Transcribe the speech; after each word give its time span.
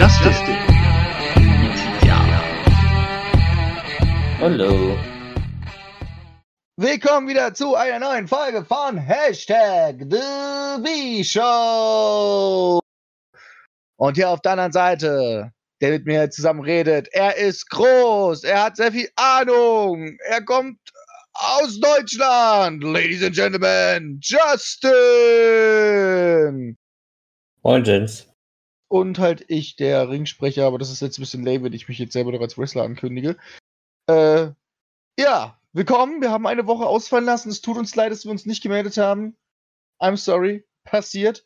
Justice 0.00 0.40
Ja. 2.06 2.20
Hallo. 4.40 4.96
Willkommen 6.78 7.28
wieder 7.28 7.52
zu 7.52 7.74
einer 7.74 7.98
neuen 7.98 8.26
Folge 8.26 8.64
von 8.64 8.96
Hashtag 8.96 9.96
The 10.08 10.80
B-Show. 10.82 12.80
Und 13.98 14.14
hier 14.16 14.30
auf 14.30 14.40
der 14.40 14.52
anderen 14.52 14.72
Seite, 14.72 15.52
der 15.82 15.90
mit 15.90 16.06
mir 16.06 16.30
zusammen 16.30 16.62
redet, 16.62 17.08
er 17.12 17.36
ist 17.36 17.68
groß, 17.68 18.44
er 18.44 18.62
hat 18.64 18.76
sehr 18.78 18.92
viel 18.92 19.10
Ahnung, 19.16 20.16
er 20.24 20.42
kommt 20.42 20.78
aus 21.34 21.78
Deutschland. 21.78 22.82
Ladies 22.82 23.22
and 23.22 23.34
Gentlemen, 23.34 24.18
Justin! 24.22 24.88
Moin, 27.62 27.84
Jens. 27.84 28.29
Und 28.90 29.20
halt 29.20 29.44
ich, 29.46 29.76
der 29.76 30.08
Ringsprecher, 30.08 30.66
aber 30.66 30.76
das 30.76 30.90
ist 30.90 31.00
jetzt 31.00 31.16
ein 31.16 31.22
bisschen 31.22 31.44
lame, 31.44 31.62
wenn 31.62 31.72
ich 31.72 31.86
mich 31.86 32.00
jetzt 32.00 32.12
selber 32.12 32.32
noch 32.32 32.40
als 32.40 32.58
Wrestler 32.58 32.82
ankündige. 32.82 33.36
Äh, 34.08 34.48
ja, 35.16 35.60
willkommen. 35.72 36.20
Wir 36.20 36.32
haben 36.32 36.44
eine 36.44 36.66
Woche 36.66 36.86
ausfallen 36.86 37.24
lassen. 37.24 37.50
Es 37.50 37.60
tut 37.60 37.76
uns 37.76 37.94
leid, 37.94 38.10
dass 38.10 38.24
wir 38.24 38.32
uns 38.32 38.46
nicht 38.46 38.64
gemeldet 38.64 38.96
haben. 38.96 39.36
I'm 40.00 40.16
sorry. 40.16 40.66
Passiert. 40.82 41.44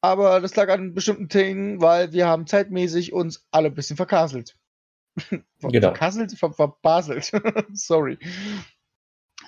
Aber 0.00 0.40
das 0.40 0.56
lag 0.56 0.68
an 0.68 0.92
bestimmten 0.92 1.28
Dingen, 1.28 1.80
weil 1.80 2.12
wir 2.12 2.26
haben 2.26 2.48
zeitmäßig 2.48 3.12
uns 3.12 3.46
alle 3.52 3.68
ein 3.68 3.74
bisschen 3.74 3.96
verkasselt. 3.96 4.56
Genau. 5.60 5.90
Verkasselt? 5.90 6.36
Ver 6.36 6.52
verbaselt. 6.52 7.30
sorry. 7.74 8.18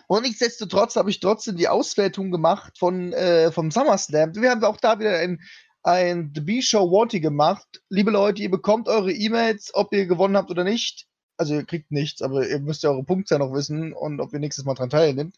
Und 0.06 0.22
nichtsdestotrotz 0.22 0.94
habe 0.94 1.10
ich 1.10 1.18
trotzdem 1.18 1.56
die 1.56 1.68
Auswertung 1.68 2.30
gemacht 2.30 2.78
von, 2.78 3.12
äh, 3.12 3.50
vom 3.50 3.72
SummerSlam. 3.72 4.36
Wir 4.36 4.50
haben 4.50 4.62
auch 4.62 4.76
da 4.76 5.00
wieder 5.00 5.18
ein, 5.18 5.40
ein 5.88 6.32
The 6.34 6.42
B-Show 6.42 6.90
Wanty 6.90 7.20
gemacht. 7.20 7.82
Liebe 7.88 8.10
Leute, 8.10 8.42
ihr 8.42 8.50
bekommt 8.50 8.88
eure 8.88 9.10
E-Mails, 9.10 9.70
ob 9.74 9.92
ihr 9.94 10.06
gewonnen 10.06 10.36
habt 10.36 10.50
oder 10.50 10.62
nicht. 10.62 11.06
Also 11.38 11.54
ihr 11.54 11.64
kriegt 11.64 11.90
nichts, 11.90 12.20
aber 12.20 12.46
ihr 12.46 12.58
müsst 12.60 12.82
ja 12.82 12.90
eure 12.90 13.04
Punktzahl 13.04 13.38
noch 13.38 13.54
wissen 13.54 13.94
und 13.94 14.20
ob 14.20 14.32
ihr 14.34 14.38
nächstes 14.38 14.66
Mal 14.66 14.74
dran 14.74 14.90
teilnimmt. 14.90 15.36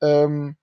Ähm, 0.00 0.56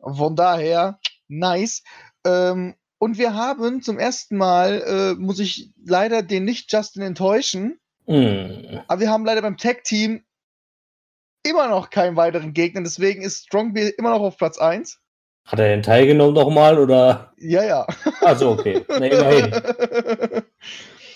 von 0.00 0.36
daher, 0.36 1.00
nice. 1.28 1.82
Ähm, 2.26 2.74
und 2.98 3.16
wir 3.16 3.34
haben 3.34 3.80
zum 3.80 3.98
ersten 3.98 4.36
Mal, 4.36 4.82
äh, 4.82 5.14
muss 5.14 5.38
ich 5.38 5.70
leider 5.82 6.22
den 6.22 6.44
Nicht-Justin 6.44 7.02
enttäuschen, 7.02 7.80
Hm. 8.06 8.80
aber 8.86 9.00
wir 9.00 9.10
haben 9.10 9.24
leider 9.24 9.42
beim 9.42 9.56
Tag-Team 9.56 10.24
immer 11.42 11.68
noch 11.68 11.90
keinen 11.90 12.16
weiteren 12.16 12.52
Gegner. 12.52 12.82
Deswegen 12.82 13.22
ist 13.22 13.46
Strongbeer 13.46 13.96
immer 13.98 14.10
noch 14.10 14.20
auf 14.20 14.36
Platz 14.36 14.58
1. 14.58 14.98
Hat 15.48 15.58
er 15.60 15.68
denn 15.68 15.82
teilgenommen 15.82 16.34
nochmal 16.34 16.78
oder? 16.78 17.32
Ja, 17.38 17.64
ja. 17.64 17.86
Also 18.20 18.50
okay. 18.52 18.84
Na, 18.88 18.96
immerhin. 19.06 19.50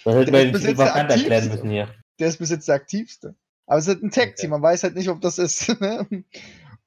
Das 0.04 0.14
hätte 0.14 0.24
Der 0.24 0.32
man 0.32 0.40
ist 0.40 0.46
den 0.46 0.52
bis 0.52 0.60
Titel 0.62 0.68
jetzt 0.70 0.78
der 0.78 0.86
vakant 0.86 1.10
erklären 1.10 1.32
aktivste. 1.32 1.50
müssen 1.50 1.70
hier. 1.70 1.94
Der 2.18 2.28
ist 2.28 2.38
bis 2.38 2.50
jetzt 2.50 2.68
der 2.68 2.74
aktivste. 2.74 3.34
Aber 3.66 3.78
es 3.78 3.86
ist 3.86 3.94
halt 3.94 4.02
ein 4.02 4.10
Tag-Team. 4.10 4.50
Man 4.50 4.62
weiß 4.62 4.82
halt 4.82 4.94
nicht, 4.96 5.08
ob 5.08 5.20
das 5.20 5.38
ist. 5.38 5.68
ne? 5.80 6.06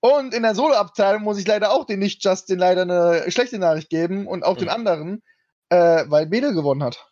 Und 0.01 0.33
in 0.33 0.43
der 0.43 0.53
Solo-Abteilung 0.55 1.23
muss 1.23 1.39
ich 1.39 1.47
leider 1.47 1.71
auch 1.71 1.85
den 1.85 1.99
Nicht-Justin 1.99 2.59
leider 2.59 2.81
eine 2.83 3.31
schlechte 3.31 3.57
Nachricht 3.57 3.89
geben 3.89 4.27
und 4.27 4.43
auch 4.43 4.57
den 4.57 4.65
Mhm. 4.67 4.73
anderen, 4.73 5.23
äh, 5.69 6.03
weil 6.07 6.27
Bede 6.27 6.53
gewonnen 6.53 6.83
hat. 6.83 7.09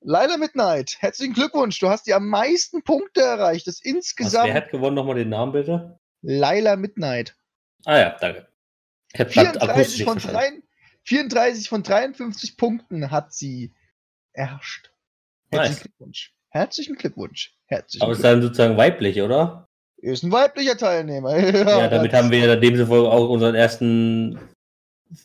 Leider 0.00 0.38
Midnight. 0.38 0.96
Herzlichen 1.00 1.34
Glückwunsch. 1.34 1.78
Du 1.78 1.88
hast 1.88 2.06
die 2.06 2.14
am 2.14 2.28
meisten 2.28 2.82
Punkte 2.82 3.20
erreicht. 3.22 3.66
Das 3.66 3.80
insgesamt 3.80 4.48
wer 4.48 4.54
hat 4.54 4.70
gewonnen? 4.70 4.94
Nochmal 4.96 5.16
den 5.16 5.28
Namen 5.30 5.52
bitte? 5.52 5.98
Laila 6.22 6.76
Midnight. 6.76 7.34
Ah 7.84 7.98
ja, 7.98 8.16
danke. 8.20 8.48
Ich 9.12 9.20
hab 9.20 9.28
grad 9.28 9.32
34 9.32 9.68
akustisch 9.70 10.04
von, 10.04 10.14
nicht 10.14 10.22
verstanden. 10.26 10.62
3, 10.62 10.65
34 11.06 11.68
von 11.68 11.82
53 11.82 12.56
Punkten 12.56 13.10
hat 13.10 13.32
sie 13.32 13.72
erhascht. 14.32 14.90
Herzlichen 15.50 15.72
Nice. 15.72 15.82
Glückwunsch. 15.82 16.34
Herzlichen 16.50 16.96
Glückwunsch. 16.96 17.54
Herzlichen 17.66 18.02
Aber 18.02 18.12
es 18.12 18.18
ist 18.18 18.24
dann 18.24 18.42
sozusagen 18.42 18.76
weiblich, 18.76 19.20
oder? 19.22 19.68
Ist 19.98 20.24
ein 20.24 20.32
weiblicher 20.32 20.76
Teilnehmer. 20.76 21.36
Ja, 21.38 21.88
damit 21.88 22.12
haben 22.12 22.30
wir 22.30 22.52
in 22.52 22.60
dem 22.60 22.76
Sinne 22.76 22.90
auch 22.90 23.28
unseren 23.28 23.54
ersten 23.54 24.38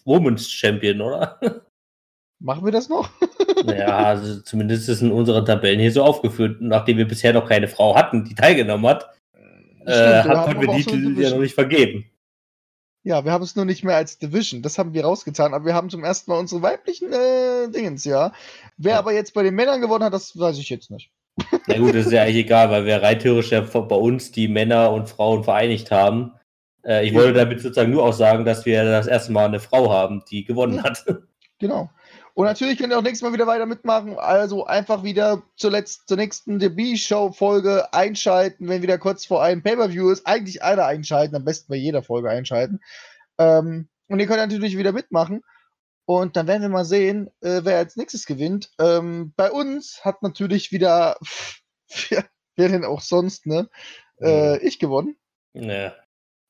Women's 0.05 0.51
Champion, 0.51 1.01
oder? 1.01 1.39
Machen 2.39 2.65
wir 2.65 2.71
das 2.71 2.89
noch? 2.89 3.09
Naja, 3.63 3.95
also 3.97 4.41
zumindest 4.41 4.89
ist 4.89 5.01
in 5.01 5.11
unseren 5.11 5.45
Tabellen 5.45 5.79
hier 5.79 5.91
so 5.91 6.03
aufgeführt. 6.03 6.61
Nachdem 6.61 6.97
wir 6.97 7.07
bisher 7.07 7.31
noch 7.31 7.47
keine 7.47 7.67
Frau 7.67 7.95
hatten, 7.95 8.23
die 8.23 8.33
teilgenommen 8.33 8.87
hat, 8.87 9.07
Stimmt, 9.33 9.87
äh, 9.87 10.23
hat, 10.23 10.51
so 10.51 10.57
eine 10.57 10.75
Titel 10.77 11.21
ja 11.21 11.29
noch 11.29 11.39
nicht 11.39 11.53
vergeben. 11.53 12.05
Ja, 13.03 13.25
wir 13.25 13.31
haben 13.31 13.43
es 13.43 13.55
nur 13.55 13.65
nicht 13.65 13.83
mehr 13.83 13.95
als 13.95 14.19
Division. 14.19 14.61
Das 14.61 14.77
haben 14.77 14.93
wir 14.93 15.03
rausgetan, 15.03 15.53
aber 15.53 15.65
wir 15.65 15.73
haben 15.73 15.89
zum 15.89 16.03
ersten 16.03 16.29
Mal 16.29 16.37
unsere 16.37 16.61
weiblichen 16.61 17.11
äh, 17.11 17.69
Dingens, 17.69 18.05
ja. 18.05 18.31
Wer 18.77 18.93
Ja. 18.93 18.99
aber 18.99 19.11
jetzt 19.13 19.33
bei 19.33 19.41
den 19.43 19.55
Männern 19.55 19.81
gewonnen 19.81 20.03
hat, 20.03 20.13
das 20.13 20.37
weiß 20.37 20.57
ich 20.59 20.69
jetzt 20.69 20.91
nicht. 20.91 21.09
Na 21.67 21.77
gut, 21.77 21.95
das 21.95 22.05
ist 22.07 22.11
ja 22.11 22.23
eigentlich 22.23 22.45
egal, 22.45 22.69
weil 22.69 22.85
wir 22.85 23.01
rein 23.01 23.17
theoretisch 23.17 23.51
ja 23.51 23.61
bei 23.61 23.95
uns 23.95 24.31
die 24.31 24.47
Männer 24.47 24.91
und 24.91 25.09
Frauen 25.09 25.43
vereinigt 25.43 25.89
haben. 25.89 26.33
Äh, 26.85 27.07
ich 27.07 27.13
wollte 27.15 27.33
damit 27.33 27.61
sozusagen 27.61 27.91
nur 27.91 28.03
auch 28.03 28.13
sagen, 28.13 28.45
dass 28.45 28.65
wir 28.65 28.83
das 28.83 29.07
erste 29.07 29.31
Mal 29.31 29.45
eine 29.45 29.59
Frau 29.59 29.91
haben, 29.91 30.23
die 30.29 30.43
gewonnen 30.43 30.83
hat. 30.83 31.03
Genau. 31.59 31.89
Und 32.33 32.45
natürlich 32.45 32.77
könnt 32.77 32.93
ihr 32.93 32.97
auch 32.97 33.03
nächstes 33.03 33.21
Mal 33.27 33.33
wieder 33.33 33.47
weiter 33.47 33.65
mitmachen. 33.65 34.17
Also 34.17 34.65
einfach 34.65 35.03
wieder 35.03 35.43
zur, 35.57 35.71
letz- 35.71 36.05
zur 36.05 36.17
nächsten 36.17 36.59
The 36.59 36.69
B-Show-Folge 36.69 37.93
einschalten, 37.93 38.67
wenn 38.67 38.81
wieder 38.81 38.97
kurz 38.97 39.25
vor 39.25 39.43
einem 39.43 39.61
Pay-Per-View 39.63 40.09
ist. 40.09 40.25
Eigentlich 40.25 40.63
einer 40.63 40.85
einschalten, 40.85 41.35
am 41.35 41.45
besten 41.45 41.67
bei 41.69 41.75
jeder 41.75 42.03
Folge 42.03 42.29
einschalten. 42.29 42.79
Ähm, 43.37 43.89
und 44.07 44.19
ihr 44.19 44.27
könnt 44.27 44.39
natürlich 44.39 44.77
wieder 44.77 44.91
mitmachen. 44.91 45.41
Und 46.05 46.35
dann 46.35 46.47
werden 46.47 46.61
wir 46.63 46.69
mal 46.69 46.85
sehen, 46.85 47.29
äh, 47.41 47.61
wer 47.63 47.77
als 47.77 47.95
nächstes 47.95 48.25
gewinnt. 48.25 48.71
Ähm, 48.79 49.33
bei 49.35 49.51
uns 49.51 50.03
hat 50.03 50.21
natürlich 50.23 50.71
wieder, 50.71 51.17
wer, 52.09 52.25
wer 52.55 52.69
denn 52.69 52.85
auch 52.85 53.01
sonst, 53.01 53.45
ne? 53.45 53.69
Äh, 54.21 54.57
ich 54.59 54.79
gewonnen. 54.79 55.17
Ja. 55.53 55.93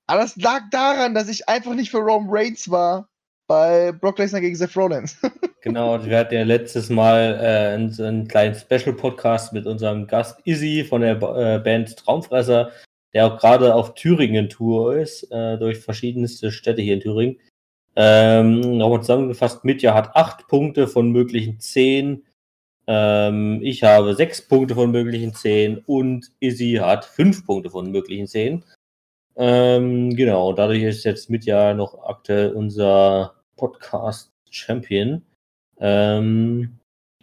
Aber 0.07 0.21
das 0.21 0.35
lag 0.35 0.63
daran, 0.71 1.13
dass 1.13 1.29
ich 1.29 1.47
einfach 1.47 1.73
nicht 1.73 1.91
für 1.91 1.99
Roman 1.99 2.29
Reigns 2.29 2.69
war 2.69 3.09
bei 3.47 3.91
Brock 3.91 4.17
Lesnar 4.17 4.41
gegen 4.41 4.55
Seth 4.55 4.75
Rollins. 4.75 5.17
Genau, 5.63 6.03
wir 6.03 6.17
hatten 6.17 6.33
ja 6.33 6.41
letztes 6.41 6.89
Mal 6.89 7.39
äh, 7.39 7.75
einen, 7.75 7.91
so 7.91 8.03
einen 8.03 8.27
kleinen 8.27 8.55
Special-Podcast 8.55 9.53
mit 9.53 9.67
unserem 9.67 10.07
Gast 10.07 10.39
Izzy 10.43 10.83
von 10.83 11.01
der 11.01 11.21
äh, 11.21 11.59
Band 11.59 11.95
Traumfresser, 11.97 12.71
der 13.13 13.27
auch 13.27 13.37
gerade 13.39 13.75
auf 13.75 13.93
Thüringen-Tour 13.93 14.97
ist, 14.97 15.31
äh, 15.31 15.59
durch 15.59 15.77
verschiedenste 15.77 16.51
Städte 16.51 16.81
hier 16.81 16.95
in 16.95 16.99
Thüringen. 17.01 17.37
Ähm, 17.95 18.77
Nochmal 18.79 19.01
zusammengefasst, 19.01 19.63
Mitja 19.63 19.93
hat 19.93 20.15
acht 20.15 20.47
Punkte 20.47 20.87
von 20.87 21.11
möglichen 21.11 21.59
zehn. 21.59 22.23
Ähm, 22.87 23.59
ich 23.61 23.83
habe 23.83 24.15
sechs 24.15 24.41
Punkte 24.41 24.73
von 24.73 24.89
möglichen 24.89 25.35
zehn 25.35 25.77
und 25.85 26.31
Izzy 26.39 26.79
hat 26.81 27.05
fünf 27.05 27.45
Punkte 27.45 27.69
von 27.69 27.91
möglichen 27.91 28.25
zehn. 28.25 28.63
Ähm, 29.35 30.15
genau, 30.15 30.53
dadurch 30.53 30.81
ist 30.81 31.03
jetzt 31.03 31.29
Mitja 31.29 31.75
noch 31.75 32.03
aktuell 32.03 32.51
unser 32.53 33.35
Podcast-Champion. 33.57 35.21
Ähm, 35.81 36.77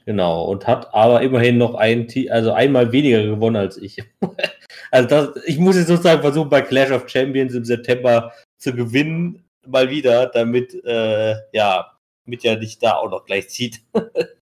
genau, 0.05 0.45
und 0.45 0.67
hat 0.67 0.93
aber 0.93 1.23
immerhin 1.23 1.59
noch 1.59 1.75
ein, 1.75 2.09
also 2.31 2.53
einmal 2.53 2.93
weniger 2.93 3.23
gewonnen 3.23 3.57
als 3.57 3.77
ich. 3.77 4.03
also 4.91 5.09
das, 5.09 5.45
ich 5.47 5.59
muss 5.59 5.77
jetzt 5.77 5.89
sozusagen 5.89 6.21
versuchen, 6.21 6.51
bei 6.51 6.61
Clash 6.61 6.91
of 6.91 7.09
Champions 7.09 7.55
im 7.55 7.65
September 7.65 8.33
zu 8.59 8.75
gewinnen, 8.75 9.45
mal 9.67 9.89
wieder, 9.89 10.27
damit, 10.27 10.75
äh, 10.85 11.37
ja, 11.53 11.93
mit 12.25 12.43
ja 12.43 12.57
nicht 12.57 12.83
da 12.83 12.97
auch 12.97 13.11
noch 13.11 13.25
gleich 13.25 13.49
zieht. 13.49 13.81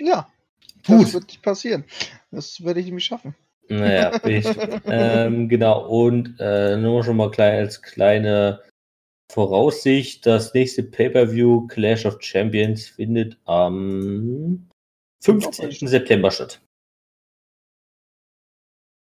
Ja, 0.00 0.26
Gut. 0.84 1.04
das 1.04 1.14
wird 1.14 1.28
nicht 1.28 1.42
passieren. 1.42 1.84
Das 2.32 2.64
werde 2.64 2.80
ich 2.80 2.86
nämlich 2.86 3.04
schaffen. 3.04 3.36
Naja, 3.68 4.20
ich, 4.26 4.44
ähm, 4.86 5.48
genau, 5.48 5.86
und 5.86 6.34
äh, 6.40 6.76
nur 6.76 7.04
schon 7.04 7.16
mal 7.16 7.30
klein, 7.30 7.60
als 7.60 7.80
kleine 7.80 8.60
Voraussicht, 9.34 10.26
das 10.26 10.54
nächste 10.54 10.84
Pay-Per-View 10.84 11.66
Clash 11.66 12.06
of 12.06 12.22
Champions 12.22 12.86
findet 12.86 13.36
am 13.46 14.68
15. 15.24 15.88
September 15.88 16.30
statt. 16.30 16.62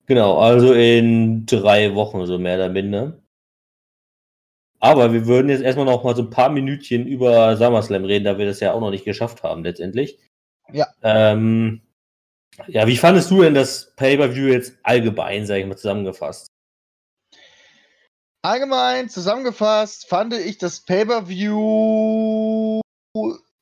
Genau, 0.06 0.40
also 0.40 0.74
in 0.74 1.46
drei 1.46 1.96
Wochen, 1.96 2.26
so 2.26 2.40
mehr 2.40 2.56
oder 2.56 2.70
minder. 2.70 3.22
Aber 4.80 5.12
wir 5.12 5.28
würden 5.28 5.50
jetzt 5.50 5.64
erstmal 5.64 5.86
noch 5.86 6.06
mal 6.06 6.16
so 6.16 6.22
ein 6.22 6.30
paar 6.30 6.50
Minütchen 6.50 7.08
über 7.08 7.58
SummerSlam 7.58 8.06
reden, 8.06 8.24
da 8.24 8.38
wir 8.38 8.46
das 8.46 8.62
ja 8.62 8.72
auch 8.72 8.80
noch 8.80 8.92
nicht 8.92 9.04
geschafft 9.04 9.44
haben 9.44 9.66
letztendlich. 9.66 10.18
Ja. 10.72 10.88
Ähm, 11.04 11.82
ja, 12.68 12.88
wie 12.88 12.98
fandest 12.98 13.30
du 13.32 13.42
denn 13.42 13.54
das 13.54 13.94
Pay-Per-View 13.98 14.48
jetzt 14.48 14.78
allgemein, 14.84 15.46
sage 15.46 15.60
ich 15.60 15.68
mal, 15.68 15.76
zusammengefasst? 15.76 16.51
Allgemein 18.44 19.10
zusammengefasst 19.10 20.08
fand 20.08 20.34
ich 20.34 20.58
das 20.58 20.82
Pay-Per-View 20.82 22.82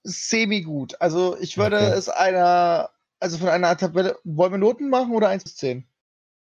semi-gut. 0.03 1.01
Also 1.01 1.37
ich 1.39 1.57
würde 1.57 1.77
Okay. 1.77 1.97
es 1.97 2.07
einer, 2.07 2.89
also 3.19 3.37
von 3.37 3.49
einer 3.49 3.75
Tabelle, 3.75 4.17
wollen 4.23 4.53
wir 4.53 4.57
Noten 4.57 4.89
machen 4.89 5.13
oder 5.13 5.29
1 5.29 5.43
bis 5.43 5.57
10? 5.57 5.85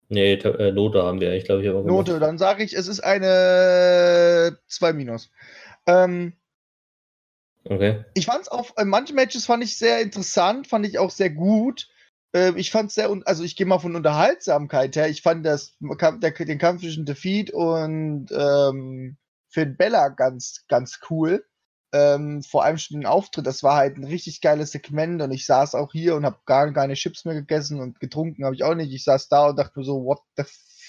Nee, 0.10 0.34
äh, 0.34 0.72
Note 0.72 1.04
haben 1.04 1.20
wir, 1.20 1.34
ich 1.34 1.46
glaube, 1.46 1.62
ich 1.62 1.68
habe 1.68 1.80
auch 1.80 1.84
Note, 1.84 2.20
dann 2.20 2.38
sage 2.38 2.64
ich, 2.64 2.76
es 2.76 2.88
ist 2.88 3.04
eine 3.04 4.58
2 4.68 4.94
minus. 4.94 5.30
Ähm, 5.86 6.34
Okay. 7.68 8.06
Ich 8.14 8.28
fand 8.28 8.44
es 8.44 8.48
auf 8.48 8.74
äh, 8.78 8.86
manche 8.86 9.14
Matches 9.14 9.48
fand 9.48 9.64
ich 9.64 9.78
sehr 9.78 10.00
interessant, 10.00 10.68
fand 10.68 10.86
ich 10.86 11.00
auch 11.00 11.10
sehr 11.10 11.32
gut. 11.32 11.90
Äh, 12.36 12.54
ich 12.58 12.70
fand 12.70 12.90
es 12.90 12.96
sehr, 12.96 13.10
also 13.26 13.44
ich 13.44 13.56
gehe 13.56 13.66
mal 13.66 13.80
von 13.80 13.96
Unterhaltsamkeit 13.96 14.96
her. 14.96 15.10
Ich 15.10 15.22
fand 15.22 15.46
das 15.46 15.78
den 15.80 16.58
Kampf 16.60 16.82
zwischen 16.82 17.06
Defeat 17.06 17.52
und 17.52 18.28
ähm, 18.32 19.18
Finn 19.48 19.78
Bella 19.78 20.10
ganz, 20.10 20.66
ganz 20.68 21.00
cool. 21.10 21.46
Ähm, 21.94 22.44
vor 22.44 22.66
allem 22.66 22.78
schon 22.78 23.00
den 23.00 23.06
Auftritt, 23.06 23.48
das 23.48 23.64
war 23.64 23.78
halt 23.78 23.98
ein 23.98 24.04
richtig 24.04 24.42
geiles 24.42 24.72
Segment 24.72 25.22
und 25.22 25.32
ich 25.32 25.46
saß 25.46 25.76
auch 25.76 25.94
hier 25.94 26.16
und 26.16 26.26
habe 26.26 26.40
gar 26.46 26.70
keine 26.74 26.96
Chips 26.96 27.24
mehr 27.24 27.36
gegessen 27.36 27.80
und 27.80 28.02
getrunken 28.02 28.44
habe 28.44 28.54
ich 28.54 28.64
auch 28.64 28.76
nicht. 28.76 28.92
Ich 28.92 29.06
saß 29.06 29.30
da 29.30 29.48
und 29.48 29.58
dachte 29.58 29.74
nur 29.76 29.86
so, 29.86 30.04
what 30.04 30.20
the 30.36 30.44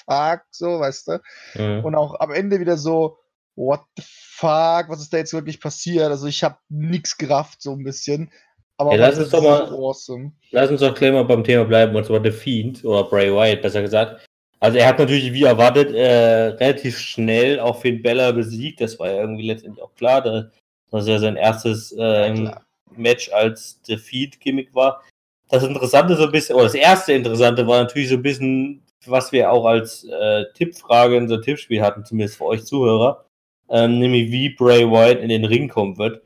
fuck, 0.05 0.43
so, 0.51 0.81
weißt 0.81 1.09
du? 1.09 1.21
Mhm. 1.55 1.85
Und 1.85 1.95
auch 1.95 2.19
am 2.19 2.33
Ende 2.33 2.59
wieder 2.59 2.77
so, 2.77 3.19
what 3.55 3.83
the 3.97 4.03
fuck, 4.05 4.89
was 4.89 5.01
ist 5.01 5.13
da 5.13 5.19
jetzt 5.19 5.33
wirklich 5.33 5.61
passiert? 5.61 6.11
Also 6.11 6.27
ich 6.27 6.43
habe 6.43 6.59
nichts 6.69 7.17
gerafft, 7.19 7.63
so 7.63 7.73
ein 7.73 7.85
bisschen. 7.85 8.33
Aber 8.79 8.93
Ja, 8.93 8.99
lass 9.07 9.15
das 9.17 9.25
uns 9.25 9.31
doch 9.33 9.43
mal- 9.43 9.69
so 9.69 9.89
awesome. 9.89 10.33
Lass 10.51 10.71
uns 10.71 10.81
doch 10.81 10.95
gleich 10.95 11.13
mal 11.13 11.25
beim 11.25 11.43
Thema 11.45 11.65
bleiben, 11.65 11.97
und 11.97 12.05
zwar 12.05 12.23
The 12.23 12.31
Fiend 12.31 12.85
oder 12.85 13.05
Bray 13.05 13.33
Wyatt, 13.33 13.63
besser 13.63 13.83
gesagt. 13.83 14.27
Also 14.61 14.79
er 14.79 14.87
hat 14.89 14.99
natürlich, 14.99 15.33
wie 15.33 15.45
erwartet, 15.45 15.95
äh, 15.95 16.49
relativ 16.57 16.99
schnell 16.99 17.61
auch 17.61 17.81
Finn 17.81 18.03
Bella 18.03 18.33
besiegt. 18.33 18.81
Das 18.81 18.99
war 18.99 19.09
ja 19.11 19.21
irgendwie 19.21 19.47
letztendlich 19.47 19.83
auch 19.83 19.95
klar, 19.95 20.23
da- 20.23 20.51
dass 20.91 21.07
er 21.07 21.19
sein 21.19 21.37
erstes 21.37 21.93
äh, 21.93 22.33
klar. 22.35 22.63
Match 22.97 23.31
als 23.33 23.81
Defeat-Gimmick 23.83 24.75
war. 24.75 25.03
Das 25.51 25.63
Interessante 25.63 26.17
so 26.17 26.25
ein 26.25 26.33
bisschen, 26.33 26.55
oder 26.57 26.65
das 26.65 26.75
erste 26.75 27.13
Interessante 27.13 27.67
war 27.67 27.81
natürlich 27.83 28.09
so 28.09 28.15
ein 28.17 28.23
bisschen, 28.23 28.83
was 29.07 29.31
wir 29.33 29.51
auch 29.53 29.65
als 29.65 30.05
äh, 30.05 30.45
Tippfrage 30.55 31.17
in 31.17 31.25
unserem 31.25 31.43
Tippspiel 31.43 31.83
hatten, 31.83 32.05
zumindest 32.05 32.39
für 32.39 32.47
euch 32.47 32.65
Zuhörer, 32.65 33.25
ähm, 33.69 33.99
nämlich 33.99 34.31
wie 34.33 34.49
Bray 34.51 34.85
Wyatt 34.91 35.21
in 35.21 35.29
den 35.29 35.45
Ring 35.45 35.69
kommen 35.69 35.99
wird. 35.99 36.23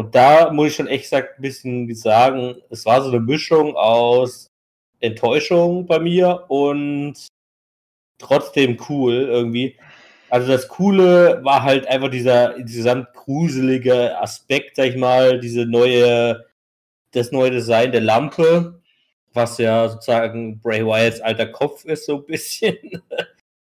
Und 0.00 0.14
da 0.14 0.50
muss 0.50 0.68
ich 0.68 0.76
schon 0.76 0.86
echt 0.86 1.12
ein 1.12 1.26
bisschen 1.36 1.94
sagen, 1.94 2.56
es 2.70 2.86
war 2.86 3.02
so 3.02 3.10
eine 3.10 3.20
Mischung 3.20 3.76
aus 3.76 4.46
Enttäuschung 4.98 5.84
bei 5.84 5.98
mir 5.98 6.46
und 6.48 7.16
trotzdem 8.16 8.78
cool 8.88 9.12
irgendwie. 9.12 9.76
Also 10.30 10.48
das 10.48 10.68
Coole 10.68 11.44
war 11.44 11.64
halt 11.64 11.86
einfach 11.86 12.08
dieser 12.08 12.56
insgesamt 12.56 13.12
gruselige 13.12 14.18
Aspekt, 14.18 14.76
sag 14.76 14.86
ich 14.86 14.96
mal, 14.96 15.38
diese 15.38 15.66
neue, 15.66 16.46
das 17.10 17.30
neue 17.30 17.50
Design 17.50 17.92
der 17.92 18.00
Lampe, 18.00 18.80
was 19.34 19.58
ja 19.58 19.86
sozusagen 19.86 20.60
Bray 20.60 20.82
Wyatts 20.82 21.20
alter 21.20 21.48
Kopf 21.48 21.84
ist, 21.84 22.06
so 22.06 22.16
ein 22.16 22.24
bisschen. 22.24 22.76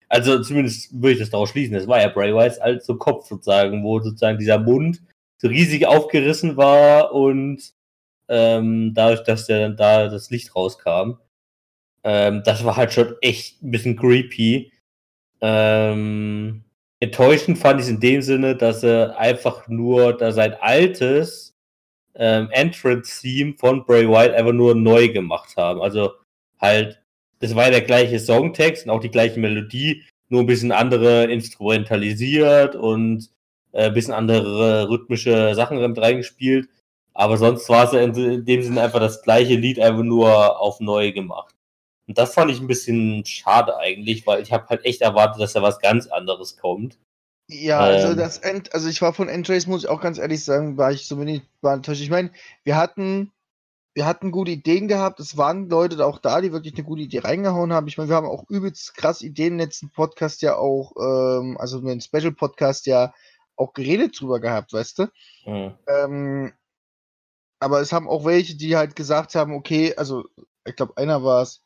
Also 0.08 0.42
zumindest 0.42 0.92
würde 0.92 1.12
ich 1.12 1.20
das 1.20 1.30
daraus 1.30 1.48
schließen. 1.48 1.72
Das 1.72 1.88
war 1.88 1.98
ja 1.98 2.08
Bray 2.08 2.34
Wyatts 2.34 2.58
alter 2.58 2.98
Kopf 2.98 3.28
sozusagen, 3.28 3.82
wo 3.82 3.98
sozusagen 3.98 4.38
dieser 4.38 4.58
Mund 4.58 5.00
riesig 5.48 5.86
aufgerissen 5.86 6.56
war 6.56 7.12
und 7.12 7.72
ähm, 8.28 8.92
dadurch, 8.94 9.24
dass 9.24 9.46
der 9.46 9.60
dann 9.60 9.76
da 9.76 10.08
das 10.08 10.30
Licht 10.30 10.54
rauskam. 10.54 11.18
Ähm, 12.04 12.42
das 12.44 12.64
war 12.64 12.76
halt 12.76 12.92
schon 12.92 13.14
echt 13.20 13.62
ein 13.62 13.70
bisschen 13.70 13.96
creepy. 13.96 14.72
Ähm, 15.40 16.64
enttäuschend 17.00 17.58
fand 17.58 17.80
ich 17.80 17.86
es 17.86 17.92
in 17.92 18.00
dem 18.00 18.22
Sinne, 18.22 18.56
dass 18.56 18.82
er 18.82 19.18
einfach 19.18 19.68
nur 19.68 20.16
da 20.16 20.32
sein 20.32 20.54
altes 20.60 21.56
ähm, 22.14 22.48
Entrance-Theme 22.50 23.54
von 23.58 23.84
Bray 23.84 24.08
Wyatt 24.08 24.34
einfach 24.34 24.52
nur 24.52 24.74
neu 24.74 25.08
gemacht 25.08 25.56
haben. 25.56 25.80
Also 25.82 26.12
halt, 26.60 27.02
das 27.40 27.54
war 27.54 27.64
ja 27.64 27.70
der 27.70 27.80
gleiche 27.82 28.18
Songtext 28.20 28.84
und 28.84 28.90
auch 28.90 29.00
die 29.00 29.10
gleiche 29.10 29.40
Melodie, 29.40 30.04
nur 30.28 30.40
ein 30.40 30.46
bisschen 30.46 30.72
andere 30.72 31.24
instrumentalisiert 31.24 32.76
und 32.76 33.30
äh, 33.72 33.86
ein 33.86 33.94
bisschen 33.94 34.14
andere 34.14 34.88
rhythmische 34.88 35.54
Sachen 35.54 35.78
reingespielt. 35.98 36.68
Aber 37.14 37.36
sonst 37.36 37.68
war 37.68 37.84
es 37.84 37.92
ja 37.92 38.00
in, 38.00 38.44
dem 38.44 38.62
Sinne 38.62 38.82
einfach 38.82 39.00
das 39.00 39.22
gleiche 39.22 39.54
Lied, 39.54 39.78
einfach 39.80 40.02
nur 40.02 40.60
auf 40.60 40.80
neu 40.80 41.12
gemacht. 41.12 41.54
Und 42.06 42.18
das 42.18 42.34
fand 42.34 42.50
ich 42.50 42.60
ein 42.60 42.66
bisschen 42.66 43.24
schade 43.26 43.76
eigentlich, 43.76 44.26
weil 44.26 44.42
ich 44.42 44.52
habe 44.52 44.66
halt 44.68 44.84
echt 44.84 45.02
erwartet, 45.02 45.40
dass 45.40 45.52
da 45.52 45.62
was 45.62 45.78
ganz 45.78 46.06
anderes 46.06 46.56
kommt. 46.56 46.98
Ja, 47.48 47.80
also 47.80 48.08
Ähm. 48.08 48.16
das 48.16 48.38
End, 48.38 48.72
also 48.74 48.88
ich 48.88 49.02
war 49.02 49.12
von 49.12 49.28
Entrace, 49.28 49.66
muss 49.66 49.84
ich 49.84 49.90
auch 49.90 50.00
ganz 50.00 50.18
ehrlich 50.18 50.44
sagen, 50.44 50.78
war 50.78 50.92
ich 50.92 51.06
so 51.06 51.20
wenig 51.20 51.42
war 51.60 51.74
enttäuscht. 51.74 52.00
Ich 52.00 52.10
meine, 52.10 52.30
wir 52.64 52.76
hatten, 52.76 53.30
wir 53.94 54.06
hatten 54.06 54.30
gute 54.30 54.52
Ideen 54.52 54.88
gehabt, 54.88 55.20
es 55.20 55.36
waren 55.36 55.68
Leute 55.68 56.04
auch 56.06 56.18
da, 56.18 56.40
die 56.40 56.52
wirklich 56.52 56.74
eine 56.74 56.84
gute 56.84 57.02
Idee 57.02 57.18
reingehauen 57.20 57.72
haben. 57.72 57.88
Ich 57.88 57.98
meine, 57.98 58.08
wir 58.08 58.16
haben 58.16 58.26
auch 58.26 58.48
übelst 58.48 58.94
krass 58.94 59.22
Ideen 59.22 59.54
im 59.54 59.58
letzten 59.58 59.90
Podcast 59.90 60.40
ja 60.42 60.56
auch, 60.56 60.92
ähm, 60.98 61.56
also 61.58 61.78
in 61.78 61.86
den 61.86 62.00
Special-Podcast 62.00 62.86
ja 62.86 63.12
auch 63.56 63.72
geredet 63.72 64.20
drüber 64.20 64.40
gehabt, 64.40 64.72
weißt 64.72 64.98
du? 64.98 65.06
Hm. 65.44 65.74
Ähm, 65.86 66.52
aber 67.60 67.80
es 67.80 67.92
haben 67.92 68.08
auch 68.08 68.24
welche, 68.24 68.56
die 68.56 68.76
halt 68.76 68.96
gesagt 68.96 69.34
haben, 69.34 69.54
okay, 69.54 69.94
also 69.96 70.24
ich 70.64 70.76
glaube, 70.76 70.96
einer 70.96 71.22
war 71.22 71.42
es. 71.42 71.62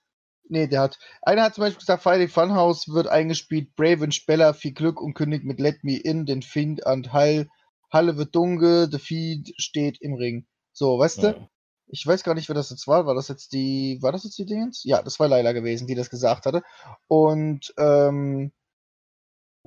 Nee, 0.49 0.69
der 0.69 0.81
hat. 0.81 0.99
Einer 1.23 1.43
hat 1.43 1.55
zum 1.55 1.62
Beispiel 1.62 1.81
gesagt, 1.81 2.03
Friday 2.03 2.29
Funhouse 2.29 2.88
wird 2.88 3.09
eingespielt, 3.09 3.75
Brave 3.75 4.05
und 4.05 4.15
Speller, 4.15 4.55
viel 4.55 4.73
Glück 4.73 5.00
und 5.00 5.15
kündigt 5.15 5.44
mit 5.44 5.59
Let 5.59 5.83
Me 5.83 5.97
In, 5.97 6.27
den 6.27 6.43
Find 6.43 6.87
an 6.87 7.12
Hall. 7.12 7.49
Halle 7.91 8.17
wird 8.17 8.35
dunkel, 8.35 8.88
The 8.91 8.99
Feed 8.99 9.55
steht 9.56 10.00
im 10.00 10.15
Ring. 10.15 10.47
So, 10.73 10.99
weißt 10.99 11.23
du? 11.23 11.37
Hm. 11.37 11.49
Ich 11.88 12.06
weiß 12.06 12.25
gar 12.25 12.35
nicht, 12.35 12.49
wer 12.49 12.55
das 12.55 12.71
jetzt 12.71 12.87
war. 12.87 13.06
War 13.06 13.15
das 13.15 13.29
jetzt 13.29 13.53
die. 13.53 13.99
War 14.03 14.12
das 14.12 14.25
jetzt 14.25 14.38
die 14.38 14.47
Dingens? 14.47 14.83
Ja, 14.85 15.03
das 15.03 15.19
war 15.19 15.29
Laila 15.29 15.53
gewesen, 15.53 15.87
die 15.87 15.94
das 15.94 16.11
gesagt 16.11 16.47
hatte. 16.47 16.62
Und 17.09 17.73
ähm, 17.79 18.53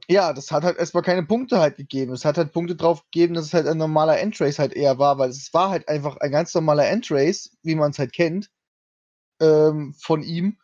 ja, 0.07 0.33
das 0.33 0.51
hat 0.51 0.63
halt 0.63 0.77
erstmal 0.77 1.03
keine 1.03 1.23
Punkte 1.23 1.59
halt 1.59 1.77
gegeben. 1.77 2.13
Es 2.13 2.25
hat 2.25 2.37
halt 2.37 2.51
Punkte 2.53 2.75
drauf 2.75 3.03
gegeben, 3.11 3.33
dass 3.33 3.45
es 3.45 3.53
halt 3.53 3.67
ein 3.67 3.77
normaler 3.77 4.19
Entrace 4.19 4.59
halt 4.59 4.73
eher 4.73 4.99
war, 4.99 5.17
weil 5.17 5.29
es 5.29 5.53
war 5.53 5.69
halt 5.69 5.87
einfach 5.89 6.17
ein 6.17 6.31
ganz 6.31 6.53
normaler 6.53 6.87
Entrace, 6.87 7.51
wie 7.63 7.75
man 7.75 7.91
es 7.91 7.99
halt 7.99 8.13
kennt, 8.13 8.49
ähm, 9.41 9.93
von 9.99 10.23
ihm. 10.23 10.57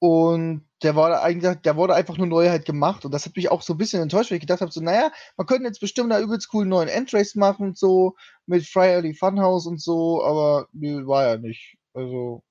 Und 0.00 0.66
der 0.82 0.96
war 0.96 1.10
da 1.10 1.22
eigentlich, 1.22 1.60
der 1.62 1.76
wurde 1.76 1.94
einfach 1.94 2.18
nur 2.18 2.26
neu 2.26 2.48
halt 2.48 2.64
gemacht. 2.64 3.04
Und 3.04 3.12
das 3.12 3.26
hat 3.26 3.36
mich 3.36 3.50
auch 3.50 3.62
so 3.62 3.74
ein 3.74 3.78
bisschen 3.78 4.02
enttäuscht, 4.02 4.30
weil 4.30 4.36
ich 4.38 4.42
gedacht 4.42 4.60
habe, 4.60 4.72
so, 4.72 4.80
naja, 4.80 5.12
man 5.36 5.46
könnte 5.46 5.66
jetzt 5.66 5.80
bestimmt 5.80 6.10
da 6.12 6.20
übelst 6.20 6.48
coolen 6.48 6.68
neuen 6.68 6.88
Entrace 6.88 7.36
machen, 7.36 7.68
und 7.68 7.78
so, 7.78 8.16
mit 8.46 8.66
Friarly 8.66 9.14
Funhouse 9.14 9.66
und 9.66 9.80
so, 9.80 10.24
aber 10.24 10.66
nee, 10.72 11.06
war 11.06 11.26
ja 11.28 11.36
nicht. 11.38 11.76
Also, 11.94 12.42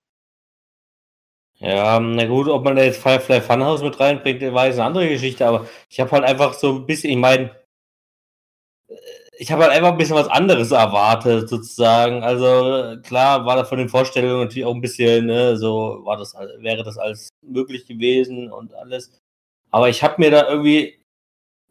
Ja, 1.62 2.00
na 2.00 2.26
gut, 2.26 2.48
ob 2.48 2.64
man 2.64 2.76
da 2.76 2.84
jetzt 2.84 3.02
Firefly 3.02 3.40
Funhouse 3.40 3.84
mit 3.84 4.00
reinbringt, 4.00 4.42
war 4.54 4.66
jetzt 4.66 4.76
eine 4.80 4.86
andere 4.86 5.08
Geschichte, 5.10 5.46
aber 5.46 5.68
ich 5.90 6.00
habe 6.00 6.10
halt 6.12 6.24
einfach 6.24 6.54
so 6.54 6.74
ein 6.74 6.88
bisschen, 6.88 7.12
ich 7.12 7.18
meine, 7.18 7.52
ich 9.38 9.52
habe 9.52 9.64
halt 9.64 9.72
einfach 9.72 9.92
ein 9.92 9.98
bisschen 9.98 10.16
was 10.16 10.28
anderes 10.28 10.72
erwartet, 10.72 11.50
sozusagen. 11.50 12.24
Also 12.24 13.00
klar 13.04 13.46
war 13.46 13.56
da 13.56 13.64
von 13.64 13.78
den 13.78 13.90
Vorstellungen 13.90 14.42
natürlich 14.42 14.66
auch 14.66 14.74
ein 14.74 14.82
bisschen, 14.82 15.28
ne, 15.28 15.56
so 15.56 16.02
war 16.04 16.18
das, 16.18 16.34
wäre 16.60 16.84
das 16.84 16.98
alles 16.98 17.30
möglich 17.46 17.86
gewesen 17.86 18.52
und 18.52 18.74
alles. 18.74 19.20
Aber 19.70 19.88
ich 19.90 20.04
habe 20.04 20.16
mir 20.18 20.32
da 20.32 20.50
irgendwie 20.50 21.00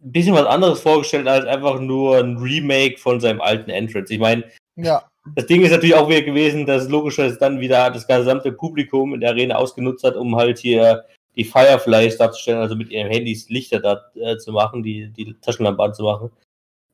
ein 0.03 0.13
bisschen 0.13 0.35
was 0.35 0.47
anderes 0.47 0.81
vorgestellt 0.81 1.27
als 1.27 1.47
einfach 1.47 1.81
nur 1.81 2.19
ein 2.19 2.37
Remake 2.39 2.99
von 2.99 3.21
seinem 3.21 3.41
alten 3.41 3.71
Entrance. 3.71 4.13
Ich 4.13 4.21
meine, 4.21 4.45
ja. 4.77 5.10
Das 5.35 5.47
Ding 5.47 5.63
ist 5.63 5.71
natürlich 5.71 5.95
auch 5.95 6.09
wieder 6.09 6.23
gewesen, 6.23 6.67
dass 6.67 6.89
logischerweise 6.89 7.39
dann 7.39 7.61
wieder 7.61 7.91
das 7.91 8.07
gesamte 8.07 8.53
Publikum 8.53 9.15
in 9.15 9.21
der 9.21 9.31
Arena 9.31 9.57
ausgenutzt 9.57 10.05
hat, 10.05 10.17
um 10.17 10.37
halt 10.37 10.59
hier 10.59 11.05
die 11.37 11.45
Fireflies 11.45 12.17
darzustellen, 12.17 12.61
also 12.61 12.75
mit 12.75 12.91
ihren 12.91 13.11
Handys 13.11 13.49
Lichter 13.49 13.81
da 13.81 14.11
äh, 14.15 14.37
zu 14.39 14.53
machen, 14.53 14.83
die, 14.83 15.09
die 15.09 15.35
Taschenlampe 15.41 15.83
anzumachen. 15.83 16.31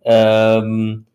Ähm, 0.05 1.07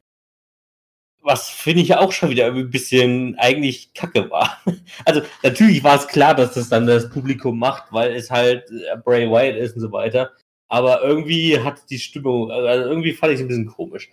was 1.22 1.50
finde 1.50 1.84
ich 1.84 1.90
ja 1.90 2.00
auch 2.00 2.12
schon 2.12 2.32
wieder 2.32 2.48
ein 2.48 2.70
bisschen 2.72 3.36
eigentlich 3.38 3.94
kacke 3.94 4.30
war. 4.32 4.60
Also 5.06 5.22
natürlich 5.44 5.84
war 5.84 5.98
es 5.98 6.08
klar, 6.08 6.36
dass 6.36 6.54
das 6.56 6.70
dann 6.70 6.88
das 6.88 7.10
Publikum 7.10 7.60
macht, 7.60 7.92
weil 7.92 8.14
es 8.16 8.32
halt 8.32 8.70
äh, 8.72 8.98
Bray 8.98 9.30
Wyatt 9.30 9.56
ist 9.56 9.76
und 9.76 9.82
so 9.82 9.92
weiter. 9.92 10.32
Aber 10.68 11.04
irgendwie 11.04 11.60
hat 11.60 11.90
die 11.90 12.00
Stimmung, 12.00 12.52
also 12.52 12.90
irgendwie 12.90 13.14
fand 13.14 13.34
ich 13.34 13.40
es 13.40 13.46
ein 13.46 13.48
bisschen 13.50 13.68
komisch. 13.68 14.10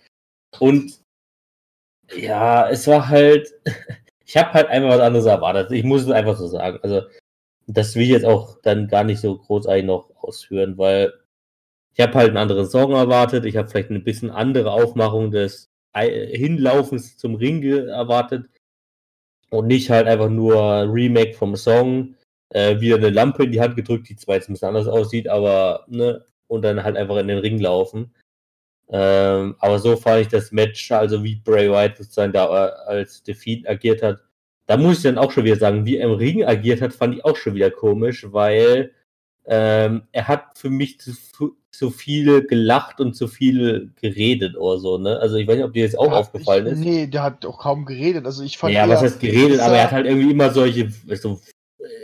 Und 0.59 0.99
ja, 2.15 2.69
es 2.69 2.87
war 2.87 3.09
halt, 3.09 3.53
ich 4.25 4.37
habe 4.37 4.53
halt 4.53 4.67
einfach 4.67 4.89
was 4.89 5.01
anderes 5.01 5.25
erwartet. 5.25 5.71
Ich 5.71 5.83
muss 5.83 6.03
es 6.03 6.11
einfach 6.11 6.37
so 6.37 6.47
sagen. 6.47 6.79
Also, 6.83 7.01
das 7.67 7.95
will 7.95 8.03
ich 8.03 8.09
jetzt 8.09 8.25
auch 8.25 8.57
dann 8.63 8.87
gar 8.87 9.03
nicht 9.03 9.19
so 9.21 9.37
großartig 9.37 9.85
noch 9.85 10.11
ausführen, 10.21 10.77
weil 10.77 11.13
ich 11.93 12.01
habe 12.01 12.13
halt 12.15 12.29
einen 12.29 12.37
anderen 12.37 12.67
Song 12.67 12.93
erwartet. 12.93 13.45
Ich 13.45 13.57
habe 13.57 13.67
vielleicht 13.67 13.89
eine 13.89 13.99
bisschen 13.99 14.31
andere 14.31 14.71
Aufmachung 14.71 15.31
des 15.31 15.69
Hinlaufens 15.95 17.17
zum 17.17 17.35
Ring 17.35 17.63
erwartet. 17.63 18.45
Und 19.49 19.67
nicht 19.67 19.89
halt 19.89 20.07
einfach 20.07 20.29
nur 20.29 20.61
Remake 20.93 21.33
vom 21.33 21.55
Song, 21.55 22.15
äh, 22.49 22.79
wieder 22.79 22.97
eine 22.97 23.09
Lampe 23.09 23.43
in 23.43 23.51
die 23.51 23.61
Hand 23.61 23.75
gedrückt, 23.75 24.09
die 24.09 24.15
zwar 24.15 24.35
jetzt 24.35 24.49
ein 24.49 24.53
bisschen 24.53 24.69
anders 24.69 24.87
aussieht, 24.87 25.27
aber, 25.27 25.85
ne, 25.87 26.23
und 26.47 26.63
dann 26.63 26.83
halt 26.83 26.97
einfach 26.97 27.17
in 27.17 27.27
den 27.27 27.39
Ring 27.39 27.59
laufen. 27.59 28.13
Ähm, 28.91 29.55
aber 29.59 29.77
so 29.79 29.95
fand 29.95 30.21
ich 30.21 30.27
das 30.29 30.51
Match, 30.51 30.91
also 30.91 31.23
wie 31.23 31.35
Bray 31.35 31.69
Wyatt 31.69 31.97
sozusagen 31.97 32.33
da 32.33 32.45
äh, 32.67 32.71
als 32.87 33.21
Defeat 33.23 33.67
agiert 33.69 34.01
hat. 34.01 34.19
Da 34.65 34.77
muss 34.77 34.97
ich 34.97 35.03
dann 35.03 35.17
auch 35.17 35.31
schon 35.31 35.45
wieder 35.45 35.57
sagen, 35.57 35.85
wie 35.85 35.97
er 35.97 36.07
im 36.09 36.15
Ring 36.15 36.43
agiert 36.43 36.81
hat, 36.81 36.93
fand 36.93 37.15
ich 37.15 37.25
auch 37.25 37.35
schon 37.35 37.55
wieder 37.55 37.71
komisch, 37.71 38.25
weil 38.31 38.91
ähm, 39.45 40.03
er 40.11 40.27
hat 40.27 40.57
für 40.57 40.69
mich 40.69 40.99
zu, 40.99 41.13
so 41.71 41.89
viel 41.89 42.45
gelacht 42.45 42.99
und 42.99 43.15
so 43.15 43.27
viel 43.27 43.91
geredet 43.99 44.55
oder 44.57 44.79
so, 44.79 44.97
ne? 44.97 45.19
Also 45.19 45.37
ich 45.37 45.47
weiß 45.47 45.55
nicht, 45.55 45.65
ob 45.65 45.73
dir 45.73 45.83
jetzt 45.83 45.97
auch 45.97 46.11
Ja, 46.11 46.17
aufgefallen 46.17 46.65
ich, 46.67 46.73
ist. 46.73 46.79
Nee, 46.79 47.07
der 47.07 47.23
hat 47.23 47.45
auch 47.45 47.59
kaum 47.59 47.85
geredet. 47.85 48.25
Also 48.25 48.43
ich 48.43 48.57
fand 48.57 48.73
Ja, 48.73 48.87
was 48.89 49.01
heißt 49.01 49.19
geredet, 49.19 49.59
das 49.59 49.65
aber 49.65 49.77
er 49.77 49.83
hat 49.85 49.91
halt 49.91 50.05
irgendwie 50.07 50.31
immer 50.31 50.51
solche, 50.51 50.89
so, 51.15 51.39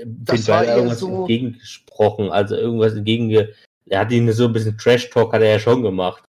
Das 0.05 0.47
war 0.47 0.65
irgendwas 0.65 0.99
so- 0.99 1.09
entgegengesprochen, 1.09 2.29
also 2.31 2.55
irgendwas 2.55 2.93
entgegen, 2.95 3.29
er 3.87 3.99
hat 3.99 4.11
ihn 4.11 4.31
so 4.31 4.45
ein 4.45 4.53
bisschen 4.53 4.77
Trash-Talk 4.77 5.33
hat 5.33 5.41
er 5.41 5.49
ja 5.51 5.59
schon 5.59 5.83
gemacht. 5.83 6.23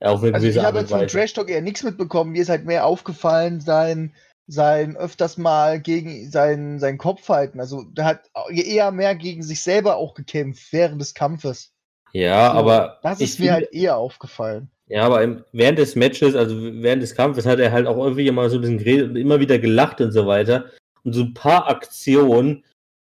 Auf 0.00 0.22
eine 0.22 0.34
Also 0.34 0.46
ich 0.46 0.58
habe 0.58 0.80
jetzt 0.80 0.90
vom. 0.90 1.06
Trash 1.06 1.32
Talk 1.32 1.48
eher 1.50 1.62
nichts 1.62 1.82
mitbekommen. 1.82 2.32
Mir 2.32 2.42
ist 2.42 2.48
halt 2.50 2.66
mehr 2.66 2.84
aufgefallen, 2.84 3.60
sein, 3.60 4.12
sein 4.46 4.96
öfters 4.96 5.38
mal 5.38 5.80
gegen 5.80 6.30
sein, 6.30 6.78
sein 6.78 6.98
Kopf 6.98 7.28
halten. 7.28 7.60
Also 7.60 7.82
der 7.84 8.04
hat 8.04 8.30
eher 8.50 8.90
mehr 8.90 9.14
gegen 9.14 9.42
sich 9.42 9.62
selber 9.62 9.96
auch 9.96 10.14
gekämpft 10.14 10.72
während 10.72 11.00
des 11.00 11.14
Kampfes. 11.14 11.72
Ja, 12.12 12.52
So, 12.52 12.58
aber 12.58 12.98
das 13.02 13.20
ist 13.20 13.38
mir 13.38 13.46
finde- 13.46 13.52
halt 13.54 13.72
eher 13.72 13.96
aufgefallen. 13.96 14.70
Ja, 14.88 15.02
aber 15.02 15.22
im, 15.22 15.44
während 15.52 15.78
des 15.78 15.96
Matches, 15.96 16.36
also 16.36 16.56
während 16.60 17.02
des 17.02 17.16
Kampfes, 17.16 17.44
hat 17.44 17.58
er 17.58 17.72
halt 17.72 17.88
auch 17.88 17.96
irgendwie 17.96 18.28
immer 18.28 18.48
so 18.48 18.56
ein 18.56 18.60
bisschen 18.60 18.78
geredet 18.78 19.10
und 19.10 19.16
immer 19.16 19.40
wieder 19.40 19.58
gelacht 19.58 20.00
und 20.00 20.12
so 20.12 20.26
weiter. 20.28 20.66
Und 21.02 21.12
so 21.12 21.22
ein 21.22 21.34
paar 21.34 21.68
Aktionen 21.68 22.64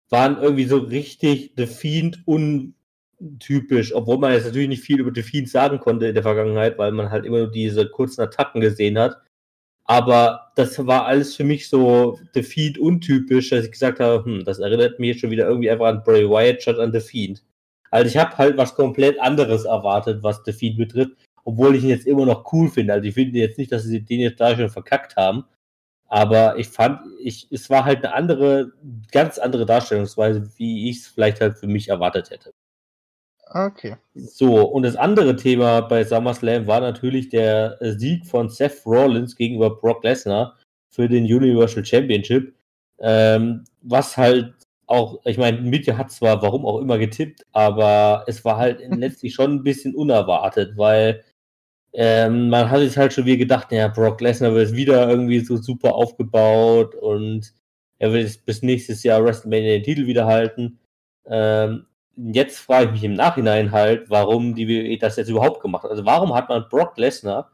waren 0.10 0.41
irgendwie 0.41 0.65
so 0.65 0.77
richtig 0.77 1.53
The 1.55 1.67
Fiend 1.67 2.19
untypisch, 3.20 3.94
obwohl 3.94 4.18
man 4.18 4.34
jetzt 4.34 4.46
natürlich 4.46 4.70
nicht 4.70 4.84
viel 4.84 5.00
über 5.00 5.14
Fiend 5.22 5.50
sagen 5.50 5.80
konnte 5.80 6.08
in 6.08 6.14
der 6.14 6.24
Vergangenheit, 6.24 6.78
weil 6.78 6.92
man 6.92 7.10
halt 7.12 7.26
immer 7.26 7.40
nur 7.40 7.52
diese 7.52 7.90
kurzen 7.90 8.22
Attacken 8.22 8.62
gesehen 8.62 8.98
hat. 8.98 9.18
Aber 9.86 10.52
das 10.56 10.86
war 10.86 11.06
alles 11.06 11.36
für 11.36 11.44
mich 11.44 11.68
so 11.70 12.20
The 12.34 12.44
Fiend 12.44 12.78
untypisch, 12.78 13.50
dass 13.50 13.66
ich 13.66 13.72
gesagt 13.72 14.00
habe, 14.00 14.24
hm, 14.24 14.46
das 14.46 14.60
erinnert 14.60 15.00
mich 15.00 15.20
schon 15.20 15.32
wieder 15.32 15.48
irgendwie 15.48 15.72
einfach 15.72 15.88
an 15.88 16.04
Bray 16.04 16.30
Wyatt 16.30 16.62
statt 16.62 16.80
an 16.80 16.94
The 16.94 17.00
Fiend. 17.00 17.44
Also 17.92 18.08
ich 18.08 18.18
habe 18.18 18.38
halt 18.38 18.58
was 18.58 18.76
komplett 18.76 19.20
anderes 19.20 19.66
erwartet, 19.66 20.22
was 20.22 20.44
The 20.46 20.54
Fiend 20.54 20.78
betrifft 20.78 21.18
obwohl 21.50 21.76
ich 21.76 21.84
ihn 21.84 21.90
jetzt 21.90 22.06
immer 22.06 22.26
noch 22.26 22.52
cool 22.54 22.70
finde. 22.70 22.94
Also 22.94 23.08
ich 23.08 23.16
finde 23.16 23.40
jetzt 23.40 23.58
nicht, 23.58 23.72
dass 23.72 23.84
sie 23.84 24.02
den 24.02 24.20
jetzt 24.20 24.40
da 24.40 24.56
schon 24.56 24.70
verkackt 24.70 25.16
haben. 25.16 25.46
Aber 26.08 26.58
ich 26.58 26.68
fand, 26.68 27.02
ich, 27.20 27.48
es 27.52 27.70
war 27.70 27.86
halt 27.86 28.04
eine 28.04 28.14
andere, 28.14 28.72
ganz 29.12 29.40
andere 29.40 29.66
Darstellungsweise, 29.66 30.50
wie 30.58 30.90
ich 30.90 30.98
es 30.98 31.08
vielleicht 31.08 31.42
halt 31.42 31.58
für 31.58 31.68
mich 31.68 31.90
erwartet 31.90 32.30
hätte. 32.30 32.54
Okay. 33.51 33.96
So, 34.13 34.62
und 34.62 34.84
das 34.84 34.96
andere 34.96 35.36
Thema 35.36 35.82
bei 35.82 36.03
SummerSlam 36.03 36.68
war 36.68 36.82
natürlich 36.82 37.29
der 37.29 37.77
Sieg 37.82 38.25
von 38.25 38.50
Seth 38.50 38.86
Rollins 38.86 39.36
gegenüber 39.36 39.75
Brock 39.75 40.03
Lesnar 40.03 40.58
für 40.89 41.10
den 41.10 41.24
Universal 41.25 41.84
Championship. 41.84 42.53
Ähm, 43.00 43.63
was 43.82 44.18
halt 44.18 44.53
auch, 44.86 45.20
ich 45.25 45.38
meine, 45.38 45.62
Mitya 45.62 45.98
hat 45.98 46.12
zwar 46.12 46.41
warum 46.41 46.65
auch 46.65 46.79
immer 46.79 46.98
getippt, 46.98 47.46
aber 47.51 48.24
es 48.27 48.44
war 48.46 48.58
halt 48.58 48.82
letztlich 48.89 49.34
schon 49.34 49.56
ein 49.56 49.63
bisschen 49.63 49.96
unerwartet, 49.96 50.77
weil 50.77 51.24
ähm, 51.94 52.50
man 52.50 52.70
hat 52.70 52.82
sich 52.82 52.98
halt 52.98 53.13
schon 53.13 53.25
wieder 53.25 53.38
gedacht, 53.38 53.72
ja, 53.72 53.88
Brock 53.88 54.22
Lesnar 54.22 54.53
wird 54.53 54.74
wieder 54.74 55.10
irgendwie 55.10 55.39
so 55.39 55.58
super 55.58 55.96
aufgebaut 55.96 56.96
und 56.96 57.53
er 58.00 58.13
wird 58.13 58.24
jetzt 58.24 58.46
bis 58.46 58.62
nächstes 58.63 59.03
Jahr 59.03 59.24
WrestleMania 59.24 59.74
den 59.74 59.84
Titel 59.84 60.08
wieder 60.08 60.25
halten. 60.27 60.79
Ähm, 61.25 61.86
jetzt 62.16 62.60
frage 62.60 62.88
ich 62.88 62.92
mich 62.92 63.04
im 63.04 63.13
Nachhinein 63.13 63.72
halt, 63.72 64.10
warum 64.10 64.56
die 64.56 64.68
WWE 64.68 64.98
das 64.98 65.16
jetzt 65.16 65.30
überhaupt 65.30 65.62
gemacht 65.62 65.84
hat. 65.84 65.92
Also 65.92 66.06
warum 66.06 66.34
hat 66.34 66.50
man 66.50 66.68
Brock 66.70 66.98
Lesnar 66.98 67.51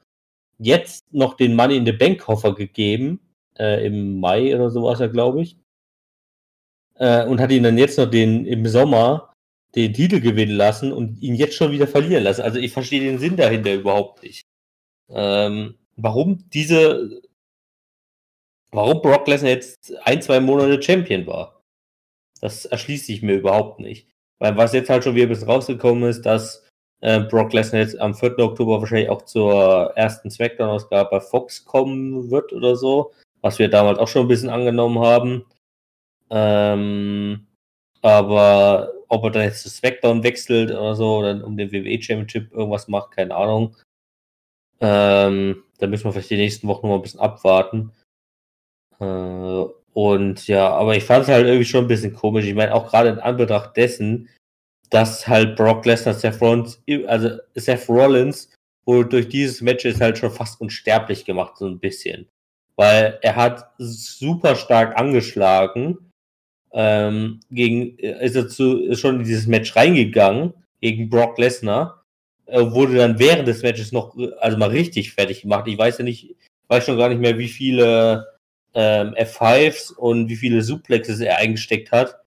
jetzt 0.57 1.05
noch 1.13 1.35
den 1.35 1.55
Money 1.55 1.77
in 1.77 1.85
the 1.85 1.91
Bank 1.91 2.19
Koffer 2.21 2.53
gegeben, 2.55 3.19
äh, 3.57 3.85
im 3.85 4.19
Mai 4.19 4.55
oder 4.55 4.69
so 4.69 4.83
war 4.83 4.93
es 4.93 4.99
ja, 4.99 5.07
glaube 5.07 5.41
ich, 5.41 5.57
äh, 6.95 7.25
und 7.25 7.39
hat 7.39 7.51
ihn 7.51 7.63
dann 7.63 7.77
jetzt 7.77 7.97
noch 7.97 8.09
den 8.09 8.45
im 8.45 8.65
Sommer 8.67 9.33
den 9.75 9.93
Titel 9.93 10.21
gewinnen 10.21 10.55
lassen 10.55 10.93
und 10.93 11.21
ihn 11.21 11.35
jetzt 11.35 11.55
schon 11.55 11.71
wieder 11.71 11.87
verlieren 11.87 12.23
lassen. 12.23 12.41
Also 12.41 12.59
ich 12.59 12.71
verstehe 12.71 13.01
den 13.01 13.19
Sinn 13.19 13.35
dahinter 13.35 13.73
überhaupt 13.73 14.23
nicht. 14.23 14.45
Ähm, 15.09 15.77
warum 15.97 16.49
diese, 16.49 17.21
warum 18.71 19.01
Brock 19.01 19.27
Lesnar 19.27 19.51
jetzt 19.51 19.93
ein, 20.03 20.21
zwei 20.21 20.39
Monate 20.39 20.81
Champion 20.81 21.27
war. 21.27 21.61
Das 22.41 22.65
erschließt 22.65 23.05
sich 23.05 23.21
mir 23.21 23.35
überhaupt 23.35 23.79
nicht. 23.79 24.14
Weil 24.39 24.57
was 24.57 24.73
jetzt 24.73 24.89
halt 24.89 25.03
schon 25.03 25.15
wieder 25.15 25.27
ein 25.27 25.29
bisschen 25.29 25.49
rausgekommen 25.49 26.09
ist, 26.09 26.25
dass 26.25 26.65
äh, 27.01 27.21
Brock 27.21 27.53
Lesnar 27.53 27.81
jetzt 27.81 27.99
am 27.99 28.13
4. 28.13 28.39
Oktober 28.39 28.79
wahrscheinlich 28.79 29.09
auch 29.09 29.23
zur 29.23 29.93
ersten 29.95 30.29
Smackdown-Ausgabe 30.29 31.09
bei 31.09 31.19
Fox 31.19 31.63
kommen 31.65 32.31
wird 32.31 32.51
oder 32.53 32.75
so, 32.75 33.11
was 33.41 33.59
wir 33.59 33.69
damals 33.69 33.99
auch 33.99 34.07
schon 34.07 34.23
ein 34.25 34.27
bisschen 34.27 34.49
angenommen 34.49 34.99
haben. 34.99 35.45
Ähm, 36.29 37.47
aber 38.01 38.93
ob 39.07 39.23
er 39.23 39.31
dann 39.31 39.43
jetzt 39.43 39.63
zu 39.63 39.69
Smackdown 39.69 40.23
wechselt 40.23 40.71
oder 40.71 40.95
so, 40.95 41.17
oder 41.17 41.43
um 41.45 41.57
den 41.57 41.71
WWE 41.71 42.01
Championship 42.01 42.51
irgendwas 42.53 42.87
macht, 42.87 43.11
keine 43.11 43.35
Ahnung. 43.35 43.75
Ähm, 44.81 45.63
da 45.77 45.87
müssen 45.87 46.05
wir 46.05 46.11
vielleicht 46.11 46.31
die 46.31 46.37
nächsten 46.37 46.67
Wochen 46.67 46.87
noch 46.87 46.93
mal 46.93 46.99
ein 46.99 47.01
bisschen 47.01 47.19
abwarten. 47.19 47.91
Äh, 48.99 49.65
und 49.95 50.47
ja, 50.47 50.69
aber 50.71 50.97
ich 50.97 51.05
fand 51.05 51.23
es 51.23 51.29
halt 51.29 51.47
irgendwie 51.47 51.63
schon 51.63 51.85
ein 51.85 51.87
bisschen 51.87 52.13
komisch. 52.13 52.43
Ich 52.45 52.53
meine, 52.53 52.75
auch 52.75 52.89
gerade 52.89 53.07
in 53.07 53.19
Anbetracht 53.19 53.77
dessen, 53.77 54.27
dass 54.89 55.25
halt 55.25 55.55
Brock 55.55 55.85
Lesnar 55.85 56.13
Seth 56.13 56.41
Rollins, 56.41 56.83
also 57.07 57.37
Seth 57.55 57.87
Rollins 57.87 58.49
wohl 58.85 59.07
durch 59.07 59.29
dieses 59.29 59.61
Match 59.61 59.85
ist 59.85 60.01
halt 60.01 60.17
schon 60.17 60.31
fast 60.31 60.59
unsterblich 60.59 61.23
gemacht, 61.23 61.55
so 61.55 61.65
ein 61.65 61.79
bisschen. 61.79 62.27
Weil 62.75 63.19
er 63.21 63.37
hat 63.37 63.71
super 63.77 64.57
stark 64.57 64.99
angeschlagen. 64.99 66.11
Ähm, 66.73 67.39
gegen, 67.49 67.97
ist 67.97 68.35
er 68.35 68.49
zu, 68.49 68.81
ist 68.81 68.99
schon 68.99 69.19
in 69.21 69.23
dieses 69.23 69.47
Match 69.47 69.77
reingegangen 69.77 70.53
gegen 70.81 71.09
Brock 71.09 71.37
Lesnar. 71.37 72.03
Äh, 72.47 72.59
wurde 72.59 72.95
dann 72.95 73.17
während 73.17 73.47
des 73.47 73.63
Matches 73.63 73.93
noch, 73.93 74.17
also 74.41 74.57
mal 74.57 74.71
richtig 74.71 75.13
fertig 75.13 75.43
gemacht. 75.43 75.69
Ich 75.69 75.77
weiß 75.77 75.99
ja 75.99 76.03
nicht, 76.03 76.35
weiß 76.67 76.85
schon 76.85 76.97
gar 76.97 77.07
nicht 77.07 77.21
mehr, 77.21 77.37
wie 77.37 77.47
viele 77.47 78.34
ähm, 78.75 79.15
F5s 79.15 79.93
und 79.93 80.29
wie 80.29 80.35
viele 80.35 80.61
Suplexes 80.61 81.19
er 81.21 81.37
eingesteckt 81.37 81.91
hat. 81.91 82.21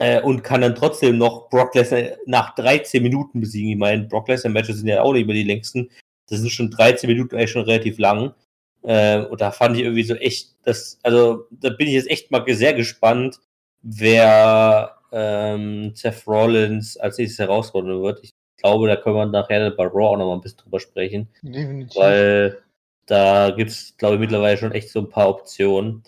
Äh, 0.00 0.20
und 0.22 0.42
kann 0.42 0.62
dann 0.62 0.74
trotzdem 0.74 1.18
noch 1.18 1.48
Brock 1.50 1.74
Lesnar 1.76 2.16
nach 2.26 2.54
13 2.56 3.00
Minuten 3.02 3.40
besiegen. 3.40 3.70
Ich 3.70 3.78
meine, 3.78 4.04
Brock 4.04 4.26
Lesnar 4.26 4.52
Matches 4.52 4.78
sind 4.78 4.88
ja 4.88 5.02
auch 5.02 5.12
nicht 5.12 5.26
mehr 5.26 5.36
die 5.36 5.44
längsten. 5.44 5.90
Das 6.28 6.40
sind 6.40 6.50
schon 6.50 6.70
13 6.70 7.08
Minuten 7.08 7.36
eigentlich 7.36 7.52
schon 7.52 7.64
relativ 7.64 7.98
lang. 7.98 8.34
Äh, 8.82 9.20
und 9.20 9.40
da 9.40 9.52
fand 9.52 9.76
ich 9.76 9.84
irgendwie 9.84 10.02
so 10.02 10.14
echt, 10.14 10.56
das, 10.64 10.98
also 11.02 11.46
da 11.50 11.70
bin 11.70 11.86
ich 11.86 11.94
jetzt 11.94 12.10
echt 12.10 12.30
mal 12.32 12.44
sehr 12.48 12.74
gespannt, 12.74 13.38
wer 13.82 14.96
ähm, 15.12 15.92
Seth 15.94 16.26
Rollins 16.26 16.96
als 16.96 17.18
nächstes 17.18 17.38
herausfordern 17.38 18.02
wird. 18.02 18.20
Ich 18.22 18.32
glaube, 18.56 18.88
da 18.88 18.96
können 18.96 19.14
wir 19.14 19.26
nachher 19.26 19.70
bei 19.70 19.84
Raw 19.84 20.08
auch 20.08 20.16
noch 20.16 20.26
mal 20.26 20.34
ein 20.34 20.40
bisschen 20.40 20.58
drüber 20.58 20.80
sprechen. 20.80 21.28
Definitiv. 21.42 21.96
Weil 21.96 22.63
da 23.06 23.50
gibt 23.50 23.70
es, 23.70 23.96
glaube 23.96 24.14
ich, 24.16 24.20
mittlerweile 24.20 24.58
schon 24.58 24.72
echt 24.72 24.90
so 24.90 25.00
ein 25.00 25.08
paar 25.10 25.28
Optionen. 25.28 26.04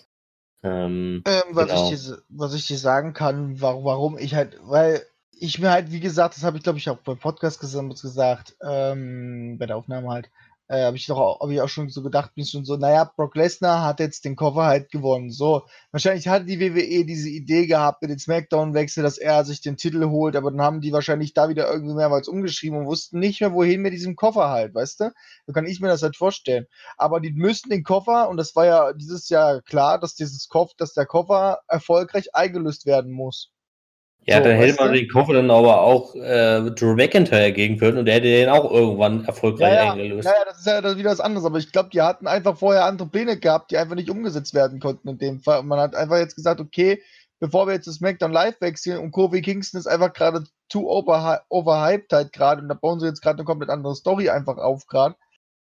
Ähm, 0.63 1.25
Ähm, 1.25 1.43
was, 1.51 1.67
Genau. 1.67 1.89
ich 1.91 1.99
dir, 2.05 2.17
was 2.29 2.53
ich 2.53 2.67
dir 2.67 2.77
sagen 2.77 3.13
kann, 3.13 3.59
warum, 3.61 3.83
warum 3.83 4.17
ich 4.17 4.33
halt, 4.35 4.57
weil 4.63 5.05
ich 5.31 5.59
mir 5.59 5.71
halt, 5.71 5.91
wie 5.91 5.99
gesagt, 5.99 6.35
das 6.35 6.43
habe 6.43 6.57
ich 6.57 6.63
glaube 6.63 6.79
ich 6.79 6.89
auch 6.89 6.97
beim 6.97 7.17
Podcast 7.19 7.61
ges- 7.61 8.01
gesagt, 8.01 8.55
ähm, 8.61 9.57
bei 9.59 9.65
der 9.67 9.77
Aufnahme 9.77 10.09
halt, 10.09 10.29
äh, 10.67 10.83
habe 10.83 10.97
ich 10.97 11.05
doch 11.07 11.39
hab 11.39 11.49
ich 11.49 11.61
auch 11.61 11.69
schon 11.69 11.89
so 11.89 12.01
gedacht, 12.03 12.33
bin 12.35 12.45
schon 12.45 12.65
so, 12.65 12.77
naja, 12.77 13.11
Brock 13.15 13.35
Lesnar 13.35 13.83
hat 13.83 13.99
jetzt 13.99 14.25
den 14.25 14.35
Koffer 14.35 14.65
halt 14.65 14.91
gewonnen. 14.91 15.29
So, 15.31 15.63
wahrscheinlich 15.91 16.27
hatte 16.27 16.45
die 16.45 16.59
WWE 16.59 17.05
diese 17.05 17.29
Idee 17.29 17.67
gehabt 17.67 18.01
mit 18.01 18.11
dem 18.11 18.19
Smackdown-Wechsel, 18.19 19.03
dass 19.03 19.17
er 19.17 19.45
sich 19.45 19.61
den 19.61 19.77
Titel 19.77 20.05
holt, 20.09 20.35
aber 20.35 20.51
dann 20.51 20.61
haben 20.61 20.81
die 20.81 20.91
wahrscheinlich 20.91 21.33
da 21.33 21.49
wieder 21.49 21.71
irgendwie 21.71 21.95
mehrmals 21.95 22.27
umgeschrieben 22.27 22.79
und 22.79 22.85
wussten 22.87 23.19
nicht 23.19 23.41
mehr, 23.41 23.53
wohin 23.53 23.81
mit 23.81 23.93
diesem 23.93 24.15
Koffer 24.15 24.49
halt, 24.49 24.73
weißt 24.75 24.99
du? 25.01 25.11
So 25.45 25.53
kann 25.53 25.65
ich 25.65 25.79
mir 25.79 25.87
das 25.87 26.03
halt 26.03 26.17
vorstellen 26.17 26.67
aber 26.97 27.19
die 27.19 27.31
müssten 27.31 27.69
den 27.69 27.83
Koffer, 27.83 28.29
und 28.29 28.37
das 28.37 28.55
war 28.55 28.65
ja 28.65 28.93
dieses 28.93 29.29
Jahr 29.29 29.61
klar, 29.61 29.99
dass 29.99 30.15
dieses 30.15 30.47
Koffer, 30.49 30.73
dass 30.77 30.93
der 30.93 31.05
Koffer 31.05 31.61
erfolgreich 31.67 32.35
eingelöst 32.35 32.85
werden 32.85 33.11
muss. 33.11 33.51
Ja, 34.27 34.37
So, 34.37 34.43
dann 34.43 34.57
hätte 34.57 34.81
man 34.81 34.93
den 34.93 35.07
Koffer 35.07 35.33
dann 35.33 35.49
aber 35.49 35.81
auch 35.81 36.13
äh, 36.15 36.69
Drew 36.71 36.95
McIntyre 36.95 37.51
gegen 37.53 37.77
können 37.77 37.97
und 37.97 38.05
der 38.05 38.15
hätte 38.15 38.27
den 38.27 38.49
auch 38.49 38.69
irgendwann 38.71 39.23
erfolgreich 39.25 39.73
Naja, 39.73 39.91
eingelöst. 39.93 40.25
naja, 40.25 40.43
das 40.45 40.59
ist 40.59 40.67
ja 40.67 40.81
das 40.81 40.97
wieder 40.97 41.11
was 41.11 41.19
anderes, 41.21 41.45
aber 41.45 41.57
ich 41.59 41.71
glaube, 41.71 41.89
die 41.91 42.01
hatten 42.01 42.27
einfach 42.27 42.57
vorher 42.57 42.85
andere 42.85 43.07
Pläne 43.07 43.37
gehabt, 43.39 43.71
die 43.71 43.77
einfach 43.77 43.95
nicht 43.95 44.09
umgesetzt 44.09 44.53
werden 44.53 44.79
konnten 44.79 45.07
in 45.07 45.17
dem 45.17 45.39
Fall. 45.39 45.59
Und 45.59 45.67
man 45.67 45.79
hat 45.79 45.95
einfach 45.95 46.17
jetzt 46.17 46.35
gesagt, 46.35 46.59
okay, 46.59 47.01
bevor 47.39 47.67
wir 47.67 47.73
jetzt 47.73 47.87
das 47.87 47.95
SmackDown 47.95 48.31
Live 48.31 48.59
wechseln 48.61 48.99
und 48.99 49.11
Kofi 49.11 49.41
Kingston 49.41 49.79
ist 49.79 49.87
einfach 49.87 50.11
gerade 50.13 50.43
too 50.69 50.89
over, 50.89 51.43
overhyped 51.49 52.11
halt 52.11 52.33
gerade 52.33 52.61
und 52.61 52.67
da 52.67 52.73
bauen 52.73 52.99
sie 52.99 53.07
jetzt 53.07 53.21
gerade 53.21 53.37
eine 53.37 53.45
komplett 53.45 53.69
andere 53.69 53.95
Story 53.95 54.29
einfach 54.29 54.57
auf 54.57 54.87
gerade. 54.87 55.15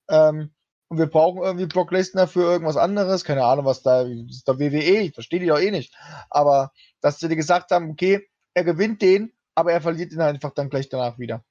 Ähm, 0.09 0.51
und 0.89 0.97
wir 0.97 1.07
brauchen 1.07 1.41
irgendwie 1.41 1.67
Brock 1.67 1.91
Lesnar 1.91 2.27
für 2.27 2.41
irgendwas 2.41 2.75
anderes, 2.75 3.23
keine 3.23 3.45
Ahnung, 3.45 3.65
was 3.65 3.81
da, 3.81 4.01
ist 4.01 4.47
doch 4.47 4.59
WWE, 4.59 4.99
ich 4.99 5.13
verstehe 5.13 5.39
die 5.39 5.47
doch 5.47 5.59
eh 5.59 5.71
nicht. 5.71 5.95
Aber 6.29 6.71
dass 6.99 7.19
sie 7.19 7.29
dir 7.29 7.37
gesagt 7.37 7.71
haben, 7.71 7.89
okay, 7.89 8.27
er 8.53 8.63
gewinnt 8.63 9.01
den, 9.01 9.31
aber 9.55 9.71
er 9.73 9.81
verliert 9.81 10.11
ihn 10.11 10.21
einfach 10.21 10.53
dann 10.53 10.69
gleich 10.69 10.89
danach 10.89 11.19
wieder. 11.19 11.43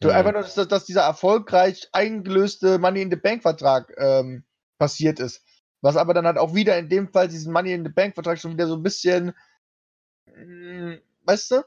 Du, 0.00 0.08
Mhm. 0.08 0.14
Einfach 0.14 0.32
nur, 0.32 0.42
dass, 0.42 0.54
dass 0.54 0.84
dieser 0.84 1.02
erfolgreich 1.02 1.88
eingelöste 1.92 2.78
Money 2.78 3.02
in 3.02 3.10
the 3.10 3.16
Bank 3.16 3.42
Vertrag 3.42 3.94
ähm, 3.98 4.44
passiert 4.78 5.20
ist. 5.20 5.42
Was 5.80 5.96
aber 5.96 6.14
dann 6.14 6.26
halt 6.26 6.38
auch 6.38 6.54
wieder 6.54 6.78
in 6.78 6.88
dem 6.88 7.08
Fall 7.08 7.28
diesen 7.28 7.52
Money 7.52 7.72
in 7.72 7.84
the 7.84 7.90
Bank 7.90 8.14
Vertrag 8.14 8.38
schon 8.38 8.52
wieder 8.52 8.66
so 8.66 8.74
ein 8.74 8.82
bisschen, 8.82 9.32
mh, 10.26 10.98
weißt 11.24 11.50
du? 11.52 11.62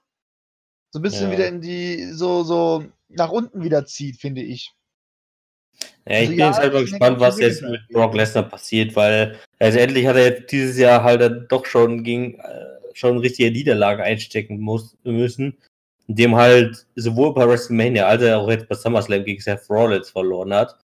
so 0.92 1.00
ein 1.00 1.02
bisschen 1.04 1.28
Ja. 1.28 1.32
wieder 1.32 1.48
in 1.48 1.62
die, 1.62 2.12
so, 2.14 2.44
so 2.44 2.86
nach 3.10 3.30
unten 3.32 3.64
wieder 3.64 3.86
zieht, 3.86 4.20
finde 4.20 4.42
ich. 4.42 4.74
Ja, 6.08 6.18
Also 6.18 6.24
ich 6.24 6.30
bin 6.30 6.40
ja, 6.40 6.48
jetzt 6.48 6.60
halt 6.60 6.74
mal 6.74 6.82
gespannt, 6.82 7.20
was 7.20 7.40
jetzt 7.40 7.62
mit 7.62 7.88
Brock 7.90 8.16
Lesnar 8.16 8.44
passiert, 8.44 8.96
weil 8.96 9.40
letztendlich 9.60 10.08
hat 10.08 10.16
er 10.16 10.26
jetzt 10.26 10.52
dieses 10.52 10.78
Jahr 10.78 11.04
halt 11.04 11.22
dann 11.22 11.46
doch 11.48 11.66
schon 11.66 12.04
gegen 12.04 12.40
äh, 12.40 12.79
schon 13.00 13.18
richtige 13.20 13.52
Niederlage 13.52 14.04
einstecken 14.04 14.60
muss, 14.60 14.98
müssen, 15.04 15.58
indem 16.08 16.36
halt 16.36 16.86
sowohl 16.96 17.34
bei 17.34 17.48
WrestleMania 17.48 18.06
als 18.08 18.24
auch 18.24 18.50
jetzt 18.50 18.68
bei 18.68 18.76
SummerSlam 18.76 19.24
gegen 19.26 19.42
Seth 19.42 19.70
Rollins 19.70 20.10
verloren 20.10 20.54
hat. 20.54 20.78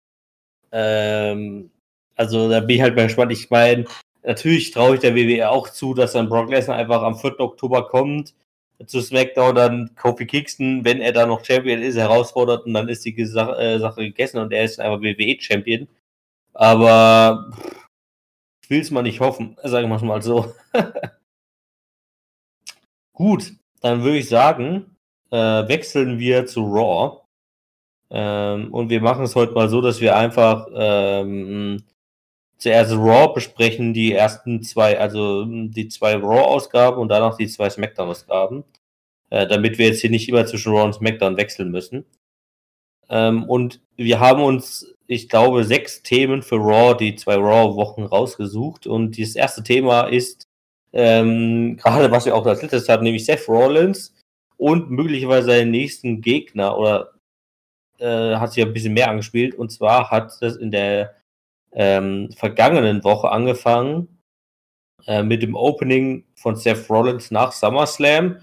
Ähm, 0.72 1.72
also 2.16 2.50
da 2.50 2.60
bin 2.60 2.78
ich 2.78 2.82
halt 2.82 2.96
mal 2.96 3.08
gespannt. 3.08 3.32
Ich 3.32 3.50
meine, 3.50 3.86
natürlich 4.24 4.72
traue 4.72 4.96
ich 4.96 5.02
der 5.02 5.16
WWE 5.16 5.50
auch 5.50 5.70
zu, 5.70 5.94
dass 5.94 6.14
dann 6.14 6.30
Brock 6.30 6.50
Lesnar 6.50 6.78
einfach 6.78 7.02
am 7.04 7.18
4. 7.18 7.40
Oktober 7.40 7.88
kommt 7.88 8.34
zu 8.88 9.02
SmackDown, 9.02 9.56
dann 9.56 9.96
Kofi 9.96 10.26
Kingston, 10.26 10.84
wenn 10.84 11.02
er 11.02 11.14
da 11.14 11.26
noch 11.26 11.46
Champion 11.46 11.82
ist, 11.82 11.96
herausfordert 11.96 12.66
und 12.66 12.74
dann 12.74 12.90
ist 12.90 13.06
die 13.06 13.14
Gesa 13.14 13.56
äh, 13.58 13.80
Sache 13.80 14.02
gegessen 14.02 14.40
und 14.40 14.52
er 14.52 14.64
ist 14.64 14.80
einfach 14.80 15.02
WWE-Champion. 15.02 15.88
Aber 16.54 17.52
pff, 17.54 17.88
ich 18.64 18.70
will 18.70 18.82
es 18.82 18.92
mal 18.92 19.04
nicht 19.04 19.20
hoffen, 19.20 19.58
sagen 19.64 19.90
wir 19.90 20.00
mal 20.04 20.22
so. 20.22 20.54
Gut, 23.14 23.54
dann 23.82 24.04
würde 24.04 24.18
ich 24.18 24.30
sagen, 24.30 24.98
äh, 25.32 25.38
wechseln 25.38 26.20
wir 26.20 26.46
zu 26.46 26.62
Raw. 26.66 27.22
Ähm, 28.10 28.74
und 28.74 28.90
wir 28.90 29.02
machen 29.02 29.24
es 29.26 29.36
heute 29.36 29.54
mal 29.54 29.70
so, 29.70 29.82
dass 29.82 30.02
wir 30.02 30.16
einfach 30.16 30.68
ähm, 30.74 31.84
zuerst 32.58 32.94
Raw 32.94 33.34
besprechen, 33.34 33.94
die 33.94 34.14
ersten 34.14 34.64
zwei, 34.64 35.00
also 35.00 35.46
die 35.46 35.88
zwei 35.90 36.16
Raw-Ausgaben 36.16 36.98
und 36.98 37.10
danach 37.10 37.38
die 37.38 37.48
zwei 37.48 37.70
SmackDown-Ausgaben. 37.70 38.64
Äh, 39.34 39.48
damit 39.48 39.80
wir 39.80 39.88
jetzt 39.88 40.02
hier 40.02 40.12
nicht 40.12 40.30
immer 40.30 40.46
zwischen 40.46 40.72
Raw 40.74 40.84
und 40.84 40.94
SmackDown 40.94 41.38
wechseln 41.38 41.72
müssen. 41.72 42.06
Ähm, 43.10 43.46
und 43.46 43.82
wir 43.96 44.20
haben 44.20 44.44
uns, 44.44 44.96
ich 45.08 45.28
glaube, 45.28 45.64
sechs 45.64 46.04
Themen 46.04 46.44
für 46.44 46.58
Raw, 46.58 46.96
die 46.96 47.16
zwei 47.16 47.36
Raw-Wochen 47.36 48.04
rausgesucht. 48.04 48.86
Und 48.86 49.20
das 49.20 49.36
erste 49.36 49.64
Thema 49.64 50.04
ist 50.04 50.48
ähm, 50.94 51.78
gerade, 51.78 52.12
was 52.12 52.26
wir 52.26 52.36
auch 52.36 52.46
als 52.46 52.62
letztes 52.62 52.88
hatten, 52.88 53.04
nämlich 53.04 53.26
Seth 53.26 53.48
Rollins 53.48 54.16
und 54.58 54.92
möglicherweise 54.92 55.48
seinen 55.48 55.72
nächsten 55.72 56.22
Gegner 56.22 56.78
oder 56.78 57.12
äh, 58.00 58.36
hat 58.36 58.54
sich 58.54 58.64
ein 58.64 58.74
bisschen 58.74 58.94
mehr 58.94 59.10
angespielt. 59.10 59.56
Und 59.56 59.72
zwar 59.72 60.12
hat 60.12 60.38
das 60.42 60.56
in 60.56 60.72
der 60.72 61.16
ähm, 61.72 62.32
vergangenen 62.32 63.04
Woche 63.04 63.30
angefangen 63.30 64.20
äh, 65.08 65.24
mit 65.24 65.42
dem 65.42 65.56
Opening 65.56 66.24
von 66.36 66.56
Seth 66.56 66.90
Rollins 66.90 67.32
nach 67.32 67.52
SummerSlam. 67.52 68.38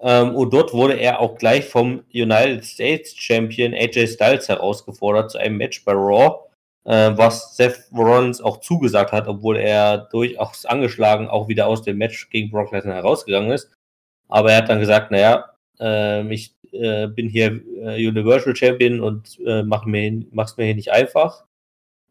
Ähm, 0.00 0.34
und 0.34 0.52
dort 0.52 0.72
wurde 0.72 0.94
er 0.94 1.20
auch 1.20 1.36
gleich 1.36 1.64
vom 1.64 2.04
United 2.14 2.64
States 2.64 3.16
Champion 3.16 3.74
AJ 3.74 4.06
Styles 4.08 4.48
herausgefordert 4.48 5.32
zu 5.32 5.38
einem 5.38 5.56
Match 5.56 5.84
bei 5.84 5.92
Raw, 5.92 6.47
äh, 6.88 7.16
was 7.16 7.54
Seth 7.54 7.90
Rollins 7.94 8.40
auch 8.40 8.60
zugesagt 8.60 9.12
hat, 9.12 9.28
obwohl 9.28 9.58
er 9.58 9.98
durchaus 9.98 10.64
angeschlagen 10.64 11.28
auch 11.28 11.46
wieder 11.46 11.66
aus 11.66 11.82
dem 11.82 11.98
Match 11.98 12.30
gegen 12.30 12.50
Brock 12.50 12.72
Lesnar 12.72 12.94
herausgegangen 12.94 13.50
ist. 13.50 13.70
Aber 14.28 14.52
er 14.52 14.58
hat 14.58 14.70
dann 14.70 14.80
gesagt, 14.80 15.10
naja, 15.10 15.52
äh, 15.78 16.26
ich 16.32 16.54
äh, 16.72 17.06
bin 17.08 17.28
hier 17.28 17.60
äh, 17.82 18.08
Universal 18.08 18.56
Champion 18.56 19.00
und 19.00 19.38
äh, 19.46 19.62
mach 19.62 19.84
mir, 19.84 20.24
mach's 20.30 20.56
mir 20.56 20.64
hier 20.64 20.74
nicht 20.74 20.90
einfach 20.90 21.44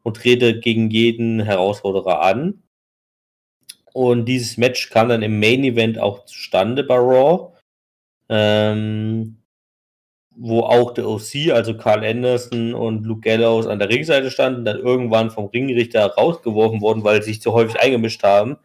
und 0.04 0.18
trete 0.18 0.60
gegen 0.60 0.92
jeden 0.92 1.40
Herausforderer 1.42 2.22
an. 2.22 2.62
Und 3.94 4.26
dieses 4.26 4.58
Match 4.58 4.92
kam 4.92 5.10
dann 5.10 5.24
im 5.24 5.40
Main 5.40 5.64
Event 5.64 5.98
auch 5.98 6.26
zustande 6.26 6.84
bei 6.84 6.98
Raw, 6.98 7.54
ähm, 8.30 9.38
wo 10.40 10.62
auch 10.62 10.94
der 10.94 11.08
OC, 11.08 11.52
also 11.52 11.76
Carl 11.76 12.06
Anderson 12.06 12.74
und 12.74 13.06
Luke 13.06 13.22
Gallows 13.22 13.66
an 13.66 13.80
der 13.80 13.90
Ringseite 13.90 14.30
standen, 14.30 14.66
dann 14.66 14.80
irgendwann 14.80 15.32
vom 15.32 15.46
Ringrichter 15.48 16.06
rausgeworfen 16.06 16.82
wurden, 16.82 17.04
weil 17.04 17.24
sie 17.24 17.32
sich 17.32 17.42
zu 17.42 17.54
häufig 17.54 17.80
eingemischt 17.80 18.24
haben. 18.24 18.58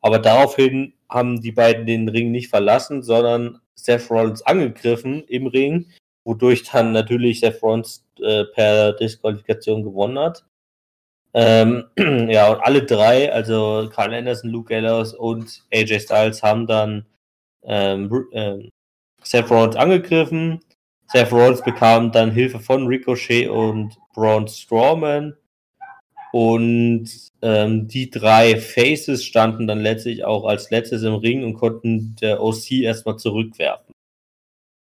Aber 0.00 0.18
daraufhin 0.18 0.94
haben 1.08 1.40
die 1.40 1.52
beiden 1.52 1.86
den 1.86 2.08
Ring 2.08 2.32
nicht 2.32 2.48
verlassen, 2.48 3.02
sondern 3.02 3.60
Seth 3.76 4.10
Rollins 4.10 4.42
angegriffen 4.42 5.22
im 5.28 5.46
Ring, 5.46 5.86
wodurch 6.24 6.64
dann 6.64 6.92
natürlich 6.92 7.40
Seth 7.40 7.62
Rollins 7.62 8.04
äh, 8.20 8.44
per 8.44 8.92
Disqualifikation 8.94 9.84
gewonnen 9.84 10.18
hat. 10.18 10.44
Ähm, 11.34 11.84
ja, 12.28 12.52
und 12.52 12.60
alle 12.62 12.84
drei, 12.84 13.32
also 13.32 13.88
Carl 13.92 14.12
Anderson, 14.12 14.50
Luke 14.50 14.68
Gallows 14.68 15.14
und 15.14 15.62
AJ 15.72 16.00
Styles, 16.00 16.42
haben 16.42 16.66
dann 16.66 17.06
ähm, 17.62 18.26
ähm, 18.32 18.68
Seth 19.22 19.50
Rollins 19.50 19.76
angegriffen. 19.76 20.60
Seth 21.12 21.30
Rollins 21.30 21.62
bekam 21.62 22.10
dann 22.10 22.30
Hilfe 22.30 22.58
von 22.58 22.86
Ricochet 22.86 23.46
und 23.48 23.98
Braun 24.14 24.48
Strowman. 24.48 25.36
Und 26.32 27.10
ähm, 27.42 27.86
die 27.86 28.08
drei 28.08 28.58
Faces 28.58 29.22
standen 29.22 29.66
dann 29.66 29.80
letztlich 29.80 30.24
auch 30.24 30.46
als 30.46 30.70
letztes 30.70 31.02
im 31.02 31.16
Ring 31.16 31.44
und 31.44 31.52
konnten 31.52 32.16
der 32.16 32.42
OC 32.42 32.70
erstmal 32.80 33.18
zurückwerfen. 33.18 33.92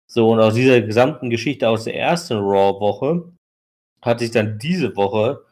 So, 0.07 0.31
und 0.31 0.39
aus 0.39 0.55
dieser 0.55 0.81
gesamten 0.81 1.29
Geschichte 1.29 1.69
aus 1.69 1.83
der 1.83 1.95
ersten 1.95 2.37
Raw-Woche 2.37 3.31
hat 4.01 4.19
sich 4.19 4.31
dann 4.31 4.57
diese 4.57 4.95
Woche 4.95 5.43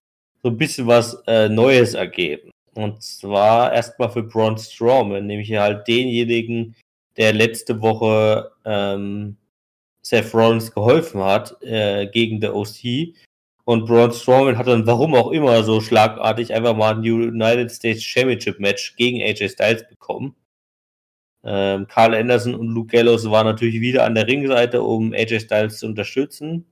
so 0.41 0.49
ein 0.49 0.57
bisschen 0.57 0.87
was 0.87 1.21
äh, 1.27 1.47
Neues 1.47 1.93
ergeben. 1.93 2.49
Und 2.73 3.03
zwar 3.03 3.71
erstmal 3.71 4.09
für 4.09 4.23
Braun 4.23 4.57
Strowman, 4.57 5.27
nämlich 5.27 5.53
halt 5.53 5.87
denjenigen, 5.87 6.75
der 7.17 7.33
letzte 7.33 7.79
Woche 7.81 8.51
ähm, 8.65 9.37
Seth 10.05 10.35
Rollins 10.35 10.71
geholfen 10.71 11.23
hat 11.23 11.59
äh, 11.63 12.05
gegen 12.05 12.39
der 12.39 12.55
OC. 12.55 13.15
Und 13.63 13.87
Braun 13.87 14.11
Strowman 14.11 14.55
hat 14.55 14.67
dann, 14.67 14.85
warum 14.85 15.15
auch 15.15 15.31
immer, 15.31 15.63
so 15.63 15.81
schlagartig 15.81 16.53
einfach 16.53 16.75
mal 16.75 16.93
ein 16.93 16.99
United 16.99 17.71
States 17.71 18.03
Championship 18.03 18.59
Match 18.59 18.95
gegen 18.97 19.19
AJ 19.23 19.49
Styles 19.49 19.87
bekommen. 19.89 20.35
Ähm, 21.43 21.87
Carl 21.87 22.13
Anderson 22.13 22.53
und 22.53 22.67
Luke 22.67 22.95
Gallows 22.95 23.27
waren 23.31 23.47
natürlich 23.47 23.81
wieder 23.81 24.05
an 24.05 24.13
der 24.13 24.27
Ringseite, 24.27 24.83
um 24.83 25.11
AJ 25.11 25.39
Styles 25.39 25.79
zu 25.79 25.87
unterstützen. 25.87 26.67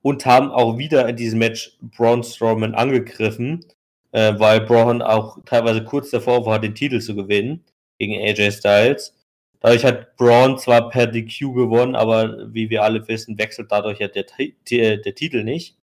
Und 0.00 0.24
haben 0.24 0.50
auch 0.50 0.78
wieder 0.78 1.06
in 1.10 1.16
diesem 1.16 1.40
Match 1.40 1.76
Braun 1.82 2.22
Strowman 2.22 2.74
angegriffen, 2.74 3.66
äh, 4.12 4.32
weil 4.38 4.62
Braun 4.62 5.02
auch 5.02 5.44
teilweise 5.44 5.84
kurz 5.84 6.08
davor 6.08 6.46
war, 6.46 6.58
den 6.58 6.74
Titel 6.74 7.00
zu 7.00 7.14
gewinnen 7.14 7.66
gegen 7.98 8.14
AJ 8.14 8.52
Styles. 8.52 9.17
Dadurch 9.60 9.84
hat 9.84 10.16
Braun 10.16 10.58
zwar 10.58 10.88
per 10.88 11.06
DQ 11.06 11.52
gewonnen, 11.52 11.96
aber 11.96 12.52
wie 12.54 12.70
wir 12.70 12.84
alle 12.84 13.06
wissen, 13.08 13.38
wechselt 13.38 13.72
dadurch 13.72 13.98
ja 13.98 14.08
der, 14.08 14.26
der, 14.70 14.98
der 14.98 15.14
Titel 15.14 15.42
nicht. 15.42 15.76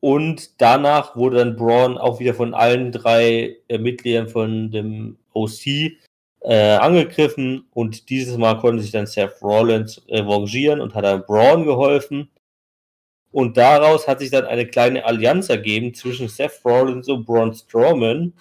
Und 0.00 0.60
danach 0.60 1.16
wurde 1.16 1.38
dann 1.38 1.56
Braun 1.56 1.98
auch 1.98 2.20
wieder 2.20 2.34
von 2.34 2.54
allen 2.54 2.92
drei 2.92 3.56
äh, 3.68 3.78
Mitgliedern 3.78 4.28
von 4.28 4.70
dem 4.70 5.18
OC 5.32 5.66
äh, 6.46 6.76
angegriffen 6.76 7.66
und 7.72 8.08
dieses 8.08 8.36
Mal 8.36 8.58
konnte 8.58 8.82
sich 8.82 8.92
dann 8.92 9.06
Seth 9.06 9.42
Rollins 9.42 10.02
revanchieren 10.08 10.80
und 10.80 10.94
hat 10.94 11.04
dann 11.04 11.24
Braun 11.24 11.64
geholfen. 11.64 12.30
Und 13.32 13.56
daraus 13.56 14.06
hat 14.06 14.20
sich 14.20 14.30
dann 14.30 14.44
eine 14.44 14.66
kleine 14.66 15.04
Allianz 15.04 15.48
ergeben 15.48 15.92
zwischen 15.92 16.28
Seth 16.28 16.64
Rollins 16.64 17.08
und 17.08 17.26
Braun 17.26 17.52
Strowman. 17.52 18.32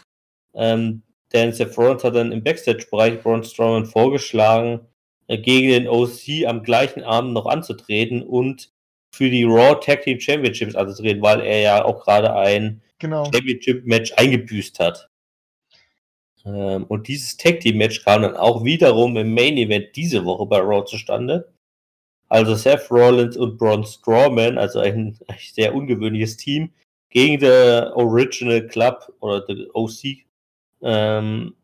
Ähm, 0.53 1.01
denn 1.35 1.53
Seth 1.53 1.77
Rollins 1.77 2.03
hat 2.03 2.15
dann 2.15 2.31
im 2.31 2.43
Backstage-Bereich 2.43 3.21
Braun 3.21 3.43
Strowman 3.43 3.85
vorgeschlagen, 3.85 4.79
gegen 5.27 5.69
den 5.69 5.87
OC 5.87 6.45
am 6.47 6.63
gleichen 6.63 7.03
Abend 7.03 7.33
noch 7.33 7.45
anzutreten 7.45 8.23
und 8.23 8.71
für 9.11 9.29
die 9.29 9.43
Raw 9.43 9.79
Tag 9.79 10.03
Team 10.03 10.19
Championships 10.19 10.75
anzutreten, 10.75 11.21
weil 11.21 11.41
er 11.41 11.61
ja 11.61 11.85
auch 11.85 12.03
gerade 12.03 12.33
ein 12.35 12.81
Genau. 12.99 13.25
Championship-Match 13.25 14.13
eingebüßt 14.15 14.79
hat. 14.79 15.09
Ähm, 16.45 16.85
und 16.85 17.07
dieses 17.07 17.37
Tag 17.37 17.59
Team-Match 17.59 18.03
kam 18.03 18.21
dann 18.21 18.37
auch 18.37 18.63
wiederum 18.63 19.17
im 19.17 19.33
Main 19.33 19.57
Event 19.57 19.95
diese 19.95 20.23
Woche 20.25 20.45
bei 20.45 20.59
Raw 20.59 20.85
zustande. 20.85 21.51
Also 22.29 22.55
Seth 22.55 22.89
Rollins 22.89 23.37
und 23.37 23.57
Braun 23.57 23.83
Strowman, 23.83 24.57
also 24.57 24.79
ein 24.79 25.17
sehr 25.53 25.75
ungewöhnliches 25.75 26.37
Team, 26.37 26.71
gegen 27.09 27.39
der 27.39 27.93
Original 27.95 28.65
Club 28.67 29.13
oder 29.19 29.41
der 29.41 29.75
OC. 29.75 30.24
Ähm, 30.85 31.55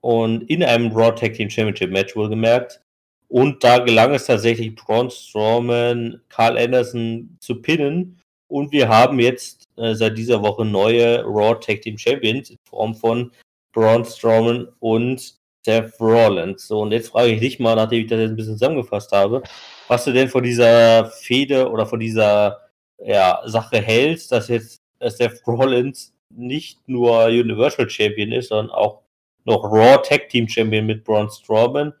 und 0.00 0.42
in 0.50 0.62
einem 0.62 0.92
Raw 0.92 1.14
Tag 1.14 1.32
Team 1.32 1.48
Championship 1.48 1.90
Match 1.90 2.14
wohlgemerkt. 2.14 2.82
Und 3.28 3.64
da 3.64 3.78
gelang 3.78 4.12
es 4.12 4.26
tatsächlich 4.26 4.74
Braun 4.74 5.10
Strowman, 5.10 6.20
Carl 6.28 6.58
Anderson 6.58 7.38
zu 7.40 7.62
pinnen. 7.62 8.20
Und 8.48 8.70
wir 8.72 8.88
haben 8.88 9.18
jetzt 9.18 9.64
äh, 9.76 9.94
seit 9.94 10.18
dieser 10.18 10.42
Woche 10.42 10.64
neue 10.64 11.24
Raw 11.24 11.58
Tag 11.58 11.80
Team 11.82 11.96
Champions 11.96 12.50
in 12.50 12.58
Form 12.68 12.94
von 12.94 13.32
Braun 13.72 14.04
Strowman 14.04 14.68
und 14.80 15.36
Seth 15.64 15.98
Rollins. 15.98 16.68
So, 16.68 16.80
und 16.80 16.92
jetzt 16.92 17.08
frage 17.08 17.32
ich 17.32 17.40
dich 17.40 17.58
mal, 17.58 17.74
nachdem 17.74 18.02
ich 18.02 18.08
das 18.08 18.20
jetzt 18.20 18.30
ein 18.30 18.36
bisschen 18.36 18.58
zusammengefasst 18.58 19.12
habe, 19.12 19.42
was 19.88 20.04
du 20.04 20.12
denn 20.12 20.28
von 20.28 20.44
dieser 20.44 21.06
Fehde 21.06 21.70
oder 21.70 21.86
von 21.86 22.00
dieser 22.00 22.60
ja, 22.98 23.40
Sache 23.46 23.80
hältst, 23.80 24.30
dass 24.32 24.48
jetzt 24.48 24.78
äh, 24.98 25.10
Seth 25.10 25.42
Rollins 25.46 26.13
nicht 26.30 26.88
nur 26.88 27.26
Universal 27.26 27.88
Champion 27.88 28.32
ist, 28.32 28.48
sondern 28.48 28.70
auch 28.74 29.02
noch 29.44 29.64
Raw 29.64 29.98
Tag 30.02 30.28
Team 30.28 30.48
Champion 30.48 30.86
mit 30.86 31.04
Braun 31.04 31.30
Strowman 31.30 31.94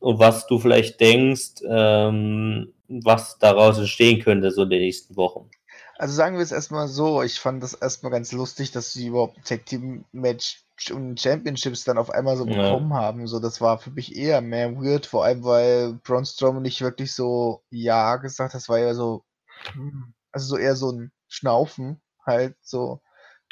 und 0.00 0.18
was 0.18 0.46
du 0.46 0.58
vielleicht 0.58 1.00
denkst, 1.00 1.62
ähm, 1.68 2.72
was 2.88 3.38
daraus 3.38 3.78
entstehen 3.78 4.22
könnte, 4.22 4.50
so 4.50 4.62
in 4.62 4.70
den 4.70 4.80
nächsten 4.80 5.16
Wochen. 5.16 5.50
Also 5.96 6.14
sagen 6.14 6.36
wir 6.36 6.42
es 6.42 6.52
erstmal 6.52 6.88
so, 6.88 7.22
ich 7.22 7.38
fand 7.38 7.62
das 7.62 7.74
erstmal 7.74 8.12
ganz 8.12 8.32
lustig, 8.32 8.72
dass 8.72 8.92
sie 8.92 9.06
überhaupt 9.08 9.38
ein 9.38 9.44
Tag 9.44 9.66
Team 9.66 10.04
Match 10.12 10.64
und 10.92 11.20
Championships 11.20 11.84
dann 11.84 11.98
auf 11.98 12.10
einmal 12.10 12.36
so 12.36 12.46
Ja. 12.46 12.62
bekommen 12.62 12.94
haben. 12.94 13.26
So, 13.28 13.38
das 13.38 13.60
war 13.60 13.78
für 13.78 13.90
mich 13.90 14.16
eher 14.16 14.40
mehr 14.40 14.74
weird, 14.76 15.06
vor 15.06 15.24
allem 15.24 15.44
weil 15.44 15.94
Braun 16.04 16.24
Strowman 16.26 16.62
nicht 16.62 16.80
wirklich 16.80 17.12
so 17.14 17.62
Ja 17.70 18.16
gesagt 18.16 18.54
hat. 18.54 18.60
Das 18.60 18.68
war 18.68 18.78
eher 18.78 18.94
so, 18.94 19.24
hm, 19.72 20.14
also 20.32 20.46
so 20.48 20.56
eher 20.58 20.74
so 20.76 20.90
ein 20.90 21.12
Schnaufen 21.28 22.00
halt 22.26 22.56
so 22.60 23.00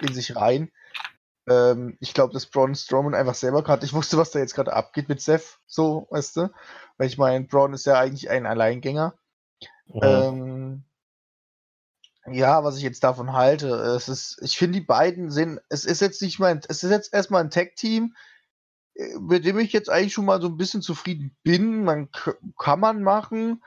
in 0.01 0.15
sich 0.15 0.37
rein. 0.37 0.71
Ähm, 1.49 1.97
ich 2.01 2.15
glaube, 2.15 2.33
dass 2.33 2.47
Braun 2.47 2.75
Strowman 2.75 3.15
einfach 3.15 3.35
selber 3.35 3.63
gerade, 3.63 3.85
ich 3.85 3.93
wusste, 3.93 4.17
was 4.17 4.31
da 4.31 4.39
jetzt 4.39 4.55
gerade 4.55 4.73
abgeht 4.73 5.09
mit 5.09 5.21
Seth, 5.21 5.59
so, 5.67 6.07
weißt 6.11 6.37
du? 6.37 6.51
Weil 6.99 7.09
ich 7.09 7.19
meine, 7.19 7.45
Braun 7.47 7.75
ist 7.75 7.87
ja 7.87 7.99
eigentlich 7.99 8.31
ein 8.31 8.47
Alleingänger. 8.47 9.15
Ja. 9.87 10.29
Ähm, 10.29 10.85
ja, 12.27 12.63
was 12.63 12.77
ich 12.77 12.85
jetzt 12.85 13.03
davon 13.03 13.33
halte, 13.33 13.69
es 13.69 14.09
ist, 14.09 14.39
ich 14.43 14.57
finde, 14.57 14.79
die 14.79 14.87
beiden 14.87 15.31
sind, 15.31 15.61
es 15.69 15.85
ist 15.85 16.01
jetzt 16.01 16.23
nicht 16.23 16.39
mein, 16.39 16.61
es 16.69 16.85
ist 16.85 16.91
jetzt 16.91 17.13
erstmal 17.13 17.43
ein 17.43 17.51
Tag-Team, 17.51 18.15
äh, 18.95 19.19
mit 19.19 19.45
dem 19.45 19.59
ich 19.59 19.73
jetzt 19.73 19.91
eigentlich 19.91 20.13
schon 20.13 20.27
mal 20.27 20.41
so 20.41 20.47
ein 20.47 20.57
bisschen 20.57 20.83
zufrieden 20.83 21.37
bin. 21.43 21.83
Man 21.83 22.11
kann 22.59 22.79
man 22.79 23.03
machen. 23.03 23.63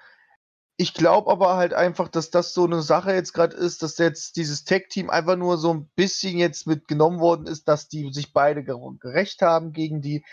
Ich 0.78 0.94
glaube 0.94 1.32
aber 1.32 1.56
halt 1.56 1.74
einfach, 1.74 2.10
dass 2.10 2.32
das 2.32 2.54
so 2.54 2.66
eine 2.66 2.82
Sache 2.82 3.14
jetzt 3.14 3.34
gerade 3.34 3.56
ist, 3.56 3.82
dass 3.82 3.98
jetzt 3.98 4.36
dieses 4.36 4.66
Tag-Team 4.66 5.10
einfach 5.10 5.38
nur 5.38 5.58
so 5.58 5.74
ein 5.74 5.88
bisschen 5.96 6.38
jetzt 6.38 6.68
mitgenommen 6.68 7.20
worden 7.22 7.48
ist, 7.48 7.68
dass 7.70 7.88
die 7.88 8.12
sich 8.12 8.34
beide 8.34 8.62
ger- 8.62 9.00
gerecht 9.00 9.42
haben 9.42 9.72
gegen 9.72 10.02
die. 10.02 10.26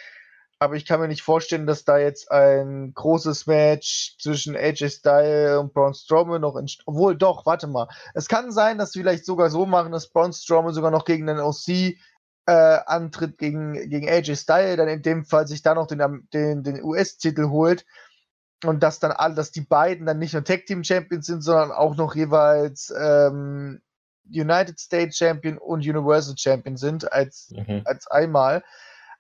Aber 0.59 0.75
ich 0.77 0.85
kann 0.87 1.01
mir 1.01 1.09
nicht 1.09 1.23
vorstellen, 1.23 1.67
dass 1.67 1.85
da 1.85 1.99
jetzt 1.99 2.31
ein 2.31 2.93
großes 2.95 3.47
Match 3.47 4.17
zwischen 4.21 4.57
AJ 4.57 4.91
Styles 4.91 5.59
und 5.59 5.75
Braun 5.75 5.95
Strowman 5.95 6.41
noch 6.41 6.57
entsteht. 6.57 6.85
Obwohl, 6.87 7.17
doch, 7.17 7.47
warte 7.47 7.67
mal. 7.69 7.89
Es 8.15 8.29
kann 8.29 8.53
sein, 8.53 8.79
dass 8.79 8.93
sie 8.93 9.01
vielleicht 9.01 9.27
sogar 9.27 9.51
so 9.51 9.67
machen, 9.67 9.93
dass 9.93 10.09
Braun 10.11 10.33
Strowman 10.33 10.75
sogar 10.75 10.91
noch 10.91 11.05
gegen 11.05 11.27
den 11.27 11.41
OC 11.41 11.99
äh, 12.47 12.53
antritt, 12.87 13.39
gegen, 13.39 13.75
gegen 13.91 14.09
AJ 14.09 14.37
Styles, 14.37 14.77
dann 14.77 14.89
in 14.89 15.03
dem 15.03 15.25
Fall 15.25 15.47
sich 15.49 15.63
da 15.63 15.75
noch 15.75 15.87
den, 15.87 16.29
den, 16.33 16.63
den 16.63 16.83
US-Titel 16.83 17.49
holt. 17.51 17.85
Und 18.65 18.83
dass 18.83 19.01
dann 19.01 19.13
alle, 19.13 19.35
dass 19.35 19.51
die 19.51 19.63
beiden 19.63 20.07
dann 20.07 20.19
nicht 20.19 20.35
nur 20.35 20.45
Tag 20.45 20.67
Team 20.67 20.85
Champions 20.85 21.27
sind, 21.27 21.43
sondern 21.43 21.73
auch 21.73 21.97
noch 21.97 22.15
jeweils 22.15 22.93
ähm, 22.97 23.81
United 24.29 24.79
States 24.79 25.17
Champion 25.17 25.59
und 25.59 25.81
Universal 25.81 26.37
Champion 26.39 26.77
sind 26.77 27.13
als 27.13 27.53
Mhm. 27.57 27.83
als 27.85 28.07
einmal. 28.07 28.63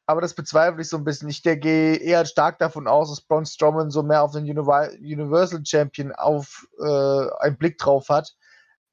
Aber 0.06 0.20
das 0.20 0.34
bezweifle 0.34 0.82
ich 0.82 0.88
so 0.88 0.96
ein 0.96 1.04
bisschen. 1.04 1.28
Ich 1.28 1.42
der 1.42 1.56
gehe 1.56 1.96
eher 1.96 2.24
stark 2.26 2.58
davon 2.58 2.86
aus, 2.86 3.10
dass 3.10 3.20
Braun 3.20 3.46
Strowman 3.46 3.90
so 3.90 4.02
mehr 4.02 4.22
auf 4.22 4.32
den 4.32 4.44
Universal 4.44 5.62
Champion 5.64 6.12
auf 6.12 6.66
äh, 6.80 7.26
einen 7.40 7.56
Blick 7.56 7.78
drauf 7.78 8.08
hat. 8.08 8.34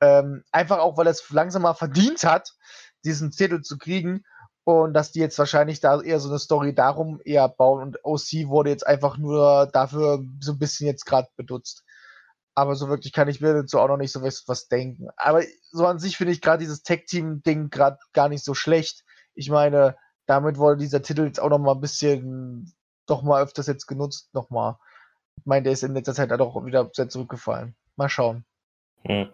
Ähm, 0.01 0.43
einfach 0.51 0.79
auch, 0.79 0.97
weil 0.97 1.07
er 1.07 1.12
es 1.12 1.29
langsam 1.29 1.63
mal 1.63 1.73
verdient 1.73 2.23
hat, 2.23 2.53
diesen 3.03 3.31
Titel 3.31 3.62
zu 3.62 3.77
kriegen. 3.77 4.23
Und 4.69 4.93
dass 4.93 5.12
die 5.12 5.19
jetzt 5.19 5.39
wahrscheinlich 5.39 5.79
da 5.79 5.99
eher 5.99 6.19
so 6.19 6.29
eine 6.29 6.38
Story 6.38 6.75
darum 6.75 7.19
eher 7.25 7.49
bauen. 7.49 7.82
Und 7.82 8.05
OC 8.05 8.49
wurde 8.49 8.69
jetzt 8.69 8.86
einfach 8.86 9.17
nur 9.17 9.67
dafür 9.73 10.23
so 10.41 10.51
ein 10.51 10.60
bisschen 10.60 10.86
jetzt 10.86 11.08
gerade 11.08 11.27
benutzt. 11.36 11.84
Aber 12.53 12.75
so 12.75 12.88
wirklich 12.88 13.12
kann 13.12 13.27
ich 13.27 13.41
mir 13.41 13.55
dazu 13.55 13.79
auch 13.79 13.88
noch 13.88 13.97
nicht 13.97 14.12
so 14.12 14.21
was, 14.21 14.67
denken. 14.67 15.08
Aber 15.17 15.41
so 15.71 15.88
an 15.88 15.97
sich 15.97 16.17
finde 16.17 16.34
ich 16.34 16.41
gerade 16.41 16.60
dieses 16.60 16.84
Tag-Team-Ding 16.84 17.71
gerade 17.71 17.97
gar 18.13 18.29
nicht 18.29 18.45
so 18.45 18.53
schlecht. 18.53 19.03
Ich 19.34 19.49
meine, 19.49 19.97
damit 20.27 20.60
wurde 20.60 20.77
dieser 20.77 21.01
Titel 21.01 21.25
jetzt 21.25 21.41
auch 21.41 21.49
noch 21.49 21.58
mal 21.58 21.73
ein 21.73 21.82
bisschen, 21.82 22.71
doch 23.08 23.23
mal 23.23 23.41
öfters 23.41 23.65
jetzt 23.65 23.88
genutzt, 23.88 24.29
noch 24.34 24.51
mal. 24.51 24.77
Ich 25.38 25.47
meine, 25.47 25.63
der 25.63 25.73
ist 25.73 25.82
in 25.82 25.95
letzter 25.95 26.13
Zeit 26.13 26.29
halt 26.29 26.41
auch 26.41 26.63
wieder 26.63 26.91
sehr 26.93 27.10
zurückgefallen. 27.10 27.75
Mal 27.95 28.10
schauen. 28.10 28.45
Hm. 29.03 29.29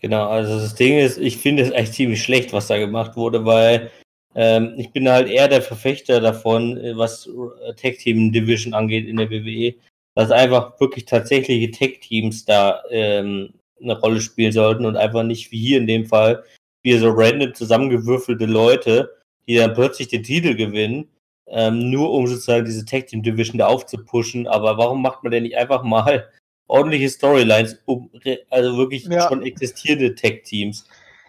Genau, 0.00 0.30
also 0.30 0.58
das 0.58 0.74
Ding 0.76 0.96
ist, 0.96 1.18
ich 1.18 1.36
finde 1.36 1.62
es 1.64 1.72
echt 1.72 1.92
ziemlich 1.92 2.22
schlecht, 2.22 2.54
was 2.54 2.68
da 2.68 2.78
gemacht 2.78 3.16
wurde, 3.16 3.44
weil 3.44 3.90
ähm, 4.34 4.74
ich 4.76 4.92
bin 4.92 5.08
halt 5.08 5.28
eher 5.28 5.48
der 5.48 5.62
Verfechter 5.62 6.20
davon, 6.20 6.76
äh, 6.78 6.96
was 6.96 7.26
äh, 7.26 7.74
Tag 7.74 7.98
Team 7.98 8.32
Division 8.32 8.74
angeht 8.74 9.06
in 9.06 9.16
der 9.16 9.30
WWE, 9.30 9.74
dass 10.14 10.30
einfach 10.30 10.78
wirklich 10.80 11.04
tatsächliche 11.06 11.70
Tag 11.70 12.00
Teams 12.00 12.44
da 12.44 12.82
ähm, 12.90 13.54
eine 13.80 13.98
Rolle 13.98 14.20
spielen 14.20 14.52
sollten 14.52 14.84
und 14.86 14.96
einfach 14.96 15.22
nicht 15.22 15.50
wie 15.52 15.60
hier 15.60 15.78
in 15.78 15.86
dem 15.86 16.06
Fall, 16.06 16.44
wie 16.82 16.96
so 16.98 17.10
random 17.10 17.54
zusammengewürfelte 17.54 18.46
Leute, 18.46 19.16
die 19.46 19.56
dann 19.56 19.74
plötzlich 19.74 20.08
den 20.08 20.22
Titel 20.22 20.54
gewinnen, 20.54 21.08
ähm, 21.48 21.90
nur 21.90 22.12
um 22.12 22.26
sozusagen 22.26 22.64
diese 22.64 22.84
Tag 22.84 23.06
Team 23.06 23.22
Division 23.22 23.58
da 23.58 23.66
aufzupushen. 23.66 24.46
Aber 24.46 24.76
warum 24.78 25.02
macht 25.02 25.22
man 25.22 25.32
denn 25.32 25.44
nicht 25.44 25.56
einfach 25.56 25.82
mal 25.82 26.28
ordentliche 26.68 27.08
Storylines, 27.08 27.80
um 27.86 28.10
also 28.50 28.76
wirklich 28.76 29.04
Ja. 29.06 29.28
schon 29.28 29.42
existierende 29.42 30.14
Tech-Teams. 30.14 30.86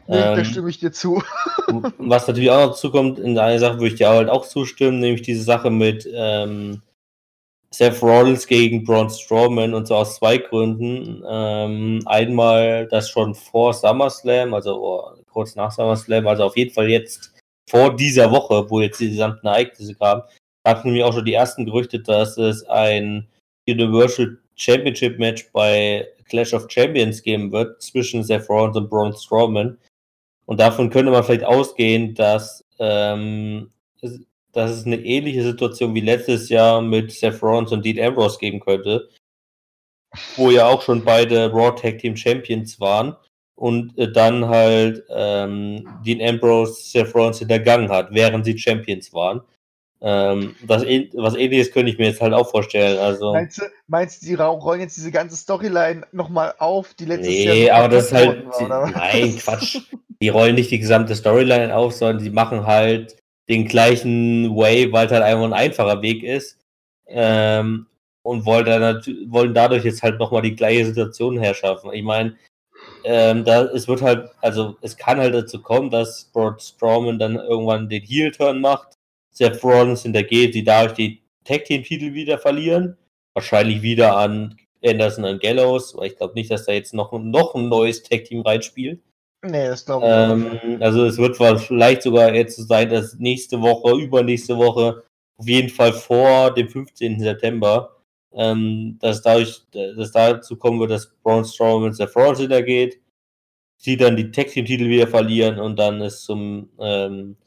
Nee, 0.10 0.17
da 0.17 0.38
Ähm, 0.39 0.45
stimme 0.45 0.69
ich 0.72 0.80
dir 0.80 0.91
zu. 0.91 1.22
was 2.00 2.28
natürlich 2.28 2.50
auch 2.50 2.69
noch 2.69 2.76
zukommt, 2.76 3.19
in 3.19 3.38
einer 3.38 3.60
Sache 3.60 3.76
würde 3.76 3.89
ich 3.89 3.95
dir 3.95 4.10
halt 4.10 4.28
auch 4.28 4.48
zustimmen, 4.48 5.00
nämlich 5.00 5.22
diese 5.22 5.43
Sache 5.43 5.69
mit 5.69 6.10
ähm, 6.12 6.82
Seth 7.69 8.02
Rollins 8.02 8.48
gegen 8.48 8.84
Braun 8.84 9.12
Strowman 9.12 9.76
und 9.76 9.86
zwar 9.86 10.00
aus 10.00 10.15
zwei 10.15 10.39
Gründen. 10.39 11.24
Ähm, 11.30 12.02
einmal 12.08 12.88
das 12.88 13.12
schon 13.12 13.36
vor 13.36 13.72
SummerSlam, 13.72 14.56
also 14.56 14.82
oh, 14.82 15.24
kurz 15.32 15.56
nach 15.56 15.72
SummerSlam, 15.72 16.26
also 16.26 16.45
auf 16.45 16.58
jeden 16.58 16.74
Fall 16.74 16.89
jetzt 16.89 17.36
vor 17.69 17.95
dieser 17.95 18.32
Woche, 18.32 18.67
wo 18.67 18.82
jetzt 18.82 19.00
die 19.00 19.12
gesamten 19.12 19.45
Ereignisse 19.45 19.93
kamen, 19.93 20.24
gab 20.63 20.80
es 20.80 20.86
nämlich 20.86 21.04
auch 21.04 21.13
schon 21.13 21.26
die 21.26 21.36
ersten 21.36 21.67
Gerüchte, 21.67 22.00
dass 22.00 22.36
es 22.39 22.63
ein 22.63 23.28
Universal 23.67 24.39
Championship 24.56 25.19
Match 25.19 25.52
bei 25.54 26.08
Clash 26.30 26.56
of 26.56 26.65
Champions 26.67 27.22
geben 27.22 27.52
wird 27.52 27.80
zwischen 27.80 28.24
Seth 28.24 28.50
Rollins 28.50 28.76
und 28.76 28.89
Braun 28.89 29.15
Strowman. 29.15 29.78
Und 30.50 30.60
davon 30.60 30.90
könnte 30.90 31.12
man 31.12 31.24
vielleicht 31.24 31.44
ausgehen, 31.44 32.16
dass, 32.16 32.66
ähm, 32.80 33.72
es- 34.02 34.26
dass 34.52 34.72
es 34.72 34.84
eine 34.84 34.96
ähnliche 34.98 35.44
Situation 35.44 35.94
wie 35.94 36.00
letztes 36.02 36.50
Jahr 36.50 36.82
mit 36.82 37.12
Seth 37.12 37.44
Rollins 37.44 37.72
und 37.72 37.86
Dean 37.86 38.04
Ambrose 38.04 38.40
geben 38.40 38.60
könnte, 38.60 39.10
wo 40.38 40.50
ja 40.50 40.66
auch 40.68 40.82
schon 40.82 41.06
beide 41.06 41.52
Raw 41.52 41.76
Tag 41.80 42.00
Team 42.00 42.16
Champions 42.16 42.80
waren 42.80 43.16
und 43.54 43.96
äh, 44.00 44.12
dann 44.12 44.48
halt 44.48 45.04
ähm, 45.10 45.88
Dean 46.04 46.20
Ambrose 46.28 46.82
Seth 46.82 47.14
Rollins 47.14 47.38
hintergangen 47.38 47.90
hat, 47.92 48.08
während 48.12 48.44
sie 48.44 48.58
Champions 48.58 49.14
waren. 49.14 49.42
Ähm, 50.02 50.56
das, 50.66 50.84
ähn- 50.84 51.10
was 51.14 51.36
ähnliches 51.36 51.72
könnte 51.72 51.92
ich 51.92 51.98
mir 51.98 52.08
jetzt 52.08 52.22
halt 52.22 52.34
auch 52.34 52.50
vorstellen. 52.50 52.98
Also, 53.00 53.34
Meinst 53.34 53.58
du, 53.58 53.64
meinst 53.88 54.22
du, 54.22 54.28
die 54.28 54.36
rollen 54.36 54.80
jetzt 54.80 54.96
diese 54.96 55.12
ganze 55.12 55.36
Storyline 55.36 56.04
nochmal 56.14 56.54
auf, 56.58 56.94
die 56.94 57.06
letztes 57.06 57.44
Jahr 57.44 57.54
nee, 57.56 57.70
aber 57.70 57.90
das 57.90 58.06
ist 58.06 58.14
halt, 58.14 58.46
war, 58.46 58.84
was? 58.84 58.92
nein, 58.92 59.38
Quatsch. 59.38 59.80
Die 60.22 60.28
rollen 60.28 60.56
nicht 60.56 60.70
die 60.70 60.80
gesamte 60.80 61.16
Storyline 61.16 61.74
auf, 61.74 61.94
sondern 61.94 62.22
die 62.22 62.30
machen 62.30 62.66
halt 62.68 63.16
den 63.48 63.66
gleichen 63.66 64.54
Way, 64.54 64.92
weil 64.92 65.06
es 65.06 65.14
halt 65.14 65.24
einfach 65.24 65.46
ein 65.46 65.54
einfacher 65.54 66.02
Weg 66.02 66.24
ist. 66.24 66.58
Ähm, 67.08 67.88
und 68.22 68.46
wollen, 68.46 68.66
dann 68.66 69.02
wollen 69.30 69.54
dadurch 69.54 69.86
jetzt 69.86 70.04
halt 70.04 70.20
nochmal 70.20 70.42
die 70.42 70.58
gleiche 70.58 70.86
Situation 70.88 71.38
herschaffen. 71.40 71.94
Ich 71.94 72.04
meine, 72.04 72.36
ähm, 73.06 73.46
da, 73.46 73.64
es 73.64 73.88
wird 73.88 74.02
halt, 74.02 74.30
also 74.42 74.76
es 74.82 74.98
kann 74.98 75.20
halt 75.20 75.34
dazu 75.34 75.62
kommen, 75.62 75.90
dass 75.90 76.26
Braun 76.34 76.60
Strowman 76.60 77.18
dann 77.18 77.38
irgendwann 77.38 77.88
den 77.88 78.04
Heel-Turn 78.04 78.60
macht, 78.60 78.98
Seth 79.39 79.63
Rollins 79.63 80.04
hintergeht, 80.04 80.54
die 80.54 80.65
dadurch 80.65 80.93
die 80.93 81.21
Tag-Team-Titel 81.45 82.13
wieder 82.13 82.38
verlieren. 82.38 82.97
Wahrscheinlich 83.34 83.82
wieder 83.82 84.17
an 84.17 84.58
Anderson 84.84 85.23
und 85.23 85.41
Gallows, 85.41 85.95
weil 85.95 86.08
ich 86.08 86.17
glaube 86.17 86.34
nicht, 86.34 86.52
dass 86.52 86.65
da 86.65 86.73
jetzt 86.73 86.93
noch, 86.93 87.13
noch 87.13 87.56
ein 87.56 87.69
neues 87.69 88.04
Tag-Team 88.04 88.41
reinspielt. 88.41 89.02
Nee, 89.41 89.67
das 89.67 89.86
glaube 89.86 90.06
ich 90.06 90.12
auch 90.12 90.36
nicht. 90.36 90.63
Ähm, 90.63 90.82
also 90.82 91.06
es 91.06 91.17
wird 91.17 91.38
vielleicht 91.38 92.02
sogar 92.02 92.36
jetzt 92.36 92.58
so 92.58 92.63
sein, 92.63 92.89
dass 92.89 93.15
nächste 93.17 93.62
Woche, 93.62 93.95
übernächste 93.95 94.58
Woche, 94.58 95.04
auf 95.38 95.47
jeden 95.47 95.69
Fall 95.69 95.93
vor 95.93 96.54
dem 96.54 96.67
15. 96.67 97.21
September, 97.21 97.95
ähm, 98.34 98.97
dass 98.99 99.21
dadurch, 99.21 99.62
dass 99.71 100.12
dazu 100.12 100.58
kommen 100.58 100.82
wird, 100.82 100.91
dass 100.91 101.15
Braun 101.23 101.45
Strowman 101.45 101.93
Seth 101.93 102.13
Rollins 102.13 102.39
hintergeht, 102.39 102.99
sie 103.78 103.95
dann 103.95 104.17
die 104.17 104.32
Tag 104.32 104.47
Team 104.47 104.65
Titel 104.65 104.89
wieder 104.89 105.08
verlieren 105.08 105.60
und 105.60 105.80
dann 105.80 106.02
es 106.02 106.23
zum 106.23 106.69
ähm, 106.78 107.38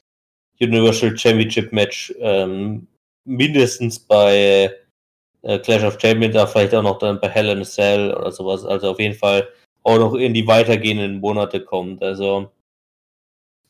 Universal 0.63 1.17
Championship 1.17 1.73
Match 1.73 2.15
ähm, 2.21 2.87
mindestens 3.25 3.99
bei 3.99 4.75
äh, 5.43 5.59
Clash 5.59 5.83
of 5.85 5.99
Champions, 6.01 6.37
aber 6.37 6.47
vielleicht 6.49 6.75
auch 6.75 6.83
noch 6.83 6.99
dann 6.99 7.21
bei 7.21 7.29
Hell 7.29 7.49
in 7.49 7.61
a 7.61 7.65
Cell 7.65 8.15
oder 8.15 8.31
sowas. 8.33 8.65
Also 8.65 8.91
auf 8.91 9.01
jeden 9.01 9.15
Fall 9.15 9.49
auch 9.83 9.99
noch 9.99 10.15
in 10.15 10.35
die 10.35 10.47
weitergehenden 10.47 11.21
Monate 11.21 11.61
kommt. 11.61 12.03
Also 12.03 12.51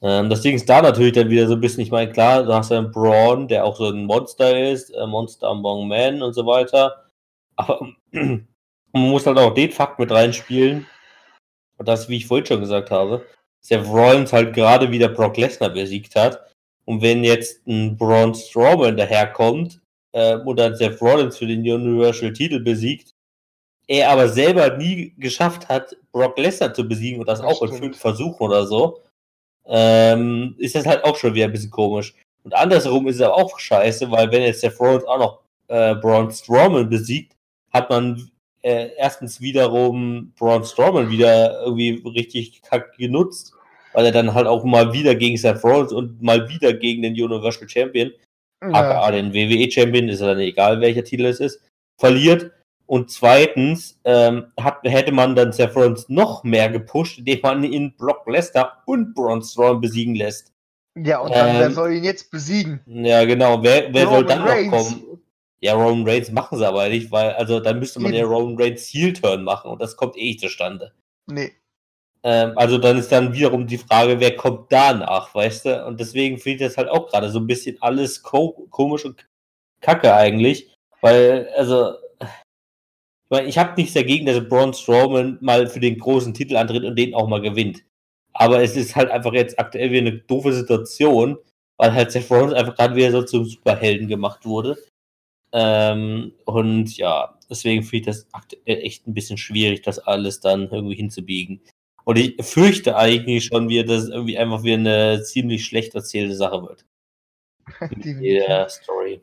ähm, 0.02 0.28
das 0.28 0.42
Ding 0.42 0.56
ist 0.56 0.68
da 0.68 0.82
natürlich 0.82 1.12
dann 1.12 1.30
wieder 1.30 1.46
so 1.46 1.54
ein 1.54 1.60
bisschen, 1.60 1.82
ich 1.82 1.90
meine, 1.90 2.10
klar, 2.12 2.42
du 2.42 2.52
hast 2.52 2.70
ja 2.70 2.78
einen 2.78 2.90
Braun, 2.90 3.48
der 3.48 3.64
auch 3.64 3.76
so 3.76 3.86
ein 3.86 4.04
Monster 4.04 4.70
ist, 4.70 4.90
äh, 4.90 5.06
Monster 5.06 5.48
Among 5.48 5.88
Men 5.88 6.22
und 6.22 6.34
so 6.34 6.44
weiter. 6.44 7.04
Aber 7.56 7.88
man 8.12 8.46
muss 8.92 9.26
halt 9.26 9.38
auch 9.38 9.54
den 9.54 9.70
Fakt 9.70 9.98
mit 9.98 10.10
reinspielen. 10.10 10.86
Und 11.78 11.88
das, 11.88 12.08
wie 12.08 12.16
ich 12.16 12.26
vorhin 12.26 12.46
schon 12.46 12.60
gesagt 12.60 12.90
habe, 12.90 13.24
Seth 13.60 13.86
Rollins 13.86 14.32
halt 14.32 14.54
gerade 14.54 14.90
wieder 14.90 15.08
Brock 15.08 15.36
Lesnar 15.36 15.70
besiegt 15.70 16.16
hat. 16.16 16.51
Und 16.84 17.02
wenn 17.02 17.24
jetzt 17.24 17.66
ein 17.66 17.96
Braun 17.96 18.34
Strowman 18.34 18.96
daherkommt 18.96 19.80
äh, 20.12 20.36
und 20.36 20.58
dann 20.58 20.74
Seth 20.76 21.00
Rollins 21.00 21.38
für 21.38 21.46
den 21.46 21.60
Universal-Titel 21.60 22.60
besiegt, 22.60 23.14
er 23.86 24.10
aber 24.10 24.28
selber 24.28 24.76
nie 24.76 25.14
geschafft 25.18 25.68
hat, 25.68 25.96
Brock 26.12 26.38
Lesnar 26.38 26.72
zu 26.74 26.86
besiegen 26.86 27.20
und 27.20 27.28
das, 27.28 27.40
Das 27.40 27.46
auch 27.48 27.62
in 27.62 27.68
stimmt. 27.68 27.82
fünf 27.82 27.98
Versuchen 27.98 28.42
oder 28.42 28.66
so, 28.66 29.00
ähm, 29.66 30.54
ist 30.58 30.74
das 30.74 30.86
halt 30.86 31.04
auch 31.04 31.16
schon 31.16 31.34
wieder 31.34 31.46
ein 31.46 31.52
bisschen 31.52 31.70
komisch. 31.70 32.14
Und 32.44 32.54
andersherum 32.54 33.06
ist 33.06 33.16
es 33.16 33.22
aber 33.22 33.36
auch 33.36 33.58
scheiße, 33.58 34.10
weil 34.10 34.30
wenn 34.32 34.42
jetzt 34.42 34.60
Seth 34.60 34.78
Rollins 34.80 35.04
auch 35.04 35.18
noch 35.18 35.40
äh, 35.68 35.94
Braun 35.96 36.30
Strowman 36.30 36.88
besiegt, 36.88 37.36
hat 37.72 37.88
man 37.90 38.30
äh, 38.62 38.90
erstens 38.96 39.40
wiederum 39.40 40.32
Braun 40.38 40.64
Strowman 40.64 41.10
wieder 41.10 41.62
irgendwie 41.62 42.02
richtig 42.14 42.62
kack 42.62 42.96
genutzt, 42.96 43.54
weil 43.92 44.06
er 44.06 44.12
dann 44.12 44.34
halt 44.34 44.46
auch 44.46 44.64
mal 44.64 44.92
wieder 44.92 45.14
gegen 45.14 45.36
Seth 45.36 45.62
Rollins 45.64 45.92
und 45.92 46.22
mal 46.22 46.48
wieder 46.48 46.72
gegen 46.72 47.02
den 47.02 47.14
Universal 47.14 47.68
Champion 47.68 48.12
aka 48.70 49.10
den 49.10 49.32
WWE-Champion, 49.32 50.08
ist 50.08 50.20
ja 50.20 50.28
dann 50.28 50.38
egal, 50.38 50.80
welcher 50.80 51.04
Titel 51.04 51.24
es 51.24 51.40
ist, 51.40 51.60
verliert. 51.98 52.52
Und 52.86 53.10
zweitens 53.10 53.98
ähm, 54.04 54.52
hat, 54.60 54.80
hätte 54.84 55.12
man 55.12 55.34
dann 55.34 55.52
Seth 55.52 55.74
Rollins 55.74 56.08
noch 56.08 56.44
mehr 56.44 56.68
gepusht, 56.68 57.18
indem 57.18 57.40
man 57.42 57.64
ihn 57.64 57.94
Brock 57.96 58.26
Lesnar 58.26 58.82
und 58.86 59.14
Braun 59.14 59.42
Strowman 59.42 59.80
besiegen 59.80 60.14
lässt. 60.14 60.52
Ja, 60.98 61.20
und 61.20 61.34
dann, 61.34 61.54
Ähm, 61.54 61.60
wer 61.60 61.70
soll 61.70 61.92
ihn 61.94 62.04
jetzt 62.04 62.30
besiegen? 62.30 62.80
Ja, 62.86 63.24
genau. 63.24 63.62
Wer, 63.62 63.94
wer 63.94 64.08
soll 64.08 64.26
dann 64.26 64.42
Reigns. 64.42 64.70
noch 64.70 64.88
kommen? 64.88 65.22
Ja, 65.60 65.74
Roman 65.74 66.06
Reigns 66.06 66.30
machen 66.32 66.58
sie 66.58 66.66
aber 66.66 66.88
nicht, 66.88 67.10
weil, 67.12 67.30
also 67.30 67.60
dann 67.60 67.78
müsste 67.78 68.00
man 68.00 68.12
ja 68.12 68.24
Eben. 68.24 68.32
Roman 68.32 68.60
Reigns 68.60 68.88
Heel-Turn 68.92 69.44
machen 69.44 69.70
und 69.70 69.80
das 69.80 69.96
kommt 69.96 70.16
eh 70.18 70.24
nicht 70.24 70.40
zustande. 70.40 70.92
Nee. 71.30 71.52
Ähm, 72.24 72.52
also 72.56 72.78
dann 72.78 72.98
ist 72.98 73.10
dann 73.10 73.32
wiederum 73.32 73.66
die 73.66 73.78
Frage, 73.78 74.20
wer 74.20 74.36
kommt 74.36 74.72
danach, 74.72 75.34
weißt 75.34 75.66
du? 75.66 75.86
Und 75.86 76.00
deswegen 76.00 76.38
finde 76.38 76.64
ich 76.64 76.70
das 76.70 76.76
halt 76.76 76.88
auch 76.88 77.08
gerade 77.08 77.30
so 77.30 77.40
ein 77.40 77.46
bisschen 77.46 77.80
alles 77.80 78.22
ko 78.22 78.66
komisch 78.70 79.04
und 79.04 79.26
kacke 79.80 80.14
eigentlich, 80.14 80.72
weil, 81.00 81.48
also, 81.56 81.94
ich 82.20 83.30
meine, 83.30 83.48
ich 83.48 83.58
habe 83.58 83.74
nichts 83.76 83.94
dagegen, 83.94 84.26
dass 84.26 84.48
Braun 84.48 84.74
Strowman 84.74 85.38
mal 85.40 85.66
für 85.66 85.80
den 85.80 85.98
großen 85.98 86.34
Titel 86.34 86.56
antritt 86.56 86.84
und 86.84 86.96
den 86.96 87.14
auch 87.14 87.28
mal 87.28 87.40
gewinnt. 87.40 87.82
Aber 88.34 88.62
es 88.62 88.76
ist 88.76 88.96
halt 88.96 89.10
einfach 89.10 89.32
jetzt 89.32 89.58
aktuell 89.58 89.90
wieder 89.90 90.00
eine 90.06 90.18
doofe 90.18 90.52
Situation, 90.52 91.38
weil 91.78 91.92
halt 91.92 92.12
Seth 92.12 92.30
Rollins 92.30 92.52
einfach 92.52 92.76
gerade 92.76 92.94
wieder 92.94 93.10
so 93.10 93.22
zum 93.22 93.44
Superhelden 93.44 94.08
gemacht 94.08 94.44
wurde. 94.46 94.78
Ähm, 95.52 96.32
und 96.44 96.96
ja, 96.96 97.38
deswegen 97.50 97.82
finde 97.82 97.96
ich 97.96 98.06
das 98.06 98.26
aktuell 98.32 98.78
echt 98.78 99.06
ein 99.06 99.14
bisschen 99.14 99.38
schwierig, 99.38 99.82
das 99.82 99.98
alles 99.98 100.40
dann 100.40 100.70
irgendwie 100.70 100.96
hinzubiegen. 100.96 101.60
Und 102.04 102.16
ich 102.18 102.44
fürchte 102.44 102.96
eigentlich 102.96 103.46
schon 103.46 103.68
wieder, 103.68 103.84
dass 103.84 104.04
es 104.04 104.10
irgendwie 104.10 104.38
einfach 104.38 104.62
wieder 104.62 104.76
eine 104.76 105.22
ziemlich 105.22 105.64
schlecht 105.64 105.94
erzählte 105.94 106.34
Sache 106.34 106.62
wird. 106.62 106.84
In 107.90 108.22
der 108.22 108.68
Story. 108.68 109.22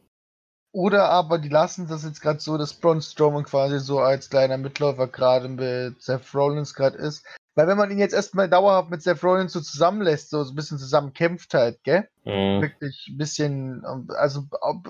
Oder 0.72 1.10
aber 1.10 1.40
die 1.40 1.50
lassen 1.50 1.88
das 1.88 2.04
jetzt 2.04 2.22
gerade 2.22 2.40
so, 2.40 2.58
dass 2.58 2.74
Braun 2.74 3.02
Strowman 3.02 3.44
quasi 3.44 3.80
so 3.80 4.00
als 4.00 4.30
kleiner 4.30 4.58
Mitläufer 4.58 5.08
gerade 5.08 5.50
mit 5.50 6.02
Seth 6.02 6.34
Rollins 6.34 6.76
gerade 6.76 6.98
ist. 6.98 7.26
Weil 7.56 7.68
wenn 7.68 7.78
man 7.78 7.90
ihn 7.90 7.98
jetzt 7.98 8.14
erstmal 8.14 8.48
dauerhaft 8.48 8.92
mit 8.92 9.02
Seth 9.02 9.24
Rollins 9.24 9.54
so 9.54 9.62
zusammenlässt, 9.62 10.30
so 10.30 10.44
ein 10.44 10.56
bisschen 10.56 10.78
zusammen 10.78 11.14
kämpft 11.14 11.56
halt, 11.56 11.84
gell? 11.84 12.08
Mhm. 12.24 12.62
Wirklich 12.62 13.08
ein 13.10 13.18
bisschen, 13.18 13.84
also 14.10 14.44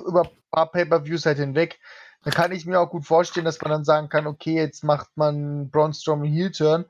über 0.06 0.24
ein 0.24 0.30
paar 0.52 0.70
Pay-Per-Views 0.70 1.26
halt 1.26 1.38
hinweg, 1.38 1.80
dann 2.24 2.34
kann 2.34 2.52
ich 2.52 2.66
mir 2.66 2.82
auch 2.82 2.90
gut 2.90 3.06
vorstellen, 3.06 3.46
dass 3.46 3.62
man 3.62 3.72
dann 3.72 3.86
sagen 3.86 4.10
kann, 4.10 4.28
okay, 4.28 4.56
jetzt 4.56 4.84
macht 4.84 5.10
man 5.16 5.70
Braun 5.70 5.94
Strowman 5.94 6.28
Heel-Turn 6.28 6.86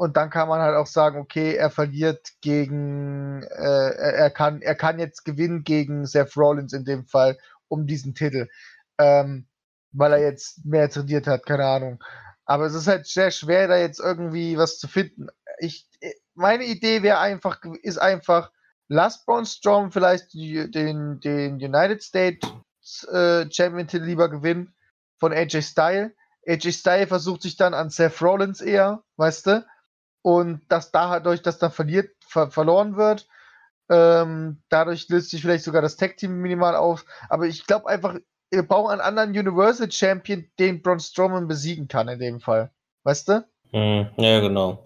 und 0.00 0.16
dann 0.16 0.30
kann 0.30 0.48
man 0.48 0.62
halt 0.62 0.76
auch 0.76 0.86
sagen, 0.86 1.18
okay, 1.18 1.56
er 1.56 1.68
verliert 1.68 2.30
gegen, 2.40 3.42
äh, 3.42 3.90
er, 3.90 4.30
kann, 4.30 4.62
er 4.62 4.74
kann 4.74 4.98
jetzt 4.98 5.26
gewinnen 5.26 5.62
gegen 5.62 6.06
Seth 6.06 6.38
Rollins 6.38 6.72
in 6.72 6.86
dem 6.86 7.04
Fall 7.04 7.36
um 7.68 7.86
diesen 7.86 8.14
Titel, 8.14 8.48
ähm, 8.96 9.46
weil 9.92 10.14
er 10.14 10.20
jetzt 10.20 10.64
mehr 10.64 10.88
trainiert 10.88 11.26
hat, 11.26 11.44
keine 11.44 11.66
Ahnung. 11.66 12.02
Aber 12.46 12.64
es 12.64 12.72
ist 12.72 12.86
halt 12.86 13.08
sehr 13.08 13.30
schwer, 13.30 13.68
da 13.68 13.76
jetzt 13.76 14.00
irgendwie 14.00 14.56
was 14.56 14.78
zu 14.78 14.88
finden. 14.88 15.26
Ich, 15.58 15.86
meine 16.32 16.64
Idee 16.64 17.02
wäre 17.02 17.18
einfach, 17.18 17.60
ist 17.82 17.98
einfach, 17.98 18.52
lass 18.88 19.26
Braun 19.26 19.44
Strowman 19.44 19.92
vielleicht 19.92 20.32
den, 20.32 21.20
den 21.20 21.56
United 21.56 22.02
States 22.02 22.48
äh, 23.12 23.50
Champion 23.50 23.86
Titel 23.86 24.04
lieber 24.06 24.30
gewinnen 24.30 24.74
von 25.18 25.34
AJ 25.34 25.60
Styles. 25.60 26.12
AJ 26.48 26.72
Styles 26.72 27.08
versucht 27.08 27.42
sich 27.42 27.58
dann 27.58 27.74
an 27.74 27.90
Seth 27.90 28.22
Rollins 28.22 28.62
eher, 28.62 29.02
weißt 29.18 29.46
du? 29.46 29.66
Und 30.22 30.62
dass 30.68 30.90
dadurch, 30.90 31.42
dass 31.42 31.58
dann 31.58 31.72
verliert, 31.72 32.14
ver 32.26 32.50
verloren 32.50 32.96
wird, 32.96 33.26
ähm, 33.88 34.62
dadurch 34.68 35.08
löst 35.08 35.30
sich 35.30 35.40
vielleicht 35.42 35.64
sogar 35.64 35.82
das 35.82 35.96
Tag 35.96 36.16
Team 36.16 36.40
minimal 36.40 36.76
auf. 36.76 37.04
Aber 37.28 37.46
ich 37.46 37.66
glaube 37.66 37.88
einfach, 37.88 38.16
wir 38.50 38.62
brauchen 38.62 38.92
einen 38.92 39.00
anderen 39.00 39.30
Universal 39.30 39.90
Champion, 39.90 40.50
den 40.58 40.82
Braun 40.82 41.00
Strowman 41.00 41.48
besiegen 41.48 41.88
kann 41.88 42.08
in 42.08 42.18
dem 42.18 42.40
Fall. 42.40 42.70
Weißt 43.04 43.28
du? 43.28 43.44
Mhm. 43.72 44.10
Ja, 44.16 44.40
genau. 44.40 44.84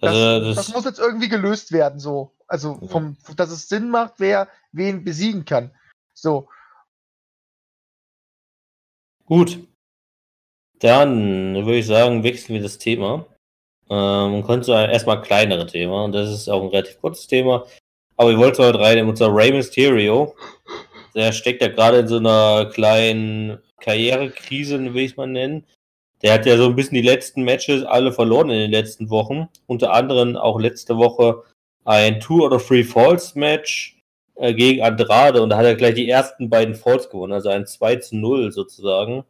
Das, 0.00 0.14
Also, 0.14 0.44
das, 0.46 0.56
das, 0.56 0.74
muss 0.74 0.84
jetzt 0.84 0.98
irgendwie 0.98 1.28
gelöst 1.28 1.72
werden, 1.72 2.00
so. 2.00 2.32
Also, 2.46 2.80
vom, 2.88 3.16
dass 3.36 3.50
es 3.50 3.68
Sinn 3.68 3.90
macht, 3.90 4.14
wer 4.18 4.48
wen 4.72 5.04
besiegen 5.04 5.44
kann. 5.44 5.72
So. 6.14 6.48
Gut. 9.26 9.66
Dann 10.80 11.54
würde 11.54 11.78
ich 11.78 11.86
sagen, 11.86 12.24
wechseln 12.24 12.54
wir 12.54 12.62
das 12.62 12.78
Thema. 12.78 13.26
Ähm, 13.90 14.44
und 14.44 14.64
zu 14.64 14.72
einem 14.72 14.92
erstmal 14.92 15.20
kleineren 15.20 15.66
Thema. 15.66 16.04
Und 16.04 16.12
das 16.12 16.30
ist 16.30 16.48
auch 16.48 16.62
ein 16.62 16.68
relativ 16.68 17.00
kurzes 17.00 17.26
Thema. 17.26 17.66
Aber 18.16 18.30
ich 18.30 18.38
wollte 18.38 18.64
heute 18.64 18.78
rein 18.78 18.98
in 18.98 19.08
unser 19.08 19.34
Rey 19.34 19.52
Mysterio. 19.52 20.34
Der 21.14 21.32
steckt 21.32 21.60
ja 21.60 21.68
gerade 21.68 21.98
in 21.98 22.08
so 22.08 22.18
einer 22.18 22.66
kleinen 22.72 23.58
Karrierekrise, 23.80 24.78
will 24.94 25.04
ich 25.04 25.12
es 25.12 25.16
mal 25.16 25.26
nennen. 25.26 25.66
Der 26.22 26.34
hat 26.34 26.46
ja 26.46 26.56
so 26.56 26.66
ein 26.66 26.76
bisschen 26.76 26.94
die 26.94 27.02
letzten 27.02 27.42
Matches 27.42 27.82
alle 27.84 28.12
verloren 28.12 28.50
in 28.50 28.58
den 28.58 28.70
letzten 28.70 29.10
Wochen. 29.10 29.48
Unter 29.66 29.92
anderem 29.92 30.36
auch 30.36 30.60
letzte 30.60 30.96
Woche 30.96 31.42
ein 31.84 32.20
Two 32.20 32.44
oder 32.44 32.58
Three 32.58 32.84
Falls 32.84 33.34
Match 33.34 33.98
äh, 34.36 34.54
gegen 34.54 34.82
Andrade 34.82 35.42
und 35.42 35.50
da 35.50 35.56
hat 35.56 35.64
er 35.64 35.74
gleich 35.74 35.94
die 35.94 36.08
ersten 36.08 36.50
beiden 36.50 36.74
Falls 36.74 37.08
gewonnen, 37.08 37.32
also 37.32 37.48
ein 37.48 37.66
2 37.66 37.96
zu 37.96 38.16
0 38.16 38.52
sozusagen. 38.52 39.24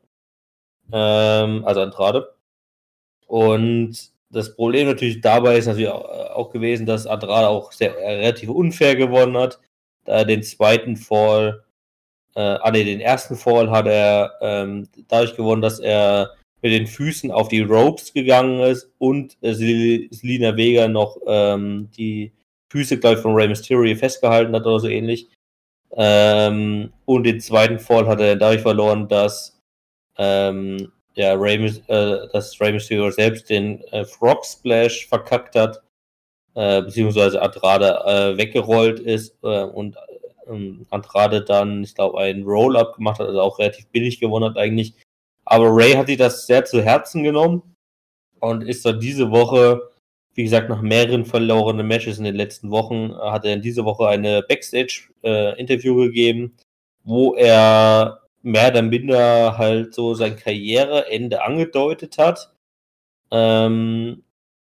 Ähm, 0.93 1.65
also 1.65 1.81
Andrade. 1.81 2.35
Und 3.27 4.11
das 4.33 4.55
Problem 4.55 4.87
natürlich 4.87 5.21
dabei 5.21 5.59
ist 5.59 5.67
natürlich 5.67 5.91
auch, 5.91 6.05
auch 6.35 6.51
gewesen, 6.51 6.87
dass 6.87 7.07
Andrade 7.07 7.49
auch 7.49 7.73
sehr 7.73 7.97
äh, 7.99 8.17
relativ 8.17 8.49
unfair 8.51 8.97
gewonnen 8.97 9.37
hat. 9.37 9.61
Da 10.05 10.19
er 10.19 10.25
den 10.25 10.43
zweiten 10.43 10.97
Fall, 10.97 11.65
äh, 12.35 12.41
ah 12.41 12.71
nee, 12.71 12.85
den 12.85 13.01
ersten 13.01 13.37
Fall 13.37 13.71
hat 13.71 13.87
er 13.87 14.33
ähm, 14.41 14.89
dadurch 15.09 15.37
gewonnen, 15.37 15.63
dass 15.63 15.79
er 15.81 16.35
mit 16.63 16.73
den 16.73 16.87
Füßen 16.87 17.31
auf 17.31 17.49
die 17.49 17.63
Ropes 17.63 18.13
gegangen 18.13 18.61
ist 18.61 18.91
und 18.99 19.37
äh, 19.41 19.53
Sel- 19.53 20.09
Selina 20.11 20.57
Vega 20.57 20.89
noch 20.89 21.19
ähm, 21.27 21.91
die 21.97 22.33
Füße, 22.71 22.99
glaube 22.99 23.17
ich, 23.17 23.23
von 23.23 23.35
Rey 23.35 23.49
Mysterio 23.49 23.97
festgehalten 23.97 24.55
hat 24.55 24.65
oder 24.65 24.81
so 24.81 24.89
ähnlich. 24.89 25.29
Ähm, 25.93 26.93
und 27.05 27.25
den 27.25 27.41
zweiten 27.41 27.81
Fall 27.81 28.07
hat 28.07 28.21
er 28.21 28.37
dadurch 28.37 28.63
verloren, 28.63 29.09
dass 29.09 29.59
ähm, 30.19 30.93
Rey, 31.29 31.59
Mys- 31.59 31.83
äh, 31.89 32.29
dass 32.33 32.61
Rey 32.61 32.73
Mysterio 32.73 33.11
selbst 33.11 33.51
den 33.51 33.83
äh, 33.93 34.05
Frog 34.05 34.45
Splash 34.45 35.07
verkackt 35.09 35.55
hat, 35.57 35.83
äh, 36.55 36.83
beziehungsweise 36.83 37.41
Andrade 37.43 38.03
äh, 38.07 38.37
weggerollt 38.39 39.01
ist 39.01 39.37
äh, 39.43 39.63
und 39.65 39.97
ähm, 40.49 40.87
Andrade 40.91 41.43
dann, 41.43 41.85
ich 41.85 41.95
glaube, 41.95 42.19
einen 42.19 42.45
Roll-Up 42.45 42.97
gemacht 42.97 43.21
hat, 43.21 43.29
also 43.29 43.41
auch 43.41 43.59
relativ 43.59 43.87
billig 43.89 44.21
gewonnen 44.21 44.51
hat 44.51 44.59
eigentlich. 44.59 44.95
Aber 45.45 45.67
Ray 45.75 45.93
hat 45.95 46.09
sich 46.09 46.19
das 46.19 46.47
sehr 46.47 46.65
zu 46.65 46.83
Herzen 46.83 47.23
genommen 47.23 47.63
und 48.41 48.63
ist 48.63 48.85
dann 48.85 49.01
diese 49.01 49.31
Woche, 49.31 49.91
wie 50.35 50.45
gesagt, 50.45 50.69
nach 50.69 50.83
mehreren 50.83 51.25
verlorenen 51.25 51.87
Matches 51.87 52.19
in 52.19 52.25
den 52.25 52.37
letzten 52.37 52.71
Wochen, 52.71 53.11
äh, 53.11 53.31
hat 53.31 53.45
er 53.45 53.55
in 53.55 53.63
dieser 53.63 53.85
Woche 53.85 54.09
eine 54.09 54.43
Backstage-Interview 54.43 55.97
gegeben, 55.97 56.57
wo 57.05 57.35
er 57.35 58.21
mehr 58.43 58.71
oder 58.71 58.83
minder 58.83 59.59
halt 59.59 59.95
so 59.95 60.15
sein 60.15 60.37
Karriereende 60.37 61.43
angedeutet 61.43 62.19
hat. 62.19 62.53
Ähm, 63.31 64.25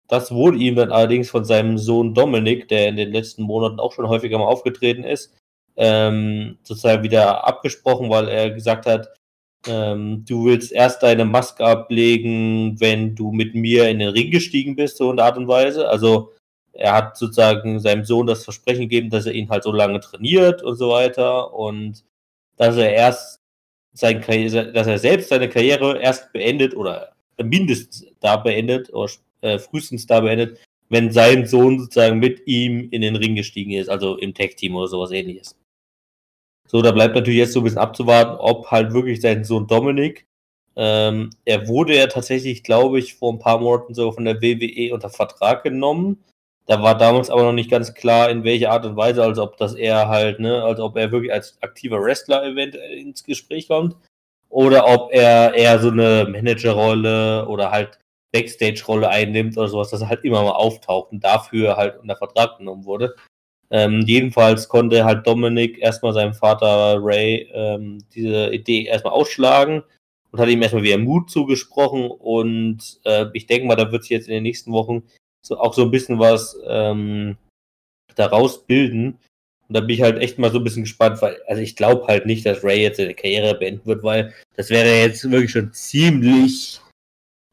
das 0.08 0.32
wurde 0.32 0.58
ihm 0.58 0.76
dann 0.76 0.92
allerdings 0.92 1.30
von 1.30 1.44
seinem 1.44 1.78
Sohn 1.78 2.14
Dominik, 2.14 2.68
der 2.68 2.88
in 2.88 2.96
den 2.96 3.12
letzten 3.12 3.42
Monaten 3.42 3.80
auch 3.80 3.92
schon 3.92 4.08
häufiger 4.08 4.38
mal 4.38 4.46
aufgetreten 4.46 5.04
ist, 5.04 5.34
ähm, 5.76 6.58
sozusagen 6.62 7.02
wieder 7.02 7.46
abgesprochen, 7.46 8.10
weil 8.10 8.28
er 8.28 8.50
gesagt 8.50 8.86
hat, 8.86 9.08
ähm, 9.66 10.24
du 10.26 10.44
willst 10.44 10.72
erst 10.72 11.02
deine 11.02 11.24
Maske 11.24 11.64
ablegen, 11.64 12.78
wenn 12.80 13.14
du 13.14 13.32
mit 13.32 13.54
mir 13.54 13.88
in 13.88 13.98
den 13.98 14.10
Ring 14.10 14.30
gestiegen 14.30 14.76
bist, 14.76 14.98
so 14.98 15.10
in 15.10 15.16
der 15.16 15.26
Art 15.26 15.38
und 15.38 15.48
Weise. 15.48 15.88
Also 15.88 16.32
er 16.72 16.92
hat 16.94 17.16
sozusagen 17.16 17.80
seinem 17.80 18.04
Sohn 18.04 18.26
das 18.26 18.44
Versprechen 18.44 18.82
gegeben, 18.82 19.10
dass 19.10 19.26
er 19.26 19.32
ihn 19.32 19.48
halt 19.48 19.64
so 19.64 19.72
lange 19.72 20.00
trainiert 20.00 20.62
und 20.62 20.76
so 20.76 20.90
weiter 20.90 21.54
und 21.54 22.04
dass 22.56 22.76
er 22.76 22.92
erst 22.92 23.40
sein 23.94 24.20
dass 24.74 24.86
er 24.86 24.98
selbst 24.98 25.28
seine 25.28 25.48
Karriere 25.48 26.00
erst 26.00 26.32
beendet 26.32 26.76
oder 26.76 27.12
mindestens 27.42 28.06
da 28.20 28.36
beendet 28.36 28.92
oder 28.92 29.10
äh, 29.40 29.58
frühestens 29.58 30.06
da 30.06 30.20
beendet, 30.20 30.58
wenn 30.88 31.12
sein 31.12 31.46
Sohn 31.46 31.78
sozusagen 31.80 32.18
mit 32.18 32.46
ihm 32.46 32.88
in 32.90 33.02
den 33.02 33.16
Ring 33.16 33.34
gestiegen 33.34 33.72
ist, 33.72 33.88
also 33.88 34.16
im 34.18 34.34
Tag-Team 34.34 34.74
oder 34.74 34.88
sowas 34.88 35.10
ähnliches. 35.10 35.56
So, 36.66 36.82
da 36.82 36.92
bleibt 36.92 37.14
natürlich 37.14 37.38
jetzt 37.38 37.52
so 37.52 37.60
ein 37.60 37.64
bisschen 37.64 37.78
abzuwarten, 37.78 38.36
ob 38.38 38.70
halt 38.70 38.92
wirklich 38.92 39.20
sein 39.20 39.44
Sohn 39.44 39.66
Dominik, 39.66 40.26
ähm, 40.76 41.30
er 41.44 41.68
wurde 41.68 41.96
ja 41.96 42.06
tatsächlich, 42.06 42.62
glaube 42.64 42.98
ich, 42.98 43.14
vor 43.14 43.32
ein 43.32 43.38
paar 43.38 43.60
Monaten 43.60 43.94
so 43.94 44.10
von 44.12 44.24
der 44.24 44.42
WWE 44.42 44.92
unter 44.92 45.10
Vertrag 45.10 45.62
genommen. 45.62 46.24
Da 46.66 46.82
war 46.82 46.96
damals 46.96 47.28
aber 47.28 47.42
noch 47.42 47.52
nicht 47.52 47.70
ganz 47.70 47.92
klar, 47.92 48.30
in 48.30 48.44
welcher 48.44 48.70
Art 48.70 48.86
und 48.86 48.96
Weise, 48.96 49.22
als 49.22 49.38
ob 49.38 49.56
das 49.58 49.74
er 49.74 50.08
halt, 50.08 50.40
ne, 50.40 50.62
als 50.62 50.80
ob 50.80 50.96
er 50.96 51.12
wirklich 51.12 51.32
als 51.32 51.58
aktiver 51.62 52.00
Wrestler 52.02 52.44
eventuell 52.44 52.98
ins 52.98 53.22
Gespräch 53.24 53.68
kommt. 53.68 53.96
Oder 54.48 54.86
ob 54.86 55.12
er 55.12 55.54
eher 55.54 55.78
so 55.78 55.90
eine 55.90 56.26
Managerrolle 56.30 57.46
oder 57.48 57.70
halt 57.70 57.98
Backstage-Rolle 58.32 59.08
einnimmt 59.08 59.56
oder 59.58 59.68
sowas, 59.68 59.90
dass 59.90 60.00
er 60.00 60.08
halt 60.08 60.24
immer 60.24 60.42
mal 60.42 60.52
auftaucht 60.52 61.12
und 61.12 61.22
dafür 61.22 61.76
halt 61.76 61.98
unter 62.00 62.16
Vertrag 62.16 62.58
genommen 62.58 62.84
wurde. 62.84 63.14
Ähm, 63.70 64.02
jedenfalls 64.06 64.68
konnte 64.68 65.04
halt 65.04 65.26
Dominik 65.26 65.78
erstmal 65.78 66.12
seinem 66.12 66.34
Vater 66.34 66.98
Ray 67.00 67.48
ähm, 67.52 67.98
diese 68.14 68.52
Idee 68.52 68.84
erstmal 68.84 69.14
ausschlagen 69.14 69.82
und 70.30 70.40
hat 70.40 70.48
ihm 70.48 70.62
erstmal 70.62 70.82
wieder 70.82 70.98
Mut 70.98 71.30
zugesprochen 71.30 72.10
und 72.10 73.00
äh, 73.04 73.26
ich 73.32 73.46
denke 73.46 73.66
mal, 73.66 73.76
da 73.76 73.90
wird 73.90 74.02
sich 74.02 74.10
jetzt 74.10 74.28
in 74.28 74.34
den 74.34 74.42
nächsten 74.42 74.72
Wochen 74.72 75.04
so 75.44 75.58
auch 75.58 75.74
so 75.74 75.82
ein 75.82 75.90
bisschen 75.90 76.18
was 76.18 76.56
ähm, 76.66 77.36
daraus 78.14 78.64
bilden. 78.66 79.18
Und 79.68 79.76
da 79.76 79.80
bin 79.80 79.90
ich 79.90 80.02
halt 80.02 80.18
echt 80.18 80.38
mal 80.38 80.50
so 80.50 80.58
ein 80.58 80.64
bisschen 80.64 80.82
gespannt, 80.82 81.22
weil, 81.22 81.40
also 81.46 81.62
ich 81.62 81.76
glaube 81.76 82.06
halt 82.06 82.26
nicht, 82.26 82.44
dass 82.44 82.62
Ray 82.62 82.82
jetzt 82.82 82.98
seine 82.98 83.14
Karriere 83.14 83.54
beenden 83.54 83.86
wird, 83.86 84.02
weil 84.02 84.34
das 84.56 84.70
wäre 84.70 84.88
jetzt 84.88 85.30
wirklich 85.30 85.52
schon 85.52 85.72
ziemlich 85.72 86.80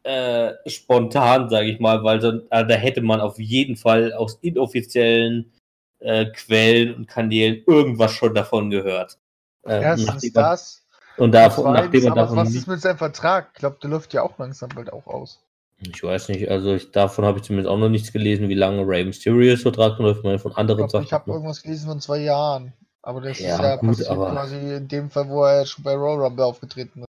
äh, 0.03 0.53
spontan, 0.67 1.49
sage 1.49 1.67
ich 1.67 1.79
mal, 1.79 2.03
weil 2.03 2.21
so, 2.21 2.41
also 2.49 2.67
da 2.67 2.75
hätte 2.75 3.01
man 3.01 3.21
auf 3.21 3.39
jeden 3.39 3.75
Fall 3.75 4.13
aus 4.13 4.39
inoffiziellen 4.41 5.51
äh, 5.99 6.25
Quellen 6.25 6.95
und 6.95 7.07
Kanälen 7.07 7.63
irgendwas 7.67 8.11
schon 8.11 8.33
davon 8.33 8.69
gehört. 8.69 9.17
Ähm, 9.65 9.83
Erstens 9.83 10.33
das. 10.33 10.85
Und 11.17 11.33
davon, 11.33 11.73
nachdem 11.73 12.05
man 12.05 12.15
davon. 12.15 12.37
Was 12.37 12.53
ist 12.53 12.67
mit 12.67 12.81
seinem 12.81 12.97
Vertrag? 12.97 13.51
Ich 13.53 13.59
glaube, 13.59 13.77
der 13.81 13.89
läuft 13.89 14.13
ja 14.13 14.23
auch 14.23 14.37
langsam 14.39 14.69
bald 14.69 14.91
auch 14.91 15.05
aus. 15.07 15.39
Ich 15.81 16.03
weiß 16.03 16.29
nicht, 16.29 16.49
also 16.49 16.75
ich, 16.75 16.91
davon 16.91 17.25
habe 17.25 17.39
ich 17.39 17.43
zumindest 17.43 17.69
auch 17.69 17.77
noch 17.77 17.89
nichts 17.89 18.13
gelesen, 18.13 18.49
wie 18.49 18.55
lange 18.55 18.85
Ray 18.85 19.03
Mysterious 19.03 19.63
Vertrag 19.63 19.97
läuft, 19.97 20.23
man 20.23 20.37
von 20.37 20.55
anderen 20.55 20.85
ich 20.85 20.91
Sachen. 20.91 21.05
Ich 21.05 21.13
habe 21.13 21.31
irgendwas 21.31 21.63
gelesen 21.63 21.87
von 21.87 21.99
zwei 21.99 22.19
Jahren. 22.19 22.73
Aber 23.01 23.21
das 23.21 23.39
ja, 23.39 23.55
ist 23.55 23.61
ja 23.61 23.75
gut, 23.77 24.05
aber... 24.05 24.31
quasi 24.31 24.75
in 24.75 24.87
dem 24.87 25.09
Fall, 25.09 25.27
wo 25.27 25.43
er 25.43 25.65
schon 25.65 25.83
bei 25.83 25.95
Roll 25.95 26.21
Rumble 26.21 26.45
aufgetreten 26.45 26.99
ist. 27.01 27.07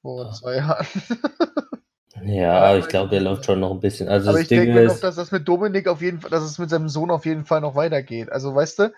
Vor 0.00 0.24
ja. 0.24 0.32
zwei 0.32 0.56
Jahren. 0.56 0.86
Ja, 2.24 2.76
ich 2.76 2.88
glaube, 2.88 3.10
der 3.10 3.20
läuft 3.20 3.44
schon 3.44 3.60
noch 3.60 3.70
ein 3.70 3.80
bisschen. 3.80 4.08
Also 4.08 4.30
aber 4.30 4.40
ich 4.40 4.48
Ding 4.48 4.64
denke 4.64 4.82
ist... 4.82 4.94
noch, 4.94 5.00
dass 5.00 5.16
das 5.16 5.30
mit 5.30 5.46
Dominik 5.46 5.88
auf 5.88 6.02
jeden 6.02 6.20
Fall, 6.20 6.30
dass 6.30 6.42
es 6.42 6.58
mit 6.58 6.70
seinem 6.70 6.88
Sohn 6.88 7.10
auf 7.10 7.24
jeden 7.24 7.44
Fall 7.44 7.60
noch 7.60 7.74
weitergeht. 7.74 8.30
Also, 8.30 8.54
weißt 8.54 8.78
du, 8.80 8.92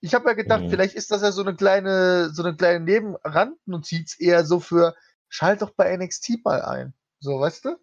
ich 0.00 0.14
habe 0.14 0.28
ja 0.28 0.34
gedacht, 0.34 0.62
mhm. 0.62 0.70
vielleicht 0.70 0.94
ist 0.94 1.10
das 1.10 1.22
ja 1.22 1.32
so 1.32 1.42
eine 1.42 1.54
kleine, 1.54 2.30
so 2.30 2.42
eine 2.42 2.56
kleine 2.56 2.80
Nebenrandnotiz 2.84 4.18
eher 4.18 4.44
so 4.44 4.58
für, 4.58 4.94
schalt 5.28 5.62
doch 5.62 5.70
bei 5.70 5.96
NXT 5.96 6.44
mal 6.44 6.62
ein. 6.62 6.94
So, 7.20 7.38
weißt 7.38 7.66
du? 7.66 7.76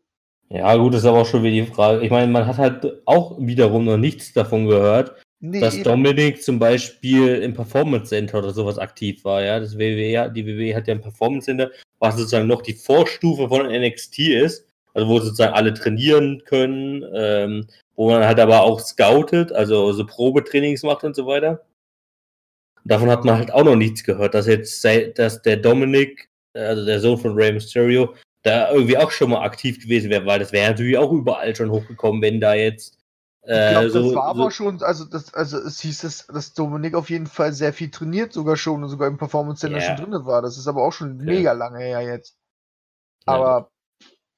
Ja, 0.49 0.75
gut, 0.75 0.95
ist 0.95 1.05
aber 1.05 1.19
auch 1.19 1.25
schon 1.25 1.43
wieder 1.43 1.65
die 1.65 1.71
Frage. 1.71 2.03
Ich 2.03 2.09
meine, 2.09 2.31
man 2.31 2.47
hat 2.47 2.57
halt 2.57 3.01
auch 3.05 3.38
wiederum 3.39 3.85
noch 3.85 3.97
nichts 3.97 4.33
davon 4.33 4.65
gehört, 4.65 5.15
nee, 5.39 5.59
dass 5.59 5.75
eben. 5.75 5.83
Dominik 5.83 6.41
zum 6.41 6.57
Beispiel 6.57 7.35
im 7.35 7.53
Performance 7.53 8.09
Center 8.09 8.39
oder 8.39 8.51
sowas 8.51 8.79
aktiv 8.79 9.23
war. 9.23 9.43
Ja, 9.43 9.59
das 9.59 9.77
WWE, 9.77 10.31
die 10.31 10.45
WWE 10.45 10.75
hat 10.75 10.88
ja 10.88 10.95
ein 10.95 11.01
Performance 11.01 11.45
Center, 11.45 11.69
was 11.99 12.17
sozusagen 12.17 12.47
noch 12.47 12.63
die 12.63 12.73
Vorstufe 12.73 13.47
von 13.47 13.67
NXT 13.67 14.19
ist 14.19 14.69
also 14.93 15.07
wo 15.07 15.19
sozusagen 15.19 15.53
alle 15.53 15.73
trainieren 15.73 16.43
können, 16.45 17.05
ähm, 17.13 17.67
wo 17.95 18.09
man 18.09 18.25
halt 18.25 18.39
aber 18.39 18.62
auch 18.62 18.79
scoutet, 18.79 19.51
also 19.51 19.91
so 19.93 20.05
Probetrainings 20.05 20.83
macht 20.83 21.03
und 21.03 21.15
so 21.15 21.25
weiter. 21.25 21.65
Davon 22.85 23.09
hat 23.09 23.25
man 23.25 23.38
halt 23.38 23.53
auch 23.53 23.63
noch 23.63 23.75
nichts 23.75 24.03
gehört, 24.03 24.33
dass 24.33 24.47
jetzt, 24.47 24.83
dass 25.17 25.41
der 25.41 25.57
Dominik, 25.57 26.29
also 26.53 26.85
der 26.85 26.99
Sohn 26.99 27.17
von 27.17 27.33
Rey 27.33 27.51
Mysterio, 27.51 28.15
da 28.43 28.71
irgendwie 28.71 28.97
auch 28.97 29.12
schon 29.12 29.32
mal 29.32 29.43
aktiv 29.43 29.82
gewesen 29.82 30.10
wäre, 30.10 30.25
weil 30.25 30.39
das 30.39 30.52
wäre 30.52 30.69
natürlich 30.69 30.97
auch 30.97 31.12
überall 31.12 31.56
schon 31.56 31.71
hochgekommen, 31.71 32.21
wenn 32.21 32.39
da 32.39 32.54
jetzt. 32.54 32.97
Äh, 33.43 33.67
ich 33.67 33.71
glaube, 33.71 33.89
so, 33.89 34.04
das 34.06 34.15
war 34.15 34.36
so 34.36 34.41
aber 34.41 34.52
schon, 34.52 34.84
also 34.84 35.06
das, 35.06 35.34
also 35.34 35.58
es 35.58 35.80
hieß 35.82 36.04
es, 36.04 36.28
dass 36.28 36.54
Dominik 36.54 36.93
auf 36.93 37.10
jeden 37.10 37.28
Fall 37.28 37.54
sehr 37.54 37.73
viel 37.73 37.89
trainiert, 37.89 38.34
sogar 38.34 38.58
schon 38.58 38.84
und 38.84 38.89
sogar 38.89 39.08
im 39.08 39.17
Performance 39.17 39.62
Center 39.62 39.80
yeah. 39.80 39.97
schon 39.97 40.12
drin 40.12 40.25
war. 40.25 40.41
Das 40.41 40.58
ist 40.58 40.67
aber 40.67 40.84
auch 40.84 40.93
schon 40.93 41.15
okay. 41.15 41.25
mega 41.25 41.52
lange 41.54 41.80
her 41.80 42.02
jetzt. 42.02 42.38
Aber 43.25 43.69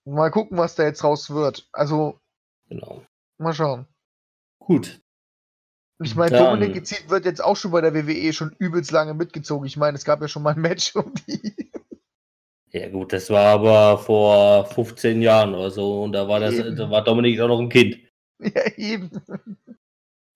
Mal 0.06 0.32
gucken, 0.32 0.58
was 0.58 0.76
da 0.76 0.84
jetzt 0.84 1.04
raus 1.04 1.30
wird. 1.30 1.68
Also, 1.72 2.20
genau. 2.68 3.04
mal 3.38 3.54
schauen. 3.54 3.86
Gut. 4.60 5.02
Ich 6.04 6.16
meine, 6.16 6.36
Dominik 6.36 7.10
wird 7.10 7.26
jetzt 7.26 7.44
auch 7.44 7.56
schon 7.56 7.72
bei 7.72 7.82
der 7.82 7.94
WWE 7.94 8.34
schon 8.34 8.56
übelst 8.58 8.92
lange 8.92 9.14
mitgezogen. 9.14 9.68
Ich 9.68 9.78
meine, 9.78 9.96
es 9.96 10.04
gab 10.04 10.20
ja 10.22 10.28
schon 10.28 10.42
mal 10.42 10.56
ein 10.56 10.62
Match 10.62 10.96
um 10.96 11.14
die. 11.28 11.71
Ja, 12.74 12.88
gut, 12.88 13.12
das 13.12 13.30
war 13.30 13.48
aber 13.48 13.98
vor 13.98 14.66
15 14.66 15.22
Jahren 15.22 15.54
oder 15.54 15.72
so. 15.72 16.04
Und 16.04 16.14
da 16.14 16.28
war 16.28 16.40
das, 16.40 16.56
da 16.58 16.90
war 16.90 17.04
Dominik 17.04 17.40
auch 17.42 17.48
noch 17.48 17.60
ein 17.60 17.70
Kind. 17.70 17.98
Ja, 18.44 18.72
eben. 18.76 19.12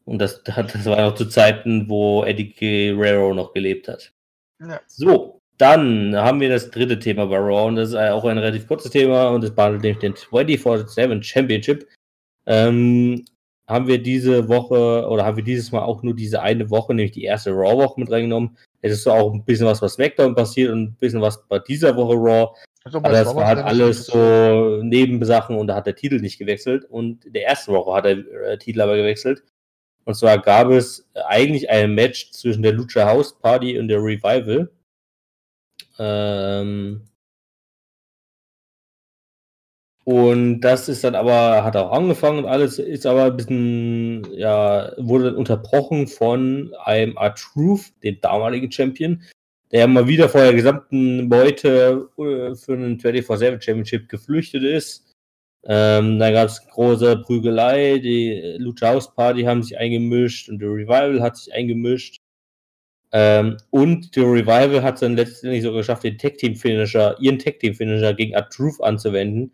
Und 0.03 0.19
das, 0.19 0.43
das 0.43 0.85
war 0.85 1.01
noch 1.01 1.15
zu 1.15 1.25
Zeiten, 1.25 1.89
wo 1.89 2.23
Eddie 2.23 2.53
Guerrero 2.53 3.33
noch 3.33 3.51
gelebt 3.51 3.87
hat. 3.87 4.13
Ja. 4.59 4.79
So, 4.85 5.41
dann 5.57 6.15
haben 6.15 6.39
wir 6.39 6.49
das 6.49 6.69
dritte 6.69 6.99
Thema 6.99 7.25
bei 7.25 7.37
Raw 7.37 7.67
und 7.67 7.77
das 7.77 7.89
ist 7.89 7.95
auch 7.95 8.25
ein 8.25 8.37
relativ 8.37 8.67
kurzes 8.67 8.91
Thema 8.91 9.29
und 9.29 9.43
das 9.43 9.55
behandelt 9.55 9.81
nämlich 9.81 9.99
den 9.99 10.13
24-7 10.13 11.23
Championship. 11.23 11.87
Ähm, 12.45 13.25
haben 13.67 13.87
wir 13.87 13.97
diese 14.01 14.47
Woche 14.47 15.07
oder 15.09 15.25
haben 15.25 15.37
wir 15.37 15.43
dieses 15.43 15.71
Mal 15.71 15.81
auch 15.81 16.03
nur 16.03 16.13
diese 16.13 16.41
eine 16.41 16.69
Woche, 16.69 16.93
nämlich 16.93 17.13
die 17.13 17.23
erste 17.23 17.51
Raw-Woche 17.51 17.99
mit 17.99 18.11
reingenommen. 18.11 18.57
Es 18.85 18.99
ist 18.99 19.07
auch 19.07 19.33
ein 19.33 19.43
bisschen 19.43 19.65
was 19.65 19.81
bei 19.81 19.87
SmackDown 19.87 20.35
passiert 20.35 20.71
und 20.71 20.83
ein 20.83 20.95
bisschen 20.99 21.19
was 21.19 21.43
bei 21.47 21.57
dieser 21.57 21.95
Woche 21.95 22.13
Raw. 22.13 22.55
Also 22.83 22.99
Aber 22.99 23.09
das 23.09 23.33
war 23.33 23.47
halt 23.47 23.57
alles 23.57 24.05
so 24.05 24.79
Nebensachen 24.83 25.57
und 25.57 25.65
da 25.65 25.75
hat 25.75 25.87
der 25.87 25.95
Titel 25.95 26.19
nicht 26.19 26.37
gewechselt 26.37 26.85
und 26.85 27.25
in 27.25 27.33
der 27.33 27.47
ersten 27.47 27.73
Woche 27.73 27.95
hat 27.95 28.05
der 28.05 28.17
äh, 28.17 28.57
Titel 28.59 28.81
aber 28.81 28.95
gewechselt. 28.95 29.43
Und 30.03 30.13
zwar 30.13 30.37
gab 30.37 30.69
es 30.69 31.09
eigentlich 31.15 31.67
ein 31.67 31.95
Match 31.95 32.29
zwischen 32.29 32.61
der 32.61 32.73
Lucha 32.73 33.09
House 33.09 33.35
Party 33.39 33.79
und 33.79 33.87
der 33.87 33.97
Revival. 33.97 34.69
Ähm, 35.97 37.07
und 40.05 40.61
das 40.61 40.87
ist 40.87 41.03
dann 41.03 41.15
aber, 41.15 41.63
hat 41.63 41.75
auch 41.75 41.91
angefangen 41.91 42.37
und 42.37 42.45
alles 42.45 42.77
ist 42.77 43.07
aber 43.07 43.25
ein 43.25 43.37
bisschen, 43.37 44.27
ja, 44.33 44.93
wurde 44.97 45.25
dann 45.25 45.35
unterbrochen 45.35 46.07
von 46.07 46.71
einem 46.83 47.17
R-Truth, 47.17 47.91
dem 48.03 48.21
damaligen 48.21 48.71
Champion, 48.71 49.23
der 49.71 49.87
mal 49.87 50.07
wieder 50.07 50.29
vor 50.29 50.41
der 50.41 50.53
gesamten 50.53 51.27
Beute 51.27 52.07
äh, 52.19 52.53
für 52.53 52.73
einen 52.73 52.99
24-7 52.99 53.59
Championship 53.59 54.07
geflüchtet 54.07 54.61
ist. 54.61 55.11
Ähm, 55.63 56.19
dann 56.19 56.33
gab 56.33 56.49
es 56.49 56.67
große 56.67 57.17
Prügelei, 57.23 57.97
die 57.97 58.57
Lucha 58.59 58.89
House 58.89 59.11
Party 59.15 59.41
haben 59.41 59.63
sich 59.63 59.75
eingemischt 59.75 60.49
und 60.49 60.59
der 60.59 60.69
Revival 60.69 61.19
hat 61.23 61.37
sich 61.37 61.51
eingemischt. 61.51 62.17
Ähm, 63.11 63.57
und 63.71 64.15
die 64.15 64.19
Revival 64.19 64.83
hat 64.83 64.95
es 64.95 64.99
dann 64.99 65.15
letztendlich 65.15 65.63
sogar 65.63 65.79
geschafft, 65.79 66.03
den 66.03 66.19
Tag 66.19 66.37
Team 66.37 66.55
Finisher, 66.55 67.15
ihren 67.19 67.39
Tag 67.39 67.59
Team 67.59 67.73
Finisher 67.73 68.13
gegen 68.13 68.35
Art 68.35 68.53
Truth 68.53 68.79
anzuwenden. 68.83 69.51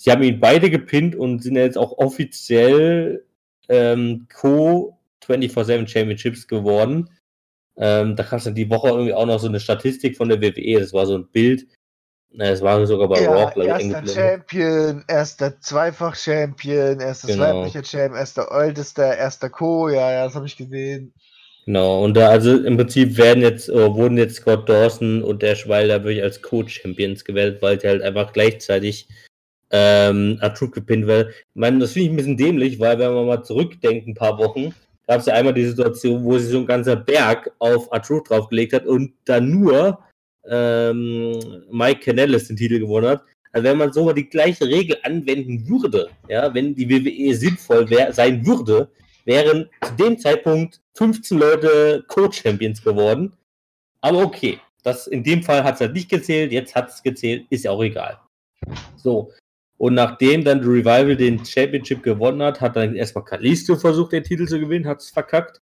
Sie 0.00 0.10
haben 0.10 0.22
ihn 0.22 0.40
beide 0.40 0.70
gepinnt 0.70 1.14
und 1.14 1.42
sind 1.42 1.56
jetzt 1.56 1.76
auch 1.76 1.98
offiziell 1.98 3.22
ähm, 3.68 4.26
Co 4.34 4.96
24-7 5.26 5.86
Championships 5.86 6.48
geworden. 6.48 7.10
Ähm, 7.76 8.16
da 8.16 8.22
kannst 8.22 8.46
du 8.46 8.50
die 8.50 8.70
Woche 8.70 8.88
irgendwie 8.88 9.12
auch 9.12 9.26
noch 9.26 9.38
so 9.38 9.48
eine 9.48 9.60
Statistik 9.60 10.16
von 10.16 10.30
der 10.30 10.40
WWE, 10.40 10.80
das 10.80 10.94
war 10.94 11.04
so 11.04 11.18
ein 11.18 11.28
Bild. 11.28 11.66
Es 12.38 12.62
war 12.62 12.86
sogar 12.86 13.08
bei 13.08 13.20
ja, 13.20 13.30
Raw, 13.30 13.52
glaube 13.52 13.82
ich. 13.82 13.90
Erster 13.90 14.06
Champion, 14.06 15.04
erster 15.06 15.60
Zweifach-Champion, 15.60 17.00
erster 17.00 17.28
genau. 17.28 17.44
weiblicher 17.44 17.84
Champion, 17.84 18.16
erster 18.18 18.48
ältester, 18.50 19.18
erster 19.18 19.50
Co. 19.50 19.90
Ja, 19.90 20.12
ja, 20.12 20.24
das 20.24 20.34
habe 20.34 20.46
ich 20.46 20.56
gesehen. 20.56 21.12
Genau, 21.66 22.02
und 22.02 22.16
da 22.16 22.30
also 22.30 22.56
im 22.56 22.78
Prinzip 22.78 23.18
werden 23.18 23.42
jetzt, 23.42 23.68
äh, 23.68 23.92
wurden 23.94 24.16
jetzt 24.16 24.36
Scott 24.36 24.66
Dawson 24.66 25.22
und 25.22 25.42
der 25.42 25.56
Schweiler 25.56 26.04
wirklich 26.04 26.22
als 26.22 26.40
Co-Champions 26.40 27.26
gewählt, 27.26 27.60
weil 27.60 27.78
sie 27.78 27.88
halt 27.88 28.00
einfach 28.00 28.32
gleichzeitig 28.32 29.06
ähm, 29.70 30.38
Artruth 30.40 30.72
gepinnt 30.72 31.06
werden. 31.06 31.28
Ich 31.30 31.60
meine, 31.60 31.78
das 31.78 31.92
finde 31.92 32.06
ich 32.06 32.12
ein 32.12 32.16
bisschen 32.16 32.36
dämlich, 32.36 32.80
weil 32.80 32.98
wenn 32.98 33.14
man 33.14 33.26
mal 33.26 33.42
zurückdenkt, 33.42 34.06
ein 34.06 34.14
paar 34.14 34.38
Wochen, 34.38 34.74
gab 35.06 35.20
es 35.20 35.26
ja 35.26 35.34
einmal 35.34 35.54
die 35.54 35.66
Situation, 35.66 36.24
wo 36.24 36.38
sich 36.38 36.50
so 36.50 36.58
ein 36.58 36.66
ganzer 36.66 36.96
Berg 36.96 37.50
auf 37.58 37.92
Artruth 37.92 38.30
draufgelegt 38.30 38.72
hat 38.72 38.86
und 38.86 39.12
dann 39.24 39.50
nur 39.50 39.98
ähm, 40.48 41.64
Mike 41.70 42.00
Canellis 42.00 42.48
den 42.48 42.56
Titel 42.56 42.78
gewonnen 42.78 43.08
hat. 43.08 43.24
Also 43.52 43.64
wenn 43.64 43.78
man 43.78 43.92
so 43.92 44.04
mal 44.04 44.14
die 44.14 44.28
gleiche 44.28 44.66
Regel 44.66 44.96
anwenden 45.02 45.68
würde, 45.68 46.08
ja, 46.28 46.54
wenn 46.54 46.74
die 46.74 46.88
WWE 46.88 47.34
sinnvoll 47.34 47.90
wär, 47.90 48.12
sein 48.12 48.46
würde, 48.46 48.88
wären 49.24 49.68
zu 49.82 49.94
dem 49.94 50.18
Zeitpunkt 50.18 50.80
15 50.94 51.38
Leute 51.38 52.04
Co-Champions 52.06 52.82
geworden. 52.82 53.32
Aber 54.00 54.22
okay, 54.22 54.60
das 54.82 55.06
in 55.06 55.24
dem 55.24 55.42
Fall 55.42 55.64
hat 55.64 55.74
es 55.74 55.80
halt 55.80 55.92
nicht 55.92 56.08
gezählt, 56.08 56.52
jetzt 56.52 56.74
hat 56.74 56.88
es 56.90 57.02
gezählt, 57.02 57.46
ist 57.50 57.64
ja 57.64 57.72
auch 57.72 57.82
egal. 57.82 58.18
So. 58.96 59.32
Und 59.80 59.94
nachdem 59.94 60.44
dann 60.44 60.62
The 60.62 60.68
Revival 60.68 61.16
den 61.16 61.42
Championship 61.42 62.02
gewonnen 62.02 62.42
hat, 62.42 62.60
hat 62.60 62.76
dann 62.76 62.94
erstmal 62.94 63.24
Kalisto 63.24 63.76
versucht, 63.76 64.12
den 64.12 64.24
Titel 64.24 64.46
zu 64.46 64.60
gewinnen, 64.60 64.86
hat 64.86 65.00
es 65.00 65.08
verkackt. 65.08 65.62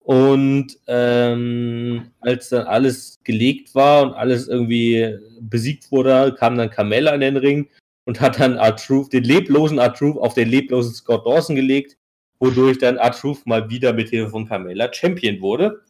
Und 0.00 0.76
ähm, 0.88 2.10
als 2.18 2.48
dann 2.48 2.66
alles 2.66 3.20
gelegt 3.22 3.72
war 3.76 4.02
und 4.02 4.14
alles 4.14 4.48
irgendwie 4.48 5.16
besiegt 5.40 5.92
wurde, 5.92 6.34
kam 6.36 6.58
dann 6.58 6.68
Carmella 6.68 7.14
in 7.14 7.20
den 7.20 7.36
Ring 7.36 7.68
und 8.06 8.20
hat 8.20 8.40
dann 8.40 8.56
R-Truth, 8.56 9.12
den 9.12 9.22
leblosen 9.22 9.78
R-Truth 9.78 10.18
auf 10.18 10.34
den 10.34 10.48
leblosen 10.48 10.92
Scott 10.92 11.24
Dawson 11.24 11.54
gelegt, 11.54 11.96
wodurch 12.40 12.78
dann 12.78 12.96
R-Truth 12.96 13.46
mal 13.46 13.70
wieder 13.70 13.92
mit 13.92 14.08
Hilfe 14.08 14.30
von 14.30 14.48
Carmella 14.48 14.92
Champion 14.92 15.40
wurde. 15.40 15.80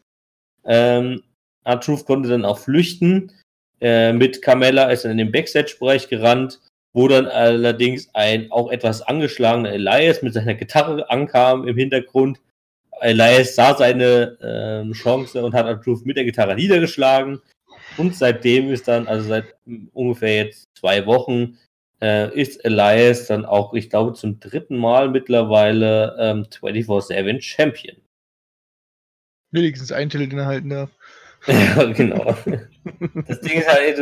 Ähm, 0.65 1.23
R-Truth 1.63 2.05
konnte 2.05 2.29
dann 2.29 2.45
auch 2.45 2.59
flüchten. 2.59 3.31
Äh, 3.81 4.13
mit 4.13 4.43
Carmella 4.43 4.91
ist 4.91 5.03
dann 5.03 5.13
in 5.13 5.17
den 5.17 5.31
Backstage-Bereich 5.31 6.09
gerannt, 6.09 6.59
wo 6.95 7.09
dann 7.09 7.27
allerdings 7.27 8.09
ein 8.13 8.49
auch 8.51 8.71
etwas 8.71 9.01
angeschlagener 9.01 9.73
Elias 9.73 10.21
mit 10.21 10.33
seiner 10.33 10.55
Gitarre 10.55 11.09
ankam 11.09 11.67
im 11.67 11.77
Hintergrund 11.77 12.39
Elias 13.01 13.55
sah 13.55 13.75
seine 13.75 14.37
äh, 14.87 14.91
Chance 14.93 15.43
und 15.43 15.53
hat 15.53 15.83
Truth 15.83 16.05
mit 16.05 16.15
der 16.15 16.23
Gitarre 16.23 16.55
niedergeschlagen. 16.55 17.41
Und 17.97 18.15
seitdem 18.15 18.69
ist 18.71 18.87
dann, 18.87 19.07
also 19.07 19.27
seit 19.27 19.55
ungefähr 19.93 20.45
jetzt 20.45 20.69
zwei 20.77 21.05
Wochen, 21.05 21.57
äh, 22.01 22.33
ist 22.33 22.63
Elias 22.63 23.27
dann 23.27 23.43
auch, 23.43 23.73
ich 23.73 23.89
glaube, 23.89 24.13
zum 24.13 24.39
dritten 24.39 24.77
Mal 24.77 25.09
mittlerweile 25.09 26.15
ähm, 26.17 26.43
24-7 26.43 27.41
Champion. 27.41 27.97
Wenigstens 29.51 29.91
einen 29.91 30.09
Titel, 30.09 30.27
den 30.27 30.39
er 30.39 30.45
halten 30.45 30.69
darf. 30.69 30.91
ja, 31.77 31.83
genau. 31.91 32.35
Das 33.27 33.39
Ding 33.41 33.59
ist 33.59 33.67
halt, 33.67 33.99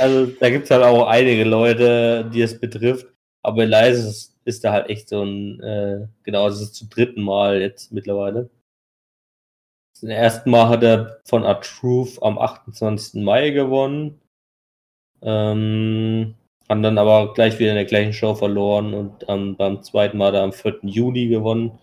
also 0.00 0.26
da 0.26 0.50
gibt 0.50 0.64
es 0.64 0.70
halt 0.70 0.82
auch 0.82 1.06
einige 1.06 1.44
Leute, 1.44 2.30
die 2.32 2.42
es 2.42 2.58
betrifft. 2.58 3.06
Aber 3.42 3.62
Elias 3.62 3.98
ist 3.98 4.32
ist 4.44 4.64
da 4.64 4.72
halt 4.72 4.90
echt 4.90 5.08
so 5.08 5.22
ein, 5.22 5.60
äh, 5.60 6.06
genau, 6.22 6.48
das 6.48 6.60
ist 6.60 6.74
zum 6.74 6.88
dritten 6.90 7.22
Mal 7.22 7.60
jetzt 7.60 7.92
mittlerweile. 7.92 8.50
Das 9.94 10.10
erste 10.10 10.48
Mal 10.50 10.68
hat 10.68 10.82
er 10.82 11.20
von 11.26 11.44
Art 11.44 11.64
Truth 11.64 12.20
am 12.22 12.38
28. 12.38 13.22
Mai 13.22 13.50
gewonnen. 13.50 14.20
Ähm, 15.22 16.34
haben 16.68 16.82
dann 16.82 16.98
aber 16.98 17.32
gleich 17.34 17.58
wieder 17.58 17.70
in 17.70 17.76
der 17.76 17.84
gleichen 17.84 18.12
Show 18.12 18.34
verloren 18.34 18.94
und 18.94 19.24
ähm, 19.28 19.56
beim 19.56 19.82
zweiten 19.82 20.18
Mal 20.18 20.34
er 20.34 20.42
am 20.42 20.52
4. 20.52 20.80
Juni 20.82 21.28
gewonnen. 21.28 21.78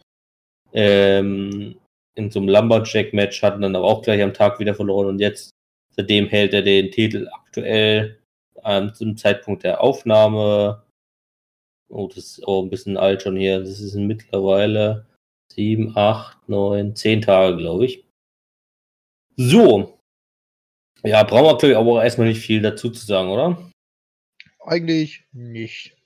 Ähm, 0.74 1.80
in 2.16 2.32
so 2.32 2.40
einem 2.40 2.50
Lumberjack-Match 2.50 3.42
hatten 3.42 3.62
dann 3.62 3.76
aber 3.76 3.86
auch 3.86 4.02
gleich 4.02 4.22
am 4.22 4.34
Tag 4.34 4.60
wieder 4.60 4.76
verloren 4.76 5.08
und 5.08 5.20
jetzt, 5.20 5.52
seitdem 5.96 6.28
hält 6.28 6.54
er 6.54 6.62
den 6.62 6.92
Titel 6.92 7.30
aktuell 7.32 8.20
ähm, 8.64 8.94
zum 8.94 9.18
Zeitpunkt 9.18 9.64
der 9.64 9.82
Aufnahme 9.82 10.84
Oh, 11.90 12.08
das 12.08 12.18
ist 12.18 12.48
auch 12.48 12.62
ein 12.62 12.70
bisschen 12.70 12.98
alt 12.98 13.24
schon 13.24 13.36
hier. 13.36 13.60
Das 13.60 13.80
ist 13.80 13.96
mittlerweile 13.96 15.08
sieben, 15.52 15.98
acht, 15.98 16.38
neun, 16.48 16.96
zehn 16.96 17.22
Tage, 17.22 17.58
glaube 17.58 17.86
ich. 17.86 18.06
So. 19.36 20.00
Ja, 21.04 21.24
brauchen 21.24 21.46
wir, 21.46 21.58
glaube 21.58 21.72
ich, 21.72 21.78
aber 21.78 22.04
erstmal 22.04 22.28
nicht 22.28 22.42
viel 22.42 22.62
dazu 22.62 22.92
zu 22.92 23.04
sagen, 23.06 23.30
oder? 23.30 23.72
Eigentlich 24.60 25.26
nicht. 25.32 25.98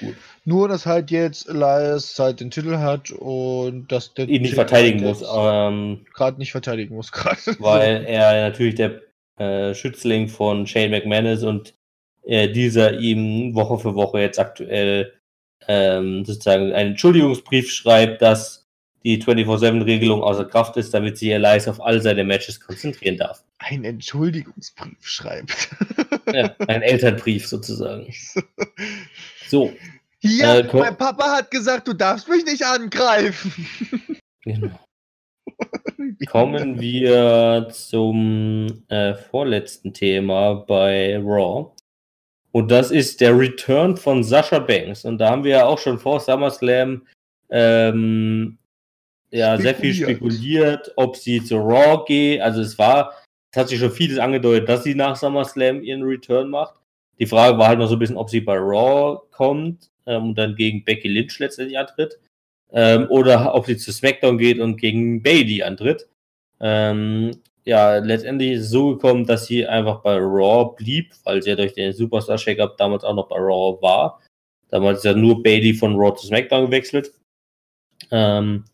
Gut. 0.00 0.16
Nur, 0.48 0.66
dass 0.66 0.86
halt 0.86 1.10
jetzt 1.10 1.46
Elias 1.46 2.18
halt 2.18 2.40
den 2.40 2.50
Titel 2.50 2.78
hat 2.78 3.10
und 3.10 3.92
dass 3.92 4.14
der 4.14 4.26
ihn 4.30 4.40
nicht 4.40 4.54
verteidigen 4.54 5.02
muss. 5.02 5.22
Ähm, 5.30 6.06
gerade 6.14 6.38
nicht 6.38 6.52
verteidigen 6.52 6.94
muss, 6.94 7.12
gerade. 7.12 7.36
Weil 7.58 8.06
er 8.06 8.48
natürlich 8.48 8.76
der 8.76 9.02
äh, 9.36 9.74
Schützling 9.74 10.26
von 10.26 10.66
Shane 10.66 10.90
McManus 10.90 11.42
und 11.42 11.74
äh, 12.22 12.48
dieser 12.48 12.98
ihm 12.98 13.54
Woche 13.54 13.78
für 13.78 13.94
Woche 13.94 14.20
jetzt 14.20 14.38
aktuell 14.38 15.12
ähm, 15.66 16.24
sozusagen 16.24 16.72
einen 16.72 16.92
Entschuldigungsbrief 16.92 17.70
schreibt, 17.70 18.22
dass 18.22 18.66
die 19.04 19.22
24-7-Regelung 19.22 20.22
außer 20.22 20.46
Kraft 20.46 20.78
ist, 20.78 20.94
damit 20.94 21.18
sich 21.18 21.28
Elias 21.28 21.68
auf 21.68 21.78
all 21.78 22.00
seine 22.00 22.24
Matches 22.24 22.58
konzentrieren 22.58 23.18
darf. 23.18 23.44
Ein 23.58 23.84
Entschuldigungsbrief 23.84 24.96
schreibt. 25.02 25.68
ja, 26.32 26.54
ein 26.68 26.80
Elternbrief 26.90 27.46
sozusagen. 27.46 28.14
So. 29.50 29.72
Ja, 30.20 30.58
äh, 30.58 30.76
mein 30.76 30.96
Papa 30.96 31.36
hat 31.36 31.50
gesagt, 31.50 31.86
du 31.86 31.92
darfst 31.92 32.28
mich 32.28 32.44
nicht 32.44 32.64
angreifen. 32.64 33.52
Genau. 34.42 34.78
Kommen 36.26 36.80
wir 36.80 37.68
zum 37.70 38.84
äh, 38.88 39.14
vorletzten 39.14 39.92
Thema 39.92 40.54
bei 40.54 41.16
Raw. 41.18 41.72
Und 42.50 42.70
das 42.70 42.90
ist 42.90 43.20
der 43.20 43.38
Return 43.38 43.96
von 43.96 44.24
Sascha 44.24 44.58
Banks. 44.58 45.04
Und 45.04 45.18
da 45.18 45.30
haben 45.30 45.44
wir 45.44 45.50
ja 45.52 45.66
auch 45.66 45.78
schon 45.78 45.98
vor 45.98 46.20
SummerSlam 46.20 47.06
ähm, 47.50 48.58
ja, 49.30 49.58
sehr 49.58 49.74
viel 49.74 49.94
spekuliert, 49.94 50.92
ob 50.96 51.16
sie 51.16 51.44
zu 51.44 51.56
Raw 51.56 52.04
geht. 52.06 52.40
Also 52.40 52.60
es 52.62 52.78
war, 52.78 53.12
es 53.52 53.60
hat 53.60 53.68
sich 53.68 53.78
schon 53.78 53.92
vieles 53.92 54.18
angedeutet, 54.18 54.68
dass 54.68 54.84
sie 54.84 54.94
nach 54.94 55.16
SummerSlam 55.16 55.82
ihren 55.82 56.02
Return 56.02 56.50
macht. 56.50 56.80
Die 57.18 57.26
Frage 57.26 57.58
war 57.58 57.68
halt 57.68 57.78
noch 57.78 57.88
so 57.88 57.96
ein 57.96 57.98
bisschen, 57.98 58.16
ob 58.16 58.30
sie 58.30 58.40
bei 58.40 58.56
Raw 58.56 59.20
kommt 59.30 59.90
ähm, 60.08 60.30
und 60.30 60.38
dann 60.38 60.56
gegen 60.56 60.84
Becky 60.84 61.08
Lynch 61.08 61.38
letztendlich 61.38 61.78
antritt. 61.78 62.18
Ähm, 62.72 63.06
oder 63.10 63.54
ob 63.54 63.66
sie 63.66 63.76
zu 63.76 63.92
SmackDown 63.92 64.38
geht 64.38 64.58
und 64.58 64.76
gegen 64.76 65.22
Bailey 65.22 65.62
antritt. 65.62 66.08
Ähm, 66.60 67.40
ja, 67.64 67.98
letztendlich 67.98 68.52
ist 68.52 68.64
es 68.64 68.70
so 68.70 68.96
gekommen, 68.96 69.26
dass 69.26 69.46
sie 69.46 69.66
einfach 69.66 70.00
bei 70.00 70.16
Raw 70.16 70.74
blieb, 70.76 71.12
weil 71.24 71.42
sie 71.42 71.50
ja 71.50 71.56
durch 71.56 71.74
den 71.74 71.92
Superstar 71.92 72.38
Shake-Up 72.38 72.76
damals 72.78 73.04
auch 73.04 73.14
noch 73.14 73.28
bei 73.28 73.36
Raw 73.36 73.80
war. 73.82 74.20
Damals 74.70 74.98
ist 74.98 75.04
ja 75.04 75.14
nur 75.14 75.42
Bailey 75.42 75.74
von 75.74 75.94
Raw 75.96 76.14
zu 76.14 76.26
SmackDown 76.26 76.66
gewechselt. 76.66 77.12
Ähm, 78.10 78.64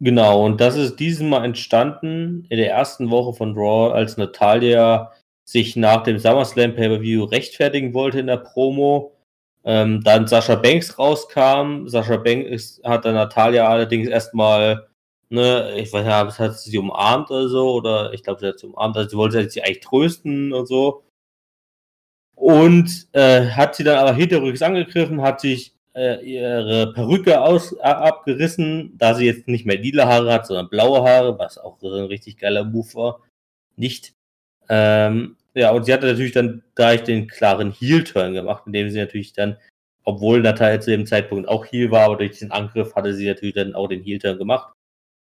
genau, 0.00 0.44
und 0.44 0.60
das 0.60 0.76
ist 0.76 0.96
dieses 0.96 1.22
Mal 1.22 1.44
entstanden 1.44 2.46
in 2.48 2.58
der 2.58 2.70
ersten 2.70 3.10
Woche 3.10 3.32
von 3.34 3.54
Raw, 3.56 3.92
als 3.92 4.16
Natalia 4.16 5.12
sich 5.44 5.76
nach 5.76 6.02
dem 6.04 6.18
SummerSlam 6.18 6.74
Pay-Per-View 6.74 7.24
rechtfertigen 7.24 7.94
wollte 7.94 8.20
in 8.20 8.26
der 8.26 8.36
Promo. 8.38 9.16
Ähm, 9.64 10.02
dann 10.02 10.26
Sascha 10.26 10.56
Banks 10.56 10.98
rauskam. 10.98 11.86
Sascha 11.88 12.16
Banks 12.16 12.80
hat 12.84 13.04
dann 13.04 13.14
Natalia 13.14 13.68
allerdings 13.68 14.08
erstmal 14.08 14.88
ne, 15.32 15.74
ich 15.76 15.92
weiß 15.92 16.06
ja, 16.06 16.38
hat 16.38 16.58
sie 16.58 16.78
umarmt 16.78 17.30
oder 17.30 17.48
so, 17.48 17.74
oder 17.74 18.12
ich 18.12 18.22
glaube, 18.22 18.40
sie 18.40 18.46
hat 18.48 18.58
sie 18.58 18.66
umarmt, 18.66 18.96
also 18.96 19.10
sie 19.10 19.16
wollte 19.16 19.50
sie 19.50 19.62
eigentlich 19.62 19.80
trösten 19.80 20.52
und 20.52 20.66
so. 20.66 21.04
Und 22.34 23.08
äh, 23.12 23.46
hat 23.50 23.74
sie 23.74 23.84
dann 23.84 23.98
aber 23.98 24.14
hinterrücks 24.14 24.62
angegriffen, 24.62 25.22
hat 25.22 25.40
sich 25.40 25.74
äh, 25.94 26.24
ihre 26.24 26.92
Perücke 26.92 27.40
aus, 27.40 27.78
abgerissen, 27.80 28.96
da 28.98 29.14
sie 29.14 29.26
jetzt 29.26 29.48
nicht 29.48 29.66
mehr 29.66 29.78
lila 29.78 30.06
Haare 30.06 30.32
hat, 30.32 30.46
sondern 30.46 30.68
blaue 30.68 31.02
Haare, 31.08 31.38
was 31.38 31.58
auch 31.58 31.80
ein 31.82 32.06
richtig 32.06 32.38
geiler 32.38 32.64
Move 32.64 32.94
war. 32.94 33.20
Nicht. 33.76 34.14
Ähm, 34.68 35.36
ja, 35.54 35.70
und 35.70 35.84
sie 35.84 35.92
hatte 35.92 36.06
natürlich 36.06 36.32
dann 36.32 36.62
gleich 36.74 37.02
den 37.02 37.26
klaren 37.26 37.72
Heel-Turn 37.72 38.34
gemacht, 38.34 38.64
indem 38.66 38.90
sie 38.90 38.98
natürlich 38.98 39.32
dann, 39.32 39.56
obwohl 40.04 40.40
Natalia 40.40 40.80
zu 40.80 40.90
dem 40.90 41.06
Zeitpunkt 41.06 41.48
auch 41.48 41.66
Heel 41.66 41.90
war, 41.90 42.06
aber 42.06 42.16
durch 42.16 42.32
diesen 42.32 42.50
Angriff 42.50 42.94
hatte 42.94 43.14
sie 43.14 43.26
natürlich 43.26 43.54
dann 43.54 43.74
auch 43.74 43.88
den 43.88 44.02
Heel-Turn 44.02 44.38
gemacht. 44.38 44.72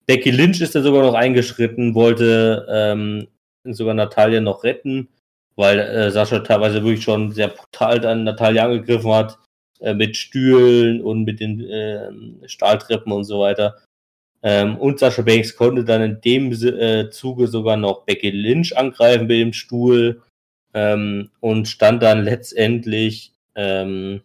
Becky 0.06 0.30
Lynch 0.30 0.60
ist 0.60 0.74
da 0.74 0.82
sogar 0.82 1.02
noch 1.02 1.14
eingeschritten, 1.14 1.94
wollte 1.94 2.66
ähm, 2.68 3.28
sogar 3.64 3.94
Natalia 3.94 4.40
noch 4.40 4.64
retten, 4.64 5.08
weil 5.56 5.78
äh, 5.78 6.10
Sascha 6.10 6.40
teilweise 6.40 6.82
wirklich 6.82 7.04
schon 7.04 7.32
sehr 7.32 7.48
brutal 7.48 8.04
an 8.06 8.24
Natalia 8.24 8.64
angegriffen 8.64 9.12
hat, 9.12 9.38
äh, 9.80 9.94
mit 9.94 10.16
Stühlen 10.16 11.02
und 11.02 11.24
mit 11.24 11.40
den 11.40 11.60
äh, 11.60 12.48
Stahltreppen 12.48 13.12
und 13.12 13.24
so 13.24 13.40
weiter. 13.40 13.78
Ähm, 14.42 14.76
und 14.76 14.98
Sascha 14.98 15.22
Banks 15.22 15.56
konnte 15.56 15.84
dann 15.84 16.02
in 16.02 16.20
dem 16.20 16.52
äh, 16.52 17.10
Zuge 17.10 17.46
sogar 17.46 17.76
noch 17.76 18.04
Becky 18.04 18.30
Lynch 18.30 18.76
angreifen 18.76 19.26
mit 19.26 19.40
dem 19.40 19.52
Stuhl 19.52 20.22
ähm, 20.74 21.30
und 21.40 21.68
stand 21.68 22.02
dann 22.02 22.24
letztendlich 22.24 23.32
ähm, 23.54 24.22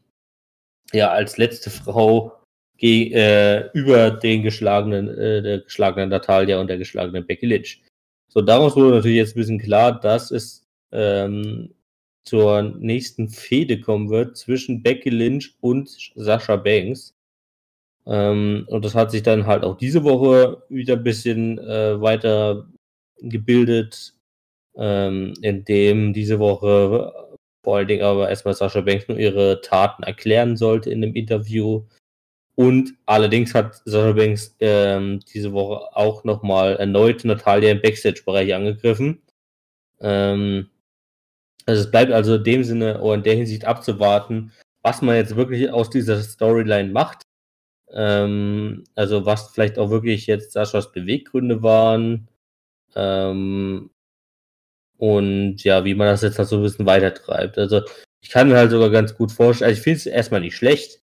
ja 0.91 1.11
als 1.11 1.37
letzte 1.37 1.69
Frau 1.69 2.37
äh, 2.81 3.69
über 3.71 4.11
den 4.11 4.43
geschlagenen, 4.43 5.09
äh, 5.09 5.41
der 5.41 5.59
geschlagenen 5.59 6.09
Natalia 6.09 6.59
und 6.59 6.67
der 6.67 6.77
geschlagenen 6.77 7.25
Becky 7.25 7.45
Lynch. 7.45 7.81
So, 8.29 8.41
daraus 8.41 8.75
wurde 8.75 8.95
natürlich 8.95 9.17
jetzt 9.17 9.35
ein 9.35 9.39
bisschen 9.39 9.59
klar, 9.59 9.99
dass 9.99 10.31
es 10.31 10.65
ähm, 10.91 11.73
zur 12.25 12.61
nächsten 12.61 13.29
Fehde 13.29 13.79
kommen 13.79 14.09
wird 14.09 14.37
zwischen 14.37 14.83
Becky 14.83 15.09
Lynch 15.09 15.55
und 15.61 15.89
Sascha 16.15 16.55
Banks. 16.55 17.13
Ähm, 18.07 18.65
und 18.69 18.85
das 18.85 18.95
hat 18.95 19.11
sich 19.11 19.23
dann 19.23 19.47
halt 19.47 19.63
auch 19.63 19.77
diese 19.77 20.03
Woche 20.03 20.63
wieder 20.69 20.95
ein 20.95 21.03
bisschen 21.03 21.59
äh, 21.59 21.99
weiter 22.01 22.67
gebildet, 23.19 24.13
ähm, 24.75 25.33
indem 25.41 26.13
diese 26.13 26.39
Woche 26.39 27.13
vor 27.63 27.77
allen 27.77 27.87
Dingen 27.87 28.03
aber 28.03 28.29
erstmal 28.29 28.53
Sascha 28.53 28.81
Banks 28.81 29.07
nur 29.07 29.19
ihre 29.19 29.61
Taten 29.61 30.03
erklären 30.03 30.55
sollte 30.55 30.89
in 30.89 31.01
dem 31.01 31.15
Interview 31.15 31.83
und 32.57 32.95
allerdings 33.05 33.53
hat 33.53 33.83
Sasha 33.85 34.13
Banks 34.13 34.55
ähm, 34.61 35.19
diese 35.31 35.53
Woche 35.53 35.95
auch 35.95 36.23
nochmal 36.23 36.75
erneut 36.77 37.23
Natalia 37.23 37.69
im 37.69 37.81
Backstage-Bereich 37.81 38.55
angegriffen. 38.55 39.21
Ähm, 40.01 40.71
also 41.67 41.81
es 41.83 41.91
bleibt 41.91 42.11
also 42.11 42.35
in 42.35 42.43
dem 42.43 42.63
Sinne 42.63 42.99
oder 42.99 43.13
in 43.13 43.23
der 43.23 43.35
Hinsicht 43.35 43.65
abzuwarten, 43.65 44.53
was 44.81 45.03
man 45.03 45.17
jetzt 45.17 45.35
wirklich 45.35 45.69
aus 45.69 45.91
dieser 45.91 46.19
Storyline 46.19 46.91
macht. 46.91 47.26
Ähm, 47.91 48.83
also 48.95 49.25
was 49.25 49.49
vielleicht 49.51 49.79
auch 49.79 49.89
wirklich 49.89 50.27
jetzt 50.27 50.51
Saschas 50.53 50.91
Beweggründe 50.91 51.63
waren. 51.63 52.27
Ähm, 52.95 53.89
und 54.97 55.63
ja, 55.63 55.85
wie 55.85 55.93
man 55.95 56.07
das 56.07 56.23
jetzt 56.23 56.39
halt 56.39 56.47
so 56.47 56.57
ein 56.57 56.63
bisschen 56.63 56.85
weitertreibt. 56.85 57.57
Also 57.57 57.81
ich 58.21 58.29
kann 58.29 58.49
mir 58.49 58.57
halt 58.57 58.71
sogar 58.71 58.89
ganz 58.89 59.15
gut 59.15 59.31
vorstellen, 59.31 59.69
also 59.69 59.77
ich 59.79 59.83
finde 59.83 59.97
es 59.97 60.05
erstmal 60.07 60.41
nicht 60.41 60.55
schlecht. 60.55 61.01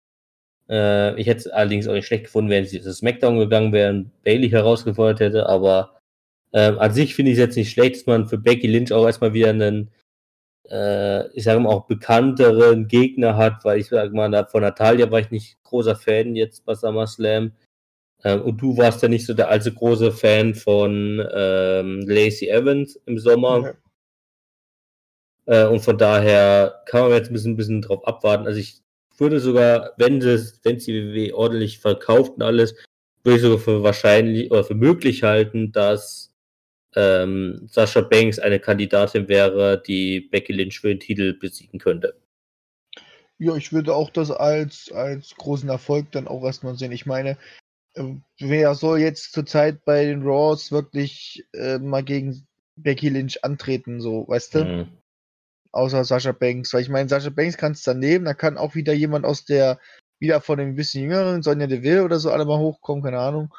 Äh, 0.68 1.18
ich 1.20 1.26
hätte 1.26 1.41
es 1.41 1.47
allerdings 1.49 1.89
auch 1.89 1.95
nicht 1.95 2.07
schlecht 2.07 2.24
gefunden, 2.24 2.51
wenn 2.51 2.66
sie 2.66 2.81
zu 2.81 2.93
SmackDown 2.93 3.39
gegangen 3.39 3.72
wären, 3.72 4.12
Bailey 4.24 4.51
herausgefordert 4.51 5.20
hätte, 5.20 5.49
aber 5.49 5.99
äh, 6.53 6.72
an 6.72 6.93
sich 6.93 7.14
finde 7.14 7.33
ich 7.33 7.39
es 7.39 7.45
jetzt 7.45 7.57
nicht 7.57 7.70
schlecht, 7.70 7.97
dass 7.97 8.07
man 8.07 8.26
für 8.26 8.39
Becky 8.39 8.66
Lynch 8.66 8.93
auch 8.93 9.07
erstmal 9.07 9.33
wieder 9.35 9.51
einen, 9.51 9.91
äh, 10.70 11.28
ich 11.32 11.44
sage 11.44 11.60
mal, 11.60 11.70
auch 11.70 11.86
bekannteren 11.86 12.88
Gegner 12.88 13.36
hat, 13.36 13.64
weil 13.64 13.80
ich 13.80 13.88
sage 13.88 14.14
mal, 14.14 14.46
von 14.46 14.62
Natalia 14.62 15.10
war 15.10 15.20
ich 15.20 15.30
nicht 15.30 15.62
großer 15.64 15.96
Fan 15.96 16.36
jetzt 16.36 16.64
bei 16.64 16.74
SummerSlam. 16.74 17.52
Ähm, 18.24 18.42
und 18.42 18.58
du 18.60 18.76
warst 18.76 19.02
ja 19.02 19.08
nicht 19.08 19.26
so 19.26 19.34
der 19.34 19.48
allzu 19.48 19.72
große 19.72 20.12
Fan 20.12 20.54
von 20.54 21.24
ähm, 21.34 22.00
Lacey 22.06 22.48
Evans 22.48 23.00
im 23.06 23.18
Sommer. 23.18 23.58
Okay. 23.58 23.72
Äh, 25.46 25.66
und 25.66 25.80
von 25.80 25.96
daher 25.96 26.82
kann 26.86 27.02
man 27.02 27.12
jetzt 27.12 27.30
ein 27.30 27.32
bisschen, 27.32 27.52
ein 27.52 27.56
bisschen 27.56 27.82
drauf 27.82 28.06
abwarten. 28.06 28.46
Also 28.46 28.60
ich 28.60 28.82
würde 29.16 29.40
sogar, 29.40 29.92
wenn 29.96 30.20
es 30.20 30.60
wenn 30.62 30.78
die 30.78 30.92
WWE 30.92 31.34
ordentlich 31.34 31.78
verkauft 31.78 32.32
und 32.36 32.42
alles, 32.42 32.74
würde 33.24 33.36
ich 33.36 33.42
sogar 33.42 33.58
für 33.58 33.82
wahrscheinlich 33.82 34.50
oder 34.50 34.64
für 34.64 34.74
möglich 34.74 35.22
halten, 35.22 35.72
dass 35.72 36.28
ähm, 36.95 37.68
Sascha 37.70 38.01
Banks 38.01 38.39
eine 38.39 38.61
Kandidatin 38.61 39.28
wäre, 39.28 39.82
die 39.86 40.20
Becky 40.20 40.53
Lynch 40.53 40.80
für 40.80 40.89
den 40.89 41.01
Titel 41.01 41.34
besiegen 41.34 41.78
könnte. 41.78 42.16
Ja, 43.39 43.55
ich 43.55 43.72
würde 43.72 43.95
auch 43.95 44.11
das 44.11 44.30
als, 44.30 44.91
als 44.91 45.34
großen 45.36 45.68
Erfolg 45.68 46.11
dann 46.11 46.26
auch 46.26 46.43
erstmal 46.43 46.76
sehen. 46.76 46.93
Ich 46.93 47.07
meine, 47.07 47.39
äh, 47.95 48.14
wer 48.41 48.74
soll 48.74 48.99
jetzt 48.99 49.32
zurzeit 49.32 49.84
bei 49.84 50.05
den 50.07 50.22
Raws 50.22 50.72
wirklich 50.72 51.47
äh, 51.53 51.78
mal 51.78 52.03
gegen 52.03 52.47
Becky 52.76 53.09
Lynch 53.09 53.45
antreten, 53.45 54.01
so, 54.01 54.26
weißt 54.26 54.55
du? 54.57 54.64
Mhm. 54.64 54.89
Außer 55.70 56.05
Sascha 56.05 56.32
Banks. 56.32 56.72
Weil 56.72 56.82
ich 56.82 56.89
meine, 56.89 57.09
Sascha 57.09 57.30
Banks 57.30 57.57
kann 57.57 57.72
es 57.72 57.82
daneben, 57.82 58.24
da 58.24 58.34
kann 58.34 58.59
auch 58.59 58.74
wieder 58.74 58.93
jemand 58.93 59.24
aus 59.24 59.45
der, 59.45 59.78
wieder 60.18 60.41
von 60.41 60.59
dem 60.59 60.74
bisschen 60.74 61.03
jüngeren, 61.03 61.43
Sonja 61.43 61.66
Deville 61.68 62.05
oder 62.05 62.18
so 62.18 62.30
alle 62.32 62.45
mal 62.45 62.59
hochkommen, 62.59 63.05
keine 63.05 63.20
Ahnung. 63.20 63.55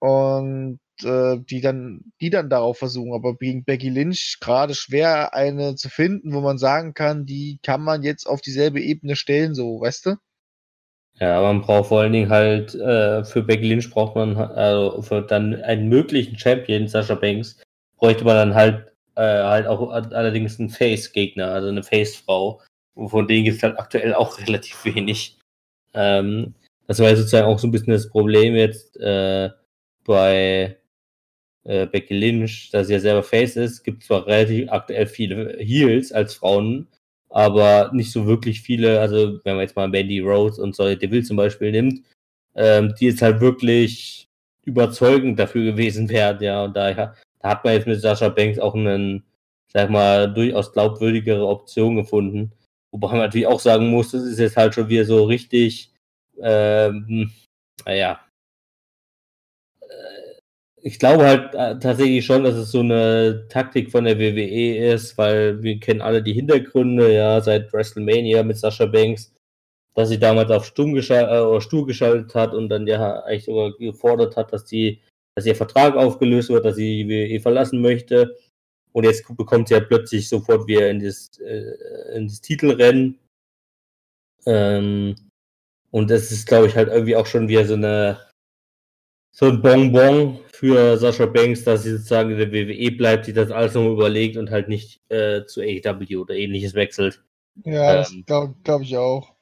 Und 0.00 0.80
äh, 1.02 1.38
die 1.38 1.60
dann, 1.60 2.00
die 2.20 2.30
dann 2.30 2.50
darauf 2.50 2.78
versuchen. 2.78 3.12
Aber 3.12 3.36
gegen 3.36 3.64
Becky 3.64 3.88
Lynch 3.88 4.38
gerade 4.40 4.74
schwer 4.74 5.34
eine 5.34 5.74
zu 5.74 5.88
finden, 5.88 6.32
wo 6.32 6.40
man 6.40 6.58
sagen 6.58 6.94
kann, 6.94 7.26
die 7.26 7.58
kann 7.62 7.82
man 7.82 8.02
jetzt 8.02 8.26
auf 8.26 8.40
dieselbe 8.40 8.80
Ebene 8.80 9.16
stellen, 9.16 9.54
so, 9.54 9.80
weißt 9.80 10.06
du? 10.06 10.16
Ja, 11.20 11.40
man 11.40 11.60
braucht 11.60 11.88
vor 11.88 12.00
allen 12.00 12.12
Dingen 12.12 12.30
halt, 12.30 12.74
äh, 12.74 13.24
für 13.24 13.42
Becky 13.42 13.68
Lynch 13.68 13.90
braucht 13.90 14.16
man, 14.16 14.36
also 14.36 15.00
für 15.02 15.22
dann 15.22 15.62
einen 15.62 15.88
möglichen 15.88 16.38
Champion, 16.38 16.88
Sascha 16.88 17.14
Banks, 17.14 17.62
bräuchte 17.96 18.24
man 18.24 18.36
dann 18.36 18.54
halt, 18.54 18.92
äh, 19.14 19.22
halt 19.22 19.66
auch 19.66 19.90
allerdings 19.90 20.58
einen 20.58 20.70
Face-Gegner, 20.70 21.48
also 21.52 21.68
eine 21.68 21.84
Face-Frau. 21.84 22.60
Von 22.96 23.28
denen 23.28 23.44
gibt 23.44 23.58
es 23.58 23.62
halt 23.62 23.78
aktuell 23.78 24.14
auch 24.14 24.38
relativ 24.46 24.84
wenig. 24.84 25.38
Ähm, 25.94 26.54
das 26.86 26.98
war 26.98 27.14
sozusagen 27.14 27.46
auch 27.46 27.58
so 27.58 27.68
ein 27.68 27.70
bisschen 27.70 27.92
das 27.92 28.10
Problem 28.10 28.56
jetzt 28.56 28.96
äh, 28.96 29.50
bei 30.04 30.76
äh, 31.64 31.86
Becky 31.86 32.14
Lynch, 32.14 32.70
da 32.72 32.84
sie 32.84 32.94
ja 32.94 33.00
selber 33.00 33.22
Face 33.22 33.56
ist, 33.56 33.82
gibt 33.84 34.04
zwar 34.04 34.26
relativ 34.26 34.70
aktuell 34.70 35.06
viele 35.06 35.56
Heels 35.58 36.12
als 36.12 36.34
Frauen, 36.34 36.86
aber 37.30 37.90
nicht 37.92 38.12
so 38.12 38.26
wirklich 38.26 38.60
viele, 38.60 39.00
also 39.00 39.40
wenn 39.44 39.56
man 39.56 39.62
jetzt 39.62 39.76
mal 39.76 39.88
Mandy 39.88 40.20
Rose 40.20 40.62
und 40.62 40.74
Sonya 40.74 40.94
Deville 40.94 41.22
zum 41.22 41.36
Beispiel 41.36 41.72
nimmt, 41.72 42.02
ähm, 42.54 42.94
die 42.98 43.06
jetzt 43.06 43.22
halt 43.22 43.40
wirklich 43.40 44.28
überzeugend 44.64 45.38
dafür 45.38 45.64
gewesen 45.64 46.08
wären, 46.08 46.42
ja, 46.42 46.64
und 46.64 46.76
daher 46.76 47.14
da 47.44 47.50
hat 47.50 47.64
man 47.64 47.74
jetzt 47.74 47.86
mit 47.86 48.00
Sascha 48.00 48.30
Banks 48.30 48.58
auch 48.58 48.74
einen, 48.74 49.22
sag 49.68 49.90
mal, 49.90 50.32
durchaus 50.32 50.72
glaubwürdigere 50.72 51.46
Option 51.46 51.96
gefunden. 51.96 52.52
Wobei 52.90 53.08
man 53.08 53.18
natürlich 53.18 53.46
auch 53.46 53.60
sagen 53.60 53.88
muss, 53.88 54.12
das 54.12 54.22
ist 54.22 54.38
jetzt 54.38 54.56
halt 54.56 54.74
schon 54.74 54.88
wieder 54.88 55.04
so 55.04 55.24
richtig, 55.24 55.92
ähm, 56.40 57.30
naja, 57.84 58.23
ich 60.86 60.98
glaube 60.98 61.24
halt 61.24 61.54
äh, 61.54 61.78
tatsächlich 61.78 62.26
schon, 62.26 62.44
dass 62.44 62.56
es 62.56 62.70
so 62.70 62.80
eine 62.80 63.46
Taktik 63.48 63.90
von 63.90 64.04
der 64.04 64.18
WWE 64.18 64.92
ist, 64.92 65.16
weil 65.16 65.62
wir 65.62 65.80
kennen 65.80 66.02
alle 66.02 66.22
die 66.22 66.34
Hintergründe, 66.34 67.10
ja, 67.14 67.40
seit 67.40 67.72
WrestleMania 67.72 68.42
mit 68.42 68.58
Sascha 68.58 68.84
Banks, 68.84 69.32
dass 69.94 70.10
sie 70.10 70.18
damals 70.18 70.50
auf 70.50 70.66
Stumm 70.66 70.92
geschaltet, 70.92 71.32
äh, 71.32 71.40
oder 71.40 71.62
Stuhl 71.62 71.86
geschaltet 71.86 72.34
hat 72.34 72.52
und 72.52 72.68
dann 72.68 72.86
ja 72.86 73.20
eigentlich 73.20 73.46
sogar 73.46 73.72
gefordert 73.78 74.36
hat, 74.36 74.52
dass 74.52 74.66
die, 74.66 75.00
dass 75.34 75.46
ihr 75.46 75.56
Vertrag 75.56 75.96
aufgelöst 75.96 76.50
wird, 76.50 76.66
dass 76.66 76.76
sie 76.76 77.04
die 77.04 77.08
WWE 77.08 77.40
verlassen 77.40 77.80
möchte. 77.80 78.36
Und 78.92 79.04
jetzt 79.04 79.24
bekommt 79.36 79.68
sie 79.68 79.74
ja 79.74 79.80
plötzlich 79.80 80.28
sofort 80.28 80.66
wieder 80.66 80.90
in 80.90 81.00
das, 81.00 81.30
äh, 81.38 82.16
in 82.16 82.28
das 82.28 82.42
Titelrennen. 82.42 83.18
Ähm, 84.46 85.16
und 85.90 86.10
das 86.10 86.30
ist, 86.30 86.46
glaube 86.46 86.66
ich, 86.66 86.76
halt 86.76 86.88
irgendwie 86.88 87.16
auch 87.16 87.26
schon 87.26 87.48
wieder 87.48 87.64
so 87.64 87.74
eine 87.74 88.18
so 89.34 89.46
ein 89.46 89.60
Bonbon 89.60 90.38
für 90.64 90.96
Sascha 90.96 91.26
Banks, 91.26 91.64
dass 91.64 91.82
sie 91.82 91.90
sozusagen 91.90 92.30
in 92.30 92.38
der 92.38 92.50
WWE 92.50 92.90
bleibt, 92.92 93.26
die 93.26 93.34
das 93.34 93.50
alles 93.50 93.74
nochmal 93.74 93.92
überlegt 93.92 94.38
und 94.38 94.50
halt 94.50 94.68
nicht 94.68 95.02
äh, 95.10 95.44
zu 95.44 95.60
AEW 95.60 96.22
oder 96.22 96.34
ähnliches 96.34 96.72
wechselt. 96.74 97.22
Ja, 97.64 97.90
ähm, 97.90 97.96
das 97.96 98.14
glaube 98.24 98.54
glaub 98.64 98.80
ich 98.80 98.96
auch. 98.96 99.34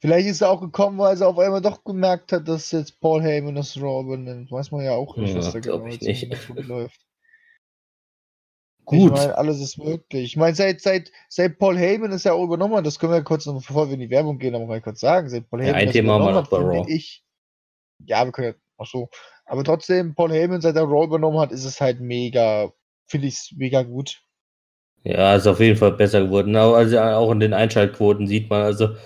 Vielleicht 0.00 0.28
ist 0.28 0.40
er 0.40 0.50
auch 0.50 0.60
gekommen, 0.60 0.98
weil 0.98 1.20
er 1.20 1.28
auf 1.28 1.38
einmal 1.38 1.60
doch 1.60 1.82
gemerkt 1.82 2.30
hat, 2.30 2.46
dass 2.46 2.70
jetzt 2.70 3.00
Paul 3.00 3.22
Heyman 3.22 3.56
das 3.56 3.76
Raw 3.76 4.04
übernimmt. 4.04 4.52
Weiß 4.52 4.70
man 4.70 4.84
ja 4.84 4.92
auch 4.92 5.16
nicht, 5.16 5.30
ja, 5.30 5.38
was 5.38 5.52
da 5.52 5.58
genau 5.58 5.84
jetzt 5.86 6.02
nicht. 6.02 6.48
läuft. 6.48 7.00
Gut. 8.84 9.12
Ich 9.12 9.18
meine, 9.18 9.38
alles 9.38 9.60
ist 9.60 9.78
möglich. 9.78 10.24
Ich 10.24 10.36
meine, 10.36 10.54
seit, 10.54 10.80
seit, 10.80 11.10
seit 11.28 11.58
Paul 11.58 11.76
Heyman 11.76 12.10
ist 12.12 12.24
ja 12.24 12.32
auch 12.34 12.44
übernommen, 12.44 12.84
das 12.84 12.98
können 12.98 13.12
wir 13.12 13.22
kurz 13.22 13.46
noch, 13.46 13.54
bevor 13.54 13.88
wir 13.88 13.94
in 13.94 14.00
die 14.00 14.10
Werbung 14.10 14.38
gehen, 14.38 14.52
noch 14.52 14.66
mal 14.66 14.80
kurz 14.80 15.00
sagen. 15.00 15.28
Seit 15.28 15.48
Paul 15.50 15.60
Heyman 15.60 15.74
ja, 15.74 15.86
ein 15.86 15.92
Thema 15.92 16.14
haben 16.14 16.24
wir 16.24 16.32
noch 16.32 16.48
bei 16.48 16.58
Raw. 16.58 16.84
Ich, 16.88 17.24
ja, 18.04 18.24
wir 18.24 18.32
können 18.32 18.48
ja 18.48 18.54
Ach 18.82 18.86
so. 18.86 19.08
Aber 19.52 19.64
trotzdem, 19.64 20.14
Paul 20.14 20.32
Heyman, 20.32 20.62
seit 20.62 20.76
er 20.76 20.84
Roll 20.84 21.08
übernommen 21.08 21.38
hat, 21.38 21.52
ist 21.52 21.66
es 21.66 21.78
halt 21.78 22.00
mega, 22.00 22.72
finde 23.06 23.26
ich 23.26 23.34
es 23.34 23.52
mega 23.54 23.82
gut. 23.82 24.22
Ja, 25.04 25.36
ist 25.36 25.46
auf 25.46 25.60
jeden 25.60 25.76
Fall 25.76 25.92
besser 25.92 26.22
geworden. 26.22 26.56
Also 26.56 26.98
auch 26.98 27.30
in 27.30 27.40
den 27.40 27.52
Einschaltquoten 27.52 28.26
sieht 28.26 28.48
man, 28.48 28.62
also 28.62 28.96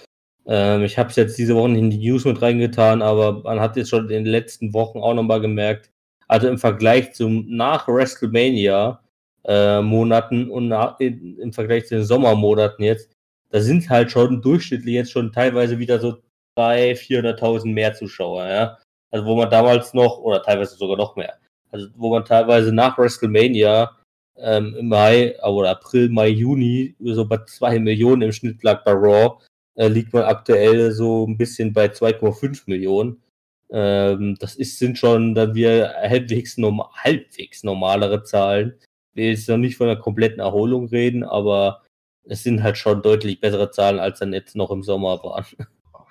ähm, 0.47 0.85
ich 0.85 0.99
habe 0.99 1.11
es 1.11 1.17
jetzt 1.17 1.37
diese 1.37 1.57
Woche 1.57 1.73
in 1.73 1.91
die 1.91 1.99
News 1.99 2.25
mit 2.25 2.41
reingetan, 2.41 3.03
aber 3.03 3.43
man 3.43 3.59
hat 3.59 3.77
jetzt 3.77 3.91
schon 3.91 4.05
in 4.05 4.23
den 4.23 4.27
letzten 4.27 4.73
Wochen 4.73 5.01
auch 5.01 5.15
nochmal 5.15 5.41
gemerkt, 5.41 5.91
also 6.29 6.47
im 6.47 6.59
Vergleich 6.59 7.13
zum 7.13 7.47
nach 7.49 7.89
WrestleMania 7.89 9.01
äh, 9.47 9.81
Monaten 9.83 10.49
und 10.49 10.69
nach, 10.69 11.01
in, 11.01 11.41
im 11.41 11.53
Vergleich 11.53 11.89
zu 11.89 11.97
den 11.97 12.05
Sommermonaten 12.05 12.85
jetzt, 12.85 13.11
da 13.51 13.61
sind 13.61 13.91
halt 13.91 14.13
schon 14.13 14.43
durchschnittlich 14.43 14.95
jetzt 14.95 15.11
schon 15.11 15.33
teilweise 15.33 15.81
wieder 15.81 15.99
so 15.99 16.19
300.000, 16.57 17.41
400.000 17.41 17.73
mehr 17.73 17.95
Zuschauer, 17.95 18.47
ja. 18.47 18.79
Also 19.17 19.29
wo 19.29 19.35
man 19.35 19.49
damals 19.49 19.95
noch, 19.95 20.19
oder 20.19 20.43
teilweise 20.43 20.77
sogar 20.77 20.99
noch 20.99 21.17
mehr, 21.17 21.39
also 21.71 21.89
wo 21.97 22.11
man 22.11 22.27
teilweise 22.27 22.71
nach 22.71 22.99
WrestleMania 22.99 23.97
ähm, 24.37 24.77
im 24.79 24.89
Mai 24.89 25.35
oder 25.43 25.71
April, 25.71 26.11
Mai, 26.11 26.29
Juni 26.29 26.95
so 27.01 27.25
bei 27.27 27.39
zwei 27.47 27.79
Millionen 27.79 28.21
im 28.21 28.33
Schnitt 28.33 28.62
lag 28.62 28.85
bei 28.85 28.93
Raw, 28.93 29.39
äh, 29.77 29.89
liegt 29.89 30.12
man 30.12 30.25
aktuell 30.25 30.93
so 30.93 31.27
ein 31.27 31.39
bisschen 31.39 31.73
bei 31.73 31.87
2,5 31.87 32.64
Millionen. 32.67 33.23
Ähm, 33.71 34.37
das 34.39 34.55
ist, 34.57 34.79
sind 34.79 34.99
schon 34.99 35.35
dann 35.35 35.55
wieder 35.55 35.95
halbwegs, 35.95 36.59
norm 36.59 36.83
halbwegs 36.93 37.64
normalere 37.64 38.23
Zahlen. 38.23 38.79
Will 39.14 39.31
jetzt 39.31 39.49
noch 39.49 39.57
nicht 39.57 39.79
von 39.79 39.89
einer 39.89 39.99
kompletten 39.99 40.41
Erholung 40.41 40.89
reden, 40.89 41.25
aber 41.25 41.83
es 42.25 42.43
sind 42.43 42.62
halt 42.62 42.77
schon 42.77 43.01
deutlich 43.01 43.41
bessere 43.41 43.71
Zahlen, 43.71 43.99
als 43.99 44.19
dann 44.19 44.35
jetzt 44.35 44.57
noch 44.57 44.71
im 44.71 44.83
Sommer 44.83 45.23
waren 45.25 45.47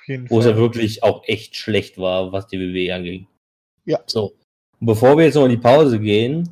jeden 0.08 0.30
Wo 0.30 0.42
Fall. 0.42 0.52
es 0.52 0.56
ja 0.56 0.58
wirklich 0.58 1.04
auch 1.04 1.24
echt 1.26 1.56
schlecht 1.56 1.98
war, 1.98 2.32
was 2.32 2.48
die 2.48 2.60
WWE 2.60 2.94
anging. 2.94 3.28
Ja. 3.86 4.00
So. 4.06 4.34
Und 4.80 4.88
bevor 4.88 5.18
wir 5.18 5.26
jetzt 5.26 5.36
noch 5.36 5.46
in 5.46 5.52
die 5.52 5.58
Pause 5.58 6.00
gehen, 6.00 6.50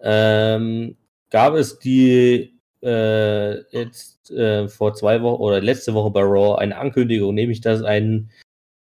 ähm, 0.00 0.96
gab 1.30 1.54
es 1.54 1.78
die 1.78 2.54
äh, 2.82 3.60
jetzt 3.72 4.30
äh, 4.30 4.68
vor 4.68 4.94
zwei 4.94 5.22
Wochen 5.22 5.40
oder 5.40 5.60
letzte 5.60 5.94
Woche 5.94 6.10
bei 6.10 6.22
Raw 6.22 6.58
eine 6.58 6.76
Ankündigung, 6.76 7.34
nämlich 7.34 7.60
dass 7.60 7.82
ein 7.82 8.30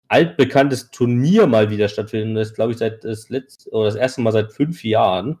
altbekanntes 0.07 0.91
Turnier 0.91 1.47
mal 1.47 1.69
wieder 1.69 1.87
stattfindet. 1.89 2.37
Das 2.37 2.53
glaube 2.53 2.71
ich 2.71 2.77
seit 2.77 3.03
das 3.03 3.29
letzte 3.29 3.69
oder 3.71 3.85
das 3.85 3.95
erste 3.95 4.21
Mal 4.21 4.31
seit 4.31 4.53
fünf 4.53 4.83
Jahren. 4.83 5.39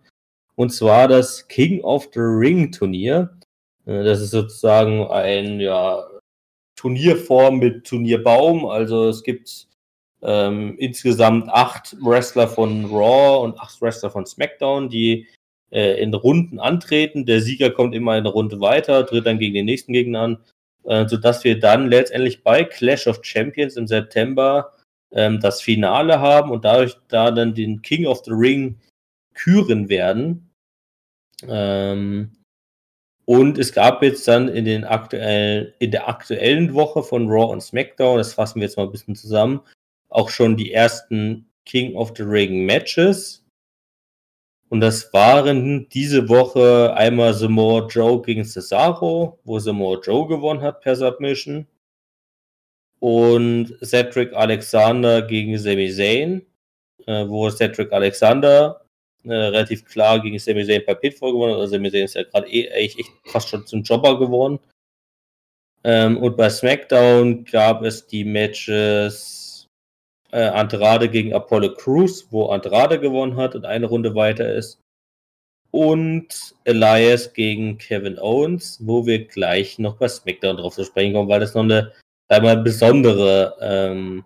Und 0.55 0.69
zwar 0.71 1.07
das 1.07 1.47
King 1.47 1.81
of 1.81 2.09
the 2.13 2.19
Ring 2.21 2.71
Turnier. 2.71 3.37
Äh, 3.85 4.03
das 4.03 4.21
ist 4.21 4.31
sozusagen 4.31 5.07
ein 5.07 5.59
ja 5.59 6.05
Turnierform 6.85 7.57
mit 7.57 7.87
Turnierbaum. 7.87 8.67
Also 8.67 9.09
es 9.09 9.23
gibt 9.23 9.67
ähm, 10.21 10.75
insgesamt 10.77 11.49
acht 11.49 11.97
Wrestler 11.99 12.47
von 12.47 12.85
Raw 12.85 13.43
und 13.43 13.59
acht 13.59 13.81
Wrestler 13.81 14.11
von 14.11 14.27
SmackDown, 14.27 14.87
die 14.87 15.25
äh, 15.71 15.99
in 15.99 16.13
Runden 16.13 16.59
antreten. 16.59 17.25
Der 17.25 17.41
Sieger 17.41 17.71
kommt 17.71 17.95
immer 17.95 18.11
eine 18.11 18.29
Runde 18.29 18.61
weiter, 18.61 19.03
tritt 19.07 19.25
dann 19.25 19.39
gegen 19.39 19.55
den 19.55 19.65
nächsten 19.65 19.93
Gegner 19.93 20.19
an, 20.19 20.37
äh, 20.83 21.07
sodass 21.07 21.43
wir 21.43 21.59
dann 21.59 21.89
letztendlich 21.89 22.43
bei 22.43 22.63
Clash 22.63 23.07
of 23.07 23.21
Champions 23.23 23.77
im 23.77 23.87
September 23.87 24.71
ähm, 25.11 25.39
das 25.39 25.63
Finale 25.63 26.19
haben 26.19 26.51
und 26.51 26.65
dadurch 26.65 26.97
da 27.07 27.31
dann 27.31 27.55
den 27.55 27.81
King 27.81 28.05
of 28.05 28.23
the 28.25 28.31
Ring 28.31 28.77
küren 29.33 29.89
werden. 29.89 30.51
Ähm, 31.47 32.34
und 33.25 33.57
es 33.57 33.73
gab 33.73 34.03
jetzt 34.03 34.27
dann 34.27 34.47
in, 34.47 34.65
den 34.65 34.83
aktuellen, 34.83 35.73
in 35.79 35.91
der 35.91 36.07
aktuellen 36.07 36.73
Woche 36.73 37.01
von 37.01 37.27
Raw 37.27 37.51
und 37.51 37.61
SmackDown, 37.61 38.19
das 38.19 38.33
fassen 38.33 38.61
wir 38.61 38.67
jetzt 38.67 38.77
mal 38.77 38.83
ein 38.83 38.91
bisschen 38.91 39.15
zusammen, 39.15 39.61
auch 40.09 40.29
schon 40.29 40.55
die 40.55 40.71
ersten 40.71 41.49
King 41.65 41.95
of 41.95 42.13
the 42.15 42.23
Ring 42.23 42.65
Matches. 42.65 43.43
Und 44.69 44.81
das 44.81 45.11
waren 45.13 45.89
diese 45.89 46.29
Woche 46.29 46.93
einmal 46.95 47.33
Samoa 47.33 47.87
Joe 47.87 48.21
gegen 48.21 48.45
Cesaro, 48.45 49.39
wo 49.43 49.59
Samoa 49.59 49.99
Joe 50.01 50.27
gewonnen 50.27 50.61
hat 50.61 50.81
per 50.81 50.95
Submission. 50.95 51.67
Und 52.99 53.77
Cedric 53.83 54.33
Alexander 54.33 55.21
gegen 55.21 55.57
Sami 55.57 55.91
Zayn, 55.91 56.45
äh, 57.05 57.27
wo 57.27 57.49
Cedric 57.49 57.91
Alexander 57.91 58.84
äh, 59.25 59.33
relativ 59.33 59.85
klar 59.85 60.19
gegen 60.19 60.39
Sami 60.39 60.65
Zayn 60.65 60.85
per 60.85 60.95
Pitfall 60.95 61.31
gewonnen. 61.31 61.53
Also 61.53 61.73
Sami 61.73 61.91
Zayn 61.91 62.05
ist 62.05 62.15
ja 62.15 62.23
gerade 62.23 62.47
eh, 62.49 62.67
echt, 62.67 62.99
echt 62.99 63.11
fast 63.25 63.49
schon 63.49 63.65
zum 63.65 63.83
Jobber 63.83 64.19
geworden. 64.19 64.59
Ähm, 65.83 66.17
und 66.17 66.35
bei 66.35 66.49
SmackDown 66.49 67.45
gab 67.45 67.83
es 67.83 68.07
die 68.07 68.23
Matches 68.23 69.67
äh, 70.31 70.47
Andrade 70.47 71.09
gegen 71.09 71.33
Apollo 71.33 71.75
Crews, 71.75 72.27
wo 72.31 72.47
Andrade 72.47 72.99
gewonnen 72.99 73.37
hat 73.37 73.55
und 73.55 73.65
eine 73.65 73.85
Runde 73.85 74.15
weiter 74.15 74.53
ist. 74.53 74.79
Und 75.71 76.55
Elias 76.63 77.33
gegen 77.33 77.77
Kevin 77.77 78.17
Owens, 78.17 78.79
wo 78.81 79.05
wir 79.05 79.25
gleich 79.27 79.77
noch 79.77 79.97
bei 79.97 80.07
SmackDown 80.07 80.57
drauf 80.57 80.75
zu 80.75 80.85
sprechen 80.85 81.13
kommen, 81.13 81.29
weil 81.29 81.41
das 81.41 81.53
noch 81.53 81.63
eine 81.63 81.91
einmal 82.27 82.57
besondere 82.57 83.55
ähm, 83.61 84.25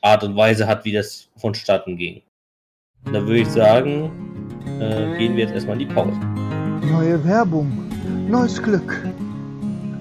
Art 0.00 0.22
und 0.24 0.36
Weise 0.36 0.66
hat, 0.66 0.84
wie 0.84 0.92
das 0.92 1.30
vonstatten 1.36 1.96
ging. 1.96 2.22
Und 3.04 3.12
da 3.12 3.20
würde 3.22 3.40
ich 3.40 3.48
sagen, 3.48 4.10
äh, 4.80 5.18
gehen 5.18 5.36
wir 5.36 5.44
jetzt 5.44 5.52
erstmal 5.54 5.80
in 5.80 5.88
die 5.88 5.94
Pause. 5.94 6.18
Neue 6.90 7.24
Werbung, 7.24 7.70
neues 8.28 8.60
Glück. 8.62 9.02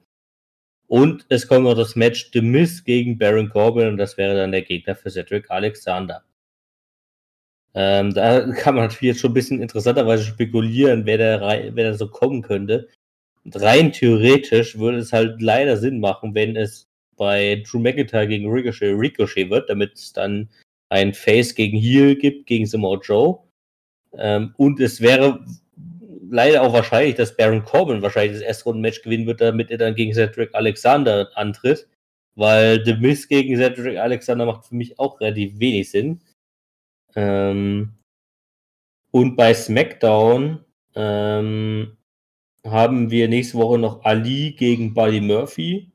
Und 0.89 1.27
es 1.29 1.49
kommt 1.49 1.65
noch 1.65 1.75
das 1.75 1.97
Match 1.97 2.31
The 2.33 2.43
Miz 2.43 2.85
gegen 2.85 3.19
Baron 3.19 3.49
Corbin 3.49 3.89
und 3.89 3.97
das 3.97 4.17
wäre 4.17 4.37
dann 4.37 4.53
der 4.53 4.63
Gegner 4.63 4.95
für 4.95 5.11
Cedric 5.11 5.51
Alexander. 5.51 6.23
Ähm, 7.77 8.15
da 8.15 8.41
kann 8.57 8.75
man 8.75 8.85
natürlich 8.85 9.15
jetzt 9.15 9.21
schon 9.21 9.31
ein 9.31 9.35
bisschen 9.35 9.63
interessanterweise 9.63 10.25
spekulieren, 10.25 11.05
wer 11.05 11.19
da, 11.19 11.41
wer 11.73 11.91
da 11.91 11.95
so 11.95 12.09
kommen 12.09 12.43
könnte. 12.43 12.89
Und 13.45 13.61
rein 13.61 13.93
theoretisch 13.93 14.79
würde 14.79 14.99
es 14.99 15.13
halt 15.13 15.41
leider 15.41 15.77
Sinn 15.77 16.01
machen, 16.01 16.35
wenn 16.35 16.57
es 16.57 16.89
bei 17.17 17.63
Drew 17.71 17.79
McIntyre 17.79 18.27
gegen 18.27 18.51
Ricochet 18.51 18.99
Ricochet 18.99 19.51
wird, 19.51 19.71
damit 19.71 19.95
es 19.95 20.13
dann 20.13 20.49
ein 20.89 21.15
Face 21.15 21.55
gegen 21.55 21.79
Heel 21.79 22.17
gibt, 22.17 22.47
gegen 22.47 22.67
Samoa 22.67 22.99
Joe. 23.03 23.39
Ähm, 24.19 24.55
und 24.57 24.81
es 24.81 25.01
wäre 25.01 25.45
leider 26.31 26.63
auch 26.63 26.73
wahrscheinlich, 26.73 27.15
dass 27.15 27.37
Baron 27.37 27.65
Corbin 27.65 28.03
wahrscheinlich 28.03 28.39
das 28.39 28.47
erste 28.47 28.65
Runden-Match 28.65 29.03
gewinnen 29.03 29.27
wird, 29.27 29.41
damit 29.41 29.71
er 29.71 29.79
dann 29.79 29.95
gegen 29.95 30.15
Cedric 30.15 30.55
Alexander 30.55 31.31
antritt. 31.35 31.89
Weil 32.35 32.85
The 32.85 32.95
Miz 32.95 33.29
gegen 33.29 33.57
Cedric 33.57 33.99
Alexander 33.99 34.47
macht 34.47 34.67
für 34.67 34.75
mich 34.75 34.99
auch 34.99 35.21
relativ 35.21 35.59
wenig 35.59 35.91
Sinn. 35.91 36.21
Ähm, 37.17 37.95
und 39.11 39.35
bei 39.37 39.55
SmackDown 39.55 40.65
ähm, 40.95 41.97
haben 42.65 43.11
wir 43.11 43.29
nächste 43.29 43.59
Woche 43.59 43.79
noch 43.79 44.05
Ali 44.05 44.53
gegen 44.53 44.95
Buddy 44.95 45.21
Murphy. 45.21 45.91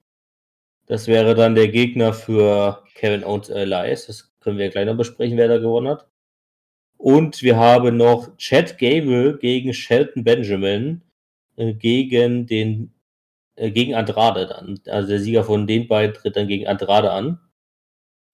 Das 0.87 1.07
wäre 1.07 1.35
dann 1.35 1.55
der 1.55 1.69
Gegner 1.69 2.13
für 2.13 2.83
Kevin 2.95 3.23
Owens 3.23 3.49
Elias. 3.49 4.07
Das 4.07 4.33
können 4.39 4.57
wir 4.57 4.69
gleich 4.69 4.85
noch 4.85 4.97
besprechen, 4.97 5.37
wer 5.37 5.47
da 5.47 5.57
gewonnen 5.57 5.87
hat. 5.87 6.07
Und 6.97 7.41
wir 7.41 7.57
haben 7.57 7.97
noch 7.97 8.35
Chad 8.37 8.77
Gable 8.77 9.37
gegen 9.37 9.73
Shelton 9.73 10.23
Benjamin 10.23 11.01
äh, 11.55 11.73
gegen 11.73 12.45
den 12.45 12.93
äh, 13.55 13.71
gegen 13.71 13.95
Andrade 13.95 14.47
dann. 14.47 14.79
Also 14.87 15.09
der 15.09 15.19
Sieger 15.19 15.43
von 15.43 15.67
den 15.67 15.87
beiden 15.87 16.15
tritt 16.15 16.35
dann 16.35 16.47
gegen 16.47 16.67
Andrade 16.67 17.11
an. 17.11 17.39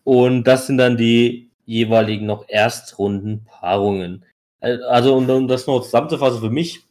Und 0.03 0.45
das 0.45 0.67
sind 0.67 0.77
dann 0.77 0.97
die 0.97 1.46
jeweiligen 1.67 2.25
noch 2.25 2.45
Erstrunden-Paarungen. 2.47 4.25
Äh, 4.61 4.77
also, 4.87 5.15
um, 5.15 5.29
um 5.29 5.47
das 5.47 5.67
noch 5.67 5.83
zusammenzufassen 5.83 6.41
für 6.41 6.49
mich, 6.49 6.81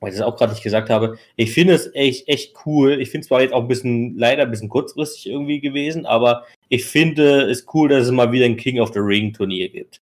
weil 0.00 0.10
ich 0.10 0.18
das 0.18 0.26
auch 0.26 0.36
gerade 0.36 0.52
nicht 0.52 0.64
gesagt 0.64 0.90
habe, 0.90 1.18
ich 1.36 1.52
finde 1.52 1.74
es 1.74 1.94
echt, 1.94 2.28
echt 2.28 2.54
cool. 2.66 3.00
Ich 3.00 3.10
finde 3.10 3.22
es 3.22 3.28
zwar 3.28 3.42
jetzt 3.42 3.54
auch 3.54 3.62
ein 3.62 3.68
bisschen, 3.68 4.18
leider 4.18 4.42
ein 4.42 4.50
bisschen 4.50 4.68
kurzfristig 4.68 5.28
irgendwie 5.28 5.60
gewesen, 5.60 6.06
aber 6.06 6.44
ich 6.68 6.84
finde 6.84 7.42
es 7.42 7.66
cool, 7.74 7.88
dass 7.88 8.04
es 8.06 8.10
mal 8.10 8.32
wieder 8.32 8.46
ein 8.46 8.56
King 8.56 8.80
of 8.80 8.92
the 8.92 8.98
Ring 8.98 9.32
Turnier 9.32 9.68
gibt. 9.68 10.00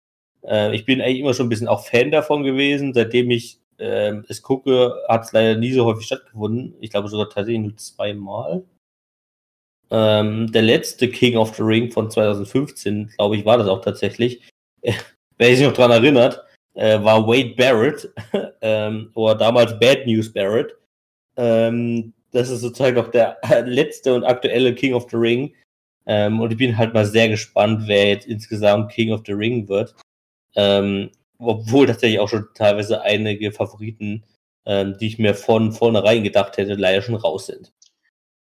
Äh, 0.43 0.75
ich 0.75 0.85
bin 0.85 1.01
eigentlich 1.01 1.19
immer 1.19 1.33
schon 1.33 1.47
ein 1.47 1.49
bisschen 1.49 1.67
auch 1.67 1.85
Fan 1.85 2.11
davon 2.11 2.43
gewesen. 2.43 2.93
Seitdem 2.93 3.29
ich 3.31 3.59
äh, 3.77 4.15
es 4.27 4.41
gucke, 4.41 4.95
hat 5.07 5.25
es 5.25 5.31
leider 5.33 5.59
nie 5.59 5.71
so 5.73 5.85
häufig 5.85 6.05
stattgefunden. 6.05 6.75
Ich 6.79 6.89
glaube 6.91 7.09
sogar 7.09 7.29
tatsächlich 7.29 7.61
nur 7.61 7.77
zweimal. 7.77 8.63
Ähm, 9.89 10.51
der 10.51 10.63
letzte 10.63 11.09
King 11.09 11.37
of 11.37 11.55
the 11.55 11.63
Ring 11.63 11.91
von 11.91 12.11
2015, 12.11 13.13
glaube 13.15 13.37
ich, 13.37 13.45
war 13.45 13.57
das 13.57 13.67
auch 13.67 13.81
tatsächlich. 13.81 14.41
Wer 15.37 15.55
sich 15.55 15.65
noch 15.65 15.73
dran 15.73 15.91
erinnert, 15.91 16.43
äh, 16.73 17.01
war 17.03 17.27
Wade 17.27 17.53
Barrett, 17.55 18.09
ähm, 18.61 19.11
oder 19.13 19.35
damals 19.35 19.79
Bad 19.79 20.05
News 20.05 20.31
Barrett. 20.31 20.75
Ähm, 21.37 22.13
das 22.31 22.49
ist 22.49 22.61
sozusagen 22.61 22.95
noch 22.95 23.09
der 23.09 23.37
letzte 23.65 24.13
und 24.13 24.23
aktuelle 24.23 24.73
King 24.75 24.93
of 24.93 25.07
the 25.09 25.17
Ring. 25.17 25.53
Ähm, 26.05 26.39
und 26.39 26.51
ich 26.51 26.57
bin 26.57 26.77
halt 26.77 26.93
mal 26.93 27.05
sehr 27.05 27.29
gespannt, 27.29 27.83
wer 27.85 28.09
jetzt 28.09 28.27
insgesamt 28.27 28.91
King 28.91 29.11
of 29.11 29.23
the 29.25 29.33
Ring 29.33 29.67
wird. 29.67 29.95
Ähm, 30.55 31.11
obwohl 31.39 31.85
tatsächlich 31.85 32.19
auch 32.19 32.29
schon 32.29 32.47
teilweise 32.55 33.01
einige 33.01 33.51
Favoriten, 33.51 34.23
ähm, 34.65 34.97
die 34.99 35.07
ich 35.07 35.19
mir 35.19 35.35
von 35.35 35.71
vornherein 35.71 36.23
gedacht 36.23 36.57
hätte, 36.57 36.73
leider 36.73 37.01
schon 37.01 37.15
raus 37.15 37.47
sind. 37.47 37.71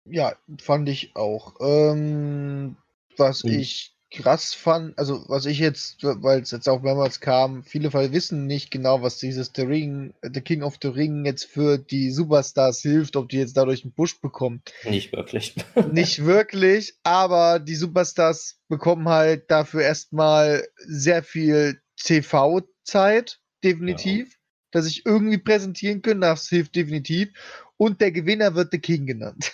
Ja, 0.07 0.37
fand 0.61 0.89
ich 0.89 1.17
auch. 1.17 1.55
Ähm, 1.61 2.77
was 3.17 3.45
mhm. 3.45 3.53
ich 3.53 3.95
krass 4.15 4.55
fand, 4.55 4.97
also 4.99 5.25
was 5.29 5.45
ich 5.47 5.59
jetzt, 5.59 6.03
weil 6.03 6.41
es 6.41 6.53
jetzt 6.53 6.69
auch 6.69 6.83
mehrmals 6.83 7.21
kam, 7.21 7.65
viele 7.65 7.91
Fall 7.91 8.13
wissen 8.13 8.47
nicht 8.47 8.71
genau, 8.71 9.03
was 9.03 9.19
dieses 9.19 9.51
The 9.55 9.63
Ring, 9.63 10.15
The 10.23 10.41
King 10.41 10.63
of 10.63 10.77
the 10.81 10.89
Ring 10.89 11.25
jetzt 11.25 11.45
für 11.45 11.79
die 11.79 12.11
Superstars 12.11 12.81
hilft, 12.81 13.17
ob 13.17 13.29
die 13.29 13.39
jetzt 13.39 13.57
dadurch 13.57 13.83
einen 13.83 13.93
Push 13.93 14.21
bekommen. 14.21 14.63
Nicht 14.85 15.13
wirklich. 15.13 15.55
nicht 15.93 16.25
wirklich, 16.25 16.95
aber 17.03 17.59
die 17.59 17.75
Superstars 17.75 18.61
bekommen 18.69 19.09
halt 19.09 19.51
dafür 19.51 19.83
erstmal 19.83 20.67
sehr 20.77 21.23
viel 21.23 21.81
TV-Zeit, 22.01 23.41
definitiv, 23.65 24.29
ja. 24.31 24.39
dass 24.71 24.87
ich 24.87 25.05
irgendwie 25.05 25.39
präsentieren 25.39 26.03
können, 26.03 26.21
das 26.21 26.49
hilft 26.49 26.77
definitiv. 26.77 27.31
Und 27.77 28.01
der 28.01 28.13
Gewinner 28.13 28.55
wird 28.55 28.71
The 28.73 28.79
King 28.79 29.07
genannt. 29.07 29.53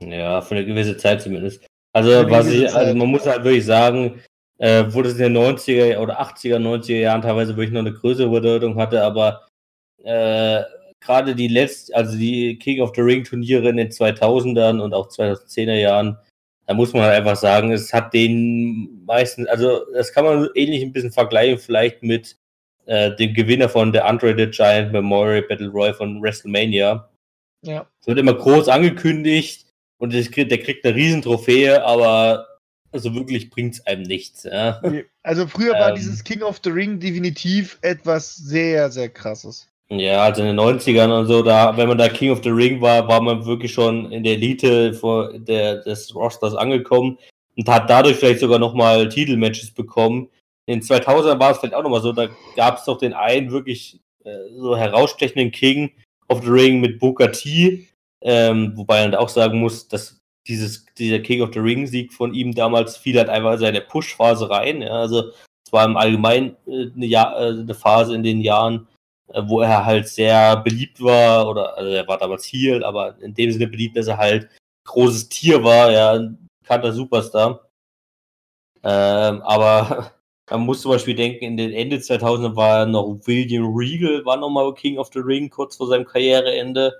ja, 0.00 0.40
für 0.40 0.56
eine 0.56 0.66
gewisse 0.66 0.96
Zeit 0.96 1.22
zumindest. 1.22 1.66
Also, 1.92 2.28
was 2.28 2.48
ich, 2.48 2.72
also 2.74 2.94
man 2.94 3.08
muss 3.08 3.26
halt 3.26 3.44
wirklich 3.44 3.64
sagen, 3.64 4.20
äh, 4.58 4.84
wo 4.88 5.02
das 5.02 5.14
in 5.14 5.32
den 5.32 5.36
90er 5.36 5.98
oder 5.98 6.20
80er, 6.20 6.58
90er 6.58 6.98
Jahren 6.98 7.22
teilweise 7.22 7.56
wirklich 7.56 7.72
noch 7.72 7.80
eine 7.80 7.92
größere 7.92 8.30
Bedeutung 8.30 8.76
hatte, 8.76 9.02
aber 9.02 9.46
äh, 10.02 10.62
gerade 11.00 11.34
die 11.34 11.48
letzten, 11.48 11.94
also 11.94 12.16
die 12.16 12.58
King 12.58 12.80
of 12.80 12.92
the 12.94 13.02
Ring 13.02 13.24
Turniere 13.24 13.68
in 13.68 13.76
den 13.76 13.90
2000ern 13.90 14.80
und 14.80 14.94
auch 14.94 15.08
2010er 15.08 15.74
Jahren, 15.74 16.18
da 16.66 16.74
muss 16.74 16.92
man 16.92 17.02
halt 17.02 17.14
einfach 17.14 17.36
sagen, 17.36 17.72
es 17.72 17.92
hat 17.92 18.14
den 18.14 19.04
meisten, 19.04 19.46
also 19.48 19.84
das 19.92 20.12
kann 20.12 20.24
man 20.24 20.48
ähnlich 20.54 20.82
ein 20.82 20.92
bisschen 20.92 21.12
vergleichen, 21.12 21.58
vielleicht 21.58 22.02
mit 22.02 22.36
äh, 22.86 23.14
dem 23.16 23.34
Gewinner 23.34 23.68
von 23.68 23.92
der 23.92 24.08
Unrated 24.08 24.52
Giant 24.54 24.92
Memorial 24.92 25.42
Battle 25.42 25.68
Royale 25.68 25.94
von 25.94 26.22
WrestleMania. 26.22 27.08
Ja. 27.64 27.86
Es 28.00 28.06
wird 28.06 28.18
immer 28.18 28.34
groß 28.34 28.68
angekündigt 28.68 29.66
und 29.98 30.12
der 30.12 30.58
kriegt 30.58 30.84
eine 30.84 30.94
riesen 30.94 31.22
Trophäe, 31.22 31.84
aber 31.84 32.46
also 32.92 33.14
wirklich 33.14 33.50
bringt 33.50 33.74
es 33.74 33.86
einem 33.86 34.02
nichts. 34.02 34.44
Ja. 34.44 34.80
Also 35.22 35.46
früher 35.46 35.72
war 35.72 35.90
Ähm. 35.90 35.96
dieses 35.96 36.22
King 36.22 36.42
of 36.42 36.60
the 36.62 36.70
Ring 36.70 37.00
definitiv 37.00 37.78
etwas 37.82 38.36
sehr, 38.36 38.90
sehr 38.90 39.08
krasses. 39.08 39.68
Ja, 39.88 40.22
also 40.22 40.42
in 40.42 40.48
den 40.48 40.60
90ern 40.60 41.18
und 41.18 41.26
so, 41.26 41.42
da, 41.42 41.76
wenn 41.76 41.88
man 41.88 41.98
da 41.98 42.08
King 42.08 42.30
of 42.30 42.42
the 42.42 42.50
Ring 42.50 42.80
war, 42.80 43.06
war 43.06 43.20
man 43.20 43.44
wirklich 43.44 43.72
schon 43.72 44.10
in 44.12 44.24
der 44.24 44.34
Elite 44.34 44.94
vor 44.94 45.38
der, 45.38 45.82
des 45.82 46.14
Rosters 46.14 46.54
angekommen 46.54 47.18
und 47.56 47.68
hat 47.68 47.90
dadurch 47.90 48.16
vielleicht 48.16 48.40
sogar 48.40 48.58
nochmal 48.58 49.08
Titelmatches 49.08 49.72
bekommen. 49.72 50.28
In 50.66 50.80
den 50.80 50.82
2000ern 50.82 51.38
war 51.38 51.50
es 51.50 51.58
vielleicht 51.58 51.74
auch 51.74 51.82
nochmal 51.82 52.00
so, 52.00 52.12
da 52.12 52.28
gab 52.56 52.78
es 52.78 52.84
doch 52.84 52.98
den 52.98 53.12
einen 53.12 53.50
wirklich 53.50 54.00
äh, 54.24 54.30
so 54.56 54.76
herausstechenden 54.76 55.50
King 55.50 55.90
of 56.28 56.42
the 56.42 56.50
Ring 56.50 56.80
mit 56.80 56.98
Booker 56.98 57.30
T, 57.32 57.88
ähm, 58.22 58.72
wobei 58.76 59.02
man 59.02 59.14
auch 59.14 59.28
sagen 59.28 59.60
muss, 59.60 59.88
dass 59.88 60.20
dieses, 60.46 60.86
dieser 60.98 61.20
King 61.20 61.42
of 61.42 61.50
the 61.52 61.60
Ring 61.60 61.86
Sieg 61.86 62.12
von 62.12 62.34
ihm 62.34 62.54
damals 62.54 62.96
fiel 62.96 63.18
halt 63.18 63.28
einfach 63.28 63.54
in 63.54 63.58
seine 63.58 63.80
Push-Phase 63.80 64.50
rein. 64.50 64.82
Ja, 64.82 64.92
also 64.92 65.30
es 65.66 65.72
war 65.72 65.84
im 65.84 65.96
Allgemeinen 65.96 66.56
äh, 66.66 66.90
eine, 66.94 67.06
Jahr, 67.06 67.38
äh, 67.40 67.48
eine 67.48 67.74
Phase 67.74 68.14
in 68.14 68.22
den 68.22 68.40
Jahren, 68.40 68.86
äh, 69.28 69.42
wo 69.46 69.60
er 69.60 69.84
halt 69.84 70.08
sehr 70.08 70.56
beliebt 70.58 71.02
war, 71.02 71.48
oder 71.48 71.76
also 71.76 71.90
er 71.90 72.06
war 72.06 72.18
damals 72.18 72.46
Heel, 72.46 72.84
aber 72.84 73.16
in 73.20 73.34
dem 73.34 73.52
Sinne 73.52 73.66
beliebt, 73.66 73.96
dass 73.96 74.06
er 74.06 74.18
halt 74.18 74.48
großes 74.86 75.28
Tier 75.28 75.64
war, 75.64 75.90
ja, 75.90 76.12
ein 76.12 76.48
bekannter 76.62 76.92
Superstar. 76.92 77.68
Ähm, 78.82 79.40
aber 79.42 80.12
man 80.50 80.60
muss 80.60 80.82
zum 80.82 80.92
Beispiel 80.92 81.14
denken, 81.14 81.44
in 81.44 81.56
den 81.56 81.72
Ende 81.72 82.00
2000 82.00 82.54
war 82.56 82.86
noch 82.86 83.18
William 83.24 83.74
Regal, 83.74 84.24
war 84.24 84.36
nochmal 84.36 84.74
King 84.74 84.98
of 84.98 85.10
the 85.12 85.20
Ring, 85.20 85.48
kurz 85.50 85.76
vor 85.76 85.88
seinem 85.88 86.04
Karriereende. 86.04 86.92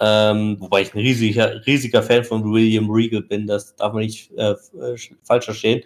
Ähm, 0.00 0.56
wobei 0.58 0.82
ich 0.82 0.94
ein 0.94 1.00
riesiger, 1.00 1.64
riesiger 1.66 2.02
Fan 2.02 2.24
von 2.24 2.50
William 2.52 2.90
Regal 2.90 3.22
bin, 3.22 3.46
das 3.46 3.76
darf 3.76 3.92
man 3.92 4.02
nicht 4.02 4.32
äh, 4.32 4.52
äh, 4.52 4.96
falsch 5.22 5.44
verstehen. 5.44 5.82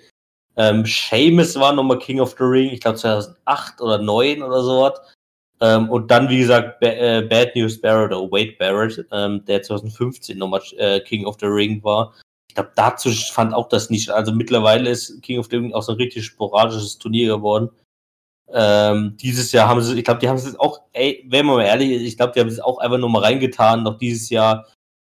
Ähm, 0.57 0.85
Seamus 0.87 1.57
war 1.57 1.75
nochmal 1.75 1.99
King 1.99 2.21
of 2.21 2.35
the 2.39 2.45
Ring, 2.45 2.71
ich 2.71 2.81
glaube 2.81 2.99
2008 2.99 3.81
oder 3.81 3.99
2009 3.99 4.43
oder 4.43 4.63
sowas. 4.63 5.01
Ähm, 5.61 5.91
und 5.91 6.11
dann, 6.11 6.29
wie 6.29 6.39
gesagt, 6.39 6.81
ba 6.81 6.89
äh, 6.89 7.23
Bad 7.23 7.57
News 7.57 7.81
Barrett 7.81 8.13
oder 8.13 8.31
Wade 8.31 8.55
Barrett, 8.59 9.07
ähm, 9.13 9.45
der 9.45 9.63
2015 9.63 10.39
nochmal 10.39 10.63
äh, 10.77 11.01
King 11.01 11.27
of 11.27 11.37
the 11.41 11.47
Ring 11.47 11.83
war. 11.83 12.15
Ich 12.57 12.63
glaube, 12.63 12.73
dazu 12.75 13.11
fand 13.11 13.53
auch 13.53 13.69
das 13.69 13.91
nicht. 13.91 14.09
Also 14.09 14.33
mittlerweile 14.33 14.89
ist 14.89 15.21
King 15.21 15.39
of 15.39 15.49
the 15.51 15.57
Ring 15.57 15.75
auch 15.75 15.83
so 15.83 15.93
ein 15.93 15.99
richtig 15.99 16.25
sporadisches 16.25 16.97
Turnier 16.97 17.37
geworden. 17.37 17.69
Ähm, 18.51 19.15
dieses 19.21 19.53
Jahr 19.53 19.69
haben 19.69 19.83
sie, 19.83 19.99
ich 19.99 20.05
glaube, 20.05 20.21
die 20.21 20.29
haben 20.31 20.39
es 20.39 20.47
jetzt 20.47 20.59
auch, 20.59 20.81
ey, 20.95 21.23
wenn 21.29 21.45
man 21.45 21.57
mal 21.57 21.67
ehrlich 21.67 21.91
ist, 21.91 22.03
ich 22.05 22.17
glaube, 22.17 22.33
die 22.33 22.41
haben 22.41 22.49
es 22.49 22.59
auch 22.59 22.79
einfach 22.79 22.97
nur 22.97 23.11
mal 23.11 23.23
reingetan, 23.23 23.83
noch 23.83 23.99
dieses 23.99 24.31
Jahr, 24.31 24.67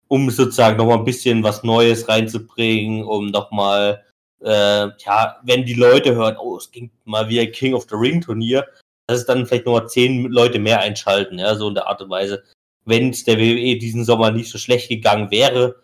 um 0.08 0.30
sozusagen 0.30 0.78
noch 0.78 0.86
mal 0.86 1.00
ein 1.00 1.04
bisschen 1.04 1.44
was 1.44 1.64
Neues 1.64 2.08
reinzubringen, 2.08 3.04
um 3.04 3.26
noch 3.26 3.52
mal, 3.52 4.06
äh, 4.42 4.88
ja, 5.00 5.36
wenn 5.44 5.66
die 5.66 5.74
Leute 5.74 6.16
hören, 6.16 6.38
oh, 6.40 6.56
es 6.56 6.72
ging 6.72 6.92
mal 7.04 7.28
wieder 7.28 7.46
King 7.48 7.74
of 7.74 7.88
the 7.90 7.98
Ring 7.98 8.22
Turnier, 8.22 8.66
dass 9.08 9.20
es 9.20 9.26
dann 9.26 9.46
vielleicht 9.46 9.66
noch 9.66 9.74
mal 9.74 9.88
zehn 9.90 10.32
Leute 10.32 10.60
mehr 10.60 10.80
einschalten, 10.80 11.40
ja, 11.40 11.56
so 11.56 11.68
in 11.68 11.76
der 11.76 11.88
Art 11.88 12.02
und 12.02 12.10
Weise. 12.10 12.42
Wenn 12.86 13.10
es 13.10 13.26
der 13.26 13.38
WWE 13.38 13.78
diesen 13.80 14.06
Sommer 14.06 14.32
nicht 14.32 14.50
so 14.50 14.58
schlecht 14.58 14.88
gegangen 14.88 15.30
wäre, 15.30 15.76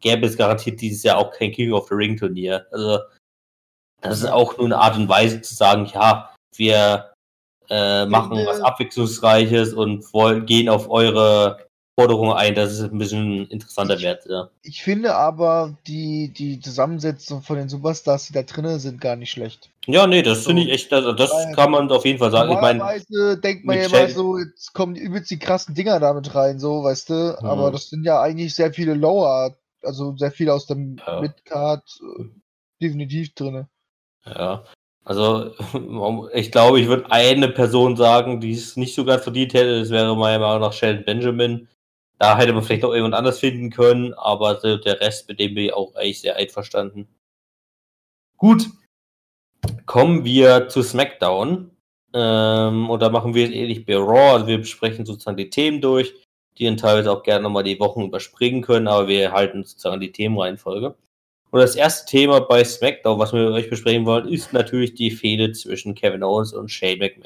gäbe 0.00 0.26
es 0.26 0.36
garantiert 0.36 0.80
dieses 0.80 1.02
Jahr 1.02 1.18
auch 1.18 1.30
kein 1.32 1.52
King 1.52 1.72
of 1.72 1.88
the 1.88 1.94
Ring 1.94 2.16
Turnier. 2.16 2.66
Also, 2.72 2.98
das 4.00 4.18
ist 4.18 4.26
auch 4.26 4.56
nur 4.56 4.66
eine 4.66 4.78
Art 4.78 4.96
und 4.96 5.08
Weise 5.08 5.40
zu 5.40 5.54
sagen, 5.54 5.90
ja, 5.92 6.30
wir 6.56 7.12
äh, 7.68 8.06
machen 8.06 8.36
Finde- 8.36 8.46
was 8.46 8.60
Abwechslungsreiches 8.60 9.74
und 9.74 10.12
wollen, 10.14 10.46
gehen 10.46 10.68
auf 10.68 10.88
eure 10.88 11.66
Forderungen 11.98 12.36
ein, 12.36 12.54
dass 12.54 12.70
es 12.70 12.80
ein 12.82 12.96
bisschen 12.96 13.48
interessanter 13.48 13.98
wird. 13.98 14.24
Ja. 14.26 14.48
Ich 14.62 14.82
finde 14.84 15.16
aber, 15.16 15.76
die, 15.88 16.28
die 16.28 16.60
Zusammensetzung 16.60 17.42
von 17.42 17.56
den 17.56 17.68
Superstars, 17.68 18.28
die 18.28 18.32
da 18.34 18.42
drinnen 18.44 18.78
sind, 18.78 19.00
gar 19.00 19.16
nicht 19.16 19.32
schlecht. 19.32 19.68
Ja, 19.86 20.06
nee, 20.06 20.22
das 20.22 20.44
So. 20.44 20.50
finde 20.50 20.62
ich 20.62 20.70
echt, 20.70 20.92
also 20.92 21.12
das 21.12 21.30
Weil- 21.30 21.54
kann 21.56 21.72
man 21.72 21.90
auf 21.90 22.04
jeden 22.04 22.20
Fall 22.20 22.30
sagen. 22.30 22.52
Ich 22.52 22.60
meine, 22.60 23.00
denkt 23.40 23.64
man 23.64 23.76
ja 23.78 23.86
immer 23.86 24.08
so, 24.08 24.38
jetzt 24.38 24.72
kommen 24.74 24.94
übelst 24.94 25.30
die 25.32 25.40
krassen 25.40 25.74
Dinger 25.74 25.98
damit 25.98 26.32
rein, 26.36 26.60
so, 26.60 26.84
weißt 26.84 27.10
du. 27.10 27.36
Mhm. 27.40 27.46
Aber 27.46 27.72
das 27.72 27.90
sind 27.90 28.04
ja 28.04 28.20
eigentlich 28.22 28.54
sehr 28.54 28.72
viele 28.72 28.94
Lower, 28.94 29.56
also 29.82 30.16
sehr 30.16 30.30
viele 30.32 30.52
aus 30.54 30.66
dem 30.66 30.96
Ja. 31.06 31.20
Midcard 31.20 31.84
äh, 32.18 32.24
definitiv 32.80 33.34
drinne. 33.34 33.68
ja. 34.26 34.64
Also, 35.04 35.54
ich 36.34 36.52
glaube, 36.52 36.80
ich 36.80 36.86
würde 36.86 37.10
eine 37.10 37.48
Person 37.48 37.96
sagen, 37.96 38.40
die 38.40 38.52
es 38.52 38.76
nicht 38.76 38.94
so 38.94 39.06
ganz 39.06 39.22
verdient 39.22 39.54
hätte. 39.54 39.80
Das 39.80 39.88
wäre 39.88 40.14
meiner 40.14 40.38
Meinung 40.38 40.60
nach 40.60 40.74
Sheldon 40.74 41.04
Benjamin. 41.06 41.66
Da 42.18 42.36
hätte 42.36 42.52
man 42.52 42.62
vielleicht 42.62 42.84
auch 42.84 42.94
jemand 42.94 43.14
anders 43.14 43.38
finden 43.38 43.70
können, 43.70 44.12
aber 44.14 44.56
der 44.56 45.00
Rest, 45.00 45.26
mit 45.28 45.40
dem 45.40 45.54
bin 45.54 45.64
ich 45.66 45.72
auch 45.72 45.94
eigentlich 45.94 46.20
sehr 46.20 46.36
einverstanden. 46.36 47.08
Gut. 48.36 48.66
Kommen 49.86 50.24
wir 50.24 50.68
zu 50.68 50.82
SmackDown. 50.82 51.70
Ähm, 52.12 52.90
und 52.90 53.00
da 53.00 53.08
machen 53.08 53.34
wir 53.34 53.46
es 53.46 53.52
ähnlich 53.54 53.86
bei 53.86 53.96
Raw. 53.96 54.32
Also 54.34 54.46
wir 54.46 54.58
besprechen 54.58 55.06
sozusagen 55.06 55.36
die 55.38 55.50
Themen 55.50 55.80
durch, 55.80 56.14
die 56.58 56.64
dann 56.64 56.76
teilweise 56.76 57.10
auch 57.10 57.22
gerne 57.22 57.42
nochmal 57.42 57.64
die 57.64 57.80
Wochen 57.80 58.02
überspringen 58.02 58.62
können, 58.62 58.88
aber 58.88 59.08
wir 59.08 59.32
halten 59.32 59.64
sozusagen 59.64 60.00
die 60.00 60.12
Themenreihenfolge. 60.12 60.94
Und 61.50 61.60
das 61.60 61.76
erste 61.76 62.10
Thema 62.10 62.40
bei 62.40 62.62
SmackDown, 62.62 63.18
was 63.18 63.32
wir 63.32 63.44
mit 63.44 63.52
euch 63.52 63.70
besprechen 63.70 64.04
wollen, 64.04 64.28
ist 64.28 64.52
natürlich 64.52 64.94
die 64.94 65.10
Fehde 65.10 65.52
zwischen 65.52 65.94
Kevin 65.94 66.22
Owens 66.22 66.52
und 66.52 66.68
Shane 66.68 66.98
McMahon. 66.98 67.24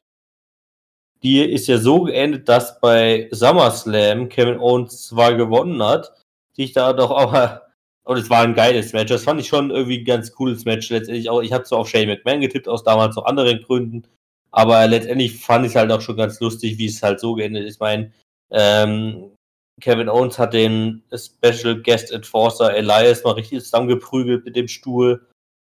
Die 1.22 1.40
ist 1.40 1.68
ja 1.68 1.78
so 1.78 2.02
geendet, 2.02 2.48
dass 2.48 2.80
bei 2.80 3.28
SummerSlam 3.30 4.28
Kevin 4.28 4.58
Owens 4.58 5.08
zwar 5.08 5.34
gewonnen 5.34 5.82
hat, 5.82 6.12
sich 6.52 6.72
da 6.72 6.92
doch 6.92 7.10
aber, 7.16 7.62
und 8.04 8.18
es 8.18 8.30
war 8.30 8.42
ein 8.42 8.54
geiles 8.54 8.92
Match, 8.92 9.10
das 9.10 9.24
fand 9.24 9.40
ich 9.40 9.48
schon 9.48 9.70
irgendwie 9.70 9.98
ein 9.98 10.04
ganz 10.04 10.32
cooles 10.32 10.64
Match 10.64 10.90
letztendlich 10.90 11.28
auch. 11.28 11.42
Ich 11.42 11.52
habe 11.52 11.64
zwar 11.64 11.80
auf 11.80 11.88
Shane 11.88 12.08
McMahon 12.08 12.40
getippt, 12.40 12.68
aus 12.68 12.84
damals 12.84 13.16
noch 13.16 13.24
anderen 13.24 13.62
Gründen, 13.62 14.04
aber 14.52 14.86
letztendlich 14.86 15.40
fand 15.40 15.64
ich 15.64 15.72
es 15.72 15.76
halt 15.76 15.90
auch 15.90 16.00
schon 16.00 16.16
ganz 16.16 16.38
lustig, 16.40 16.78
wie 16.78 16.86
es 16.86 17.02
halt 17.02 17.18
so 17.18 17.34
geendet 17.34 17.64
ist. 17.66 17.74
Ich 17.74 17.80
meine, 17.80 18.12
ähm, 18.52 19.32
Kevin 19.80 20.08
Owens 20.08 20.38
hat 20.38 20.52
den 20.52 21.02
Special 21.12 21.82
Guest 21.82 22.12
Enforcer 22.12 22.74
Elias 22.74 23.24
mal 23.24 23.32
richtig 23.32 23.60
zusammengeprügelt 23.60 24.44
mit 24.44 24.54
dem 24.54 24.68
Stuhl. 24.68 25.26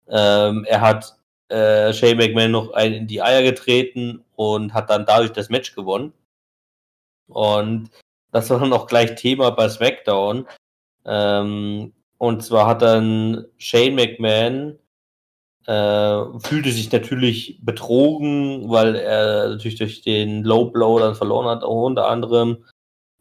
Ähm, 0.09 0.65
er 0.67 0.81
hat 0.81 1.15
äh, 1.49 1.93
Shane 1.93 2.17
McMahon 2.17 2.51
noch 2.51 2.73
einen 2.73 2.95
in 2.95 3.07
die 3.07 3.21
Eier 3.21 3.43
getreten 3.43 4.23
und 4.35 4.73
hat 4.73 4.89
dann 4.89 5.05
dadurch 5.05 5.31
das 5.31 5.49
Match 5.49 5.75
gewonnen. 5.75 6.13
Und 7.27 7.89
das 8.31 8.49
war 8.49 8.59
dann 8.59 8.73
auch 8.73 8.87
gleich 8.87 9.15
Thema 9.15 9.51
bei 9.51 9.69
SmackDown. 9.69 10.47
Ähm, 11.05 11.93
und 12.17 12.43
zwar 12.43 12.67
hat 12.67 12.81
dann 12.81 13.45
Shane 13.57 13.95
McMahon 13.95 14.79
äh, 15.67 16.39
fühlte 16.39 16.71
sich 16.71 16.91
natürlich 16.91 17.59
betrogen, 17.61 18.69
weil 18.69 18.95
er 18.95 19.49
natürlich 19.49 19.77
durch 19.77 20.01
den 20.01 20.43
Low 20.43 20.65
Blow 20.65 20.99
dann 20.99 21.15
verloren 21.15 21.47
hat, 21.47 21.63
auch 21.63 21.85
unter 21.85 22.07
anderem. 22.07 22.65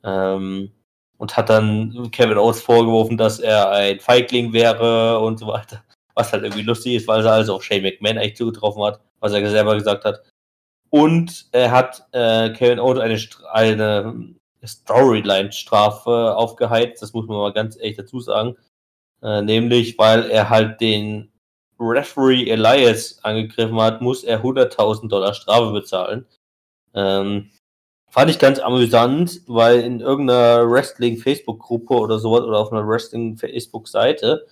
Ähm, 0.03 0.73
und 1.19 1.37
hat 1.37 1.51
dann 1.51 2.11
Kevin 2.13 2.39
Owens 2.39 2.63
vorgeworfen, 2.63 3.19
dass 3.19 3.41
er 3.41 3.71
ein 3.71 4.01
Feigling 4.01 4.55
wäre 4.55 5.19
und 5.21 5.39
so 5.39 5.47
weiter. 5.49 5.85
Was 6.15 6.33
halt 6.33 6.45
irgendwie 6.45 6.63
lustig 6.63 6.95
ist, 6.95 7.09
weil 7.09 7.25
er 7.25 7.33
also 7.33 7.57
auf 7.57 7.63
Shane 7.63 7.83
McMahon 7.83 8.17
eigentlich 8.17 8.37
zugetroffen 8.37 8.83
hat, 8.83 9.01
was 9.21 9.33
er 9.35 9.51
selber 9.51 9.75
gesagt 9.75 10.07
hat. 10.07 10.23
Und 10.89 11.47
er 11.53 11.71
hat 11.71 12.07
äh, 12.13 12.51
Kevin 12.55 12.81
Owens 12.81 13.01
eine, 13.01 13.45
eine 13.53 14.25
Storyline-Strafe 14.65 16.35
aufgeheizt, 16.37 17.03
das 17.03 17.13
muss 17.13 17.27
man 17.27 17.37
mal 17.37 17.53
ganz 17.53 17.77
ehrlich 17.77 17.99
dazu 17.99 18.21
sagen. 18.21 18.57
Äh, 19.23 19.43
nämlich, 19.43 19.99
weil 19.99 20.31
er 20.31 20.49
halt 20.49 20.81
den 20.81 21.31
Referee 21.81 22.51
Elias 22.51 23.19
angegriffen 23.23 23.81
hat, 23.81 24.01
muss 24.01 24.25
er 24.25 24.43
100.000 24.43 25.09
Dollar 25.09 25.35
Strafe 25.35 25.73
bezahlen. 25.73 26.27
Ähm, 26.95 27.51
fand 28.11 28.31
ich 28.31 28.39
ganz 28.39 28.59
amüsant, 28.59 29.41
weil 29.47 29.81
in 29.81 30.01
irgendeiner 30.01 30.71
Wrestling-Facebook-Gruppe 30.71 31.95
oder 31.95 32.19
sowas 32.19 32.43
oder 32.43 32.59
auf 32.59 32.73
einer 32.73 32.87
Wrestling-Facebook-Seite 32.87 34.47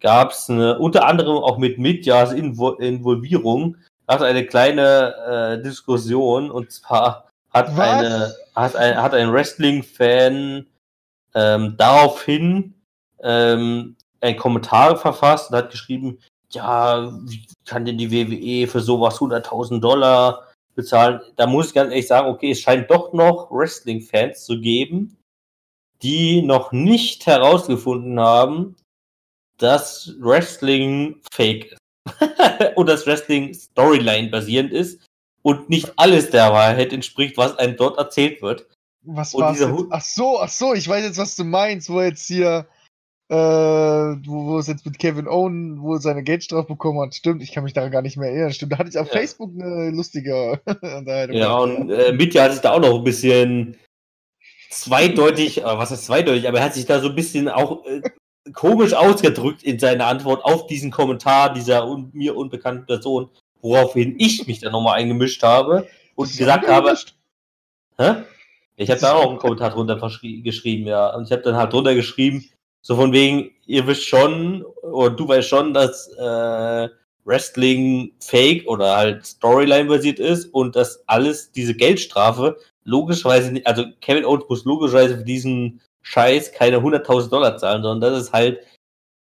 gab 0.00 0.32
es 0.32 0.48
eine, 0.48 0.78
unter 0.78 1.06
anderem 1.06 1.36
auch 1.36 1.58
mit 1.58 1.78
Midjas 1.78 2.32
Invo 2.32 2.72
Involvierung, 2.74 3.76
gab 4.06 4.20
es 4.20 4.26
eine 4.26 4.46
kleine 4.46 5.14
äh, 5.58 5.62
Diskussion 5.62 6.50
und 6.50 6.72
zwar 6.72 7.28
hat 7.50 7.76
Was? 7.76 7.88
eine 7.88 8.34
hat 8.54 8.76
ein, 8.76 9.02
hat 9.02 9.14
ein 9.14 9.32
Wrestling-Fan 9.32 10.66
ähm, 11.34 11.76
daraufhin 11.76 12.74
ähm, 13.22 13.96
einen 14.20 14.36
Kommentar 14.36 14.96
verfasst 14.96 15.50
und 15.50 15.56
hat 15.56 15.70
geschrieben, 15.70 16.18
ja, 16.54 17.12
wie 17.24 17.46
kann 17.64 17.84
denn 17.84 17.98
die 17.98 18.10
WWE 18.10 18.66
für 18.66 18.80
sowas 18.80 19.18
100.000 19.18 19.80
Dollar 19.80 20.48
bezahlen? 20.74 21.20
Da 21.36 21.46
muss 21.46 21.68
ich 21.68 21.74
ganz 21.74 21.90
ehrlich 21.90 22.06
sagen, 22.06 22.28
okay, 22.28 22.50
es 22.50 22.60
scheint 22.60 22.90
doch 22.90 23.12
noch 23.12 23.50
Wrestling-Fans 23.50 24.44
zu 24.44 24.60
geben, 24.60 25.16
die 26.02 26.42
noch 26.42 26.72
nicht 26.72 27.26
herausgefunden 27.26 28.18
haben, 28.18 28.76
dass 29.58 30.14
Wrestling 30.20 31.20
fake 31.30 31.72
ist. 31.72 31.78
und 32.76 32.88
dass 32.88 33.06
Wrestling 33.06 33.54
Storyline 33.54 34.28
basierend 34.28 34.72
ist 34.72 35.06
und 35.42 35.70
nicht 35.70 35.92
alles 35.96 36.30
der 36.30 36.52
Wahrheit 36.52 36.92
entspricht, 36.92 37.36
was 37.36 37.56
einem 37.58 37.76
dort 37.76 37.96
erzählt 37.96 38.42
wird. 38.42 38.66
Was 39.04 39.32
jetzt? 39.32 39.68
Hut- 39.68 39.88
Ach 39.90 40.00
so, 40.02 40.40
ach 40.40 40.48
so, 40.48 40.74
ich 40.74 40.88
weiß 40.88 41.04
jetzt, 41.04 41.18
was 41.18 41.36
du 41.36 41.44
meinst, 41.44 41.88
wo 41.88 42.00
jetzt 42.00 42.26
hier, 42.26 42.66
äh, 43.28 43.34
wo, 43.34 44.46
wo 44.46 44.62
Videos 44.62 44.68
jetzt 44.68 44.86
mit 44.86 44.98
Kevin 44.98 45.28
Owen, 45.28 45.82
wo 45.82 45.94
er 45.94 46.00
seine 46.00 46.22
Geldstrafe 46.22 46.68
bekommen 46.68 47.00
hat. 47.00 47.14
Stimmt, 47.14 47.42
ich 47.42 47.52
kann 47.52 47.64
mich 47.64 47.72
daran 47.72 47.90
gar 47.90 48.02
nicht 48.02 48.16
mehr 48.16 48.30
erinnern. 48.30 48.52
Stimmt, 48.52 48.72
da 48.72 48.78
hatte 48.78 48.90
ich 48.90 48.98
auf 48.98 49.08
Ja. 49.08 49.12
Facebook 49.12 49.50
eine 49.54 49.90
lustige. 49.90 50.60
Ja, 51.32 51.56
und 51.56 51.90
äh, 51.90 52.12
Mitya 52.12 52.44
hat 52.44 52.52
sich 52.52 52.60
da 52.60 52.72
auch 52.72 52.80
noch 52.80 52.98
ein 52.98 53.04
bisschen 53.04 53.76
zweideutig, 54.70 55.62
äh, 55.62 55.64
was 55.64 55.90
ist 55.90 56.06
zweideutig, 56.06 56.48
aber 56.48 56.58
er 56.58 56.64
hat 56.64 56.74
sich 56.74 56.86
da 56.86 57.00
so 57.00 57.08
ein 57.08 57.14
bisschen 57.14 57.48
auch 57.48 57.84
äh, 57.86 58.02
komisch 58.52 58.94
ausgedrückt 58.94 59.62
in 59.62 59.78
seiner 59.78 60.06
Antwort 60.06 60.44
auf 60.44 60.66
diesen 60.66 60.90
Kommentar 60.90 61.52
dieser 61.52 61.86
un 61.86 62.10
mir 62.12 62.36
unbekannten 62.36 62.86
Person, 62.86 63.30
woraufhin 63.60 64.16
ich 64.18 64.46
mich 64.46 64.60
dann 64.60 64.72
nochmal 64.72 64.98
eingemischt 64.98 65.42
habe 65.42 65.88
und 66.14 66.30
Ist 66.30 66.38
gesagt 66.38 66.66
habe. 66.68 66.96
Hä? 67.98 68.24
Ich 68.76 68.90
habe 68.90 69.00
da 69.00 69.14
auch 69.14 69.28
einen 69.28 69.38
Kommentar 69.38 69.70
drunter 69.70 69.96
geschrieben, 70.20 70.86
ja. 70.86 71.14
Und 71.14 71.24
ich 71.24 71.32
habe 71.32 71.42
dann 71.42 71.56
halt 71.56 71.72
drunter 71.72 71.94
geschrieben, 71.94 72.44
so 72.82 72.96
von 72.96 73.12
wegen, 73.12 73.50
ihr 73.66 73.86
wisst 73.86 74.06
schon, 74.06 74.64
oder 74.82 75.10
du 75.10 75.26
weißt 75.26 75.48
schon, 75.48 75.72
dass 75.72 76.08
äh, 76.18 76.88
Wrestling 77.24 78.12
fake 78.20 78.66
oder 78.66 78.96
halt 78.96 79.24
Storyline 79.24 79.88
basiert 79.88 80.18
ist 80.18 80.46
und 80.46 80.74
dass 80.74 81.02
alles, 81.06 81.52
diese 81.52 81.74
Geldstrafe, 81.74 82.58
logischerweise 82.84 83.60
also 83.64 83.84
Kevin 84.00 84.24
Owens 84.24 84.44
muss 84.48 84.64
logischerweise 84.64 85.18
für 85.18 85.24
diesen 85.24 85.80
Scheiß 86.02 86.52
keine 86.52 86.78
100.000 86.78 87.30
Dollar 87.30 87.56
zahlen, 87.56 87.82
sondern 87.82 88.12
das 88.12 88.24
ist 88.24 88.32
halt 88.32 88.60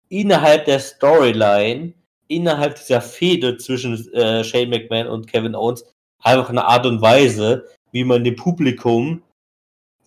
innerhalb 0.09 0.65
der 0.65 0.79
Storyline, 0.79 1.93
innerhalb 2.29 2.77
dieser 2.77 3.01
Fehde 3.01 3.57
zwischen 3.57 4.13
äh, 4.15 4.45
Shane 4.45 4.71
McMahon 4.71 5.09
und 5.09 5.27
Kevin 5.27 5.57
Owens, 5.57 5.85
einfach 6.23 6.51
eine 6.51 6.65
Art 6.65 6.87
und 6.87 7.03
Weise, 7.03 7.67
wie 7.91 8.05
man 8.05 8.23
dem 8.23 8.37
Publikum 8.37 9.23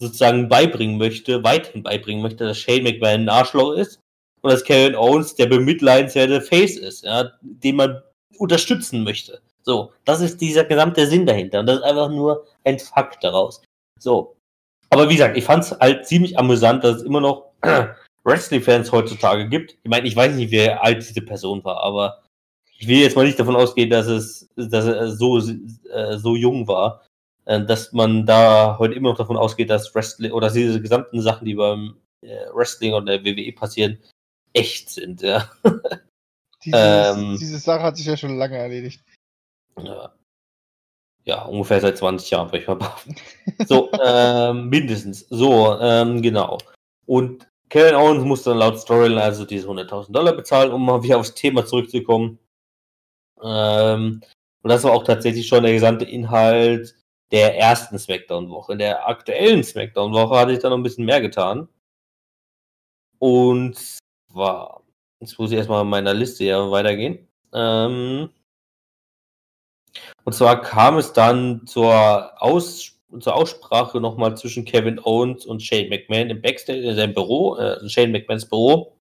sozusagen 0.01 0.49
beibringen 0.49 0.97
möchte, 0.97 1.43
weiterhin 1.43 1.83
beibringen 1.83 2.23
möchte, 2.23 2.43
dass 2.43 2.57
Shane 2.57 2.83
McMahon 2.83 3.21
ein 3.21 3.29
Arschloch 3.29 3.73
ist 3.73 3.99
und 4.41 4.51
dass 4.51 4.63
Kevin 4.63 4.95
Owens 4.95 5.35
der 5.35 5.45
bemitleidenswerte 5.45 6.41
Face 6.41 6.75
ist, 6.75 7.05
ja, 7.05 7.31
den 7.41 7.75
man 7.75 8.01
unterstützen 8.37 9.03
möchte. 9.03 9.41
So, 9.61 9.93
das 10.05 10.21
ist 10.21 10.41
dieser 10.41 10.65
gesamte 10.65 11.05
Sinn 11.05 11.27
dahinter 11.27 11.59
und 11.59 11.67
das 11.67 11.77
ist 11.77 11.83
einfach 11.83 12.09
nur 12.09 12.47
ein 12.65 12.79
Fakt 12.79 13.23
daraus. 13.23 13.61
So. 13.99 14.35
Aber 14.89 15.07
wie 15.07 15.13
gesagt, 15.13 15.37
ich 15.37 15.43
fand 15.43 15.63
es 15.63 15.71
halt 15.79 16.07
ziemlich 16.07 16.37
amüsant, 16.37 16.83
dass 16.83 16.97
es 16.97 17.03
immer 17.03 17.21
noch 17.21 17.51
Wrestling-Fans 18.23 18.91
heutzutage 18.91 19.47
gibt. 19.47 19.77
Ich 19.83 19.89
meine, 19.89 20.07
ich 20.07 20.15
weiß 20.15 20.35
nicht, 20.35 20.51
wie 20.51 20.67
alt 20.67 21.07
diese 21.07 21.21
Person 21.21 21.63
war, 21.63 21.83
aber 21.83 22.23
ich 22.79 22.87
will 22.87 22.97
jetzt 22.97 23.15
mal 23.15 23.25
nicht 23.25 23.39
davon 23.39 23.55
ausgehen, 23.55 23.91
dass 23.91 24.07
es, 24.07 24.49
dass 24.55 24.85
er 24.85 25.11
so, 25.11 25.37
äh, 25.37 26.17
so 26.17 26.35
jung 26.35 26.67
war, 26.67 27.03
dass 27.45 27.91
man 27.91 28.25
da 28.25 28.77
heute 28.77 28.93
immer 28.93 29.09
noch 29.09 29.17
davon 29.17 29.37
ausgeht, 29.37 29.69
dass 29.69 29.93
Wrestling 29.95 30.31
oder 30.31 30.49
diese 30.49 30.81
gesamten 30.81 31.21
Sachen, 31.21 31.45
die 31.45 31.55
beim 31.55 31.97
äh, 32.21 32.45
Wrestling 32.53 32.93
oder 32.93 33.17
der 33.17 33.25
WWE 33.25 33.51
passieren, 33.53 33.97
echt 34.53 34.89
sind. 34.89 35.21
Ja. 35.21 35.49
Diese, 36.63 36.77
ähm, 36.77 37.37
diese 37.39 37.57
Sache 37.57 37.81
hat 37.81 37.97
sich 37.97 38.05
ja 38.05 38.15
schon 38.15 38.37
lange 38.37 38.55
erledigt. 38.55 39.03
Ja, 39.81 40.13
ja 41.23 41.45
ungefähr 41.45 41.81
seit 41.81 41.97
20 41.97 42.29
Jahren, 42.29 42.49
würde 42.49 42.59
ich 42.59 42.67
mal 42.67 42.75
behaupten. 42.75 43.15
So, 43.65 43.91
ähm, 44.05 44.69
mindestens. 44.69 45.25
So, 45.31 45.79
ähm, 45.79 46.21
genau. 46.21 46.59
Und 47.07 47.47
Kevin 47.69 47.95
Owens 47.95 48.25
muss 48.25 48.43
dann 48.43 48.59
laut 48.59 48.79
Storyline 48.79 49.23
also 49.23 49.45
diese 49.45 49.67
100.000 49.67 50.11
Dollar 50.11 50.33
bezahlen, 50.33 50.71
um 50.71 50.85
mal 50.85 51.01
wieder 51.01 51.17
aufs 51.17 51.33
Thema 51.33 51.65
zurückzukommen. 51.65 52.37
Ähm, 53.41 54.21
und 54.61 54.69
das 54.69 54.83
war 54.83 54.91
auch 54.91 55.03
tatsächlich 55.03 55.47
schon 55.47 55.63
der 55.63 55.73
gesamte 55.73 56.05
Inhalt 56.05 56.95
der 57.31 57.57
ersten 57.57 57.97
Smackdown-Woche. 57.97 58.73
In 58.73 58.79
der 58.79 59.07
aktuellen 59.07 59.63
Smackdown-Woche 59.63 60.37
hatte 60.37 60.51
ich 60.51 60.59
da 60.59 60.69
noch 60.69 60.77
ein 60.77 60.83
bisschen 60.83 61.05
mehr 61.05 61.21
getan. 61.21 61.67
Und 63.19 63.77
zwar, 64.31 64.83
jetzt 65.19 65.37
muss 65.39 65.51
ich 65.51 65.57
erstmal 65.57 65.83
in 65.83 65.89
meiner 65.89 66.13
Liste 66.13 66.43
ja 66.43 66.71
weitergehen. 66.71 67.27
Ähm, 67.53 68.29
und 70.23 70.33
zwar 70.33 70.61
kam 70.61 70.97
es 70.97 71.13
dann 71.13 71.65
zur, 71.67 72.41
Aus, 72.41 72.99
zur 73.19 73.35
Aussprache 73.35 73.99
nochmal 73.99 74.35
zwischen 74.37 74.65
Kevin 74.65 74.99
Owens 75.03 75.45
und 75.45 75.61
Shane 75.61 75.89
McMahon 75.89 76.29
im 76.29 76.41
Backstage, 76.41 76.81
in 76.81 76.95
seinem 76.95 77.13
Büro, 77.13 77.57
äh, 77.57 77.87
Shane 77.89 78.11
McMahons 78.11 78.47
Büro, 78.47 78.97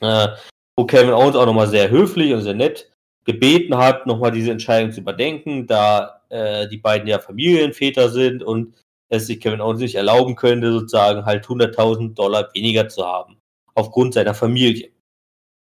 äh, 0.00 0.28
wo 0.76 0.84
Kevin 0.84 1.12
Owens 1.12 1.36
auch 1.36 1.46
nochmal 1.46 1.68
sehr 1.68 1.90
höflich 1.90 2.32
und 2.32 2.42
sehr 2.42 2.54
nett 2.54 2.90
gebeten 3.24 3.76
hat, 3.76 4.06
nochmal 4.06 4.32
diese 4.32 4.50
Entscheidung 4.50 4.92
zu 4.92 5.00
überdenken, 5.00 5.66
da 5.66 6.19
äh, 6.30 6.68
die 6.68 6.78
beiden 6.78 7.06
ja 7.06 7.18
Familienväter 7.18 8.08
sind 8.08 8.42
und 8.42 8.74
es 9.10 9.26
sich 9.26 9.40
Kevin 9.40 9.60
Owens 9.60 9.80
nicht 9.80 9.96
erlauben 9.96 10.36
könnte, 10.36 10.72
sozusagen 10.72 11.24
halt 11.24 11.44
100.000 11.44 12.14
Dollar 12.14 12.48
weniger 12.54 12.88
zu 12.88 13.04
haben, 13.04 13.38
aufgrund 13.74 14.14
seiner 14.14 14.34
Familie. 14.34 14.90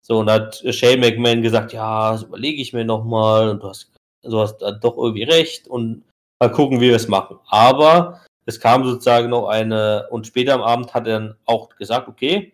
So, 0.06 0.20
und 0.20 0.30
hat 0.30 0.64
Shane 0.70 1.00
McMahon 1.00 1.42
gesagt, 1.42 1.74
ja, 1.74 2.12
das 2.12 2.24
überlege 2.24 2.62
ich 2.62 2.74
mir 2.74 2.86
nochmal 2.86 3.50
und 3.50 3.64
du 3.64 3.70
hast, 3.70 3.92
du 4.24 4.40
hast 4.40 4.60
dann 4.60 4.80
doch 4.80 4.98
irgendwie 4.98 5.24
recht 5.24 5.68
und 5.68 6.04
mal 6.40 6.52
gucken, 6.52 6.80
wie 6.80 6.90
wir 6.90 6.96
es 6.96 7.08
machen. 7.08 7.40
Aber 7.48 8.22
es 8.46 8.60
kam 8.60 8.86
sozusagen 8.86 9.30
noch 9.30 9.48
eine, 9.48 10.08
und 10.10 10.28
später 10.28 10.54
am 10.54 10.62
Abend 10.62 10.94
hat 10.94 11.08
er 11.08 11.20
dann 11.20 11.36
auch 11.46 11.70
gesagt, 11.76 12.08
okay, 12.08 12.54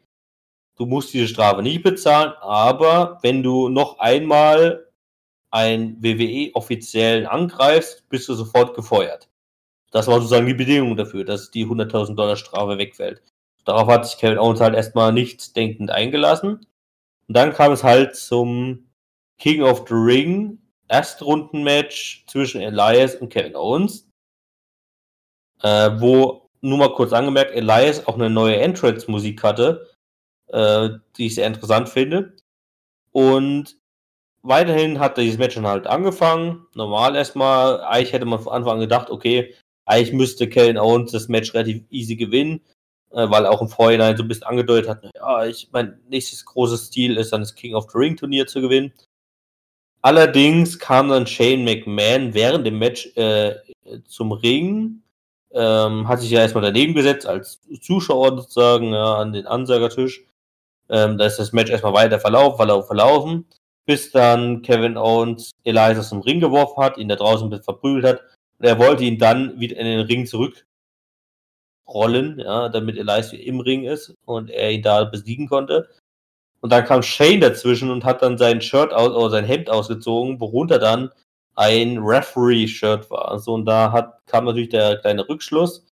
du 0.78 0.86
musst 0.86 1.14
diese 1.14 1.28
Strafe 1.28 1.62
nicht 1.62 1.84
bezahlen, 1.84 2.34
aber 2.42 3.20
wenn 3.22 3.44
du 3.44 3.70
noch 3.70 4.00
einmal 4.00 4.88
einen 5.54 6.02
WWE-Offiziellen 6.02 7.28
angreifst, 7.28 8.10
bist 8.10 8.28
du 8.28 8.34
sofort 8.34 8.76
gefeuert. 8.76 9.30
Das 9.92 10.08
war 10.08 10.16
sozusagen 10.16 10.48
die 10.48 10.56
Bedingung 10.56 10.98
dafür, 10.98 11.24
dass 11.24 11.52
die 11.52 11.66
100.000 11.66 12.16
Dollar 12.16 12.36
Strafe 12.36 12.80
wegfällt. 12.80 13.22
Darauf 13.64 13.88
hat 13.88 14.08
sich 14.08 14.18
Kevin 14.18 14.40
Owens 14.40 14.60
halt 14.60 14.74
erstmal 14.74 15.14
nichts 15.14 15.54
denkend 15.54 15.92
eingelassen. 15.92 16.66
Und 17.28 17.38
dann 17.38 17.54
kam 17.54 17.72
es 17.72 17.84
halt 17.84 18.16
zum 18.16 18.90
King 19.38 19.62
of 19.62 19.86
the 19.88 19.94
Ring 19.94 20.58
Erstrundenmatch 20.88 22.26
zwischen 22.26 22.62
Elias 22.62 23.16
und 23.16 23.30
Kevin 23.30 23.56
Owens. 23.56 24.10
Äh, 25.62 25.92
wo, 26.00 26.50
nur 26.62 26.80
mal 26.80 26.94
kurz 26.96 27.14
angemerkt, 27.14 27.52
Elias 27.52 28.08
auch 28.08 28.16
eine 28.16 28.30
neue 28.32 28.58
Entrance-Musik 28.58 29.44
hatte, 29.44 29.88
äh, 30.48 30.90
die 31.16 31.28
ich 31.28 31.36
sehr 31.36 31.46
interessant 31.46 31.90
finde. 31.90 32.36
Und 33.12 33.78
weiterhin 34.44 35.00
hat 35.00 35.18
dieses 35.18 35.40
Match 35.40 35.56
dann 35.56 35.68
halt 35.68 35.88
angefangen. 35.88 36.68
Normal 36.76 37.16
erstmal. 37.16 37.82
Eigentlich 37.82 38.14
hätte 38.14 38.26
man 38.26 38.40
von 38.40 38.54
Anfang 38.54 38.74
an 38.74 38.80
gedacht, 38.82 39.10
okay, 39.10 39.56
eigentlich 39.86 40.14
müsste 40.14 40.48
Kevin 40.48 40.78
Owens 40.78 41.12
das 41.12 41.28
Match 41.28 41.54
relativ 41.54 41.84
easy 41.90 42.16
gewinnen, 42.16 42.62
äh, 43.12 43.30
weil 43.30 43.46
auch 43.46 43.62
im 43.62 43.70
Vorhinein 43.70 44.16
so 44.18 44.24
ein 44.24 44.28
bisschen 44.28 44.46
angedeutet 44.46 44.90
hat, 44.90 45.04
ja, 45.16 45.46
ich 45.46 45.70
mein 45.72 46.00
nächstes 46.10 46.46
großes 46.46 46.92
Ziel 46.92 47.18
ist 47.18 47.34
dann 47.34 47.42
das 47.42 47.56
King 47.56 47.76
of 47.76 47.90
the 47.92 47.98
Ring 47.98 48.16
Turnier 48.16 48.48
zu 48.48 48.62
gewinnen. 48.62 48.94
Allerdings 50.02 50.80
kam 50.80 51.10
dann 51.10 51.28
Shane 51.28 51.64
McMahon 51.64 52.34
während 52.34 52.68
dem 52.68 52.78
Match 52.78 53.16
äh, 53.16 53.56
zum 54.06 54.34
Ring, 54.34 55.02
ähm, 55.54 56.08
hat 56.08 56.20
sich 56.20 56.32
ja 56.32 56.42
erstmal 56.42 56.64
daneben 56.64 56.94
gesetzt 56.94 57.26
als 57.26 57.62
Zuschauer 57.82 58.36
sozusagen 58.36 58.92
ja, 58.94 59.16
an 59.16 59.32
den 59.34 59.48
Ansagertisch. 59.48 60.26
Ähm, 60.90 61.18
da 61.18 61.26
ist 61.26 61.38
das 61.40 61.54
Match 61.54 61.72
erstmal 61.72 61.94
weiter 61.94 62.20
verlaufen, 62.20 62.58
verlaufen, 62.58 62.88
verlaufen, 62.88 63.46
bis 63.86 64.12
dann 64.12 64.62
Kevin 64.62 64.98
Owens 64.98 65.52
Elias 65.64 65.98
aus 66.00 66.10
dem 66.10 66.22
Ring 66.22 66.40
geworfen 66.40 66.82
hat, 66.84 66.98
ihn 66.98 67.10
da 67.10 67.16
draußen 67.16 67.52
ein 67.52 67.64
verprügelt 67.64 68.06
hat. 68.06 68.22
Und 68.60 68.66
er 68.66 68.80
wollte 68.80 69.04
ihn 69.04 69.18
dann 69.18 69.60
wieder 69.60 69.78
in 69.78 69.86
den 69.86 70.06
Ring 70.06 70.26
zurückrollen, 70.26 70.66
ja, 72.40 72.70
damit 72.70 72.98
Elias 72.98 73.34
im 73.34 73.60
Ring 73.60 73.84
ist 73.84 74.14
und 74.26 74.50
er 74.50 74.72
ihn 74.72 74.82
da 74.82 75.04
besiegen 75.04 75.48
konnte. 75.48 75.90
Und 76.62 76.72
dann 76.72 76.86
kam 76.86 77.04
Shane 77.04 77.42
dazwischen 77.42 77.92
und 77.92 78.06
hat 78.06 78.22
dann 78.22 78.38
sein 78.38 78.62
Shirt 78.62 78.94
aus, 78.94 79.10
oder 79.10 79.30
sein 79.30 79.44
Hemd 79.44 79.70
ausgezogen, 79.70 80.40
worunter 80.40 80.80
dann 80.80 81.12
ein 81.56 81.98
Referee-Shirt 81.98 83.10
war. 83.12 83.30
Also, 83.30 83.54
und 83.54 83.66
da 83.66 83.92
hat, 83.92 84.26
kam 84.28 84.46
natürlich 84.46 84.70
der 84.70 84.98
kleine 84.98 85.28
Rückschluss. 85.28 85.86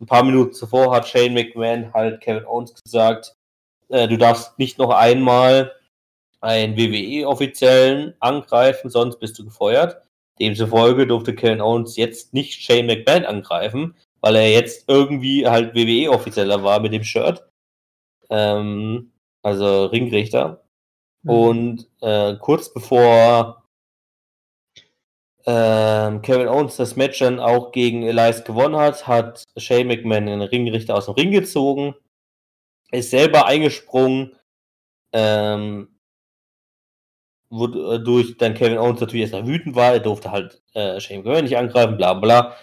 Ein 0.00 0.06
paar 0.06 0.24
Minuten 0.24 0.52
zuvor 0.52 0.92
hat 0.94 1.06
Shane 1.06 1.34
McMahon 1.34 1.92
halt 1.92 2.20
Kevin 2.20 2.46
Owens 2.46 2.74
gesagt, 2.82 3.34
äh, 3.88 4.08
du 4.08 4.16
darfst 4.16 4.58
nicht 4.58 4.78
noch 4.78 4.90
einmal 4.90 5.72
einen 6.40 6.76
WWE-Offiziellen 6.76 8.14
angreifen, 8.20 8.90
sonst 8.90 9.18
bist 9.18 9.38
du 9.38 9.44
gefeuert. 9.44 10.02
Demzufolge 10.40 11.06
durfte 11.06 11.34
Kevin 11.34 11.60
Owens 11.60 11.96
jetzt 11.96 12.32
nicht 12.32 12.62
Shane 12.62 12.86
McMahon 12.86 13.24
angreifen, 13.24 13.96
weil 14.20 14.36
er 14.36 14.50
jetzt 14.50 14.88
irgendwie 14.88 15.46
halt 15.46 15.74
WWE-Offizieller 15.74 16.62
war 16.62 16.80
mit 16.80 16.92
dem 16.92 17.04
Shirt. 17.04 17.44
Ähm, 18.30 19.12
also 19.42 19.86
Ringrichter. 19.86 20.62
Mhm. 21.22 21.30
Und 21.30 21.88
äh, 22.00 22.36
kurz 22.36 22.72
bevor 22.72 23.64
ähm, 25.46 26.20
Kevin 26.22 26.48
Owens 26.48 26.76
das 26.76 26.96
Match 26.96 27.20
dann 27.20 27.40
auch 27.40 27.72
gegen 27.72 28.02
Elias 28.02 28.44
gewonnen 28.44 28.76
hat, 28.76 29.06
hat 29.06 29.44
Shane 29.56 29.86
McMahon 29.86 30.26
den 30.26 30.42
Ringrichter 30.42 30.94
aus 30.94 31.06
dem 31.06 31.14
Ring 31.14 31.30
gezogen, 31.30 31.94
ist 32.90 33.10
selber 33.10 33.46
eingesprungen, 33.46 34.36
ähm, 35.12 35.97
wodurch 37.50 38.36
dann 38.38 38.54
Kevin 38.54 38.78
Owens 38.78 39.00
natürlich 39.00 39.22
erstmal 39.22 39.46
wütend 39.46 39.74
war, 39.74 39.92
er 39.92 40.00
durfte 40.00 40.30
halt 40.30 40.60
äh, 40.74 41.00
Shane 41.00 41.18
McMahon 41.18 41.44
nicht 41.44 41.56
angreifen, 41.56 41.96
bla 41.96 42.14
bla. 42.14 42.56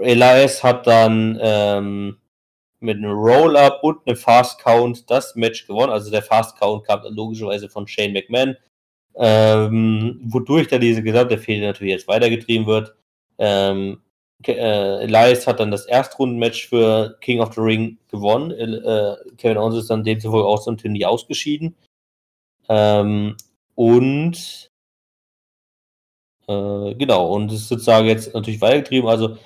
Elias 0.00 0.62
hat 0.62 0.86
dann 0.86 1.38
ähm, 1.40 2.16
mit 2.80 2.96
einem 2.96 3.12
Roll-Up 3.12 3.82
und 3.82 4.06
einem 4.06 4.16
Fast 4.16 4.60
Count 4.60 5.10
das 5.10 5.34
Match 5.36 5.66
gewonnen. 5.66 5.92
Also 5.92 6.10
der 6.10 6.22
Fast 6.22 6.58
Count 6.58 6.84
kam 6.86 7.02
logischerweise 7.10 7.68
von 7.68 7.86
Shane 7.86 8.12
McMahon, 8.12 8.56
ähm, 9.16 10.20
wodurch 10.24 10.68
dann 10.68 10.80
diese 10.80 11.02
gesamte 11.02 11.38
Fehde 11.38 11.66
natürlich 11.66 11.92
jetzt 11.92 12.08
weitergetrieben 12.08 12.66
wird. 12.66 12.94
Ähm, 13.38 14.00
äh, 14.46 15.02
Elias 15.02 15.46
hat 15.46 15.60
dann 15.60 15.70
das 15.70 15.86
Erstrundenmatch 15.86 16.68
für 16.68 17.18
King 17.20 17.40
of 17.40 17.54
the 17.54 17.60
Ring 17.60 17.98
gewonnen. 18.08 18.52
Äh, 18.52 19.16
Kevin 19.36 19.58
Owens 19.58 19.76
ist 19.76 19.90
dann 19.90 20.04
demzufolge 20.04 20.48
aus 20.48 20.64
dem 20.64 20.78
Turnier 20.78 21.10
ausgeschieden. 21.10 21.76
Ähm, 22.68 23.36
und 23.80 24.70
äh, 26.46 26.94
genau, 26.96 27.32
und 27.34 27.50
es 27.50 27.62
ist 27.62 27.68
sozusagen 27.68 28.08
jetzt 28.08 28.34
natürlich 28.34 28.60
weitergetrieben. 28.60 29.08
Also 29.08 29.38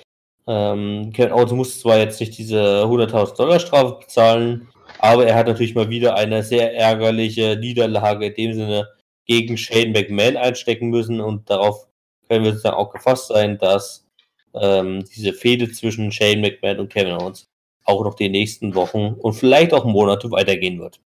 ähm, 0.45 1.13
Kevin 1.13 1.31
Owens 1.31 1.51
muss 1.53 1.79
zwar 1.79 1.99
jetzt 1.99 2.19
nicht 2.19 2.37
diese 2.37 2.83
100.000 2.83 3.37
Dollar 3.37 3.61
Strafe 3.61 3.99
bezahlen, 4.01 4.67
aber 4.99 5.25
er 5.25 5.35
hat 5.35 5.47
natürlich 5.47 5.73
mal 5.73 5.89
wieder 5.89 6.15
eine 6.15 6.43
sehr 6.43 6.75
ärgerliche 6.75 7.55
Niederlage 7.57 8.25
in 8.25 8.33
dem 8.33 8.53
Sinne 8.55 8.89
gegen 9.25 9.57
Shane 9.57 9.93
McMahon 9.93 10.35
einstecken 10.35 10.89
müssen 10.89 11.21
und 11.21 11.49
darauf 11.49 11.87
können 12.27 12.43
wir 12.43 12.51
sozusagen 12.51 12.75
auch 12.75 12.91
gefasst 12.91 13.29
sein, 13.29 13.57
dass 13.57 14.05
ähm, 14.53 15.05
diese 15.15 15.31
Fehde 15.31 15.71
zwischen 15.71 16.11
Shane 16.11 16.41
McMahon 16.41 16.79
und 16.79 16.91
Kevin 16.91 17.13
Owens 17.13 17.47
auch 17.85 18.03
noch 18.03 18.15
die 18.15 18.27
nächsten 18.27 18.75
Wochen 18.75 19.13
und 19.13 19.31
vielleicht 19.31 19.73
auch 19.73 19.85
Monate 19.85 20.29
weitergehen 20.29 20.81
wird. 20.81 20.99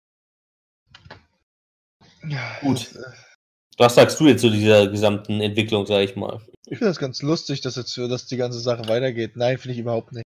Ja, 2.27 2.57
Gut. 2.61 2.95
äh, 2.95 3.11
Was 3.77 3.95
sagst 3.95 4.19
du 4.19 4.27
jetzt 4.27 4.41
zu 4.41 4.49
dieser 4.49 4.87
gesamten 4.87 5.41
Entwicklung, 5.41 5.85
sage 5.85 6.03
ich 6.03 6.15
mal? 6.15 6.41
Ich 6.65 6.77
finde 6.77 6.91
das 6.91 6.99
ganz 6.99 7.21
lustig, 7.21 7.61
dass 7.61 7.75
jetzt 7.75 7.97
dass 7.97 8.27
die 8.27 8.37
ganze 8.37 8.59
Sache 8.59 8.87
weitergeht. 8.87 9.35
Nein, 9.35 9.57
finde 9.57 9.73
ich 9.73 9.79
überhaupt 9.79 10.11
nicht. 10.11 10.25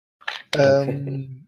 Ähm, 0.55 1.47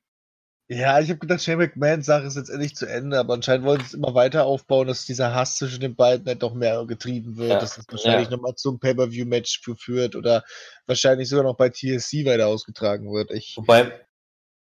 ja, 0.69 0.99
ich 0.99 1.09
habe 1.09 1.19
gedacht, 1.19 1.41
Shane 1.41 1.57
McMahons 1.57 2.05
Sache 2.05 2.25
ist 2.25 2.35
jetzt 2.37 2.49
endlich 2.49 2.75
zu 2.75 2.85
Ende, 2.85 3.19
aber 3.19 3.33
anscheinend 3.33 3.65
wollen 3.65 3.79
sie 3.81 3.87
es 3.87 3.93
immer 3.93 4.13
weiter 4.15 4.45
aufbauen, 4.45 4.87
dass 4.87 5.05
dieser 5.05 5.33
Hass 5.35 5.57
zwischen 5.57 5.81
den 5.81 5.95
beiden 5.95 6.25
halt 6.25 6.41
noch 6.41 6.53
mehr 6.53 6.85
getrieben 6.85 7.37
wird, 7.37 7.51
Ja, 7.51 7.59
dass 7.59 7.77
es 7.77 7.85
wahrscheinlich 7.89 8.29
ja. 8.29 8.35
nochmal 8.35 8.55
zum 8.55 8.79
Pay-Per-View-Match 8.79 9.61
führt 9.77 10.15
oder 10.15 10.43
wahrscheinlich 10.87 11.27
sogar 11.29 11.43
noch 11.43 11.57
bei 11.57 11.69
TSC 11.69 12.25
weiter 12.25 12.47
ausgetragen 12.47 13.11
wird. 13.13 13.31
Ich, 13.31 13.55
Wobei, 13.57 13.91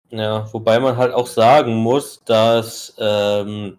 ja, 0.10 0.48
wobei 0.54 0.80
man 0.80 0.98
halt 0.98 1.14
auch 1.14 1.28
sagen 1.28 1.76
muss, 1.76 2.24
dass 2.26 2.96
ähm, 3.00 3.78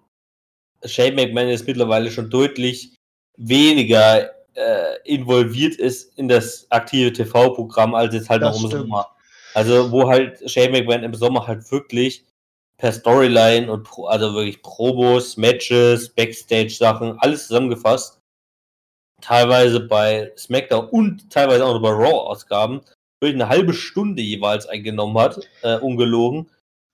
Shane 0.85 1.14
McMahon 1.14 1.49
jetzt 1.49 1.66
mittlerweile 1.66 2.11
schon 2.11 2.31
deutlich 2.31 2.95
weniger 3.37 4.31
äh, 4.55 4.97
involviert 5.05 5.76
ist 5.76 6.16
in 6.18 6.29
das 6.29 6.66
aktive 6.70 7.12
TV-Programm 7.12 7.95
als 7.95 8.14
jetzt 8.14 8.29
halt 8.31 8.43
Das 8.43 8.57
noch 8.57 8.62
im 8.64 8.68
stimmt. 8.70 8.83
Sommer. 8.85 9.16
Also 9.55 9.91
wo 9.91 10.09
halt 10.09 10.49
Shane 10.51 10.72
McMahon 10.72 11.05
im 11.05 11.14
Sommer 11.14 11.47
halt 11.47 11.70
wirklich 11.70 12.24
per 12.79 12.93
Storyline 12.93 13.70
und 13.72 13.83
Pro, 13.85 14.07
also 14.07 14.35
wirklich 14.35 14.62
Promos, 14.62 15.37
Matches, 15.37 16.11
Backstage-Sachen, 16.11 17.18
alles 17.18 17.49
zusammengefasst, 17.49 18.20
teilweise 19.20 19.81
bei 19.81 20.33
SmackDown 20.37 20.89
und 20.89 21.31
teilweise 21.31 21.64
auch 21.64 21.74
noch 21.74 21.83
bei 21.83 21.91
Raw-Ausgaben, 21.91 22.83
wirklich 23.20 23.41
eine 23.43 23.49
halbe 23.49 23.74
Stunde 23.74 24.22
jeweils 24.22 24.66
eingenommen 24.66 25.18
hat, 25.18 25.41
äh, 25.62 25.76
ungelogen, 25.79 26.49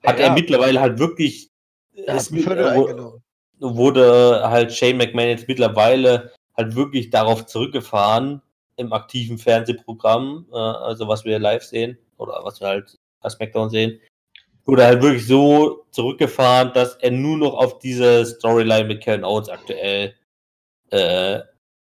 hat 0.05 0.19
Ja. 0.19 0.27
er 0.29 0.33
mittlerweile 0.33 0.81
halt 0.81 0.99
wirklich 0.99 1.51
ist 1.93 2.31
mit, 2.31 2.47
äh. 2.47 3.21
Wurde 3.61 4.43
halt 4.49 4.73
Shane 4.73 4.97
McMahon 4.97 5.29
jetzt 5.29 5.49
mittlerweile 5.49 6.33
halt 6.57 6.75
wirklich 6.75 7.11
darauf 7.11 7.47
zurückgefahren 7.47 8.43
im 8.77 8.93
aktiven 8.93 9.39
Fernsehprogramm, 9.39 10.47
äh, 10.53 10.57
also 10.57 11.09
was 11.09 11.25
wir 11.25 11.39
live 11.39 11.63
sehen 11.63 11.99
oder 12.17 12.41
was 12.43 12.61
wir 12.61 12.69
halt 12.69 12.99
bei 13.21 13.29
SmackDown 13.29 13.71
sehen, 13.71 14.01
wurde 14.65 14.85
halt 14.85 15.03
wirklich 15.03 15.27
so 15.27 15.85
zurückgefahren, 15.91 16.73
dass 16.73 16.97
er 16.97 17.11
nur 17.11 17.37
noch 17.37 17.55
auf 17.55 17.79
diese 17.79 18.25
Storyline 18.25 18.85
mit 18.85 19.03
Kevin 19.03 19.25
Owens 19.25 19.49
aktuell 19.49 20.15
äh, 20.91 21.41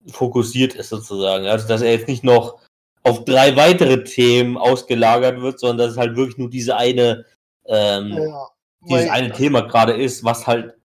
fokussiert 0.08 0.76
ist 0.76 0.90
sozusagen. 0.90 1.46
Also 1.46 1.68
dass 1.68 1.82
er 1.82 1.92
jetzt 1.92 2.08
nicht 2.08 2.24
noch 2.24 2.60
auf 3.04 3.26
drei 3.26 3.56
weitere 3.56 4.04
Themen 4.04 4.58
ausgelagert 4.58 5.42
wird, 5.42 5.60
sondern 5.60 5.78
dass 5.78 5.92
es 5.94 5.98
halt 5.98 6.16
wirklich 6.16 6.38
nur 6.38 6.50
diese 6.50 6.76
eine 6.76 7.26
ähm, 7.66 8.18
Ja, 8.18 8.48
dieses 8.90 9.10
eine 9.10 9.32
Thema 9.32 9.62
gerade 9.62 9.94
ist, 9.94 10.24
was 10.24 10.48
halt 10.48 10.76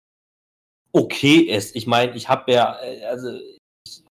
okay 0.99 1.39
ist. 1.41 1.77
Ich 1.77 1.87
meine, 1.87 2.15
ich 2.17 2.29
habe 2.29 2.53
ja, 2.53 2.79
äh, 2.83 3.05
also 3.05 3.31
ich 3.87 4.03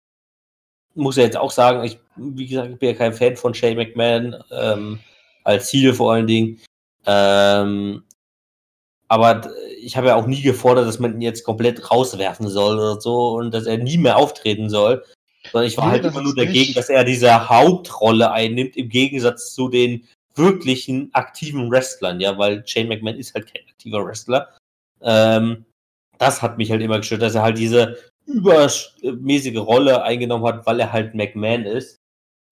muss 0.94 1.16
ja 1.16 1.24
jetzt 1.24 1.36
auch 1.36 1.50
sagen, 1.50 1.84
ich, 1.84 1.98
wie 2.16 2.46
gesagt, 2.46 2.70
ich 2.72 2.78
bin 2.78 2.88
ja 2.90 2.94
kein 2.94 3.12
Fan 3.12 3.36
von 3.36 3.52
Shane 3.54 3.76
McMahon, 3.76 4.36
ähm, 4.50 4.98
als 5.44 5.66
Ziel 5.68 5.92
vor 5.92 6.12
allen 6.14 6.26
Dingen. 6.26 6.60
Ähm, 7.06 8.02
aber 9.08 9.48
ich 9.80 9.96
habe 9.96 10.08
ja 10.08 10.16
auch 10.16 10.26
nie 10.26 10.42
gefordert, 10.42 10.88
dass 10.88 10.98
man 10.98 11.14
ihn 11.14 11.20
jetzt 11.20 11.44
komplett 11.44 11.90
rauswerfen 11.90 12.48
soll 12.48 12.76
oder 12.76 13.00
so 13.00 13.34
und 13.36 13.52
dass 13.52 13.66
er 13.66 13.78
nie 13.78 13.98
mehr 13.98 14.16
auftreten 14.16 14.68
soll. 14.70 15.04
Sondern 15.52 15.68
ich 15.68 15.76
war 15.76 15.84
Nee, 15.86 15.90
halt 15.92 16.04
immer 16.06 16.22
nur 16.22 16.34
dagegen, 16.34 16.52
nicht- 16.58 16.76
dass 16.76 16.88
er 16.88 17.04
diese 17.04 17.48
Hauptrolle 17.48 18.32
einnimmt, 18.32 18.76
im 18.76 18.88
Gegensatz 18.88 19.54
zu 19.54 19.68
den 19.68 20.08
wirklichen 20.34 21.10
aktiven 21.14 21.70
Wrestlern, 21.70 22.18
ja, 22.20 22.36
weil 22.36 22.66
Shane 22.66 22.88
McMahon 22.88 23.16
ist 23.16 23.34
halt 23.34 23.46
kein 23.52 23.62
aktiver 23.70 24.04
Wrestler. 24.04 24.48
Ähm, 25.02 25.65
das 26.18 26.42
hat 26.42 26.58
mich 26.58 26.70
halt 26.70 26.82
immer 26.82 26.98
gestört, 26.98 27.22
dass 27.22 27.34
er 27.34 27.42
halt 27.42 27.58
diese 27.58 27.96
übermäßige 28.26 29.58
Rolle 29.58 30.02
eingenommen 30.02 30.44
hat, 30.46 30.66
weil 30.66 30.80
er 30.80 30.92
halt 30.92 31.14
McMahon 31.14 31.64
ist. 31.64 31.98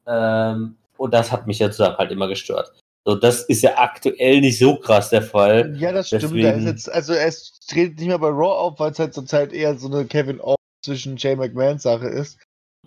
Ähm, 0.07 0.77
und 0.97 1.13
das 1.15 1.33
hat 1.33 1.47
mich 1.47 1.59
jetzt 1.59 1.81
halt 1.81 2.11
immer 2.11 2.29
gestört. 2.29 2.73
So, 3.07 3.15
das 3.15 3.43
ist 3.43 3.63
ja 3.63 3.77
aktuell 3.77 4.41
nicht 4.41 4.59
so 4.59 4.77
krass 4.77 5.11
der 5.11 5.23
Fall. 5.23 5.77
Ja, 5.79 5.93
das 5.93 6.07
stimmt. 6.07 6.23
Da 6.23 6.27
ist 6.27 6.33
Deswegen- 6.35 6.67
jetzt, 6.67 6.93
also 6.93 7.13
es 7.13 7.59
tritt 7.69 7.99
nicht 7.99 8.09
mehr 8.09 8.19
bei 8.19 8.29
Raw 8.29 8.57
auf, 8.59 8.79
weil 8.81 8.93
es 8.93 8.99
halt 8.99 9.13
zurzeit 9.13 9.53
eher 9.53 9.77
so 9.77 9.89
eine 9.89 10.07
Kevin 10.07 10.41
Owens 10.41 10.57
zwischen 10.85 11.19
Shane 11.19 11.39
McMahon 11.39 11.79
Sache 11.79 12.07
ist. 12.07 12.39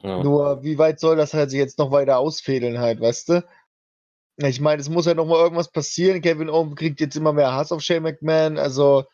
Ja. 0.01 0.23
Nur, 0.23 0.63
wie 0.63 0.77
weit 0.77 0.99
soll 0.99 1.17
das 1.17 1.33
halt 1.33 1.49
sich 1.51 1.59
jetzt 1.59 1.77
noch 1.79 1.91
weiter 1.91 2.17
ausfädeln 2.19 2.79
halt, 2.79 3.01
weißt 3.01 3.29
du? 3.29 3.43
Ich 4.37 4.61
meine, 4.61 4.79
es 4.79 4.89
muss 4.89 5.07
ja 5.07 5.15
noch 5.15 5.25
mal 5.25 5.39
irgendwas 5.41 5.71
passieren. 5.71 6.21
Kevin 6.21 6.49
Owens 6.49 6.75
kriegt 6.75 7.01
jetzt 7.01 7.15
immer 7.15 7.33
mehr 7.33 7.53
Hass 7.53 7.71
auf 7.71 7.81
Shane 7.81 8.03
McMahon. 8.03 8.57
Also, 8.59 9.05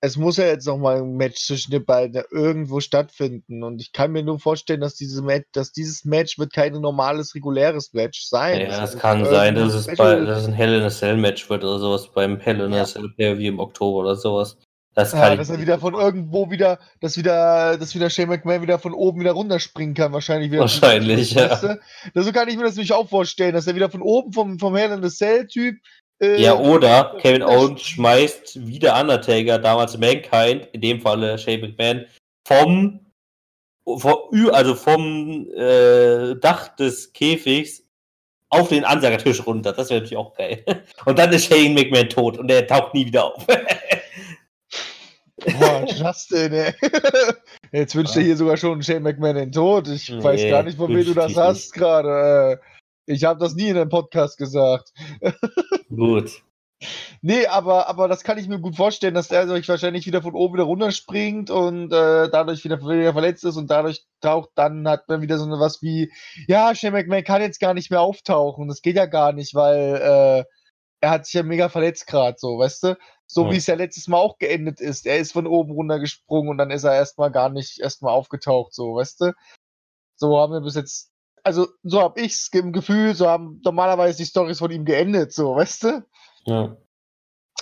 es 0.00 0.16
muss 0.16 0.36
ja 0.36 0.46
jetzt 0.46 0.66
noch 0.66 0.76
mal 0.76 0.98
ein 0.98 1.16
Match 1.16 1.46
zwischen 1.46 1.70
den 1.70 1.84
beiden 1.84 2.22
irgendwo 2.30 2.80
stattfinden. 2.80 3.62
Und 3.62 3.80
ich 3.80 3.92
kann 3.92 4.12
mir 4.12 4.22
nur 4.22 4.38
vorstellen, 4.38 4.80
dass, 4.80 4.94
diese 4.94 5.22
Match, 5.22 5.46
dass 5.52 5.72
dieses 5.72 6.04
Match 6.04 6.38
wird 6.38 6.52
kein 6.52 6.74
normales, 6.74 7.34
reguläres 7.34 7.92
Match 7.92 8.24
sein. 8.24 8.60
Ja, 8.60 8.80
das 8.80 8.92
wird 8.92 9.02
kann 9.02 9.24
sein, 9.24 9.54
dass 9.54 9.74
es, 9.74 9.86
bei, 9.96 10.20
dass 10.20 10.42
es 10.42 10.48
ein 10.48 10.52
Hell 10.52 10.74
in 10.74 10.82
a 10.82 10.90
Cell 10.90 11.16
Match 11.16 11.48
wird 11.48 11.64
oder 11.64 11.78
sowas 11.78 12.10
beim 12.12 12.38
Hell 12.38 12.60
in 12.60 12.72
a 12.72 12.78
Ja. 12.78 12.84
Cell 12.84 13.10
wie 13.16 13.46
im 13.46 13.58
Oktober 13.58 14.00
oder 14.00 14.16
sowas. 14.16 14.58
Das 14.96 15.12
kann 15.12 15.32
Ja, 15.32 15.36
dass 15.36 15.50
er 15.50 15.60
wieder 15.60 15.78
von 15.78 15.92
irgendwo 15.92 16.50
wieder, 16.50 16.78
dass 17.00 17.18
wieder, 17.18 17.76
dass 17.76 17.94
wieder 17.94 18.08
Shane 18.08 18.30
McMahon 18.30 18.62
wieder 18.62 18.78
von 18.78 18.94
oben 18.94 19.20
wieder 19.20 19.32
runterspringen 19.32 19.94
kann, 19.94 20.14
wahrscheinlich 20.14 20.50
wieder. 20.50 20.62
Wahrscheinlich, 20.62 21.32
ja. 21.32 21.54
So 22.14 22.32
kann 22.32 22.48
ich 22.48 22.56
mir 22.56 22.64
das 22.64 22.76
nämlich 22.76 22.94
auch 22.94 23.06
vorstellen, 23.06 23.52
dass 23.52 23.66
er 23.66 23.74
wieder 23.74 23.90
von 23.90 24.00
oben 24.00 24.32
vom, 24.32 24.58
vom 24.58 24.74
Hell 24.74 24.92
in 24.92 25.02
the 25.02 25.14
Cell 25.14 25.46
Typ. 25.46 25.76
Äh, 26.20 26.42
Ja, 26.42 26.58
oder 26.58 27.16
Kevin 27.20 27.42
Owens 27.42 27.82
schmeißt 27.82 28.66
wieder 28.66 28.98
Undertaker, 29.00 29.58
damals 29.58 29.96
Mankind, 29.98 30.68
in 30.72 30.80
dem 30.80 31.00
Falle 31.00 31.38
Shane 31.38 31.60
McMahon, 31.60 32.06
vom, 32.46 33.00
vom 33.98 34.18
also 34.52 34.74
vom 34.74 35.48
äh, 35.56 36.34
Dach 36.36 36.74
des 36.76 37.12
Käfigs 37.12 37.82
auf 38.48 38.68
den 38.68 38.84
Ansagertisch 38.84 39.44
runter. 39.46 39.72
Das 39.72 39.90
wäre 39.90 40.00
natürlich 40.00 40.16
auch 40.16 40.34
geil. 40.34 40.64
Und 41.04 41.18
dann 41.18 41.32
ist 41.32 41.46
Shane 41.46 41.74
McMahon 41.74 42.08
tot 42.08 42.38
und 42.38 42.50
er 42.50 42.66
taucht 42.66 42.94
nie 42.94 43.04
wieder 43.06 43.24
auf. 43.34 43.44
Boah, 45.58 45.84
Justin, 45.86 46.52
ey. 46.52 46.72
Jetzt 47.72 47.94
wünscht 47.94 48.16
er 48.16 48.22
hier 48.22 48.36
sogar 48.36 48.56
schon 48.56 48.82
Shane 48.82 49.02
McMahon 49.02 49.36
den 49.36 49.52
Tod. 49.52 49.88
Ich 49.88 50.08
Nee, 50.08 50.22
weiß 50.22 50.48
gar 50.48 50.62
nicht, 50.62 50.78
von 50.78 50.94
wem 50.94 51.04
du 51.04 51.14
das 51.14 51.36
hast 51.36 51.72
gerade. 51.72 52.58
Äh, 53.06 53.12
Ich 53.12 53.24
habe 53.24 53.38
das 53.38 53.54
nie 53.54 53.68
in 53.68 53.76
einem 53.76 53.90
Podcast 53.90 54.38
gesagt. 54.38 54.92
Gut. 55.96 56.42
Nee, 57.22 57.46
aber, 57.46 57.88
aber 57.88 58.06
das 58.06 58.22
kann 58.22 58.36
ich 58.36 58.48
mir 58.48 58.60
gut 58.60 58.76
vorstellen, 58.76 59.14
dass 59.14 59.28
der 59.28 59.48
sich 59.48 59.68
wahrscheinlich 59.68 60.06
wieder 60.06 60.20
von 60.20 60.34
oben 60.34 60.54
wieder 60.54 60.64
runterspringt 60.64 61.50
und 61.50 61.90
äh, 61.90 62.28
dadurch 62.28 62.64
wieder, 62.64 62.78
wieder 62.80 63.12
verletzt 63.14 63.44
ist 63.44 63.56
und 63.56 63.70
dadurch 63.70 64.04
taucht, 64.20 64.50
dann 64.54 64.86
hat 64.86 65.08
man 65.08 65.22
wieder 65.22 65.38
so 65.38 65.44
eine 65.44 65.58
was 65.58 65.80
wie, 65.80 66.12
ja, 66.46 66.74
Shane 66.74 66.92
McMahon 66.92 67.24
kann 67.24 67.40
jetzt 67.40 67.60
gar 67.60 67.72
nicht 67.72 67.90
mehr 67.90 68.02
auftauchen. 68.02 68.68
Das 68.68 68.82
geht 68.82 68.96
ja 68.96 69.06
gar 69.06 69.32
nicht, 69.32 69.54
weil 69.54 69.96
äh, 69.96 70.44
er 71.00 71.10
hat 71.10 71.24
sich 71.24 71.34
ja 71.34 71.42
mega 71.42 71.68
verletzt 71.70 72.06
gerade, 72.06 72.36
so, 72.38 72.58
weißt 72.58 72.82
du? 72.84 72.98
So 73.26 73.46
Ja. 73.46 73.52
wie 73.52 73.56
es 73.56 73.66
ja 73.66 73.74
letztes 73.74 74.06
Mal 74.08 74.18
auch 74.18 74.38
geendet 74.38 74.80
ist. 74.80 75.06
Er 75.06 75.18
ist 75.18 75.32
von 75.32 75.46
oben 75.46 75.72
runtergesprungen 75.72 76.50
und 76.50 76.58
dann 76.58 76.70
ist 76.70 76.84
er 76.84 76.94
erstmal 76.94 77.30
gar 77.32 77.48
nicht 77.48 77.80
erstmal 77.80 78.12
aufgetaucht, 78.12 78.74
so, 78.74 78.96
weißt 78.96 79.20
du? 79.22 79.32
So 80.16 80.38
haben 80.38 80.52
wir 80.52 80.60
bis 80.60 80.74
jetzt, 80.74 81.10
also 81.46 81.68
so 81.84 82.00
habe 82.00 82.20
ich's 82.20 82.48
im 82.52 82.72
Gefühl, 82.72 83.14
so 83.14 83.28
haben 83.28 83.60
normalerweise 83.64 84.18
die 84.18 84.26
Stories 84.26 84.58
von 84.58 84.72
ihm 84.72 84.84
geendet, 84.84 85.32
so, 85.32 85.54
weißt 85.54 85.84
du? 85.84 86.04
Ja. 86.44 86.76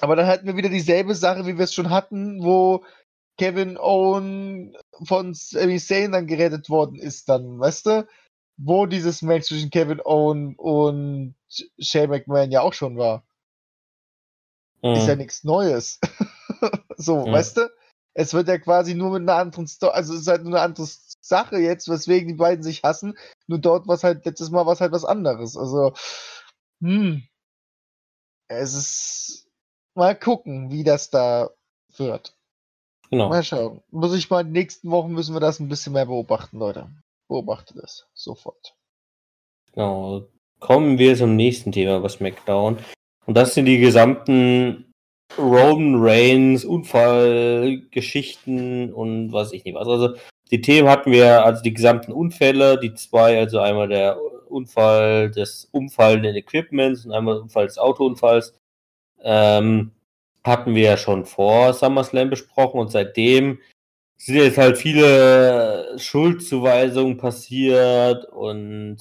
Aber 0.01 0.17
dann 0.17 0.27
hatten 0.27 0.47
wir 0.47 0.57
wieder 0.57 0.71
dieselbe 0.71 1.15
Sache, 1.15 1.47
wie 1.47 1.59
wir 1.59 1.65
es 1.65 1.75
schon 1.75 1.91
hatten, 1.91 2.43
wo 2.43 2.83
Kevin 3.37 3.77
Owen 3.77 4.75
von 5.05 5.35
Sami 5.35 5.79
Zayn 5.79 6.13
dann 6.13 6.27
gerettet 6.27 6.71
worden 6.71 6.97
ist, 6.99 7.29
dann, 7.29 7.61
weißt 7.61 7.87
du? 7.87 8.09
Wo 8.57 8.87
dieses 8.87 9.21
Match 9.21 9.49
zwischen 9.49 9.69
Kevin 9.71 10.01
Owen 10.03 10.55
und 10.57 11.35
Shane 11.79 12.09
McMahon 12.09 12.51
ja 12.51 12.63
auch 12.63 12.73
schon 12.73 12.97
war. 12.97 13.23
ist 14.83 15.07
ja 15.07 15.15
Mhm. 15.15 15.19
nichts 15.21 15.45
Neues. 15.45 16.01
so, 16.97 17.27
Ja. 17.27 17.33
weißt 17.33 17.59
du? 17.59 17.71
Es 18.15 18.33
wird 18.33 18.49
ja 18.49 18.59
quasi 18.59 18.95
nur 18.95 19.11
mit 19.11 19.23
einer 19.23 19.35
anderen 19.41 19.67
Story, 19.67 19.93
also 19.93 20.15
es 20.15 20.21
ist 20.23 20.29
halt 20.29 20.43
nur 20.45 20.53
eine 20.53 20.61
andere 20.63 20.87
Sache 21.27 21.59
jetzt, 21.59 21.89
weswegen 21.89 22.29
die 22.29 22.35
beiden 22.35 22.63
sich 22.63 22.83
hassen. 22.83 23.17
Nur 23.47 23.59
dort 23.59 23.89
was 23.89 24.05
halt 24.05 24.25
letztes 24.25 24.51
Mal 24.51 24.67
was 24.67 24.81
halt 24.81 24.93
was 24.93 25.05
anderes. 25.05 25.57
Also, 25.57 25.93
hm. 26.81 27.27
Es 28.49 28.75
ist 28.75 29.49
mal 29.95 30.15
gucken, 30.15 30.71
wie 30.71 30.85
das 30.85 31.11
da 31.11 31.51
wird. 31.97 32.37
Genau. 33.11 33.29
Mal 33.29 33.43
schauen. 33.43 33.83
Muss 33.91 34.15
ich 34.15 34.31
mal 34.31 34.41
in 34.41 34.47
den 34.49 34.55
nächsten 34.55 34.91
Wochen 34.91 35.13
müssen 35.13 35.35
wir 35.35 35.41
das 35.41 35.61
ein 35.61 35.69
bisschen 35.69 35.93
mehr 35.95 36.07
beobachten, 36.07 36.59
Leute. 36.59 36.91
Beobachtet 37.29 37.77
es 37.79 38.07
sofort. 38.13 38.75
Genau. 39.73 40.29
Kommen 40.61 40.99
wir 40.99 41.17
zum 41.17 41.37
nächsten 41.37 41.73
Thema 41.73 42.01
bei 42.01 42.09
SmackDown. 42.09 42.79
Und 43.27 43.35
das 43.35 43.55
sind 43.55 43.67
die 43.67 43.79
gesamten 43.79 44.93
Roman 45.39 45.95
Reigns 45.97 46.65
Unfallgeschichten 46.65 48.93
und 48.93 49.33
was 49.33 49.53
ich 49.53 49.65
nicht 49.65 49.75
was. 49.75 49.89
Also 49.89 50.17
die 50.51 50.61
Themen 50.61 50.89
hatten 50.89 51.11
wir, 51.11 51.45
also 51.45 51.63
die 51.63 51.75
gesamten 51.75 52.13
Unfälle, 52.13 52.79
die 52.79 52.95
zwei, 52.95 53.39
also 53.39 53.61
einmal 53.61 53.89
der 53.89 54.19
Unfall 54.49 55.31
des 55.31 55.69
umfallenden 55.73 56.37
Equipments 56.37 57.05
und 57.05 57.13
einmal 57.13 57.39
Unfall 57.39 57.67
des 57.67 57.79
Autounfalls, 57.79 58.55
ähm, 59.23 59.93
hatten 60.45 60.75
wir 60.75 60.83
ja 60.83 60.97
schon 60.97 61.25
vor 61.25 61.73
SummerSlam 61.73 62.31
besprochen 62.31 62.81
und 62.81 62.91
seitdem 62.91 63.59
sind 64.17 64.37
jetzt 64.37 64.59
halt 64.59 64.79
viele 64.79 65.99
Schuldzuweisungen 65.99 67.17
passiert 67.17 68.27
und 68.27 68.99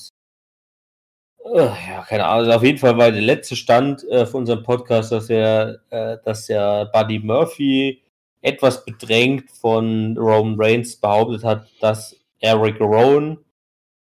äh, 1.45 1.57
ja, 1.59 2.05
keine 2.07 2.25
Ahnung. 2.25 2.45
Also 2.45 2.51
auf 2.53 2.63
jeden 2.63 2.77
Fall 2.77 2.97
war 2.97 3.11
der 3.11 3.21
letzte 3.21 3.55
Stand 3.55 4.03
äh, 4.09 4.25
von 4.25 4.41
unserem 4.41 4.63
Podcast, 4.63 5.11
dass 5.11 5.29
er, 5.29 5.79
äh, 5.89 6.17
dass 6.23 6.47
ja 6.47 6.85
Buddy 6.85 7.19
Murphy 7.19 8.03
etwas 8.43 8.85
bedrängt 8.85 9.49
von 9.49 10.17
Roman 10.17 10.55
Reigns 10.59 10.97
behauptet 10.97 11.43
hat, 11.43 11.67
dass 11.81 12.15
Eric 12.39 12.79
Rowan, 12.79 13.37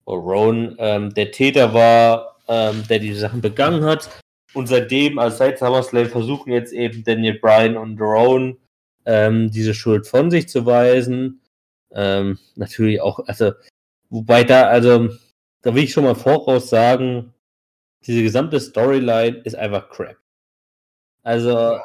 oder 0.05 0.21
Rowan 0.21 0.75
ähm, 0.79 1.13
der 1.13 1.31
Täter 1.31 1.73
war, 1.73 2.37
ähm, 2.47 2.83
der 2.89 2.99
die 2.99 3.13
Sachen 3.13 3.41
begangen 3.41 3.83
hat. 3.83 4.09
Und 4.53 4.67
seitdem, 4.67 5.19
also 5.19 5.37
seit 5.37 5.59
SummerSlam, 5.59 6.07
versuchen 6.07 6.51
jetzt 6.51 6.73
eben 6.73 7.03
Daniel 7.03 7.37
Bryan 7.37 7.77
und 7.77 7.99
Rowan 8.01 8.57
ähm, 9.05 9.51
diese 9.51 9.73
Schuld 9.73 10.07
von 10.07 10.31
sich 10.31 10.49
zu 10.49 10.65
weisen. 10.65 11.41
Ähm, 11.91 12.39
natürlich 12.55 13.01
auch, 13.01 13.19
also, 13.27 13.51
wobei 14.09 14.43
da, 14.43 14.67
also, 14.67 15.09
da 15.61 15.75
will 15.75 15.83
ich 15.83 15.91
schon 15.91 16.05
mal 16.05 16.15
voraus 16.15 16.69
sagen, 16.69 17.33
diese 18.05 18.23
gesamte 18.23 18.59
Storyline 18.59 19.41
ist 19.43 19.55
einfach 19.55 19.89
crap. 19.89 20.17
Also, 21.23 21.77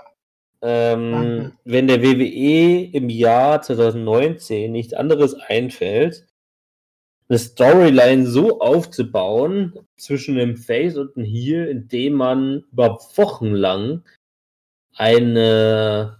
ähm, 0.65 1.53
wenn 1.65 1.87
der 1.87 2.03
WWE 2.03 2.91
im 2.93 3.11
Jahr 3.11 3.61
2019 3.61 4.73
nichts 4.73 4.95
anderes 4.95 5.35
einfällt, 5.35 6.27
eine 7.29 7.39
Storyline 7.39 8.27
so 8.27 8.61
aufzubauen 8.61 9.79
zwischen 9.97 10.37
dem 10.37 10.57
Face 10.57 10.97
und 10.97 11.17
dem 11.17 11.25
Heel, 11.25 11.67
indem 11.67 12.15
man 12.15 12.65
über 12.73 12.99
Wochen 13.17 13.53
lang 13.53 14.03
eine 14.97 16.19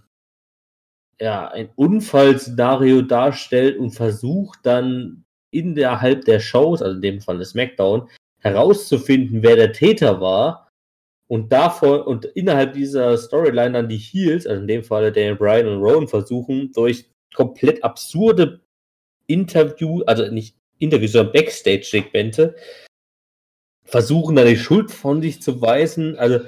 ja, 1.19 1.47
ein 1.47 1.69
Unfallszenario 1.75 3.01
darstellt 3.01 3.77
und 3.77 3.91
versucht 3.91 4.59
dann 4.63 5.23
innerhalb 5.51 6.25
der 6.25 6.39
Shows, 6.39 6.81
also 6.81 6.95
in 6.95 7.01
dem 7.01 7.21
Fall 7.21 7.37
des 7.37 7.51
SmackDown, 7.51 8.09
herauszufinden, 8.41 9.41
wer 9.41 9.55
der 9.55 9.71
Täter 9.71 10.19
war 10.21 10.64
und 11.27 11.51
davor 11.51 12.07
und 12.07 12.25
innerhalb 12.25 12.73
dieser 12.73 13.17
Storyline 13.17 13.71
dann 13.71 13.89
die 13.89 13.97
Heels, 13.97 14.45
also 14.45 14.61
in 14.61 14.67
dem 14.67 14.83
Fall 14.83 15.11
Daniel 15.11 15.35
Bryan 15.35 15.67
und 15.67 15.81
Rowan 15.81 16.07
versuchen, 16.07 16.71
durch 16.73 17.05
komplett 17.33 17.83
absurde 17.83 18.61
Interview, 19.27 20.03
also 20.05 20.27
nicht 20.31 20.55
Interviews, 20.77 21.13
sondern 21.13 21.33
Backstage-Segmente, 21.33 22.55
versuchen 23.83 24.35
dann 24.35 24.47
die 24.47 24.57
Schuld 24.57 24.91
von 24.91 25.21
sich 25.21 25.41
zu 25.41 25.61
weisen. 25.61 26.17
Also 26.17 26.39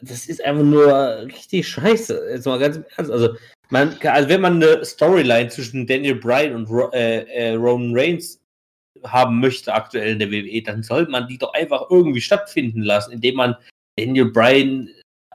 das 0.00 0.26
ist 0.26 0.44
einfach 0.44 0.62
nur 0.62 1.22
richtig 1.24 1.66
scheiße. 1.68 2.30
Jetzt 2.30 2.46
mal 2.46 2.58
ganz 2.58 2.76
im 2.76 2.84
Ernst. 2.96 3.10
Also, 3.10 3.34
man, 3.70 3.98
also 4.02 4.28
wenn 4.28 4.40
man 4.40 4.62
eine 4.62 4.84
Storyline 4.84 5.48
zwischen 5.48 5.86
Daniel 5.86 6.14
Bryan 6.14 6.54
und 6.54 6.70
Ro 6.70 6.90
äh, 6.92 7.24
äh, 7.24 7.54
Roman 7.54 7.92
Reigns 7.94 8.40
haben 9.04 9.40
möchte 9.40 9.72
aktuell 9.74 10.12
in 10.12 10.18
der 10.18 10.30
WWE, 10.30 10.62
dann 10.62 10.82
sollte 10.82 11.10
man 11.10 11.28
die 11.28 11.38
doch 11.38 11.52
einfach 11.54 11.86
irgendwie 11.90 12.20
stattfinden 12.20 12.82
lassen, 12.82 13.12
indem 13.12 13.36
man 13.36 13.56
Daniel 13.96 14.30
Bryan 14.30 14.88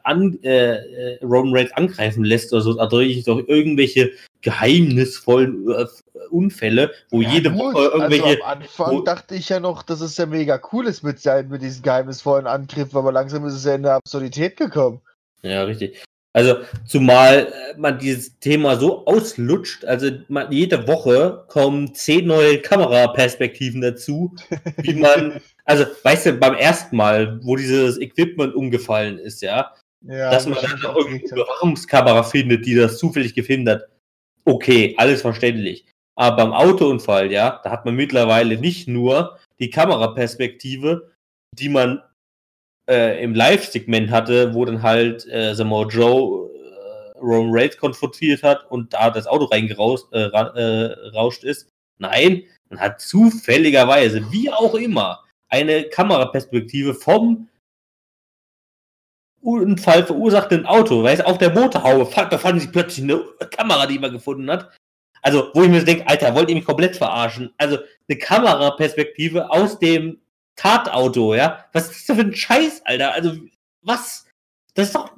an, 0.03 0.38
äh, 0.43 0.76
äh, 1.16 1.20
Roman 1.24 1.55
Reigns 1.55 1.72
angreifen 1.74 2.26
lässt 2.26 2.51
oder 2.51 2.61
so, 2.61 2.78
also 2.78 2.97
durch 2.97 3.24
doch 3.24 3.39
irgendwelche 3.47 4.11
geheimnisvollen 4.41 5.70
äh, 5.70 5.86
Unfälle, 6.30 6.91
wo 7.09 7.22
Ja, 7.22 7.32
jede 7.32 7.51
gut, 7.51 7.74
Woche 7.74 7.86
irgendwelche 7.93 8.24
Also 8.26 8.43
am 8.43 8.59
Anfang 8.61 8.91
wo- 8.91 9.01
dachte 9.01 9.36
ich 9.36 9.49
ja 9.49 9.59
noch, 9.59 9.84
dass 9.84 10.01
es 10.01 10.18
ja 10.18 10.26
mega 10.26 10.59
cool 10.72 10.88
ist 10.88 11.03
mit, 11.03 11.24
mit 11.49 11.61
diesen 11.61 11.84
geheimnisvollen 11.84 12.47
Angriffen, 12.47 12.97
aber 12.97 13.11
langsam 13.11 13.45
ist 13.45 13.53
es 13.53 13.66
ja 13.66 13.76
in 13.76 13.84
der 13.84 13.95
Absurdität 13.95 14.57
gekommen. 14.57 15.01
Ja, 15.41 15.64
richtig. 15.64 16.03
Also, 16.36 16.58
zumal 16.86 17.48
äh, 17.48 17.78
man 17.78 18.00
dieses 18.00 18.40
Thema 18.40 18.76
so 18.76 19.06
auslutscht, 19.06 19.86
also 19.86 20.10
man, 20.30 20.52
jede 20.52 20.88
Woche 20.88 21.46
kommen 21.48 21.94
zehn 21.94 22.26
neue 22.26 22.60
Kameraperspektiven 22.60 23.82
dazu, 23.82 24.36
wie 24.78 24.96
man, 24.96 25.40
also, 25.66 25.86
weißt 26.02 26.26
du, 26.26 26.34
beim 26.34 26.56
ersten 26.56 26.96
Mal, 26.96 27.40
wo 27.44 27.56
dieses 27.56 28.00
Equipment 28.02 28.56
umgefallen 28.56 29.20
ist, 29.20 29.44
ja, 29.44 29.74
Ja, 30.02 30.32
dass 30.32 30.48
man 30.48 30.58
dann 30.62 30.80
noch 30.82 30.96
irgendeine. 30.98 31.42
Überwachungskamera 31.42 32.24
findet, 32.24 32.66
die 32.66 32.76
das 32.76 32.98
zufällig 32.98 33.36
gefilmt 33.36 33.70
hat. 33.70 33.84
Okay, 34.44 34.96
alles 34.98 35.22
verständlich. 35.22 35.86
Aber 36.16 36.38
beim 36.38 36.54
Autounfall, 36.54 37.32
ja, 37.32 37.62
da 37.64 37.72
hat 37.72 37.86
man 37.86 37.96
mittlerweile 37.96 38.58
nicht 38.58 38.88
nur 38.88 39.38
die 39.60 39.70
Kameraperspektive, 39.70 41.12
die 41.54 41.70
man 41.70 42.02
äh, 42.90 43.24
im 43.24 43.34
Live-Segment 43.34 44.12
hatte, 44.12 44.54
wo 44.54 44.66
dann 44.66 44.82
halt 44.82 45.28
äh, 45.28 45.54
Samoa 45.54 45.88
Joe 45.88 46.50
äh, 46.50 47.18
Roman 47.20 47.52
Reigns 47.54 47.78
konfrontiert 47.78 48.44
hat 48.44 48.70
und 48.70 48.94
da 48.94 49.10
das 49.10 49.28
Auto 49.28 49.46
reingerauscht 49.46 50.12
äh, 50.12 50.24
ra 50.24 50.54
äh, 50.56 51.48
ist. 51.48 51.70
Nein, 51.98 52.44
man 52.70 52.80
hat 52.80 53.02
zufälligerweise, 53.02 54.32
wie 54.32 54.52
auch 54.52 54.76
immer, 54.76 55.24
eine 55.50 55.84
Kameraperspektive 55.84 56.94
vom 56.94 57.48
Unfall 59.42 60.06
verursachten 60.06 60.66
Auto, 60.66 61.04
weißt 61.04 61.22
du, 61.22 61.28
auf 61.28 61.38
der 61.38 61.54
Motorhaube 61.54 62.06
fand, 62.06 62.32
da 62.32 62.38
fand 62.38 62.62
sich 62.62 62.72
plötzlich 62.72 63.04
eine 63.04 63.22
Kamera, 63.52 63.86
die 63.86 64.00
man 64.00 64.12
gefunden 64.12 64.50
hat. 64.50 64.72
Also, 65.22 65.52
wo 65.54 65.64
ich 65.64 65.70
mir 65.70 65.84
denke, 65.84 66.08
Alter, 66.08 66.34
wollt 66.34 66.50
ihr 66.50 66.56
mich 66.56 66.66
komplett 66.66 66.96
verarschen? 66.96 67.54
Also, 67.58 67.78
eine 68.08 68.18
Kameraperspektive 68.18 69.50
aus 69.50 69.80
dem 69.80 70.20
Tatauto, 70.56 71.36
ja? 71.36 71.66
Was 71.74 71.89
ist 71.91 72.10
das 72.10 72.16
für 72.16 72.24
ein 72.24 72.36
Scheiß, 72.36 72.82
Alter? 72.86 73.14
Also, 73.14 73.34
was? 73.82 74.26
Das 74.76 74.88
ist 74.88 74.95
doch, 74.95 75.12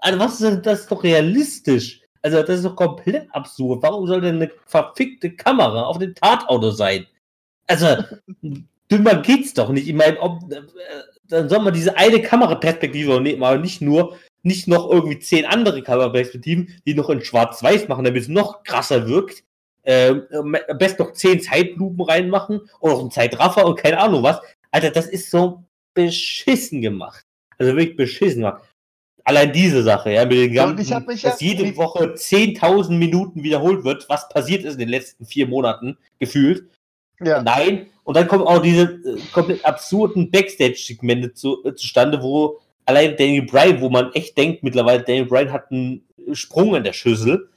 also, 0.00 0.18
was 0.18 0.32
ist 0.34 0.42
denn, 0.42 0.62
das 0.62 0.80
ist 0.80 0.90
doch 0.90 1.02
realistisch? 1.02 2.00
Also, 2.22 2.42
das 2.42 2.56
ist 2.56 2.64
doch 2.64 2.76
komplett 2.76 3.28
absurd. 3.32 3.82
Warum 3.82 4.06
soll 4.06 4.20
denn 4.20 4.36
eine 4.36 4.50
verfickte 4.66 5.30
Kamera 5.30 5.82
auf 5.82 5.98
dem 5.98 6.14
Tatauto 6.14 6.70
sein? 6.70 7.06
Also, 7.66 8.02
dümmer 8.90 9.16
geht's 9.16 9.54
doch 9.54 9.70
nicht. 9.70 9.88
Ich 9.88 9.94
meine, 9.94 10.20
ob, 10.20 10.42
äh, 10.52 10.62
dann 11.28 11.48
soll 11.48 11.60
man 11.60 11.74
diese 11.74 11.96
eine 11.96 12.22
Kameraperspektive 12.22 13.20
nehmen, 13.20 13.42
aber 13.42 13.58
nicht 13.58 13.80
nur, 13.80 14.16
nicht 14.42 14.68
noch 14.68 14.90
irgendwie 14.90 15.18
zehn 15.18 15.44
andere 15.44 15.82
Kameraperspektiven, 15.82 16.80
die 16.86 16.94
noch 16.94 17.10
in 17.10 17.24
Schwarz-Weiß 17.24 17.88
machen, 17.88 18.04
damit 18.04 18.22
es 18.22 18.28
noch 18.28 18.62
krasser 18.62 19.08
wirkt. 19.08 19.42
Am 19.86 20.56
besten 20.78 21.02
noch 21.02 21.12
zehn 21.12 21.40
Zeitlupen 21.40 22.02
reinmachen 22.02 22.60
und 22.80 22.90
noch 22.90 23.00
einen 23.00 23.10
Zeitraffer 23.10 23.64
und 23.66 23.78
keine 23.78 23.98
Ahnung 23.98 24.22
was. 24.22 24.40
Alter, 24.70 24.90
das 24.90 25.06
ist 25.06 25.30
so 25.30 25.62
beschissen 25.94 26.82
gemacht. 26.82 27.22
Also 27.58 27.76
wirklich 27.76 27.96
beschissen 27.96 28.42
gemacht. 28.42 28.62
Allein 29.24 29.52
diese 29.52 29.82
Sache, 29.82 30.12
ja, 30.12 30.24
mit 30.24 30.36
den 30.38 30.52
ganzen, 30.52 30.80
ich 30.80 30.92
hab 30.92 31.06
mich 31.06 31.22
dass 31.22 31.40
ja- 31.40 31.48
jede 31.48 31.76
Woche 31.76 32.14
10.000 32.14 32.96
Minuten 32.96 33.42
wiederholt 33.42 33.84
wird, 33.84 34.08
was 34.08 34.28
passiert 34.28 34.64
ist 34.64 34.74
in 34.74 34.80
den 34.80 34.88
letzten 34.88 35.26
vier 35.26 35.48
Monaten, 35.48 35.98
gefühlt. 36.20 36.68
Ja, 37.20 37.42
Nein. 37.42 37.86
Und 38.04 38.16
dann 38.16 38.28
kommen 38.28 38.46
auch 38.46 38.62
diese 38.62 38.82
äh, 38.82 39.18
komplett 39.32 39.64
absurden 39.64 40.30
Backstage-Segmente 40.30 41.34
zu, 41.34 41.64
äh, 41.64 41.74
zustande, 41.74 42.22
wo 42.22 42.60
allein 42.84 43.16
Daniel 43.16 43.46
Bryan, 43.46 43.80
wo 43.80 43.88
man 43.88 44.12
echt 44.12 44.38
denkt 44.38 44.62
mittlerweile, 44.62 45.02
Daniel 45.02 45.26
Bryan 45.26 45.52
hat 45.52 45.72
einen 45.72 46.06
Sprung 46.32 46.76
in 46.76 46.84
der 46.84 46.92
Schüssel. 46.92 47.50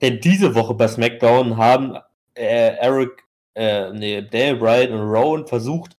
Denn 0.00 0.20
diese 0.20 0.54
Woche 0.54 0.74
bei 0.74 0.88
SmackDown 0.88 1.56
haben 1.56 1.96
äh, 2.34 2.76
Eric, 2.76 3.24
äh, 3.54 3.92
nee, 3.92 4.22
Daniel 4.22 4.56
Bryan 4.56 4.92
und 4.92 5.10
Rowan 5.10 5.46
versucht, 5.46 5.96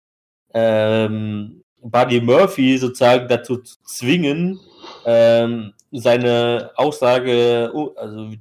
ähm, 0.54 1.64
Buddy 1.82 2.22
Murphy 2.22 2.78
sozusagen 2.78 3.28
dazu 3.28 3.58
zu 3.58 3.78
zwingen, 3.84 4.60
ähm, 5.06 5.74
seine 5.92 6.72
Aussage, 6.76 7.72
uh, 7.74 7.94
also 7.96 8.32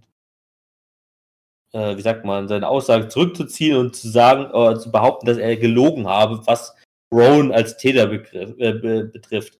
äh, 1.72 1.96
wie 1.96 2.02
sagt 2.02 2.24
man, 2.24 2.48
seine 2.48 2.68
Aussage 2.68 3.08
zurückzuziehen 3.08 3.76
und 3.76 3.96
zu 3.96 4.08
sagen, 4.08 4.50
äh, 4.54 4.78
zu 4.78 4.90
behaupten, 4.90 5.26
dass 5.26 5.38
er 5.38 5.56
gelogen 5.56 6.06
habe, 6.08 6.40
was 6.46 6.74
Rowan 7.12 7.52
als 7.52 7.76
Täter 7.76 8.06
begriff, 8.06 8.54
äh, 8.58 8.72
be 8.72 9.04
betrifft. 9.04 9.58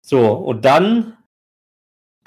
So, 0.00 0.32
und 0.32 0.64
dann 0.64 1.17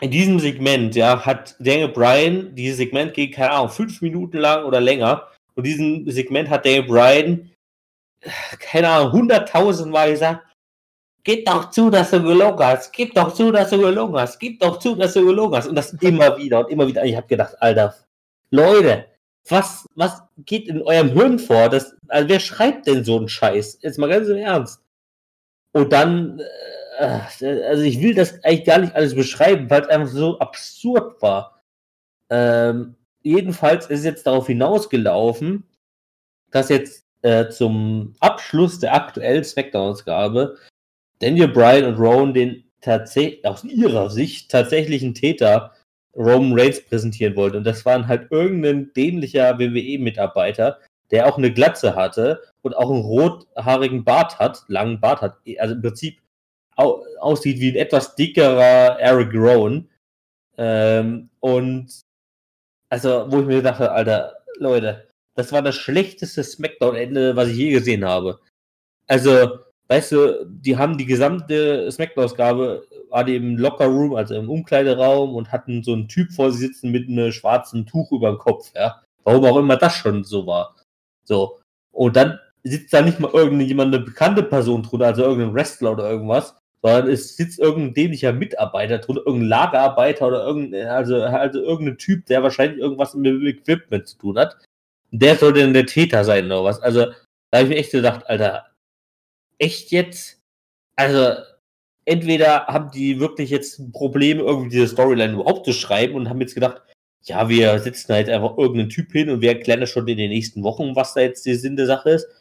in 0.01 0.11
diesem 0.11 0.39
Segment, 0.39 0.95
ja, 0.95 1.25
hat 1.25 1.55
Daniel 1.59 1.89
Bryan 1.89 2.55
dieses 2.55 2.77
Segment 2.77 3.13
gegen, 3.13 3.33
keine 3.33 3.51
Ahnung, 3.51 3.69
fünf 3.69 4.01
Minuten 4.01 4.37
lang 4.37 4.65
oder 4.65 4.81
länger. 4.81 5.27
Und 5.53 5.65
diesem 5.65 6.09
Segment 6.09 6.49
hat 6.49 6.65
Daniel 6.65 6.83
Bryan, 6.83 7.51
keine 8.59 8.89
Ahnung, 8.89 9.11
hunderttausendmal 9.13 10.11
gesagt, 10.11 10.43
gib 11.23 11.45
doch 11.45 11.69
zu, 11.69 11.91
dass 11.91 12.09
du 12.09 12.21
gelogen 12.21 12.65
hast, 12.65 12.91
gib 12.91 13.13
doch 13.13 13.31
zu, 13.33 13.51
dass 13.51 13.69
du 13.69 13.77
gelogen 13.77 14.19
hast, 14.19 14.39
gib 14.39 14.59
doch 14.59 14.79
zu, 14.79 14.95
dass 14.95 15.13
du 15.13 15.23
gelogen 15.23 15.55
hast. 15.55 15.67
Und 15.67 15.75
das 15.75 15.93
immer 15.93 16.35
wieder 16.37 16.61
und 16.61 16.71
immer 16.71 16.87
wieder. 16.87 17.05
Ich 17.05 17.15
habe 17.15 17.27
gedacht, 17.27 17.61
Alter, 17.61 17.95
Leute, 18.49 19.05
was, 19.49 19.85
was 19.95 20.23
geht 20.45 20.67
in 20.67 20.81
eurem 20.81 21.09
Hirn 21.09 21.37
vor? 21.37 21.69
Das, 21.69 21.95
also 22.07 22.27
wer 22.27 22.39
schreibt 22.39 22.87
denn 22.87 23.03
so 23.03 23.17
einen 23.17 23.29
Scheiß? 23.29 23.79
Jetzt 23.81 23.99
mal 23.99 24.09
ganz 24.09 24.27
im 24.27 24.37
Ernst. 24.37 24.81
Und 25.73 25.93
dann, 25.93 26.39
äh, 26.39 26.43
also 27.01 27.81
ich 27.81 27.99
will 28.01 28.13
das 28.13 28.43
eigentlich 28.43 28.65
gar 28.65 28.79
nicht 28.79 28.95
alles 28.95 29.15
beschreiben, 29.15 29.69
weil 29.69 29.81
es 29.81 29.87
einfach 29.87 30.13
so 30.13 30.39
absurd 30.39 31.21
war. 31.21 31.61
Ähm, 32.29 32.95
jedenfalls 33.23 33.87
ist 33.87 34.05
jetzt 34.05 34.27
darauf 34.27 34.47
hinausgelaufen, 34.47 35.63
dass 36.51 36.69
jetzt 36.69 37.05
äh, 37.21 37.49
zum 37.49 38.13
Abschluss 38.19 38.79
der 38.79 38.93
aktuellen 38.93 39.43
Smackdown-Ausgabe 39.43 40.57
Daniel 41.19 41.49
Bryan 41.49 41.85
und 41.85 41.99
Rowan 41.99 42.33
den 42.33 42.63
tatsächlich, 42.81 43.45
aus 43.45 43.63
ihrer 43.63 44.09
Sicht 44.09 44.49
tatsächlichen 44.49 45.13
Täter 45.13 45.71
Roman 46.15 46.59
Reigns 46.59 46.83
präsentieren 46.83 47.35
wollten. 47.35 47.57
Und 47.57 47.63
das 47.63 47.85
waren 47.85 48.07
halt 48.07 48.31
irgendein 48.31 48.91
dämlicher 48.93 49.57
WWE-Mitarbeiter, 49.59 50.79
der 51.11 51.27
auch 51.27 51.37
eine 51.37 51.53
Glatze 51.53 51.95
hatte 51.95 52.41
und 52.61 52.75
auch 52.75 52.89
einen 52.89 53.01
rothaarigen 53.01 54.03
Bart 54.03 54.39
hat, 54.39 54.63
langen 54.67 54.99
Bart 54.99 55.21
hat. 55.21 55.37
Also 55.59 55.75
im 55.75 55.81
Prinzip 55.81 56.21
aussieht 57.19 57.59
wie 57.59 57.71
ein 57.71 57.75
etwas 57.75 58.15
dickerer 58.15 58.99
Eric 58.99 59.33
Rowan. 59.33 59.89
Ähm, 60.57 61.29
und 61.39 62.01
also, 62.89 63.25
wo 63.29 63.39
ich 63.39 63.45
mir 63.45 63.57
gedacht 63.57 63.79
habe, 63.79 63.91
Alter, 63.91 64.35
Leute, 64.57 65.07
das 65.35 65.51
war 65.51 65.61
das 65.61 65.75
schlechteste 65.75 66.43
Smackdown-Ende, 66.43 67.35
was 67.35 67.49
ich 67.49 67.57
je 67.57 67.71
gesehen 67.71 68.05
habe. 68.05 68.39
Also, 69.07 69.59
weißt 69.87 70.11
du, 70.11 70.45
die 70.45 70.77
haben 70.77 70.97
die 70.97 71.05
gesamte 71.05 71.89
Smackdown-Ausgabe, 71.91 72.85
war 73.09 73.23
die 73.23 73.35
im 73.35 73.57
Locker-Room, 73.57 74.15
also 74.15 74.35
im 74.35 74.49
Umkleideraum 74.49 75.35
und 75.35 75.51
hatten 75.51 75.83
so 75.83 75.93
einen 75.93 76.07
Typ 76.07 76.31
vor 76.31 76.51
sich 76.51 76.61
sitzen 76.61 76.91
mit 76.91 77.07
einem 77.07 77.31
schwarzen 77.31 77.85
Tuch 77.85 78.11
über 78.11 78.29
dem 78.29 78.37
Kopf, 78.37 78.71
ja. 78.75 79.01
Warum 79.23 79.45
auch 79.45 79.57
immer 79.57 79.77
das 79.77 79.95
schon 79.95 80.23
so 80.23 80.47
war. 80.47 80.75
So. 81.23 81.59
Und 81.91 82.15
dann 82.15 82.39
sitzt 82.63 82.93
da 82.93 83.01
nicht 83.01 83.19
mal 83.19 83.31
irgendjemand, 83.31 83.93
eine 83.93 84.03
bekannte 84.03 84.43
Person 84.43 84.83
drunter, 84.83 85.07
also 85.07 85.23
irgendein 85.23 85.53
Wrestler 85.53 85.91
oder 85.93 86.09
irgendwas, 86.09 86.55
sondern 86.81 87.09
es 87.09 87.35
sitzt 87.35 87.59
irgendein 87.59 87.93
dämlicher 87.93 88.33
Mitarbeiter 88.33 88.97
drunter, 88.97 89.23
irgendein 89.25 89.49
Lagerarbeiter 89.49 90.27
oder 90.27 90.45
irgendein, 90.45 90.87
also, 90.87 91.21
also 91.21 91.61
irgendein 91.61 91.97
Typ, 91.97 92.25
der 92.25 92.43
wahrscheinlich 92.43 92.79
irgendwas 92.79 93.13
mit 93.13 93.27
dem 93.27 93.45
Equipment 93.45 94.07
zu 94.07 94.17
tun 94.17 94.37
hat. 94.37 94.57
Der 95.11 95.35
sollte 95.35 95.59
dann 95.61 95.73
der 95.73 95.85
Täter 95.85 96.23
sein 96.23 96.45
oder 96.45 96.63
was. 96.63 96.81
Also, 96.81 97.07
da 97.51 97.59
habe 97.59 97.63
ich 97.63 97.69
mir 97.69 97.79
echt 97.79 97.91
gedacht, 97.91 98.27
Alter, 98.27 98.65
echt 99.59 99.91
jetzt? 99.91 100.39
Also, 100.95 101.35
entweder 102.05 102.67
haben 102.67 102.91
die 102.91 103.19
wirklich 103.19 103.49
jetzt 103.49 103.79
ein 103.79 103.91
Problem, 103.91 104.39
irgendwie 104.39 104.69
diese 104.69 104.87
Storyline 104.87 105.33
überhaupt 105.33 105.65
zu 105.65 105.73
schreiben 105.73 106.15
und 106.15 106.29
haben 106.29 106.41
jetzt 106.41 106.55
gedacht, 106.55 106.81
ja, 107.23 107.47
wir 107.49 107.77
setzen 107.79 108.13
halt 108.13 108.29
einfach 108.29 108.57
irgendeinen 108.57 108.89
Typ 108.89 109.11
hin 109.11 109.29
und 109.29 109.41
wir 109.41 109.49
erklären 109.49 109.81
das 109.81 109.91
schon 109.91 110.07
in 110.07 110.17
den 110.17 110.31
nächsten 110.31 110.63
Wochen, 110.63 110.95
was 110.95 111.13
da 111.13 111.21
jetzt 111.21 111.45
der 111.45 111.55
Sinn 111.55 111.75
der 111.75 111.85
Sache 111.85 112.11
ist. 112.11 112.40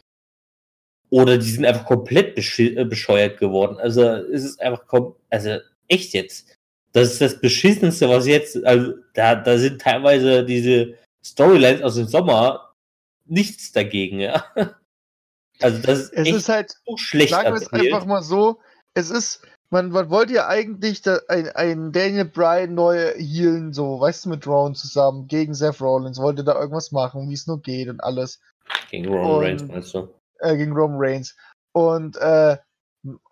Oder 1.11 1.37
die 1.37 1.49
sind 1.49 1.65
einfach 1.65 1.85
komplett 1.85 2.37
äh, 2.37 2.85
bescheuert 2.85 3.37
geworden. 3.37 3.77
Also 3.77 4.01
es 4.01 4.45
ist 4.45 4.61
einfach, 4.61 4.83
also 5.29 5.57
echt 5.89 6.13
jetzt. 6.13 6.57
Das 6.93 7.11
ist 7.11 7.21
das 7.21 7.39
Beschissenste, 7.39 8.09
was 8.09 8.25
jetzt, 8.25 8.63
also 8.65 8.93
da, 9.13 9.35
da 9.35 9.57
sind 9.57 9.81
teilweise 9.81 10.45
diese 10.45 10.95
Storylines 11.23 11.81
aus 11.81 11.95
dem 11.95 12.07
Sommer 12.07 12.73
nichts 13.25 13.71
dagegen, 13.71 14.19
ja. 14.19 14.43
Also 15.63 15.79
das 15.79 15.99
ist, 15.99 16.13
es 16.13 16.27
ist 16.27 16.49
halt 16.49 16.71
so 16.87 16.97
schlecht. 16.97 17.29
Sagen 17.29 17.53
wir 17.53 17.61
es 17.61 17.71
einfach 17.71 18.07
mal 18.07 18.23
so, 18.23 18.59
es 18.95 19.11
ist, 19.11 19.43
man, 19.69 19.91
man 19.91 20.09
wollte 20.09 20.33
ja 20.33 20.47
eigentlich 20.47 21.03
da, 21.03 21.19
ein, 21.27 21.49
ein 21.49 21.91
Daniel 21.91 22.25
Bryan 22.25 22.73
neu 22.73 23.13
healen, 23.15 23.71
so, 23.71 23.99
weißt 23.99 24.25
du, 24.25 24.29
mit 24.29 24.47
Rowan 24.47 24.73
zusammen, 24.73 25.27
gegen 25.27 25.53
Seth 25.53 25.79
Rollins, 25.79 26.19
wollte 26.19 26.43
da 26.43 26.59
irgendwas 26.59 26.91
machen, 26.91 27.29
wie 27.29 27.35
es 27.35 27.45
nur 27.45 27.61
geht 27.61 27.89
und 27.89 27.99
alles. 27.99 28.39
Gegen 28.89 29.07
Roman 29.07 29.31
und, 29.31 29.43
Reigns, 29.43 29.67
meinst 29.67 29.93
du? 29.93 30.09
Äh, 30.41 30.57
gegen 30.57 30.73
Roman 30.73 30.97
Reigns. 30.99 31.35
Und 31.71 32.17
äh, 32.17 32.57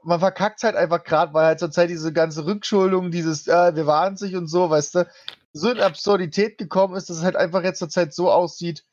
man 0.03 0.19
verkackt 0.19 0.63
halt 0.63 0.75
einfach 0.75 1.03
gerade, 1.03 1.33
weil 1.33 1.45
halt 1.45 1.59
zurzeit 1.59 1.89
diese 1.89 2.13
ganze 2.13 2.45
Rückschuldung, 2.45 3.11
dieses, 3.11 3.47
äh, 3.47 3.75
wir 3.75 3.87
waren 3.87 4.15
sich 4.15 4.35
und 4.35 4.47
so, 4.47 4.69
weißt 4.69 4.95
du, 4.95 5.07
so 5.51 5.71
in 5.71 5.79
Absurdität 5.79 6.57
gekommen 6.57 6.95
ist, 6.95 7.09
dass 7.09 7.17
es 7.17 7.23
halt 7.23 7.35
einfach 7.35 7.63
jetzt 7.63 7.79
zurzeit 7.79 8.13
so 8.13 8.31
aussieht, 8.31 8.85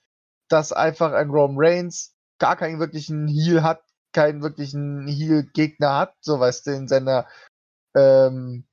dass 0.48 0.72
einfach 0.72 1.12
ein 1.12 1.30
Roman 1.30 1.56
Reigns 1.58 2.14
gar 2.38 2.56
keinen 2.56 2.80
wirklichen 2.80 3.28
Heal 3.28 3.62
hat, 3.62 3.82
keinen 4.12 4.42
wirklichen 4.42 5.06
Heal-Gegner 5.06 5.94
hat, 5.96 6.14
so 6.20 6.40
weißt 6.40 6.66
du, 6.66 6.70
in 6.72 6.88
seiner 6.88 7.26
ähm, 7.94 8.64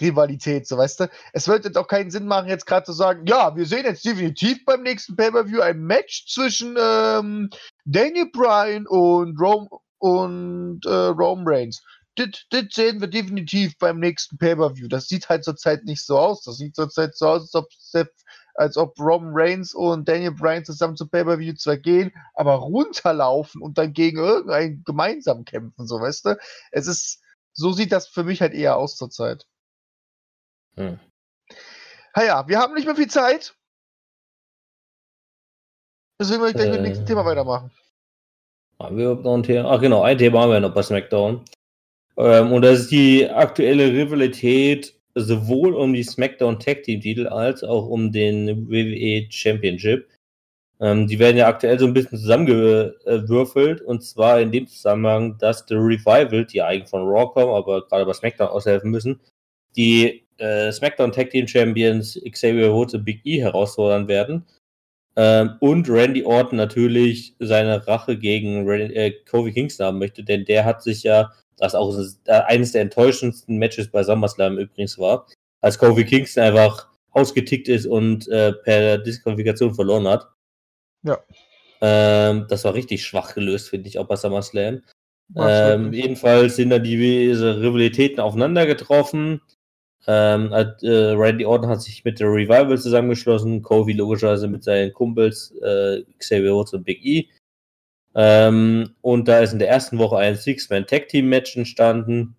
Rivalität, 0.00 0.66
so 0.66 0.76
weißt 0.76 1.00
du. 1.00 1.10
Es 1.32 1.46
jetzt 1.46 1.76
auch 1.76 1.88
keinen 1.88 2.10
Sinn 2.10 2.26
machen, 2.26 2.48
jetzt 2.48 2.66
gerade 2.66 2.84
zu 2.84 2.92
sagen, 2.92 3.26
ja, 3.26 3.54
wir 3.56 3.66
sehen 3.66 3.84
jetzt 3.84 4.04
definitiv 4.04 4.64
beim 4.64 4.82
nächsten 4.82 5.16
Pay-Per-View 5.16 5.60
ein 5.60 5.80
Match 5.80 6.26
zwischen 6.26 6.76
ähm, 6.80 7.50
Daniel 7.84 8.30
Bryan 8.30 8.86
und 8.86 9.40
Rome 9.40 9.68
und 9.98 10.80
äh, 10.86 10.90
Rome 10.90 11.44
Reigns. 11.46 11.82
Das, 12.16 12.28
sehen 12.70 13.00
wir 13.00 13.08
definitiv 13.08 13.78
beim 13.78 13.98
nächsten 13.98 14.36
Pay-Per-View. 14.36 14.88
Das 14.88 15.08
sieht 15.08 15.28
halt 15.28 15.44
zurzeit 15.44 15.84
nicht 15.84 16.04
so 16.04 16.18
aus. 16.18 16.42
Das 16.42 16.56
sieht 16.56 16.74
zurzeit 16.74 17.16
so 17.16 17.28
aus, 17.28 17.42
als 17.42 17.54
ob 17.54 17.68
als 18.54 18.76
ob 18.76 18.98
Roman 18.98 19.32
Reigns 19.32 19.74
und 19.74 20.08
Daniel 20.08 20.32
Bryan 20.32 20.64
zusammen 20.64 20.96
zum 20.96 21.08
Pay-Per-View 21.08 21.54
zwar 21.54 21.78
gehen, 21.78 22.12
aber 22.34 22.54
runterlaufen 22.54 23.62
und 23.62 23.78
dann 23.78 23.92
gegen 23.92 24.18
irgendeinen 24.18 24.84
gemeinsam 24.84 25.44
kämpfen, 25.44 25.86
so 25.86 26.00
weißt 26.00 26.26
du? 26.26 26.38
Es 26.70 26.86
ist, 26.86 27.22
so 27.52 27.72
sieht 27.72 27.92
das 27.92 28.08
für 28.08 28.24
mich 28.24 28.42
halt 28.42 28.52
eher 28.52 28.76
aus 28.76 28.96
zurzeit. 28.96 29.46
Hm. 30.76 30.98
Naja, 32.16 32.46
wir 32.48 32.58
haben 32.58 32.74
nicht 32.74 32.86
mehr 32.86 32.96
viel 32.96 33.10
Zeit. 33.10 33.54
Deswegen 36.20 36.40
würde 36.40 36.50
ich 36.50 36.56
gleich 36.56 36.68
äh, 36.68 36.70
mit 36.70 36.80
dem 36.80 36.84
nächsten 36.84 37.06
Thema 37.06 37.24
weitermachen. 37.24 37.70
Haben 38.78 38.96
wir 38.96 39.14
noch 39.14 39.34
ein 39.34 39.42
Thema? 39.42 39.70
Ach 39.70 39.80
genau, 39.80 40.02
ein 40.02 40.18
Thema 40.18 40.42
haben 40.42 40.52
wir 40.52 40.60
noch 40.60 40.74
bei 40.74 40.82
SmackDown. 40.82 41.44
Ähm, 42.16 42.52
und 42.52 42.62
das 42.62 42.80
ist 42.80 42.90
die 42.90 43.28
aktuelle 43.28 43.92
Rivalität 43.92 44.94
sowohl 45.14 45.74
um 45.74 45.92
die 45.92 46.02
SmackDown 46.02 46.58
Tag 46.58 46.82
Team 46.82 47.00
Titel 47.00 47.26
als 47.26 47.64
auch 47.64 47.86
um 47.86 48.12
den 48.12 48.68
WWE 48.68 49.26
Championship. 49.30 50.08
Ähm, 50.80 51.06
die 51.06 51.18
werden 51.18 51.36
ja 51.36 51.46
aktuell 51.46 51.78
so 51.78 51.86
ein 51.86 51.94
bisschen 51.94 52.18
zusammengewürfelt 52.18 53.82
und 53.82 54.02
zwar 54.02 54.40
in 54.40 54.50
dem 54.50 54.66
Zusammenhang, 54.66 55.36
dass 55.38 55.66
The 55.68 55.74
Revival, 55.74 56.46
die 56.46 56.62
eigentlich 56.62 56.88
von 56.88 57.02
Raw 57.02 57.30
kommen, 57.32 57.52
aber 57.52 57.86
gerade 57.86 58.06
bei 58.06 58.12
SmackDown 58.12 58.48
aushelfen 58.48 58.90
müssen, 58.90 59.20
die 59.76 60.26
äh, 60.40 60.72
SmackDown 60.72 61.12
Tag 61.12 61.30
Team 61.30 61.46
Champions 61.46 62.20
Xavier 62.30 62.72
Woods 62.72 62.94
und 62.94 63.04
Big 63.04 63.20
E 63.24 63.40
herausfordern 63.40 64.08
werden. 64.08 64.44
Ähm, 65.16 65.56
und 65.60 65.88
Randy 65.88 66.24
Orton 66.24 66.56
natürlich 66.56 67.34
seine 67.38 67.86
Rache 67.86 68.16
gegen 68.16 68.68
Randy, 68.68 68.94
äh, 68.94 69.10
Kofi 69.28 69.52
Kingston 69.52 69.86
haben 69.86 69.98
möchte, 69.98 70.22
denn 70.22 70.44
der 70.44 70.64
hat 70.64 70.82
sich 70.82 71.02
ja 71.02 71.32
das 71.58 71.74
auch 71.74 71.94
eines 72.26 72.72
der 72.72 72.82
enttäuschendsten 72.82 73.58
Matches 73.58 73.88
bei 73.90 74.02
SummerSlam 74.02 74.58
übrigens 74.58 74.98
war, 74.98 75.26
als 75.60 75.78
Kofi 75.78 76.04
Kingston 76.04 76.44
einfach 76.44 76.88
ausgetickt 77.10 77.68
ist 77.68 77.86
und 77.86 78.28
äh, 78.28 78.52
per 78.52 78.98
Disqualifikation 78.98 79.74
verloren 79.74 80.08
hat. 80.08 80.28
Ja. 81.02 81.18
Ähm, 81.80 82.46
das 82.48 82.64
war 82.64 82.74
richtig 82.74 83.04
schwach 83.04 83.34
gelöst, 83.34 83.68
finde 83.68 83.88
ich, 83.88 83.98
auch 83.98 84.06
bei 84.06 84.16
SummerSlam. 84.16 84.82
Ähm, 85.36 85.92
jedenfalls 85.92 86.56
sind 86.56 86.70
da 86.70 86.78
diese 86.78 87.60
Rivalitäten 87.60 88.20
aufeinander 88.20 88.66
getroffen. 88.66 89.40
Ähm, 90.06 90.52
äh, 90.52 91.12
Randy 91.12 91.44
Orton 91.44 91.68
hat 91.68 91.82
sich 91.82 92.04
mit 92.04 92.20
der 92.20 92.28
Revival 92.28 92.78
zusammengeschlossen, 92.78 93.62
Kofi 93.62 93.92
logischerweise 93.92 94.48
mit 94.48 94.64
seinen 94.64 94.92
Kumpels 94.92 95.52
äh, 95.62 96.02
Xavier 96.18 96.54
Woods 96.54 96.72
und 96.72 96.84
Big 96.84 97.04
E. 97.04 97.28
Ähm, 98.14 98.94
und 99.02 99.28
da 99.28 99.40
ist 99.40 99.52
in 99.52 99.58
der 99.58 99.68
ersten 99.68 99.98
Woche 99.98 100.16
ein 100.16 100.36
Six-Man-Tag-Team-Match 100.36 101.56
entstanden, 101.56 102.34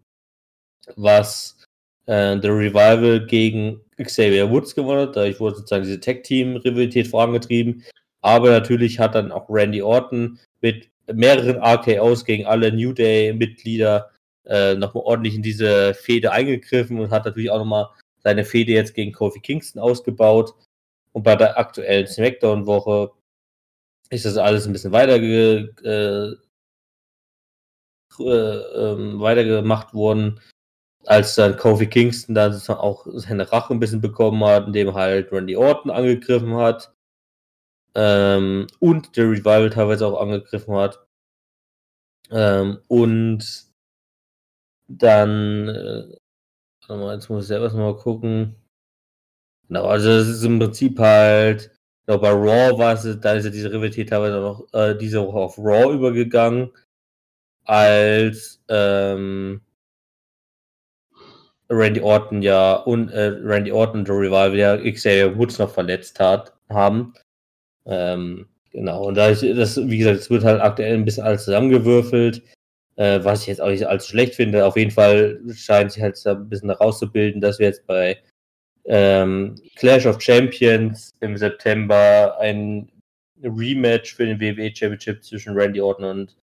was 0.95 1.57
äh, 2.07 2.37
The 2.41 2.49
Revival 2.49 3.25
gegen 3.25 3.81
Xavier 3.97 4.49
Woods 4.49 4.75
gewonnen 4.75 5.07
hat. 5.07 5.15
Dadurch 5.15 5.39
wurde 5.39 5.57
sozusagen 5.57 5.83
diese 5.83 5.99
Tag-Team-Rivalität 5.99 7.07
vorangetrieben. 7.07 7.83
Aber 8.21 8.51
natürlich 8.51 8.99
hat 8.99 9.15
dann 9.15 9.31
auch 9.31 9.49
Randy 9.49 9.81
Orton 9.81 10.39
mit 10.61 10.89
mehreren 11.11 11.57
RKOs 11.57 12.25
gegen 12.25 12.45
alle 12.45 12.71
New 12.71 12.93
Day-Mitglieder 12.93 14.09
äh, 14.45 14.75
nochmal 14.75 15.03
ordentlich 15.03 15.35
in 15.35 15.43
diese 15.43 15.93
Fehde 15.93 16.31
eingegriffen 16.31 16.99
und 16.99 17.11
hat 17.11 17.25
natürlich 17.25 17.51
auch 17.51 17.59
nochmal 17.59 17.89
seine 18.23 18.45
Fehde 18.45 18.71
jetzt 18.71 18.93
gegen 18.93 19.11
Kofi 19.11 19.39
Kingston 19.39 19.81
ausgebaut. 19.81 20.53
Und 21.13 21.23
bei 21.23 21.35
der 21.35 21.57
aktuellen 21.57 22.07
SmackDown-Woche 22.07 23.11
ist 24.09 24.25
das 24.25 24.37
alles 24.37 24.65
ein 24.67 24.73
bisschen 24.73 24.91
weiter, 24.91 25.15
äh, 25.17 25.67
äh, 28.19 28.57
ähm, 28.75 29.19
weitergemacht 29.19 29.93
worden. 29.93 30.39
als 31.05 31.35
dann 31.35 31.57
Kofi 31.57 31.87
Kingston 31.87 32.35
dann 32.35 32.53
auch 32.69 33.07
seine 33.07 33.51
Rache 33.51 33.73
ein 33.73 33.79
bisschen 33.79 34.01
bekommen 34.01 34.43
hat, 34.45 34.67
indem 34.67 34.93
halt 34.93 35.31
Randy 35.31 35.55
Orton 35.55 35.91
angegriffen 35.91 36.55
hat 36.55 36.93
ähm, 37.95 38.67
und 38.79 39.17
der 39.17 39.25
Revival 39.31 39.69
teilweise 39.69 40.05
auch 40.07 40.21
angegriffen 40.21 40.75
hat. 40.75 41.05
Ähm, 42.29 42.79
und 42.87 43.70
dann, 44.97 45.67
äh, 45.69 46.17
mal, 46.89 47.15
jetzt 47.15 47.29
muss 47.29 47.43
ich 47.43 47.47
selber 47.47 47.71
mal 47.73 47.95
gucken. 47.95 48.55
Genau, 49.67 49.85
also 49.85 50.09
das 50.09 50.27
ist 50.27 50.43
im 50.43 50.59
Prinzip 50.59 50.99
halt, 50.99 51.71
genau, 52.05 52.19
bei 52.19 52.31
Raw 52.31 52.77
war 52.77 52.93
es, 52.93 53.19
da 53.21 53.33
ist 53.33 53.45
ja 53.45 53.51
diese 53.51 53.71
Rivalität 53.71 54.09
teilweise 54.09 54.39
noch 54.41 54.67
äh, 54.73 54.95
diese 54.97 55.25
Woche 55.25 55.37
auf 55.39 55.57
Raw 55.57 55.93
übergegangen, 55.93 56.71
als 57.65 58.61
ähm, 58.67 59.61
Randy 61.69 62.01
Orton 62.01 62.41
ja 62.41 62.75
und 62.75 63.09
äh, 63.09 63.27
Randy 63.43 63.71
Orton 63.71 64.05
The 64.05 64.11
Revival 64.11 64.55
ja 64.57 64.77
Xavier 64.77 65.37
Woods 65.37 65.57
noch 65.57 65.69
verletzt 65.71 66.19
hat, 66.19 66.53
haben. 66.69 67.13
Ähm, 67.85 68.47
genau, 68.71 69.05
und 69.07 69.15
da 69.15 69.29
ist 69.29 69.43
das, 69.43 69.77
wie 69.77 69.97
gesagt, 69.99 70.19
es 70.19 70.29
wird 70.29 70.43
halt 70.43 70.61
aktuell 70.61 70.95
ein 70.95 71.05
bisschen 71.05 71.23
alles 71.23 71.45
zusammengewürfelt, 71.45 72.43
äh, 72.95 73.23
was 73.23 73.41
ich 73.41 73.47
jetzt 73.47 73.61
auch 73.61 73.69
nicht 73.69 73.87
allzu 73.87 74.09
schlecht 74.09 74.35
finde. 74.35 74.65
Auf 74.65 74.77
jeden 74.77 74.91
Fall 74.91 75.41
scheint 75.53 75.91
sich 75.91 76.01
halt 76.01 76.23
ein 76.25 76.49
bisschen 76.49 76.69
herauszubilden, 76.69 77.41
dass 77.41 77.59
wir 77.59 77.67
jetzt 77.67 77.85
bei 77.87 78.17
ähm, 78.85 79.55
Clash 79.75 80.05
of 80.05 80.21
Champions 80.21 81.11
im 81.19 81.37
September 81.37 82.37
ein 82.39 82.91
Rematch 83.43 84.15
für 84.15 84.25
den 84.25 84.39
WWE 84.39 84.75
Championship 84.75 85.23
zwischen 85.23 85.53
Randy 85.53 85.81
Orton 85.81 86.05
und 86.05 86.35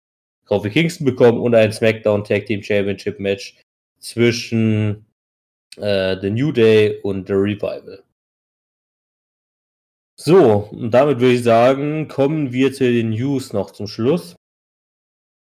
Kofi 0.45 0.69
Kingston 0.69 1.05
bekommen 1.05 1.39
und 1.39 1.53
ein 1.55 1.73
SmackDown 1.73 2.23
Tag 2.23 2.45
Team 2.45 2.63
Championship 2.63 3.19
Match 3.19 3.59
zwischen 3.99 5.05
äh, 5.77 6.17
The 6.19 6.29
New 6.29 6.51
Day 6.51 6.99
und 7.01 7.27
The 7.27 7.33
Revival. 7.33 8.03
So, 10.19 10.69
und 10.71 10.91
damit 10.91 11.19
würde 11.19 11.35
ich 11.35 11.43
sagen, 11.43 12.07
kommen 12.07 12.51
wir 12.51 12.73
zu 12.73 12.85
den 12.85 13.11
News 13.11 13.53
noch 13.53 13.71
zum 13.71 13.87
Schluss. 13.87 14.35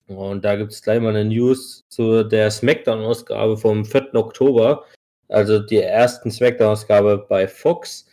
Und 0.08 0.44
da 0.44 0.56
gibt 0.56 0.72
es 0.72 0.82
gleich 0.82 1.00
mal 1.00 1.10
eine 1.14 1.24
News 1.24 1.84
zu 1.88 2.24
der 2.24 2.50
SmackDown-Ausgabe 2.50 3.58
vom 3.58 3.84
4. 3.84 4.14
Oktober, 4.14 4.84
also 5.28 5.58
die 5.58 5.76
ersten 5.78 6.30
SmackDown-Ausgabe 6.30 7.26
bei 7.28 7.46
Fox. 7.46 8.06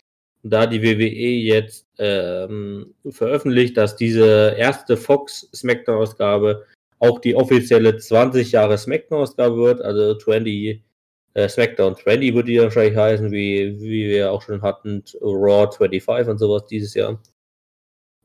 Da 0.44 0.68
die 0.68 0.84
WWE 0.84 1.00
jetzt 1.00 1.88
ähm, 1.98 2.94
veröffentlicht, 3.10 3.78
dass 3.78 3.96
diese 3.96 4.54
erste 4.58 4.96
Fox 4.98 5.50
SmackDown-Ausgabe 5.56 6.66
auch 7.00 7.20
die 7.20 7.36
offizielle 7.36 7.98
20 7.98 8.52
Jahre 8.52 8.78
SmackDown-Ausgabe 8.78 9.58
wird, 9.58 9.82
also 9.82 10.16
20 10.16 10.84
äh, 11.34 11.50
SmackDown 11.50 11.96
20 11.96 12.34
würde 12.34 12.52
die 12.52 12.60
wahrscheinlich 12.60 12.96
heißen, 12.96 13.32
wie, 13.32 13.80
wie 13.80 14.10
wir 14.10 14.32
auch 14.32 14.42
schon 14.42 14.62
hatten, 14.62 15.04
Raw 15.22 15.72
25 15.72 16.30
und 16.30 16.38
sowas 16.38 16.66
dieses 16.66 16.94
Jahr. 16.94 17.22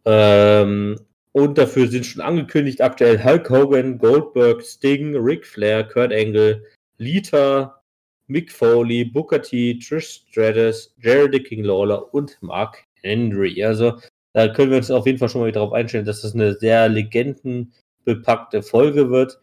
Ähm, 0.04 0.98
und 1.32 1.58
dafür 1.58 1.86
sind 1.88 2.06
schon 2.06 2.22
angekündigt 2.22 2.80
aktuell 2.80 3.22
Hulk 3.22 3.50
Hogan, 3.50 3.98
Goldberg, 3.98 4.62
Sting, 4.62 5.16
Ric 5.16 5.46
Flair, 5.46 5.84
Kurt 5.84 6.12
Angle, 6.12 6.64
Lita, 6.98 7.80
Mick 8.26 8.50
Foley, 8.50 9.04
Booker 9.04 9.42
T, 9.42 9.78
Trish 9.78 10.24
Stratus, 10.30 10.94
Jared 11.00 11.44
King 11.44 11.64
Lawler 11.64 12.12
und 12.14 12.38
Mark 12.40 12.84
Henry. 13.02 13.62
Also 13.64 13.98
da 14.32 14.48
können 14.48 14.70
wir 14.70 14.78
uns 14.78 14.90
auf 14.90 15.06
jeden 15.06 15.18
Fall 15.18 15.28
schon 15.28 15.40
mal 15.40 15.52
darauf 15.52 15.72
einstellen, 15.72 16.04
dass 16.04 16.22
das 16.22 16.34
eine 16.34 16.54
sehr 16.54 16.88
legendenbepackte 16.88 18.62
Folge 18.62 19.10
wird. 19.10 19.38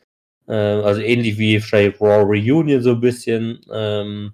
Ähm, 0.48 0.84
also 0.84 1.02
ähnlich 1.02 1.38
wie 1.38 1.60
vielleicht 1.60 2.00
Raw 2.00 2.24
Reunion 2.24 2.82
so 2.82 2.92
ein 2.92 3.02
bisschen. 3.02 3.62
Ähm, 3.72 4.32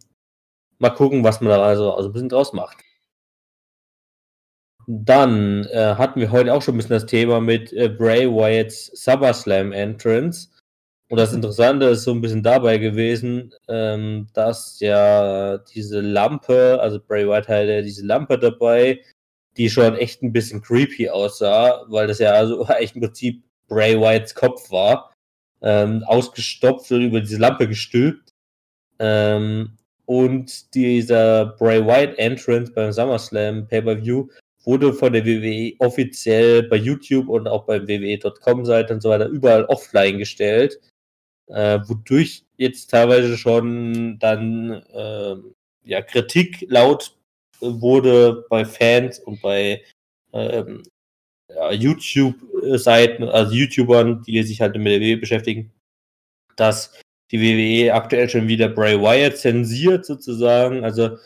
mal 0.80 0.92
gucken, 0.92 1.24
was 1.24 1.42
man 1.42 1.50
da 1.50 1.64
also, 1.64 1.94
also 1.94 2.10
ein 2.10 2.14
bisschen 2.14 2.30
draus 2.30 2.54
macht. 2.54 2.78
Dann 4.88 5.66
äh, 5.66 5.96
hatten 5.96 6.20
wir 6.20 6.32
heute 6.32 6.54
auch 6.54 6.62
schon 6.62 6.76
ein 6.76 6.78
bisschen 6.78 6.92
das 6.92 7.06
Thema 7.06 7.40
mit 7.40 7.72
äh, 7.74 7.90
Bray 7.90 8.28
Wyatts 8.28 8.88
SummerSlam 8.94 9.72
Entrance. 9.72 10.50
Und 11.10 11.18
das 11.18 11.34
Interessante 11.34 11.86
ist 11.86 12.04
so 12.04 12.12
ein 12.12 12.22
bisschen 12.22 12.44
dabei 12.44 12.78
gewesen, 12.78 13.54
ähm, 13.68 14.28
dass 14.34 14.80
ja 14.80 15.58
diese 15.60 16.02
Lampe, 16.02 16.80
also 16.82 17.00
Bray 17.00 17.28
Wyatt 17.28 17.48
hatte 17.48 17.72
ja 17.72 17.82
diese 17.82 18.06
Lampe 18.06 18.40
dabei, 18.40 19.02
die 19.58 19.70
schon 19.70 19.96
echt 19.96 20.24
ein 20.24 20.34
bisschen 20.34 20.62
creepy 20.62 21.10
aussah, 21.10 21.86
weil 21.90 22.08
das 22.08 22.20
ja 22.20 22.32
also 22.32 22.66
echt 22.80 22.96
im 22.96 23.04
Prinzip 23.04 23.44
Bray 23.68 24.00
Wyatts 24.00 24.34
Kopf 24.34 24.72
war 24.72 25.14
ähm, 25.64 26.04
ausgestopft 26.06 26.92
und 26.92 27.02
über 27.02 27.22
diese 27.22 27.38
Lampe 27.38 27.68
gestülpt. 27.68 28.34
Ähm, 29.00 29.78
und 30.06 30.74
dieser 30.76 31.46
Bray 31.58 31.86
White 31.86 32.18
Entrance 32.18 32.72
beim 32.74 32.92
SummerSlam 32.92 33.68
Pay-Per-View 33.68 34.28
wurde 34.64 34.94
von 34.94 35.14
der 35.14 35.26
WWE 35.26 35.74
offiziell 35.80 36.64
bei 36.64 36.78
YouTube 36.78 37.30
und 37.30 37.48
auch 37.48 37.66
beim 37.66 37.88
WWE.com-Seite 37.88 38.94
und 38.94 39.02
so 39.02 39.10
weiter 39.10 39.28
überall 39.28 39.66
offline 39.66 40.18
gestellt, 40.18 40.80
äh, 41.48 41.80
wodurch 41.86 42.46
jetzt 42.58 42.90
teilweise 42.90 43.38
schon 43.38 44.18
dann 44.20 44.84
äh, 44.94 45.36
ja, 45.84 46.02
Kritik 46.02 46.66
laut 46.70 47.16
wurde 47.60 48.46
bei 48.50 48.66
Fans 48.66 49.20
und 49.20 49.42
bei 49.42 49.84
ähm, 50.34 50.84
ja, 51.54 51.72
YouTube-Seiten, 51.72 53.24
also 53.24 53.54
YouTubern, 53.54 54.24
die 54.24 54.44
sich 54.44 54.62
halt 54.62 54.76
mit 54.78 54.88
der 54.88 55.02
WWE 55.02 55.18
beschäftigen, 55.18 55.72
dass 56.56 56.94
die 57.32 57.40
WWE 57.40 57.94
aktuell 57.94 58.30
schon 58.30 58.48
wieder 58.48 58.70
Bray 58.70 59.00
Wyatt 59.00 59.38
zensiert 59.38 60.06
sozusagen, 60.06 60.84
also 60.84 61.18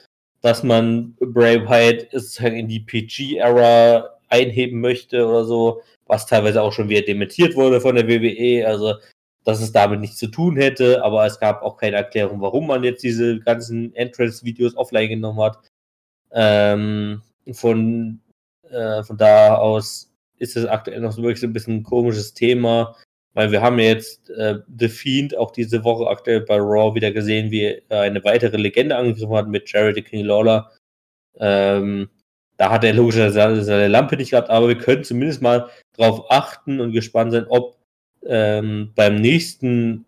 dass 0.41 0.63
man 0.63 1.15
Bray 1.19 1.67
Wyatt 1.67 2.07
sozusagen 2.11 2.55
in 2.55 2.67
die 2.67 2.79
PG-Ära 2.79 4.09
einheben 4.29 4.81
möchte 4.81 5.25
oder 5.25 5.45
so, 5.45 5.81
was 6.05 6.25
teilweise 6.25 6.61
auch 6.61 6.73
schon 6.73 6.89
wieder 6.89 7.01
dementiert 7.01 7.55
wurde 7.55 7.81
von 7.81 7.95
der 7.95 8.07
WWE, 8.07 8.65
also 8.67 8.95
dass 9.43 9.61
es 9.61 9.71
damit 9.71 10.01
nichts 10.01 10.17
zu 10.17 10.27
tun 10.27 10.57
hätte, 10.57 11.01
aber 11.03 11.25
es 11.25 11.39
gab 11.39 11.63
auch 11.63 11.77
keine 11.77 11.95
Erklärung, 11.95 12.41
warum 12.41 12.67
man 12.67 12.83
jetzt 12.83 13.01
diese 13.03 13.39
ganzen 13.39 13.95
Entrance-Videos 13.95 14.75
offline 14.75 15.07
genommen 15.07 15.39
hat. 15.39 15.59
Ähm, 16.31 17.21
von, 17.53 18.19
äh, 18.69 19.03
von 19.03 19.17
da 19.17 19.55
aus 19.55 20.11
ist 20.37 20.57
es 20.57 20.65
aktuell 20.65 20.99
noch 20.99 21.15
wirklich 21.15 21.39
so 21.39 21.47
ein 21.47 21.53
bisschen 21.53 21.77
ein 21.77 21.83
komisches 21.83 22.33
Thema, 22.33 22.95
weil 23.37 23.51
wir 23.51 23.61
haben 23.61 23.77
jetzt 23.77 24.31
äh, 24.31 24.55
The 24.79 24.89
Fiend 24.89 25.37
auch 25.37 25.51
diese 25.51 25.83
Woche 25.83 26.07
aktuell 26.07 26.41
bei 26.41 26.57
Raw 26.57 26.95
wieder 26.95 27.11
gesehen, 27.11 27.51
wie 27.51 27.83
er 27.87 28.01
eine 28.01 28.23
weitere 28.23 28.57
Legende 28.57 28.95
angegriffen 28.95 29.35
hat 29.35 29.47
mit 29.47 29.69
Charity 29.69 30.01
King 30.01 30.25
Lawler. 30.25 30.71
Ähm, 31.37 32.09
da 32.57 32.71
hat 32.71 32.83
er 32.83 32.93
logischerweise 32.93 33.63
seine 33.63 33.89
Lampe 33.89 34.17
nicht 34.17 34.31
gehabt, 34.31 34.49
aber 34.49 34.69
wir 34.69 34.77
können 34.79 35.03
zumindest 35.03 35.43
mal 35.43 35.69
darauf 35.97 36.31
achten 36.31 36.79
und 36.79 36.93
gespannt 36.93 37.31
sein, 37.31 37.45
ob 37.49 37.77
ähm, 38.25 38.91
beim 38.95 39.21
nächsten 39.21 40.07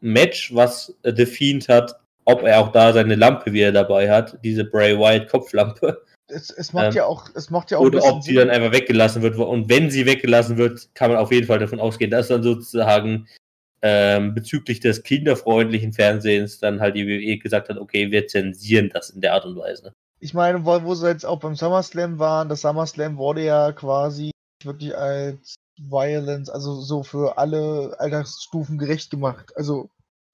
Match, 0.00 0.54
was 0.54 0.96
The 1.04 1.26
Fiend 1.26 1.68
hat, 1.68 2.00
ob 2.24 2.42
er 2.42 2.58
auch 2.58 2.72
da 2.72 2.94
seine 2.94 3.16
Lampe 3.16 3.52
wieder 3.52 3.72
dabei 3.72 4.10
hat, 4.10 4.38
diese 4.42 4.64
Bray 4.64 4.98
Wyatt 4.98 5.28
Kopflampe 5.28 6.02
es, 6.32 6.50
es 6.50 6.72
macht 6.72 6.88
ähm, 6.88 6.92
ja 6.92 7.04
auch, 7.06 7.28
es 7.34 7.50
macht 7.50 7.70
ja 7.70 7.78
auch. 7.78 7.82
Oder 7.82 8.02
ob 8.04 8.22
sie 8.22 8.34
dann 8.34 8.50
einfach 8.50 8.72
weggelassen 8.72 9.22
wird. 9.22 9.36
Und 9.36 9.68
wenn 9.68 9.90
sie 9.90 10.06
weggelassen 10.06 10.56
wird, 10.56 10.88
kann 10.94 11.10
man 11.10 11.20
auf 11.20 11.30
jeden 11.30 11.46
Fall 11.46 11.58
davon 11.58 11.80
ausgehen, 11.80 12.10
dass 12.10 12.28
dann 12.28 12.42
sozusagen 12.42 13.28
ähm, 13.82 14.34
bezüglich 14.34 14.80
des 14.80 15.02
kinderfreundlichen 15.02 15.92
Fernsehens 15.92 16.58
dann 16.58 16.80
halt 16.80 16.96
die 16.96 17.06
WWE 17.06 17.38
gesagt 17.38 17.68
hat, 17.68 17.78
okay, 17.78 18.10
wir 18.10 18.26
zensieren 18.26 18.90
das 18.92 19.10
in 19.10 19.20
der 19.20 19.34
Art 19.34 19.44
und 19.44 19.56
Weise. 19.56 19.92
Ich 20.20 20.34
meine, 20.34 20.64
wo, 20.64 20.82
wo 20.84 20.94
sie 20.94 21.08
jetzt 21.08 21.26
auch 21.26 21.40
beim 21.40 21.56
SummerSlam 21.56 22.18
waren, 22.18 22.48
das 22.48 22.60
SummerSlam 22.60 23.16
wurde 23.16 23.44
ja 23.44 23.72
quasi 23.72 24.30
wirklich 24.62 24.96
als 24.96 25.56
Violence, 25.78 26.48
also 26.48 26.80
so 26.80 27.02
für 27.02 27.38
alle 27.38 27.96
Altersstufen 27.98 28.78
gerecht 28.78 29.10
gemacht. 29.10 29.52
Also 29.56 29.90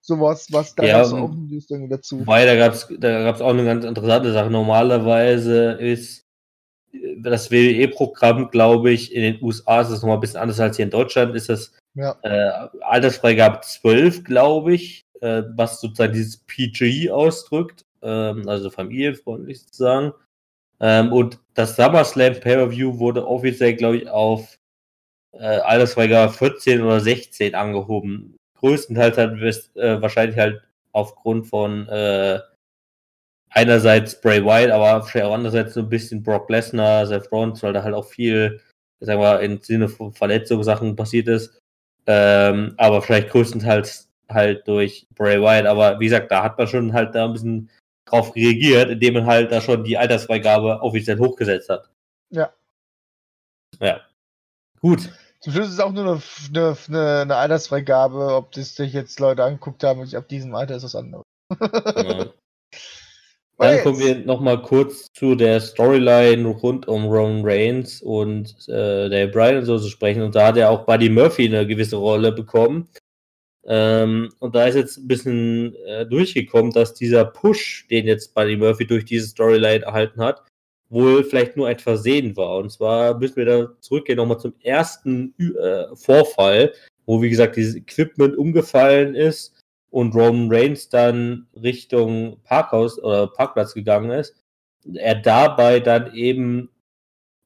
sowas, 0.09 0.49
was 0.51 0.75
da 0.75 0.85
ja, 0.85 1.03
auch 1.03 1.31
ein 1.31 1.89
dazu. 1.89 2.27
Weil 2.27 2.47
da 2.47 2.57
gab 2.57 2.73
es 2.73 2.89
da 2.99 3.23
gab's 3.23 3.41
auch 3.41 3.51
eine 3.51 3.65
ganz 3.65 3.85
interessante 3.85 4.33
Sache. 4.33 4.51
Normalerweise 4.51 5.73
ist 5.73 6.25
das 7.19 7.51
WWE-Programm, 7.51 8.51
glaube 8.51 8.91
ich, 8.91 9.15
in 9.15 9.23
den 9.23 9.43
USA 9.43 9.83
ist 9.83 9.91
es 9.91 10.01
nochmal 10.01 10.17
ein 10.17 10.21
bisschen 10.21 10.41
anders 10.41 10.59
als 10.59 10.77
hier 10.77 10.87
in 10.87 10.91
Deutschland. 10.91 11.37
Ist 11.37 11.51
das 11.51 11.73
ja. 11.95 12.17
äh, 12.23 12.69
Altersfreigabe 12.81 13.61
12, 13.61 14.25
glaube 14.25 14.75
ich, 14.75 15.05
äh, 15.21 15.43
was 15.55 15.81
sozusagen 15.81 16.15
dieses 16.15 16.39
PG 16.39 17.11
ausdrückt, 17.11 17.85
ähm, 18.03 18.49
also 18.49 18.71
familienfreundlich 18.71 19.61
sozusagen. 19.61 20.13
Ähm, 20.81 21.13
und 21.13 21.39
das 21.55 21.77
SummerSlam 21.77 22.41
Pay-Per-View 22.41 22.99
wurde 22.99 23.27
offiziell, 23.27 23.75
glaube 23.75 23.99
ich, 23.99 24.09
auf 24.09 24.59
äh, 25.33 25.45
Altersfreigabe 25.45 26.33
14 26.33 26.81
oder 26.81 27.01
16 27.01 27.55
angehoben 27.55 28.38
größtenteils 28.61 29.17
halt 29.17 29.41
äh, 29.77 30.01
wahrscheinlich 30.03 30.39
halt 30.39 30.63
aufgrund 30.93 31.47
von 31.47 31.89
äh, 31.89 32.41
einerseits 33.51 34.21
Bray 34.21 34.45
Wyatt, 34.45 34.71
aber 34.71 35.03
vielleicht 35.03 35.27
auch 35.27 35.35
andererseits 35.35 35.75
so 35.75 35.81
ein 35.81 35.89
bisschen 35.89 36.23
Brock 36.23 36.51
Lesnar, 36.51 37.07
Seth 37.07 37.31
Rollins, 37.33 37.63
weil 37.63 37.73
da 37.73 37.83
halt 37.83 37.95
auch 37.95 38.07
viel, 38.07 38.61
sagen 39.01 39.21
wir, 39.21 39.41
im 39.41 39.61
Sinne 39.61 39.89
von 39.89 40.13
Verletzungssachen 40.13 40.97
passiert 40.97 41.29
ist. 41.29 41.59
Ähm, 42.07 42.75
aber 42.79 43.03
vielleicht 43.03 43.31
größtenteils 43.31 44.09
halt 44.31 44.67
durch 44.67 45.07
Bray 45.15 45.41
Wyatt. 45.41 45.67
Aber 45.67 46.01
wie 46.01 46.05
gesagt, 46.05 46.31
da 46.31 46.43
hat 46.43 46.59
man 46.59 46.67
schon 46.67 46.93
halt 46.93 47.15
da 47.15 47.25
ein 47.25 47.33
bisschen 47.33 47.71
drauf 48.07 48.35
reagiert, 48.35 48.91
indem 48.91 49.15
man 49.15 49.27
halt 49.27 49.53
da 49.53 49.61
schon 49.61 49.85
die 49.85 49.99
Altersfreigabe 49.99 50.81
offiziell 50.81 51.19
hochgesetzt 51.19 51.69
hat. 51.69 51.91
Ja. 52.31 52.53
Ja. 53.81 54.01
Gut. 54.81 55.11
Zum 55.41 55.53
Schluss 55.53 55.69
ist 55.69 55.75
es 55.75 55.81
auch 55.81 55.93
nur 55.93 56.05
eine, 56.05 56.23
eine, 56.49 56.77
eine, 56.89 57.21
eine 57.21 57.37
Altersfreigabe, 57.37 58.35
ob 58.35 58.53
das 58.53 58.75
sich 58.75 58.93
jetzt 58.93 59.21
Leute 59.21 59.45
angeguckt 59.45 59.85
haben 59.85 60.01
und 60.01 60.15
ab 60.15 60.29
diesem 60.29 60.55
Alter 60.55 60.77
ist 60.77 60.85
was 60.85 60.97
anderes. 60.97 61.25
Ja. 61.61 62.27
Dann 63.59 63.83
kommen 63.83 63.99
wir 63.99 64.15
nochmal 64.25 64.63
kurz 64.63 65.09
zu 65.13 65.35
der 65.35 65.61
Storyline 65.61 66.47
rund 66.47 66.87
um 66.87 67.07
Roman 67.07 67.43
Reigns 67.45 68.01
und 68.01 68.55
äh, 68.69 69.09
Daniel 69.09 69.29
Bryan 69.29 69.57
und 69.59 69.65
so 69.65 69.79
zu 69.81 69.89
sprechen. 69.89 70.23
Und 70.23 70.37
da 70.37 70.47
hat 70.47 70.57
ja 70.57 70.69
auch 70.69 70.87
Buddy 70.87 71.09
Murphy 71.09 71.47
eine 71.47 71.67
gewisse 71.67 71.97
Rolle 71.97 72.31
bekommen. 72.31 72.89
Ähm, 73.67 74.33
und 74.39 74.55
da 74.55 74.67
ist 74.67 74.77
jetzt 74.77 74.99
ein 74.99 75.09
bisschen 75.09 75.75
äh, 75.87 76.07
durchgekommen, 76.07 76.73
dass 76.73 76.95
dieser 76.95 77.25
Push, 77.25 77.89
den 77.91 78.07
jetzt 78.07 78.33
Buddy 78.33 78.57
Murphy 78.57 78.87
durch 78.87 79.05
diese 79.05 79.27
Storyline 79.27 79.85
erhalten 79.85 80.23
hat, 80.23 80.45
wohl 80.91 81.25
vielleicht 81.25 81.57
nur 81.57 81.69
ein 81.69 81.79
Versehen 81.79 82.37
war. 82.37 82.59
Und 82.59 82.71
zwar 82.71 83.19
müssen 83.19 83.37
wir 83.37 83.45
da 83.45 83.69
zurückgehen 83.81 84.17
nochmal 84.17 84.39
zum 84.39 84.55
ersten 84.63 85.35
äh, 85.39 85.95
Vorfall, 85.95 86.73
wo 87.07 87.23
wie 87.23 87.31
gesagt 87.31 87.57
dieses 87.57 87.77
Equipment 87.77 88.37
umgefallen 88.37 89.15
ist 89.15 89.55
und 89.91 90.15
Roman 90.15 90.49
Reigns 90.51 90.89
dann 90.89 91.47
Richtung 91.55 92.39
Parkhaus 92.45 93.03
oder 93.03 93.29
Parkplatz 93.29 93.75
gegangen 93.75 94.11
ist. 94.11 94.37
Er 94.95 95.17
dabei 95.17 95.81
dann 95.81 96.15
eben 96.15 96.71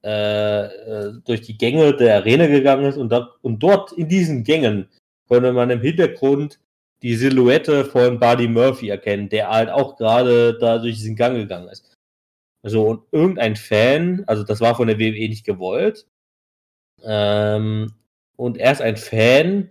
äh, 0.05 0.65
äh, 0.65 1.13
durch 1.25 1.43
die 1.43 1.57
Gänge 1.57 1.95
der 1.95 2.17
Arena 2.17 2.47
gegangen 2.47 2.87
ist 2.87 2.97
und, 2.97 3.11
da, 3.11 3.31
und 3.43 3.63
dort 3.63 3.93
in 3.93 4.09
diesen 4.09 4.43
Gängen 4.43 4.89
konnte 5.29 5.53
man 5.53 5.71
im 5.71 5.81
Hintergrund 5.81 6.59
die 7.03 7.15
Silhouette 7.15 7.85
von 7.85 8.19
Buddy 8.19 8.49
Murphy 8.49 8.89
erkennen, 8.89 9.29
der 9.29 9.49
halt 9.49 9.71
auch 9.71 9.97
gerade 9.97 10.59
da 10.59 10.79
durch 10.79 10.97
diesen 10.97 11.17
Gang 11.17 11.37
gegangen 11.37 11.69
ist. 11.69 11.92
Also 12.63 12.87
und 12.87 13.03
irgendein 13.11 13.57
Fan, 13.57 14.25
also 14.27 14.45
das 14.45 14.61
war 14.61 14.77
von 14.77 14.89
der 14.89 14.99
WWE 14.99 15.29
nicht 15.29 15.45
gewollt, 15.45 16.07
ähm, 17.05 17.93
und 18.37 18.59
er 18.59 18.73
ist 18.73 18.83
ein 18.83 18.97
Fan, 18.97 19.71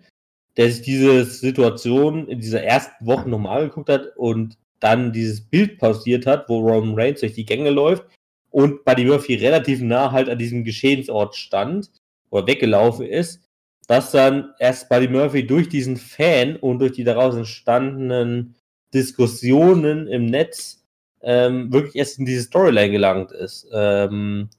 der 0.57 0.71
sich 0.71 0.81
diese 0.81 1.25
Situation 1.25 2.27
in 2.27 2.39
dieser 2.39 2.63
ersten 2.63 3.05
Woche 3.05 3.29
nochmal 3.29 3.61
angeguckt 3.61 3.89
hat 3.89 4.15
und 4.17 4.57
dann 4.79 5.13
dieses 5.13 5.41
Bild 5.41 5.77
pausiert 5.77 6.25
hat, 6.25 6.49
wo 6.49 6.59
Roman 6.59 6.95
Reigns 6.95 7.21
durch 7.21 7.33
die 7.33 7.45
Gänge 7.45 7.69
läuft 7.69 8.03
und 8.49 8.83
Buddy 8.83 9.05
Murphy 9.05 9.35
relativ 9.35 9.81
nah 9.81 10.11
halt 10.11 10.29
an 10.29 10.37
diesem 10.37 10.63
Geschehensort 10.63 11.35
stand 11.35 11.91
oder 12.29 12.47
weggelaufen 12.47 13.05
ist, 13.05 13.41
dass 13.87 14.11
dann 14.11 14.53
erst 14.59 14.89
Buddy 14.89 15.07
Murphy 15.07 15.45
durch 15.45 15.69
diesen 15.69 15.97
Fan 15.97 16.57
und 16.57 16.79
durch 16.79 16.93
die 16.93 17.03
daraus 17.03 17.35
entstandenen 17.35 18.55
Diskussionen 18.93 20.07
im 20.07 20.25
Netz 20.25 20.80
ähm, 21.23 21.71
wirklich 21.71 21.95
erst 21.95 22.19
in 22.19 22.25
diese 22.25 22.43
Storyline 22.43 22.91
gelangt 22.91 23.31
ist. 23.31 23.67
Ähm, 23.73 24.49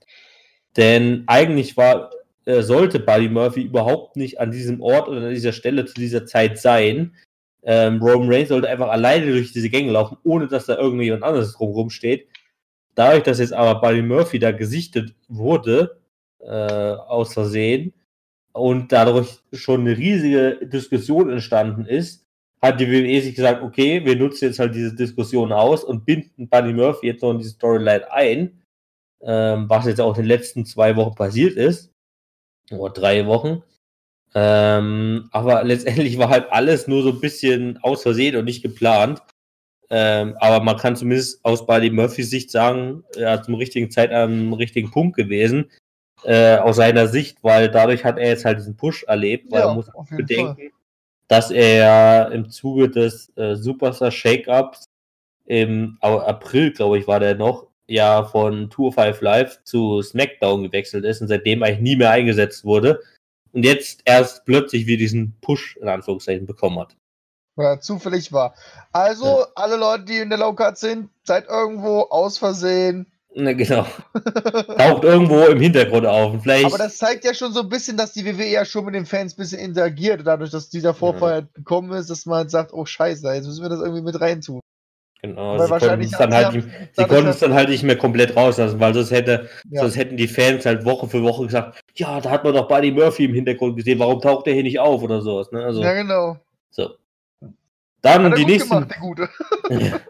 denn 0.76 1.24
eigentlich 1.26 1.76
war 1.76 2.10
äh, 2.44 2.62
sollte 2.62 2.98
Buddy 2.98 3.28
Murphy 3.28 3.62
überhaupt 3.62 4.16
nicht 4.16 4.40
an 4.40 4.50
diesem 4.50 4.80
Ort 4.80 5.08
oder 5.08 5.22
an 5.22 5.34
dieser 5.34 5.52
Stelle 5.52 5.84
zu 5.84 5.94
dieser 5.94 6.26
Zeit 6.26 6.58
sein. 6.58 7.14
Ähm, 7.62 8.02
Roman 8.02 8.32
Reigns 8.32 8.48
sollte 8.48 8.68
einfach 8.68 8.88
alleine 8.88 9.26
durch 9.26 9.52
diese 9.52 9.70
Gänge 9.70 9.92
laufen, 9.92 10.18
ohne 10.24 10.48
dass 10.48 10.66
da 10.66 10.76
irgendjemand 10.76 11.22
anderes 11.22 11.52
drumherum 11.54 11.90
steht. 11.90 12.26
Dadurch, 12.94 13.22
dass 13.22 13.38
jetzt 13.38 13.52
aber 13.52 13.80
Buddy 13.80 14.02
Murphy 14.02 14.38
da 14.38 14.50
gesichtet 14.50 15.14
wurde, 15.28 16.00
äh, 16.40 16.46
aus 16.46 17.32
Versehen, 17.32 17.94
und 18.52 18.92
dadurch 18.92 19.38
schon 19.52 19.80
eine 19.82 19.96
riesige 19.96 20.66
Diskussion 20.66 21.30
entstanden 21.30 21.86
ist, 21.86 22.26
hat 22.62 22.78
die 22.80 22.88
WWE 22.88 23.20
sich 23.20 23.34
gesagt, 23.34 23.62
okay, 23.62 24.04
wir 24.04 24.16
nutzen 24.16 24.46
jetzt 24.46 24.60
halt 24.60 24.74
diese 24.74 24.94
Diskussion 24.94 25.52
aus 25.52 25.82
und 25.82 26.04
binden 26.06 26.48
Buddy 26.48 26.72
Murphy 26.72 27.08
jetzt 27.08 27.22
noch 27.22 27.32
in 27.32 27.38
die 27.38 27.44
Storyline 27.44 28.10
ein, 28.12 28.62
ähm, 29.20 29.68
was 29.68 29.86
jetzt 29.86 30.00
auch 30.00 30.16
in 30.16 30.22
den 30.22 30.28
letzten 30.28 30.64
zwei 30.64 30.94
Wochen 30.94 31.14
passiert 31.14 31.56
ist 31.56 31.92
oder 32.70 32.92
drei 32.92 33.26
Wochen. 33.26 33.62
Ähm, 34.34 35.28
aber 35.32 35.64
letztendlich 35.64 36.18
war 36.18 36.30
halt 36.30 36.52
alles 36.52 36.86
nur 36.86 37.02
so 37.02 37.10
ein 37.10 37.20
bisschen 37.20 37.78
aus 37.82 38.02
Versehen 38.02 38.36
und 38.36 38.44
nicht 38.44 38.62
geplant. 38.62 39.22
Ähm, 39.90 40.36
aber 40.38 40.64
man 40.64 40.78
kann 40.78 40.96
zumindest 40.96 41.44
aus 41.44 41.66
Buddy 41.66 41.90
Murphys 41.90 42.30
Sicht 42.30 42.50
sagen, 42.50 43.04
er 43.16 43.32
hat 43.32 43.44
zum 43.44 43.54
richtigen 43.54 43.90
Zeit 43.90 44.10
am 44.12 44.52
richtigen 44.54 44.90
Punkt 44.90 45.16
gewesen. 45.16 45.70
Äh, 46.24 46.56
aus 46.58 46.76
seiner 46.76 47.08
Sicht, 47.08 47.42
weil 47.42 47.68
dadurch 47.68 48.04
hat 48.04 48.16
er 48.16 48.28
jetzt 48.28 48.44
halt 48.44 48.58
diesen 48.58 48.76
Push 48.76 49.02
erlebt, 49.02 49.50
weil 49.50 49.60
Ja, 49.60 49.68
er 49.70 49.74
muss 49.74 49.88
jeden 49.88 50.16
bedenken, 50.16 50.70
dass 51.32 51.50
er 51.50 52.30
im 52.30 52.50
Zuge 52.50 52.90
des 52.90 53.32
äh, 53.38 53.56
Superstar 53.56 54.10
Shake-Ups 54.10 54.84
im 55.46 55.96
April, 56.02 56.72
glaube 56.72 56.98
ich, 56.98 57.08
war 57.08 57.20
der 57.20 57.36
noch, 57.36 57.68
ja 57.86 58.22
von 58.24 58.70
205 58.70 59.20
Live 59.22 59.64
zu 59.64 60.02
SmackDown 60.02 60.64
gewechselt 60.64 61.06
ist 61.06 61.22
und 61.22 61.28
seitdem 61.28 61.62
eigentlich 61.62 61.80
nie 61.80 61.96
mehr 61.96 62.10
eingesetzt 62.10 62.66
wurde 62.66 63.00
und 63.52 63.64
jetzt 63.64 64.02
erst 64.04 64.44
plötzlich 64.44 64.86
wie 64.86 64.98
diesen 64.98 65.34
Push 65.40 65.78
in 65.80 65.88
Anführungszeichen 65.88 66.44
bekommen 66.44 66.78
hat. 66.80 66.96
Ja, 67.56 67.80
zufällig 67.80 68.30
war. 68.32 68.54
Also, 68.92 69.24
Ja. 69.24 69.46
alle 69.54 69.76
Leute, 69.76 70.04
die 70.04 70.18
in 70.18 70.28
der 70.28 70.38
Low-Card 70.38 70.76
sind, 70.76 71.08
seid 71.24 71.48
irgendwo 71.48 72.02
aus 72.10 72.36
Versehen. 72.36 73.10
Ne, 73.34 73.56
genau. 73.56 73.86
Taucht 74.76 75.04
irgendwo 75.04 75.40
im 75.46 75.58
Hintergrund 75.60 76.04
auf. 76.06 76.42
Vielleicht. 76.42 76.66
Aber 76.66 76.76
das 76.78 76.98
zeigt 76.98 77.24
ja 77.24 77.32
schon 77.32 77.52
so 77.52 77.60
ein 77.60 77.68
bisschen, 77.70 77.96
dass 77.96 78.12
die 78.12 78.24
WWE 78.26 78.46
ja 78.46 78.64
schon 78.64 78.84
mit 78.84 78.94
den 78.94 79.06
Fans 79.06 79.32
ein 79.32 79.36
bisschen 79.36 79.58
interagiert, 79.58 80.20
dadurch, 80.26 80.50
dass 80.50 80.68
dieser 80.68 80.92
Vorfall 80.92 81.32
halt 81.32 81.54
gekommen 81.54 81.92
ist, 81.92 82.10
dass 82.10 82.26
man 82.26 82.38
halt 82.38 82.50
sagt, 82.50 82.72
oh 82.74 82.84
scheiße, 82.84 83.26
jetzt 83.32 83.46
müssen 83.46 83.62
wir 83.62 83.70
das 83.70 83.80
irgendwie 83.80 84.02
mit 84.02 84.20
reintun. 84.20 84.60
genau, 85.22 85.56
weil 85.56 85.60
sie 85.60 85.68
konnten 85.68 85.70
wahrscheinlich 85.70 86.12
es 86.12 86.18
dann 86.18 86.34
halt, 86.34 86.52
nicht- 86.54 86.68
sie 86.92 87.04
konnten 87.04 87.24
dass- 87.26 87.36
es 87.36 87.40
dann 87.40 87.54
halt 87.54 87.68
nicht 87.70 87.84
mehr 87.84 87.96
komplett 87.96 88.36
rauslassen, 88.36 88.80
weil 88.80 88.92
sonst 88.92 89.12
hätte, 89.12 89.48
Ja. 89.70 89.80
sonst 89.82 89.96
hätten 89.96 90.16
die 90.18 90.28
Fans 90.28 90.66
halt 90.66 90.84
Woche 90.84 91.08
für 91.08 91.22
Woche 91.22 91.46
gesagt, 91.46 91.80
ja, 91.94 92.20
da 92.20 92.28
hat 92.30 92.44
man 92.44 92.52
doch 92.52 92.68
Buddy 92.68 92.90
Murphy 92.90 93.24
im 93.26 93.34
Hintergrund 93.34 93.76
gesehen, 93.76 93.98
warum 93.98 94.20
taucht 94.20 94.46
der 94.46 94.52
hier 94.54 94.62
nicht 94.64 94.78
auf 94.80 95.00
oder 95.02 95.22
sowas, 95.22 95.50
ne? 95.52 95.64
Also, 95.64 95.80
ja, 95.80 95.94
genau. 95.94 96.36
so. 96.70 96.90
Dann 98.02 98.34
die 98.34 98.44
nächsten, 98.44 98.68
gemacht, 98.68 98.94
Gute. 99.00 99.28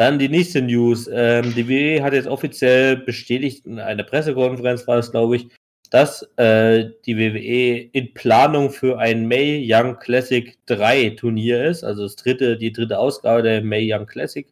Dann 0.00 0.18
die 0.18 0.30
nächste 0.30 0.62
News. 0.62 1.10
Ähm, 1.12 1.52
die 1.54 1.68
WWE 1.68 2.02
hat 2.02 2.14
jetzt 2.14 2.26
offiziell 2.26 2.96
bestätigt, 2.96 3.66
in 3.66 3.78
einer 3.78 4.02
Pressekonferenz 4.02 4.88
war 4.88 4.96
es, 4.96 5.10
glaube 5.10 5.36
ich, 5.36 5.48
dass 5.90 6.22
äh, 6.38 6.88
die 7.04 7.18
WWE 7.18 7.90
in 7.92 8.14
Planung 8.14 8.70
für 8.70 8.98
ein 8.98 9.28
May 9.28 9.62
Young 9.62 9.98
Classic 9.98 10.56
3 10.64 11.10
Turnier 11.10 11.66
ist, 11.66 11.84
also 11.84 12.04
das 12.04 12.16
dritte, 12.16 12.56
die 12.56 12.72
dritte 12.72 12.98
Ausgabe 12.98 13.42
der 13.42 13.62
May 13.62 13.92
Young 13.92 14.06
Classic. 14.06 14.50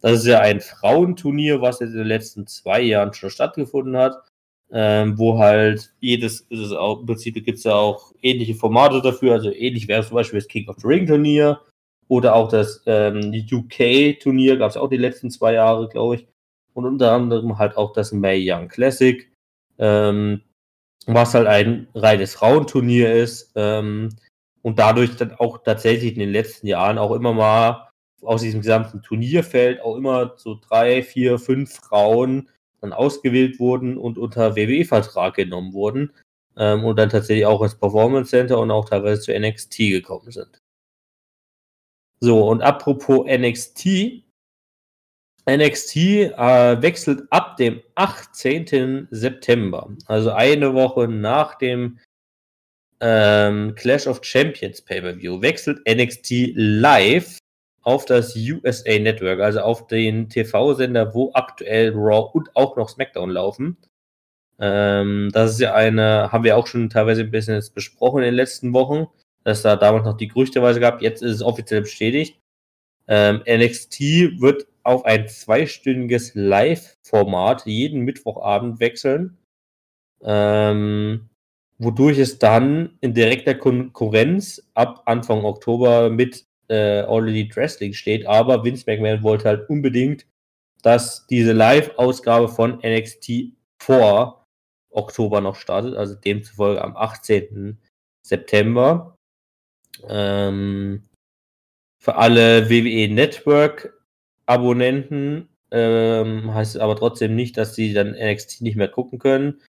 Das 0.00 0.14
ist 0.18 0.26
ja 0.26 0.40
ein 0.40 0.60
Frauenturnier, 0.60 1.60
was 1.60 1.78
jetzt 1.78 1.92
in 1.92 1.98
den 1.98 2.08
letzten 2.08 2.48
zwei 2.48 2.80
Jahren 2.80 3.14
schon 3.14 3.30
stattgefunden 3.30 3.96
hat, 3.96 4.16
ähm, 4.72 5.16
wo 5.16 5.38
halt 5.38 5.92
jedes, 6.00 6.40
ist 6.40 6.58
es 6.58 6.72
auch, 6.72 6.98
im 6.98 7.06
Prinzip 7.06 7.34
gibt 7.44 7.58
es 7.58 7.62
ja 7.62 7.74
auch 7.74 8.12
ähnliche 8.20 8.56
Formate 8.56 9.00
dafür, 9.00 9.34
also 9.34 9.52
ähnlich 9.52 9.86
wäre 9.86 10.04
zum 10.04 10.16
Beispiel 10.16 10.40
das 10.40 10.48
King 10.48 10.68
of 10.68 10.74
the 10.80 10.88
Ring 10.88 11.06
Turnier, 11.06 11.60
oder 12.08 12.34
auch 12.34 12.48
das 12.48 12.82
ähm, 12.86 13.32
UK-Turnier 13.50 14.56
gab 14.56 14.70
es 14.70 14.76
auch 14.76 14.88
die 14.88 14.96
letzten 14.96 15.30
zwei 15.30 15.52
Jahre, 15.54 15.88
glaube 15.88 16.16
ich. 16.16 16.26
Und 16.74 16.86
unter 16.86 17.12
anderem 17.12 17.58
halt 17.58 17.76
auch 17.76 17.92
das 17.92 18.12
May 18.12 18.50
Young 18.50 18.68
Classic, 18.68 19.30
ähm, 19.78 20.42
was 21.06 21.34
halt 21.34 21.46
ein 21.46 21.88
reines 21.94 22.34
Frauenturnier 22.34 23.12
ist. 23.12 23.52
Ähm, 23.56 24.10
und 24.62 24.78
dadurch 24.78 25.16
dann 25.16 25.32
auch 25.32 25.58
tatsächlich 25.62 26.14
in 26.14 26.20
den 26.20 26.32
letzten 26.32 26.66
Jahren 26.66 26.98
auch 26.98 27.12
immer 27.12 27.32
mal 27.32 27.88
aus 28.22 28.42
diesem 28.42 28.60
gesamten 28.60 29.02
Turnierfeld 29.02 29.80
auch 29.80 29.96
immer 29.96 30.34
so 30.36 30.58
drei, 30.60 31.02
vier, 31.02 31.38
fünf 31.38 31.74
Frauen 31.74 32.48
dann 32.80 32.92
ausgewählt 32.92 33.58
wurden 33.60 33.96
und 33.96 34.18
unter 34.18 34.56
WWE-Vertrag 34.56 35.34
genommen 35.34 35.72
wurden. 35.72 36.12
Ähm, 36.56 36.84
und 36.84 36.98
dann 36.98 37.10
tatsächlich 37.10 37.46
auch 37.46 37.62
ins 37.62 37.76
Performance 37.76 38.30
Center 38.30 38.58
und 38.58 38.70
auch 38.70 38.88
teilweise 38.88 39.20
zu 39.20 39.38
NXT 39.38 39.78
gekommen 39.78 40.30
sind. 40.30 40.60
So, 42.20 42.48
und 42.48 42.62
apropos 42.62 43.26
NXT. 43.26 44.24
NXT 45.48 45.96
äh, 45.96 46.82
wechselt 46.82 47.22
ab 47.30 47.56
dem 47.56 47.80
18. 47.94 49.08
September, 49.10 49.88
also 50.06 50.30
eine 50.32 50.74
Woche 50.74 51.08
nach 51.08 51.56
dem 51.56 51.98
ähm, 53.00 53.74
Clash 53.74 54.06
of 54.06 54.22
Champions 54.22 54.82
Pay-Per-View, 54.82 55.40
wechselt 55.40 55.80
NXT 55.88 56.52
live 56.54 57.38
auf 57.82 58.04
das 58.04 58.36
USA 58.36 58.98
Network, 58.98 59.40
also 59.40 59.60
auf 59.60 59.86
den 59.86 60.28
TV-Sender, 60.28 61.14
wo 61.14 61.30
aktuell 61.32 61.92
Raw 61.94 62.28
und 62.34 62.54
auch 62.54 62.76
noch 62.76 62.90
SmackDown 62.90 63.30
laufen. 63.30 63.78
Ähm, 64.58 65.30
das 65.32 65.52
ist 65.52 65.60
ja 65.60 65.74
eine, 65.74 66.30
haben 66.30 66.44
wir 66.44 66.58
auch 66.58 66.66
schon 66.66 66.90
teilweise 66.90 67.22
ein 67.22 67.30
bisschen 67.30 67.64
besprochen 67.74 68.18
in 68.18 68.26
den 68.26 68.34
letzten 68.34 68.74
Wochen, 68.74 69.06
dass 69.48 69.62
da 69.62 69.76
damals 69.76 70.04
noch 70.04 70.18
die 70.18 70.28
Gerüchteweise 70.28 70.78
gab. 70.78 71.00
Jetzt 71.00 71.22
ist 71.22 71.36
es 71.36 71.42
offiziell 71.42 71.80
bestätigt. 71.80 72.38
Ähm, 73.06 73.42
NXT 73.48 74.00
wird 74.40 74.66
auf 74.82 75.06
ein 75.06 75.26
zweistündiges 75.26 76.34
Live-Format 76.34 77.64
jeden 77.64 78.02
Mittwochabend 78.02 78.78
wechseln, 78.78 79.38
ähm, 80.22 81.30
wodurch 81.78 82.18
es 82.18 82.38
dann 82.38 82.98
in 83.00 83.14
direkter 83.14 83.54
Konkurrenz 83.54 84.62
ab 84.74 85.04
Anfang 85.06 85.46
Oktober 85.46 86.10
mit 86.10 86.44
äh, 86.68 87.00
All 87.00 87.26
Elite 87.26 87.56
Wrestling 87.56 87.94
steht, 87.94 88.26
aber 88.26 88.64
Vince 88.64 88.84
McMahon 88.86 89.22
wollte 89.22 89.48
halt 89.48 89.70
unbedingt, 89.70 90.26
dass 90.82 91.26
diese 91.26 91.52
Live-Ausgabe 91.52 92.48
von 92.48 92.82
NXT 92.84 93.54
vor 93.80 94.44
Oktober 94.90 95.40
noch 95.40 95.56
startet, 95.56 95.96
also 95.96 96.14
demzufolge 96.14 96.84
am 96.84 96.94
18. 96.98 97.78
September. 98.22 99.17
Ähm, 100.08 101.08
für 101.98 102.16
alle 102.16 102.70
WWE 102.70 103.12
Network 103.12 103.94
Abonnenten 104.46 105.48
ähm, 105.70 106.54
heißt 106.54 106.76
es 106.76 106.80
aber 106.80 106.96
trotzdem 106.96 107.34
nicht, 107.34 107.56
dass 107.56 107.74
sie 107.74 107.92
dann 107.92 108.12
NXT 108.12 108.62
nicht 108.62 108.76
mehr 108.76 108.88
gucken 108.88 109.18
können. 109.18 109.60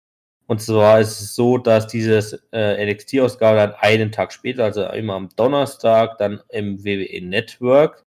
Und 0.47 0.61
zwar 0.61 0.99
ist 0.99 1.22
es 1.22 1.35
so, 1.35 1.57
dass 1.57 1.88
dieses 1.88 2.34
äh, 2.51 2.85
NXT-Ausgabe 2.85 3.57
dann 3.57 3.73
einen 3.73 4.11
Tag 4.11 4.34
später, 4.34 4.64
also 4.64 4.84
immer 4.88 5.14
am 5.14 5.30
Donnerstag, 5.35 6.18
dann 6.18 6.41
im 6.49 6.84
WWE 6.84 7.22
Network 7.22 8.03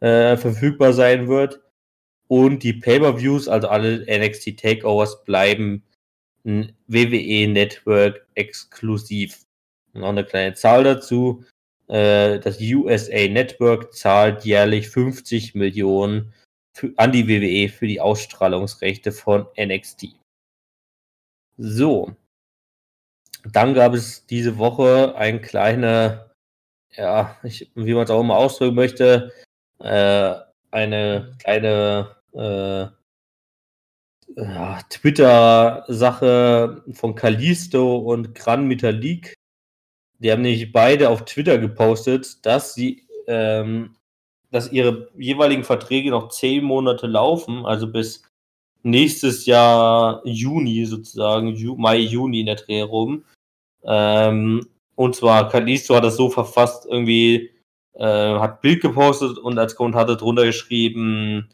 äh, 0.00 0.36
verfügbar 0.36 0.92
sein 0.92 1.28
wird. 1.28 1.60
Und 2.26 2.62
die 2.62 2.74
Pay-Per-Views, 2.74 3.48
also 3.48 3.68
alle 3.68 4.04
NXT 4.04 4.58
Takeovers, 4.58 5.24
bleiben 5.24 5.82
WWE 6.44 7.48
Network 7.48 8.26
exklusiv. 8.34 9.44
Noch 9.92 10.10
eine 10.10 10.24
kleine 10.24 10.54
Zahl 10.54 10.84
dazu. 10.84 11.44
Äh, 11.88 12.38
das 12.40 12.60
USA 12.60 13.28
Network 13.28 13.94
zahlt 13.94 14.44
jährlich 14.44 14.88
50 14.88 15.54
Millionen 15.54 16.34
für, 16.72 16.92
an 16.96 17.12
die 17.12 17.28
WWE 17.28 17.68
für 17.70 17.86
die 17.86 18.00
Ausstrahlungsrechte 18.00 19.12
von 19.12 19.46
NXT. 19.58 20.08
So. 21.56 22.14
Dann 23.44 23.74
gab 23.74 23.94
es 23.94 24.26
diese 24.26 24.58
Woche 24.58 25.14
ein 25.16 25.40
kleiner, 25.40 26.34
ja, 26.92 27.36
ich, 27.42 27.70
wie 27.74 27.94
man 27.94 28.04
es 28.04 28.10
auch 28.10 28.20
immer 28.20 28.36
ausdrücken 28.36 28.74
möchte, 28.74 29.32
äh, 29.78 30.34
eine 30.70 31.34
kleine 31.38 32.16
äh, 32.34 32.86
ja, 34.36 34.80
Twitter-Sache 34.90 36.84
von 36.92 37.14
Kalisto 37.14 37.96
und 37.98 38.34
Gran 38.34 38.68
Metalik. 38.68 39.37
Die 40.18 40.32
haben 40.32 40.42
nämlich 40.42 40.72
beide 40.72 41.10
auf 41.10 41.24
Twitter 41.24 41.58
gepostet, 41.58 42.44
dass 42.44 42.74
sie, 42.74 43.04
ähm, 43.26 43.96
dass 44.50 44.72
ihre 44.72 45.08
jeweiligen 45.16 45.64
Verträge 45.64 46.10
noch 46.10 46.28
zehn 46.28 46.64
Monate 46.64 47.06
laufen, 47.06 47.64
also 47.66 47.86
bis 47.86 48.22
nächstes 48.82 49.46
Jahr 49.46 50.22
Juni 50.24 50.84
sozusagen, 50.86 51.48
Ju 51.54 51.76
Mai, 51.76 51.98
Juni 51.98 52.40
in 52.40 52.46
der 52.46 52.56
Dreh 52.56 52.82
rum. 52.82 53.24
Ähm, 53.84 54.66
und 54.96 55.14
zwar 55.14 55.48
Kalisto 55.48 55.94
hat 55.94 56.04
das 56.04 56.16
so 56.16 56.30
verfasst, 56.30 56.86
irgendwie 56.86 57.50
äh, 57.94 58.04
hat 58.38 58.62
Bild 58.62 58.82
gepostet 58.82 59.38
und 59.38 59.58
als 59.58 59.76
Kommentar 59.76 60.06
drunter 60.06 60.44
geschrieben, 60.46 61.48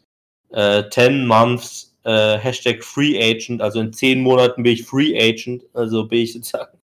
äh, 0.50 0.84
10 0.88 1.26
months 1.26 1.96
äh, 2.04 2.38
Hashtag 2.38 2.84
Free 2.84 3.18
Agent, 3.18 3.60
also 3.60 3.80
in 3.80 3.92
10 3.92 4.22
Monaten 4.22 4.62
bin 4.62 4.72
ich 4.72 4.84
Free 4.84 5.18
Agent, 5.18 5.64
also 5.74 6.06
bin 6.06 6.20
ich 6.20 6.32
sozusagen, 6.32 6.78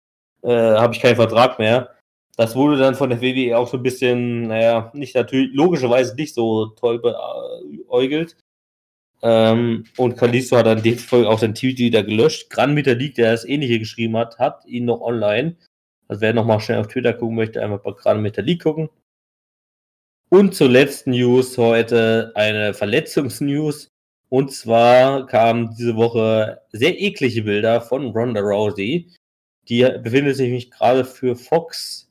äh, 0.43 0.51
habe 0.51 0.95
ich 0.95 1.01
keinen 1.01 1.17
Vertrag 1.17 1.59
mehr. 1.59 1.95
Das 2.37 2.55
wurde 2.55 2.77
dann 2.77 2.95
von 2.95 3.11
der 3.11 3.21
WWE 3.21 3.59
auch 3.59 3.67
so 3.67 3.79
ein 3.79 3.83
bisschen, 3.83 4.49
naja, 4.49 4.93
nicht 4.95 5.15
natürlich, 5.17 5.53
logischerweise 5.55 6.15
nicht 6.15 6.35
so 6.35 6.67
toll 6.67 7.01
beäugelt. 7.01 8.37
Ähm, 9.23 9.85
und 9.97 10.17
Kalisto 10.17 10.57
hat 10.57 10.67
dann 10.67 10.83
den 10.83 10.99
Folge 10.99 11.29
auch 11.29 11.41
sein 11.41 11.55
Tweet 11.55 11.79
wieder 11.79 12.05
gelöscht. 12.05 12.51
Gran 12.51 12.77
League, 12.77 13.17
der 13.17 13.33
das 13.33 13.45
ähnliche 13.45 13.81
geschrieben 13.81 14.17
hat, 14.17 14.39
hat 14.39 14.65
ihn 14.67 14.85
noch 14.85 15.01
online. 15.01 15.57
Also 16.07 16.21
wer 16.21 16.33
nochmal 16.33 16.61
schnell 16.61 16.79
auf 16.79 16.87
Twitter 16.87 17.13
gucken 17.13 17.37
möchte, 17.37 17.63
einfach 17.63 17.81
bei 17.81 17.93
Gran 17.93 18.25
League 18.25 18.63
gucken. 18.63 18.89
Und 20.31 20.55
zur 20.55 20.69
letzten 20.69 21.11
News 21.11 21.59
heute 21.59 22.33
eine 22.35 22.75
Verletzungsnews. 22.75 23.89
Und 24.29 24.53
zwar 24.53 25.27
kamen 25.27 25.75
diese 25.77 25.97
Woche 25.97 26.61
sehr 26.71 27.01
eklige 27.01 27.43
Bilder 27.43 27.81
von 27.81 28.13
Ronda 28.13 28.41
Rousey. 28.41 29.11
Die 29.69 29.83
befindet 30.03 30.37
sich 30.37 30.71
gerade 30.71 31.05
für 31.05 31.37
Fox 31.37 32.09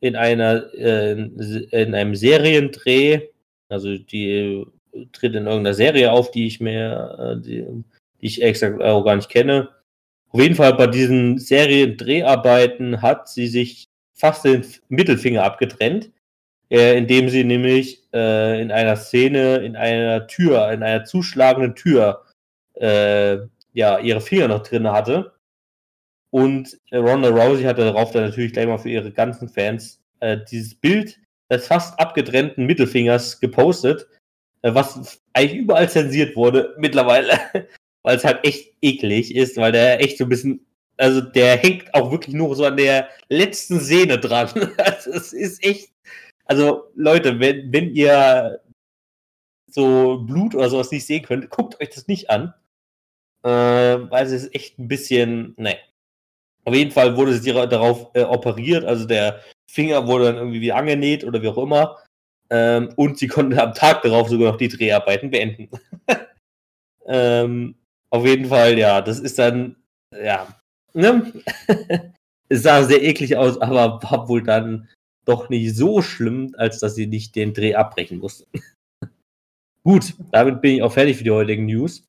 in 0.00 0.16
einer 0.16 0.72
äh, 0.74 1.12
in 1.12 1.94
einem 1.94 2.14
Seriendreh. 2.14 3.28
Also 3.68 3.96
die 3.98 4.64
tritt 5.12 5.34
in 5.34 5.46
irgendeiner 5.46 5.74
Serie 5.74 6.12
auf, 6.12 6.30
die 6.30 6.46
ich 6.46 6.60
mir, 6.60 7.36
äh, 7.36 7.40
die, 7.40 7.64
die 8.20 8.26
ich 8.26 8.42
extra 8.42 8.76
auch 8.92 9.04
gar 9.04 9.16
nicht 9.16 9.28
kenne. 9.28 9.68
Auf 10.30 10.40
jeden 10.40 10.54
Fall 10.54 10.74
bei 10.74 10.86
diesen 10.86 11.38
Seriendreharbeiten 11.38 13.02
hat 13.02 13.28
sie 13.28 13.46
sich 13.46 13.88
fast 14.14 14.44
den 14.44 14.64
Mittelfinger 14.88 15.44
abgetrennt, 15.44 16.10
äh, 16.70 16.96
indem 16.98 17.28
sie 17.28 17.44
nämlich 17.44 18.02
äh, 18.12 18.60
in 18.60 18.72
einer 18.72 18.96
Szene, 18.96 19.58
in 19.58 19.76
einer 19.76 20.26
Tür, 20.26 20.72
in 20.72 20.82
einer 20.82 21.04
zuschlagenden 21.04 21.74
Tür, 21.74 22.24
äh, 22.74 23.38
ja, 23.72 23.98
ihre 23.98 24.20
Finger 24.20 24.48
noch 24.48 24.62
drin 24.62 24.90
hatte. 24.90 25.32
Und 26.36 26.78
Ronda 26.92 27.30
Rousey 27.30 27.64
hatte 27.64 27.80
darauf 27.80 28.10
dann 28.10 28.24
natürlich 28.24 28.52
gleich 28.52 28.66
mal 28.66 28.76
für 28.76 28.90
ihre 28.90 29.10
ganzen 29.10 29.48
Fans 29.48 30.02
äh, 30.20 30.36
dieses 30.50 30.74
Bild 30.74 31.18
des 31.50 31.66
fast 31.66 31.98
abgetrennten 31.98 32.66
Mittelfingers 32.66 33.40
gepostet 33.40 34.06
äh, 34.66 34.74
was 34.74 35.20
eigentlich 35.32 35.60
überall 35.60 35.88
zensiert 35.88 36.36
wurde 36.36 36.74
mittlerweile, 36.78 37.38
weil 38.02 38.16
es 38.16 38.24
halt 38.24 38.44
echt 38.44 38.74
eklig 38.82 39.34
ist, 39.34 39.56
weil 39.56 39.72
der 39.72 40.02
echt 40.02 40.18
so 40.18 40.24
ein 40.24 40.28
bisschen, 40.28 40.66
also 40.96 41.20
der 41.20 41.56
hängt 41.56 41.94
auch 41.94 42.10
wirklich 42.10 42.34
nur 42.34 42.54
so 42.56 42.64
an 42.64 42.76
der 42.76 43.08
letzten 43.28 43.80
Sehne 43.80 44.18
dran. 44.18 44.50
Also 44.78 45.12
es 45.12 45.32
ist 45.32 45.64
echt, 45.64 45.90
also 46.46 46.90
Leute, 46.94 47.38
wenn, 47.40 47.72
wenn 47.72 47.94
ihr 47.94 48.60
so 49.68 50.18
Blut 50.26 50.54
oder 50.54 50.68
sowas 50.68 50.90
nicht 50.90 51.06
sehen 51.06 51.22
könnt, 51.22 51.50
guckt 51.50 51.80
euch 51.80 51.90
das 51.90 52.08
nicht 52.08 52.30
an. 52.30 52.54
Äh, 53.42 53.48
weil 53.48 54.26
es 54.26 54.32
ist 54.32 54.54
echt 54.54 54.78
ein 54.78 54.88
bisschen, 54.88 55.54
ne. 55.56 55.76
Auf 56.66 56.74
jeden 56.74 56.90
Fall 56.90 57.16
wurde 57.16 57.34
sie 57.34 57.52
darauf 57.52 58.10
äh, 58.14 58.24
operiert, 58.24 58.84
also 58.84 59.06
der 59.06 59.40
Finger 59.70 60.06
wurde 60.06 60.24
dann 60.24 60.36
irgendwie 60.36 60.72
angenäht 60.72 61.22
oder 61.22 61.40
wie 61.40 61.48
auch 61.48 61.58
immer. 61.58 61.98
Ähm, 62.50 62.92
und 62.96 63.18
sie 63.18 63.28
konnten 63.28 63.58
am 63.58 63.72
Tag 63.72 64.02
darauf 64.02 64.28
sogar 64.28 64.50
noch 64.50 64.58
die 64.58 64.68
Dreharbeiten 64.68 65.30
beenden. 65.30 65.70
ähm, 67.06 67.76
auf 68.10 68.24
jeden 68.26 68.46
Fall, 68.46 68.78
ja, 68.78 69.00
das 69.00 69.20
ist 69.20 69.38
dann, 69.38 69.76
ja, 70.12 70.48
ne? 70.92 71.32
es 72.48 72.62
sah 72.62 72.82
sehr 72.82 73.02
eklig 73.02 73.36
aus, 73.36 73.60
aber 73.60 74.02
war 74.02 74.28
wohl 74.28 74.42
dann 74.42 74.88
doch 75.24 75.48
nicht 75.48 75.76
so 75.76 76.02
schlimm, 76.02 76.54
als 76.56 76.80
dass 76.80 76.94
sie 76.96 77.06
nicht 77.06 77.36
den 77.36 77.54
Dreh 77.54 77.74
abbrechen 77.74 78.18
mussten. 78.18 78.46
Gut, 79.84 80.14
damit 80.32 80.60
bin 80.60 80.76
ich 80.76 80.82
auch 80.82 80.92
fertig 80.92 81.16
für 81.16 81.24
die 81.24 81.30
heutigen 81.30 81.66
News. 81.66 82.04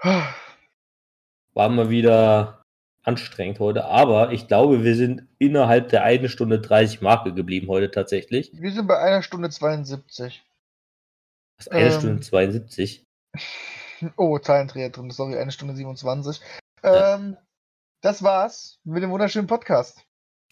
War 0.00 1.68
mal 1.68 1.90
wieder 1.90 2.63
anstrengend 3.04 3.60
heute, 3.60 3.84
aber 3.84 4.32
ich 4.32 4.48
glaube, 4.48 4.82
wir 4.82 4.96
sind 4.96 5.28
innerhalb 5.38 5.90
der 5.90 6.02
1 6.02 6.30
Stunde 6.30 6.60
30 6.60 7.00
Marke 7.02 7.32
geblieben 7.32 7.68
heute 7.68 7.90
tatsächlich. 7.90 8.50
Wir 8.54 8.72
sind 8.72 8.86
bei 8.86 8.98
einer 8.98 9.22
Stunde 9.22 9.50
72. 9.50 10.42
Was, 11.58 11.68
eine 11.68 11.86
ähm, 11.86 11.98
Stunde 11.98 12.20
72? 12.20 13.04
Oh, 14.16 14.38
Zahlendreher 14.38 14.90
drin, 14.90 15.10
sorry, 15.10 15.38
eine 15.38 15.52
Stunde 15.52 15.74
27. 15.74 16.40
Ja. 16.82 17.14
Ähm, 17.14 17.38
das 18.02 18.22
war's 18.22 18.78
mit 18.84 19.02
dem 19.02 19.10
wunderschönen 19.10 19.46
Podcast. 19.46 20.04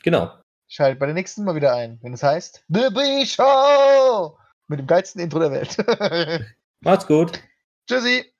Genau. 0.02 0.32
Schaltet 0.68 1.00
bei 1.00 1.06
der 1.06 1.14
nächsten 1.14 1.44
mal 1.44 1.54
wieder 1.54 1.74
ein, 1.74 1.98
wenn 2.02 2.14
es 2.14 2.22
heißt 2.22 2.64
The 2.68 2.88
B 2.94 3.26
Show! 3.26 4.38
Mit 4.68 4.78
dem 4.78 4.86
geilsten 4.86 5.20
Intro 5.20 5.40
der 5.40 5.50
Welt. 5.50 5.76
Macht's 6.80 7.06
gut. 7.06 7.42
Tschüssi. 7.86 8.31